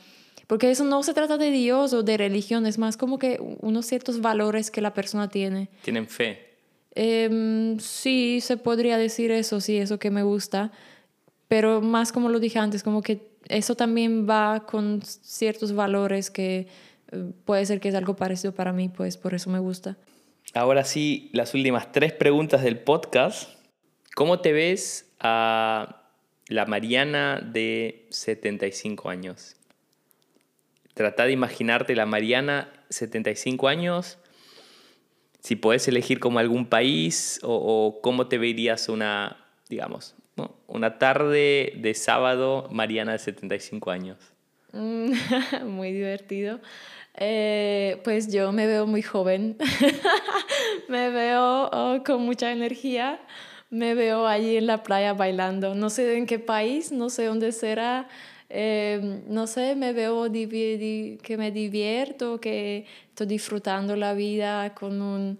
Porque 0.46 0.70
eso 0.70 0.84
no 0.84 1.02
se 1.02 1.14
trata 1.14 1.38
de 1.38 1.50
Dios 1.50 1.92
o 1.92 2.02
de 2.02 2.16
religión, 2.16 2.66
es 2.66 2.78
más 2.78 2.96
como 2.96 3.18
que 3.18 3.38
unos 3.60 3.86
ciertos 3.86 4.20
valores 4.20 4.70
que 4.70 4.80
la 4.80 4.94
persona 4.94 5.28
tiene. 5.28 5.68
Tienen 5.82 6.08
fe. 6.08 6.52
Em, 6.94 7.78
sí, 7.78 8.40
se 8.42 8.56
podría 8.56 8.98
decir 8.98 9.30
eso, 9.30 9.60
sí, 9.60 9.78
eso 9.78 9.98
que 9.98 10.10
me 10.10 10.22
gusta. 10.22 10.72
Pero 11.48 11.80
más 11.80 12.12
como 12.12 12.28
lo 12.28 12.40
dije 12.40 12.58
antes, 12.58 12.82
como 12.82 13.02
que 13.02 13.32
eso 13.48 13.74
también 13.74 14.28
va 14.28 14.64
con 14.66 15.02
ciertos 15.02 15.74
valores 15.74 16.30
que 16.30 16.66
eh, 17.10 17.32
puede 17.44 17.66
ser 17.66 17.80
que 17.80 17.88
es 17.88 17.94
algo 17.94 18.16
parecido 18.16 18.54
para 18.54 18.72
mí, 18.72 18.88
pues 18.88 19.16
por 19.16 19.34
eso 19.34 19.50
me 19.50 19.58
gusta. 19.58 19.96
Ahora 20.54 20.84
sí, 20.84 21.30
las 21.32 21.54
últimas 21.54 21.92
tres 21.92 22.12
preguntas 22.12 22.62
del 22.62 22.78
podcast. 22.78 23.50
¿Cómo 24.14 24.40
te 24.40 24.52
ves 24.52 25.10
a 25.18 26.02
la 26.48 26.66
Mariana 26.66 27.40
de 27.40 28.06
75 28.10 29.08
años? 29.08 29.56
Trata 30.94 31.24
de 31.24 31.32
imaginarte 31.32 31.96
la 31.96 32.06
Mariana, 32.06 32.70
75 32.90 33.68
años, 33.68 34.18
si 35.40 35.56
puedes 35.56 35.88
elegir 35.88 36.20
como 36.20 36.38
algún 36.38 36.66
país 36.66 37.40
o, 37.42 37.98
cómo 38.02 38.28
te 38.28 38.38
verías 38.38 38.88
una, 38.88 39.44
digamos, 39.68 40.14
una 40.68 40.98
tarde 40.98 41.74
de 41.76 41.94
sábado 41.94 42.68
Mariana 42.70 43.12
de 43.12 43.18
75 43.18 43.90
años. 43.90 44.18
Mm, 44.72 45.12
muy 45.66 45.92
divertido. 45.92 46.60
Eh, 47.14 48.00
pues 48.04 48.32
yo 48.32 48.52
me 48.52 48.66
veo 48.66 48.86
muy 48.86 49.02
joven, 49.02 49.58
me 50.88 51.10
veo 51.10 51.68
oh, 51.70 52.02
con 52.06 52.22
mucha 52.22 52.52
energía, 52.52 53.20
me 53.68 53.94
veo 53.94 54.26
allí 54.26 54.56
en 54.56 54.66
la 54.66 54.82
playa 54.82 55.12
bailando. 55.12 55.74
No 55.74 55.90
sé 55.90 56.16
en 56.16 56.26
qué 56.26 56.38
país, 56.38 56.92
no 56.92 57.10
sé 57.10 57.26
dónde 57.26 57.52
será, 57.52 58.08
Em, 58.54 59.22
no 59.28 59.46
sé, 59.46 59.74
me 59.76 59.94
veo 59.94 60.30
que 60.30 61.36
me 61.38 61.50
divierto, 61.50 62.38
que 62.38 62.84
estoy 63.08 63.26
disfrutando 63.26 63.96
la 63.96 64.12
vida 64.12 64.74
con 64.74 65.00
un, 65.00 65.38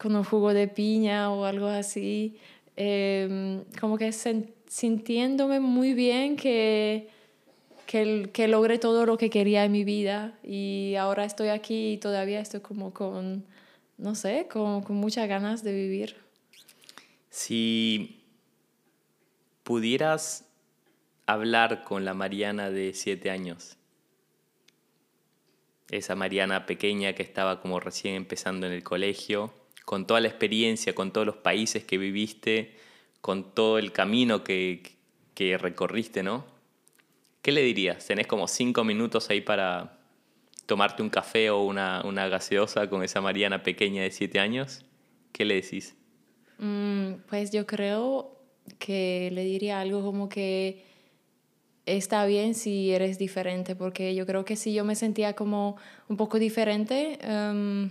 con 0.00 0.16
un 0.16 0.24
jugo 0.24 0.54
de 0.54 0.66
piña 0.66 1.30
o 1.30 1.44
algo 1.44 1.66
así. 1.66 2.38
Em, 2.74 3.64
como 3.78 3.98
que 3.98 4.10
sintiéndome 4.12 5.60
muy 5.60 5.92
bien 5.92 6.36
que, 6.36 7.10
que, 7.86 8.30
que 8.32 8.48
logré 8.48 8.78
todo 8.78 9.04
lo 9.04 9.18
que 9.18 9.28
quería 9.28 9.66
en 9.66 9.72
mi 9.72 9.84
vida 9.84 10.38
y 10.42 10.94
ahora 10.98 11.26
estoy 11.26 11.48
aquí 11.48 11.92
y 11.92 11.98
todavía 11.98 12.40
estoy 12.40 12.60
como 12.60 12.94
con, 12.94 13.44
no 13.98 14.14
sé, 14.14 14.48
con, 14.50 14.80
con 14.80 14.96
muchas 14.96 15.28
ganas 15.28 15.62
de 15.62 15.74
vivir. 15.74 16.16
Si 17.28 18.24
pudieras 19.64 20.47
hablar 21.28 21.84
con 21.84 22.06
la 22.06 22.14
Mariana 22.14 22.70
de 22.70 22.94
siete 22.94 23.30
años. 23.30 23.76
Esa 25.90 26.16
Mariana 26.16 26.64
pequeña 26.64 27.12
que 27.12 27.22
estaba 27.22 27.60
como 27.60 27.80
recién 27.80 28.14
empezando 28.14 28.66
en 28.66 28.72
el 28.72 28.82
colegio, 28.82 29.52
con 29.84 30.06
toda 30.06 30.20
la 30.20 30.28
experiencia, 30.28 30.94
con 30.94 31.12
todos 31.12 31.26
los 31.26 31.36
países 31.36 31.84
que 31.84 31.98
viviste, 31.98 32.76
con 33.20 33.54
todo 33.54 33.78
el 33.78 33.92
camino 33.92 34.42
que, 34.42 34.82
que 35.34 35.58
recorriste, 35.58 36.22
¿no? 36.22 36.46
¿Qué 37.42 37.52
le 37.52 37.62
dirías? 37.62 38.06
Tenés 38.06 38.26
como 38.26 38.48
cinco 38.48 38.82
minutos 38.82 39.28
ahí 39.28 39.42
para 39.42 39.98
tomarte 40.64 41.02
un 41.02 41.10
café 41.10 41.50
o 41.50 41.60
una, 41.60 42.00
una 42.06 42.28
gaseosa 42.28 42.88
con 42.88 43.02
esa 43.02 43.20
Mariana 43.20 43.62
pequeña 43.62 44.02
de 44.02 44.12
siete 44.12 44.40
años. 44.40 44.82
¿Qué 45.32 45.44
le 45.44 45.56
decís? 45.56 45.94
Mm, 46.58 47.20
pues 47.28 47.52
yo 47.52 47.66
creo 47.66 48.34
que 48.78 49.30
le 49.32 49.44
diría 49.44 49.80
algo 49.80 50.02
como 50.02 50.30
que 50.30 50.88
está 51.96 52.24
bien 52.26 52.54
si 52.54 52.92
eres 52.92 53.18
diferente, 53.18 53.74
porque 53.76 54.14
yo 54.14 54.26
creo 54.26 54.44
que 54.44 54.56
si 54.56 54.72
yo 54.72 54.84
me 54.84 54.94
sentía 54.94 55.34
como 55.34 55.76
un 56.08 56.16
poco 56.16 56.38
diferente 56.38 57.18
em, 57.22 57.90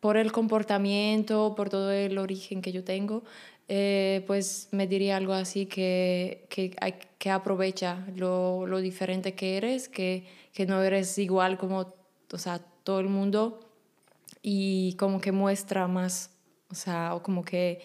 por 0.00 0.16
el 0.16 0.32
comportamiento, 0.32 1.54
por 1.56 1.68
todo 1.70 1.92
el 1.92 2.18
origen 2.18 2.62
que 2.62 2.72
yo 2.72 2.84
tengo, 2.84 3.24
eh, 3.68 4.24
pues 4.26 4.68
me 4.72 4.86
diría 4.86 5.16
algo 5.16 5.34
así 5.34 5.66
que, 5.66 6.46
que, 6.48 6.74
que 7.18 7.30
aprovecha 7.30 8.06
lo, 8.16 8.66
lo, 8.66 8.80
diferente 8.80 9.34
que 9.34 9.56
eres, 9.58 9.88
que, 9.88 10.24
que 10.54 10.66
no 10.66 10.82
eres 10.82 11.18
igual 11.18 11.58
como 11.58 11.94
o 12.32 12.38
sea, 12.38 12.58
todo 12.84 13.00
el 13.00 13.08
mundo 13.08 13.60
y 14.42 14.94
como 14.94 15.20
que 15.20 15.32
muestra 15.32 15.88
más, 15.88 16.30
o 16.70 16.74
sea, 16.74 17.14
o 17.14 17.22
como 17.22 17.44
que 17.44 17.80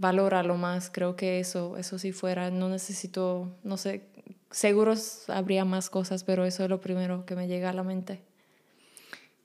valóralo 0.00 0.56
más. 0.56 0.90
Creo 0.90 1.14
que 1.14 1.38
eso, 1.38 1.76
eso 1.76 1.98
si 1.98 2.12
fuera, 2.12 2.50
no 2.50 2.68
necesito, 2.68 3.54
no 3.62 3.76
sé, 3.76 4.08
seguros 4.50 5.28
habría 5.28 5.64
más 5.64 5.90
cosas, 5.90 6.24
pero 6.24 6.44
eso 6.44 6.64
es 6.64 6.70
lo 6.70 6.80
primero 6.80 7.26
que 7.26 7.36
me 7.36 7.46
llega 7.46 7.70
a 7.70 7.74
la 7.74 7.84
mente. 7.84 8.22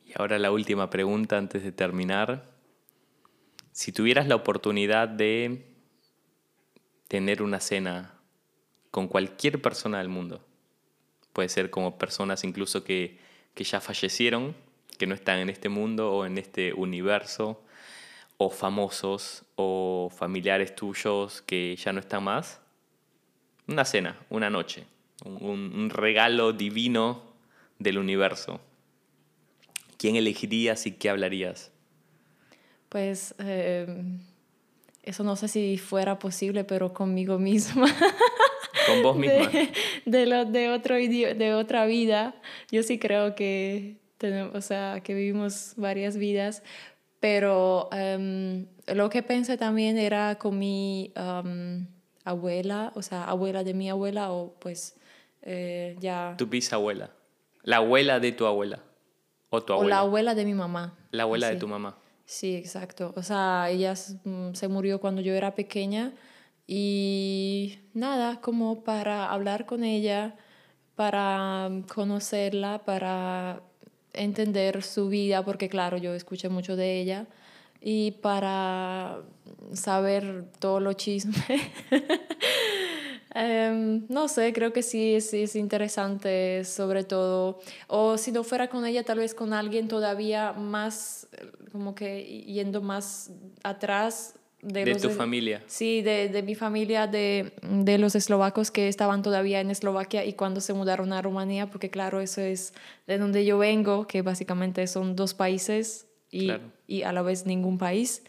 Y 0.07 0.14
ahora 0.15 0.40
la 0.40 0.52
última 0.52 0.90
pregunta 0.90 1.38
antes 1.38 1.61
de 1.61 1.72
terminar. 1.72 2.45
Si 3.73 3.91
tuvieras 3.91 4.27
la 4.27 4.36
oportunidad 4.36 5.10
de 5.10 5.65
tener 7.10 7.44
una 7.44 7.60
cena 7.60 8.14
con 8.90 9.10
cualquier 9.10 9.61
persona 9.61 9.98
del 9.98 10.07
mundo, 10.07 10.45
puede 11.34 11.49
ser 11.49 11.69
como 11.69 11.98
personas 11.98 12.45
incluso 12.45 12.86
que, 12.86 13.19
que 13.53 13.65
ya 13.65 13.82
fallecieron, 13.82 14.56
que 14.98 15.06
no 15.06 15.15
están 15.15 15.40
en 15.40 15.49
este 15.49 15.68
mundo 15.68 16.14
o 16.14 16.26
en 16.26 16.38
este 16.38 16.72
universo, 16.72 17.65
o 18.38 18.49
famosos 18.49 19.44
o 19.56 20.10
familiares 20.16 20.76
tuyos 20.76 21.41
que 21.41 21.76
ya 21.76 21.94
no 21.94 21.99
están 21.99 22.24
más, 22.24 22.60
una 23.68 23.86
cena, 23.86 24.20
una 24.30 24.49
noche, 24.49 24.86
un, 25.24 25.90
regalo 25.90 26.53
divino 26.53 27.24
del 27.80 27.98
universo. 27.98 28.60
¿Quién 29.98 30.16
elegirías 30.16 30.86
y 30.86 30.91
qué 30.91 31.10
hablarías? 31.10 31.72
Pues 32.90 33.34
em, 33.40 34.20
eso 35.03 35.24
no 35.24 35.36
sé 35.36 35.48
si 35.48 35.78
fuera 35.78 36.20
posible, 36.20 36.64
pero 36.64 36.94
conmigo 36.94 37.40
misma. 37.40 37.88
Con 38.88 39.02
vos 39.02 39.18
misma. 39.18 39.49
De, 40.06 40.26
lo, 40.26 40.45
de, 40.45 40.70
otro 40.70 40.95
de 40.95 41.53
otra 41.53 41.86
vida. 41.86 42.36
Yo 42.72 42.84
sí 42.84 42.99
creo 42.99 43.34
que 43.34 43.95
tenemos, 44.18 44.56
o 44.56 44.62
sea, 44.62 45.02
que 45.03 45.14
vivimos 45.14 45.74
varias 45.78 46.18
vidas, 46.18 46.64
pero 47.20 47.90
em, 47.92 48.68
lo 48.88 49.10
que 49.10 49.24
pensé 49.24 49.58
también 49.58 49.98
era 49.98 50.36
con 50.36 50.58
mi 50.60 51.12
em, 51.16 51.88
abuela, 52.24 52.92
o 52.96 53.02
sea, 53.02 53.26
abuela 53.26 53.64
de 53.64 53.74
mi 53.74 53.90
abuela 53.90 54.32
o 54.32 54.54
pues 54.60 54.96
eh, 55.42 55.96
ya... 56.00 56.36
Tu 56.38 56.48
bisabuela. 56.48 57.12
La 57.64 57.78
abuela 57.78 58.20
de 58.20 58.32
tu 58.32 58.46
abuela. 58.46 58.84
O 59.50 59.64
tu 59.64 59.74
abuela. 59.74 59.88
O 59.88 59.90
la 59.90 60.00
abuela 60.00 60.36
de 60.36 60.46
mi 60.46 60.54
mamá. 60.54 60.98
La 61.12 61.24
abuela 61.24 61.50
de 61.50 61.56
tu 61.56 61.68
mamá. 61.68 61.98
Sí, 62.26 62.56
exacto. 62.56 63.14
O 63.16 63.24
sea, 63.24 63.70
ella 63.70 63.94
mm, 64.24 64.54
se 64.54 64.68
murió 64.68 65.00
cuando 65.00 65.22
yo 65.22 65.34
era 65.34 65.56
pequeña 65.56 66.14
y 66.68 67.80
nada, 67.94 68.42
como 68.42 68.84
para 68.84 69.32
hablar 69.32 69.66
con 69.68 69.84
ella, 69.84 70.36
para 70.96 71.70
conocerla, 71.94 72.84
para 72.86 73.62
entender 74.16 74.84
su 74.84 75.08
vida, 75.10 75.44
porque 75.44 75.70
claro, 75.70 75.98
yo 75.98 76.14
escuché 76.14 76.50
mucho 76.50 76.76
de 76.76 77.00
ella, 77.00 77.28
y 77.82 78.12
para 78.12 79.22
saber 79.74 80.46
todo 80.60 80.80
lo 80.80 80.94
chisme. 80.94 81.34
Em, 83.38 84.06
no 84.08 84.30
sé, 84.30 84.54
creo 84.54 84.72
que 84.72 84.82
sí, 84.82 85.20
sí 85.20 85.44
es 85.44 85.58
interesante, 85.58 86.64
sobre 86.64 87.04
todo, 87.04 87.60
o 87.88 88.18
si 88.18 88.32
no 88.32 88.46
fuera 88.46 88.70
con 88.70 88.86
ella, 88.86 89.04
tal 89.04 89.18
vez 89.20 89.36
con 89.36 89.52
alguien 89.52 89.90
todavía 89.90 90.54
más, 90.54 91.28
como 91.74 91.96
que 91.96 92.24
yendo 92.24 92.82
más 92.82 93.32
atrás. 93.62 94.36
De, 94.66 94.84
de 94.84 94.96
tu 94.96 95.12
familia. 95.12 95.62
Sí, 95.68 96.02
de, 96.02 96.28
de 96.28 96.42
mi 96.42 96.56
familia, 96.56 97.06
de, 97.06 97.54
de, 97.62 98.00
los 98.00 98.16
eslovacos 98.16 98.72
que 98.72 98.88
estaban 98.88 99.22
todavía 99.22 99.62
en 99.62 99.70
Eslovaquia 99.70 100.26
y 100.26 100.34
cuando 100.34 100.60
se 100.60 100.74
mudaron 100.74 101.14
a 101.14 101.22
Rumanía, 101.22 101.70
porque 101.70 101.92
claro, 101.92 102.20
eso 102.20 102.42
es 102.42 102.74
de 103.06 103.20
donde 103.20 103.46
yo 103.46 103.60
vengo, 103.60 104.08
que 104.08 104.24
básicamente 104.24 104.88
son 104.88 105.16
dos 105.16 105.36
países 105.36 106.08
y, 106.32 106.52
y 106.88 107.04
a 107.04 107.12
la 107.12 107.22
vez 107.22 107.46
ningún 107.46 107.78
país 107.78 108.24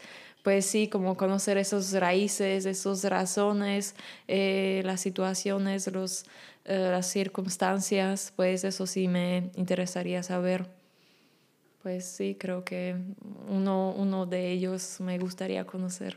pues 0.47 0.65
sí, 0.65 0.87
como 0.87 1.17
conocer 1.17 1.59
esos 1.59 1.91
raíces, 1.91 2.67
esas 2.67 3.03
razones, 3.03 3.97
eh, 4.29 4.81
las 4.85 5.01
situaciones, 5.01 5.91
los, 5.91 6.25
eh, 6.67 6.87
las 6.93 7.09
circunstancias, 7.11 8.33
pues 8.37 8.63
eso 8.63 8.87
sí 8.87 9.09
me 9.09 9.51
interesaría 9.57 10.23
saber. 10.23 10.69
Pues 11.83 12.05
sí, 12.05 12.37
creo 12.39 12.65
que 12.65 12.95
uno, 13.49 13.93
uno 13.97 14.25
de 14.25 14.53
ellos 14.53 15.01
me 15.01 15.19
gustaría 15.19 15.65
conocer. 15.65 16.17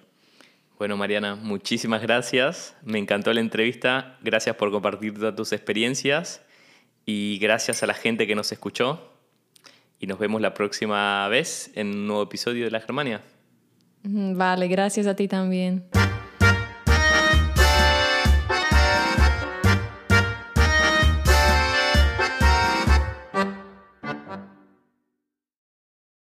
Bueno, 0.79 0.95
Mariana, 0.95 1.35
muchísimas 1.35 2.01
gracias. 2.01 2.73
Me 2.85 2.99
encantó 2.99 3.33
la 3.33 3.41
entrevista. 3.41 4.17
Gracias 4.21 4.55
por 4.55 4.71
compartir 4.71 5.13
todas 5.13 5.35
tus 5.35 5.51
experiencias 5.51 6.41
y 7.05 7.37
gracias 7.39 7.83
a 7.83 7.85
la 7.85 7.93
gente 7.93 8.25
que 8.25 8.33
nos 8.33 8.53
escuchó. 8.53 9.11
Y 9.99 10.07
nos 10.07 10.19
vemos 10.19 10.39
la 10.39 10.53
próxima 10.53 11.27
vez 11.27 11.69
en 11.75 11.87
un 11.87 12.07
nuevo 12.07 12.23
episodio 12.23 12.63
de 12.63 12.71
La 12.71 12.79
Germania. 12.79 13.21
Vale, 14.03 14.69
gracias 14.69 15.05
a 15.05 15.17
ti 15.17 15.27
también. 15.27 15.83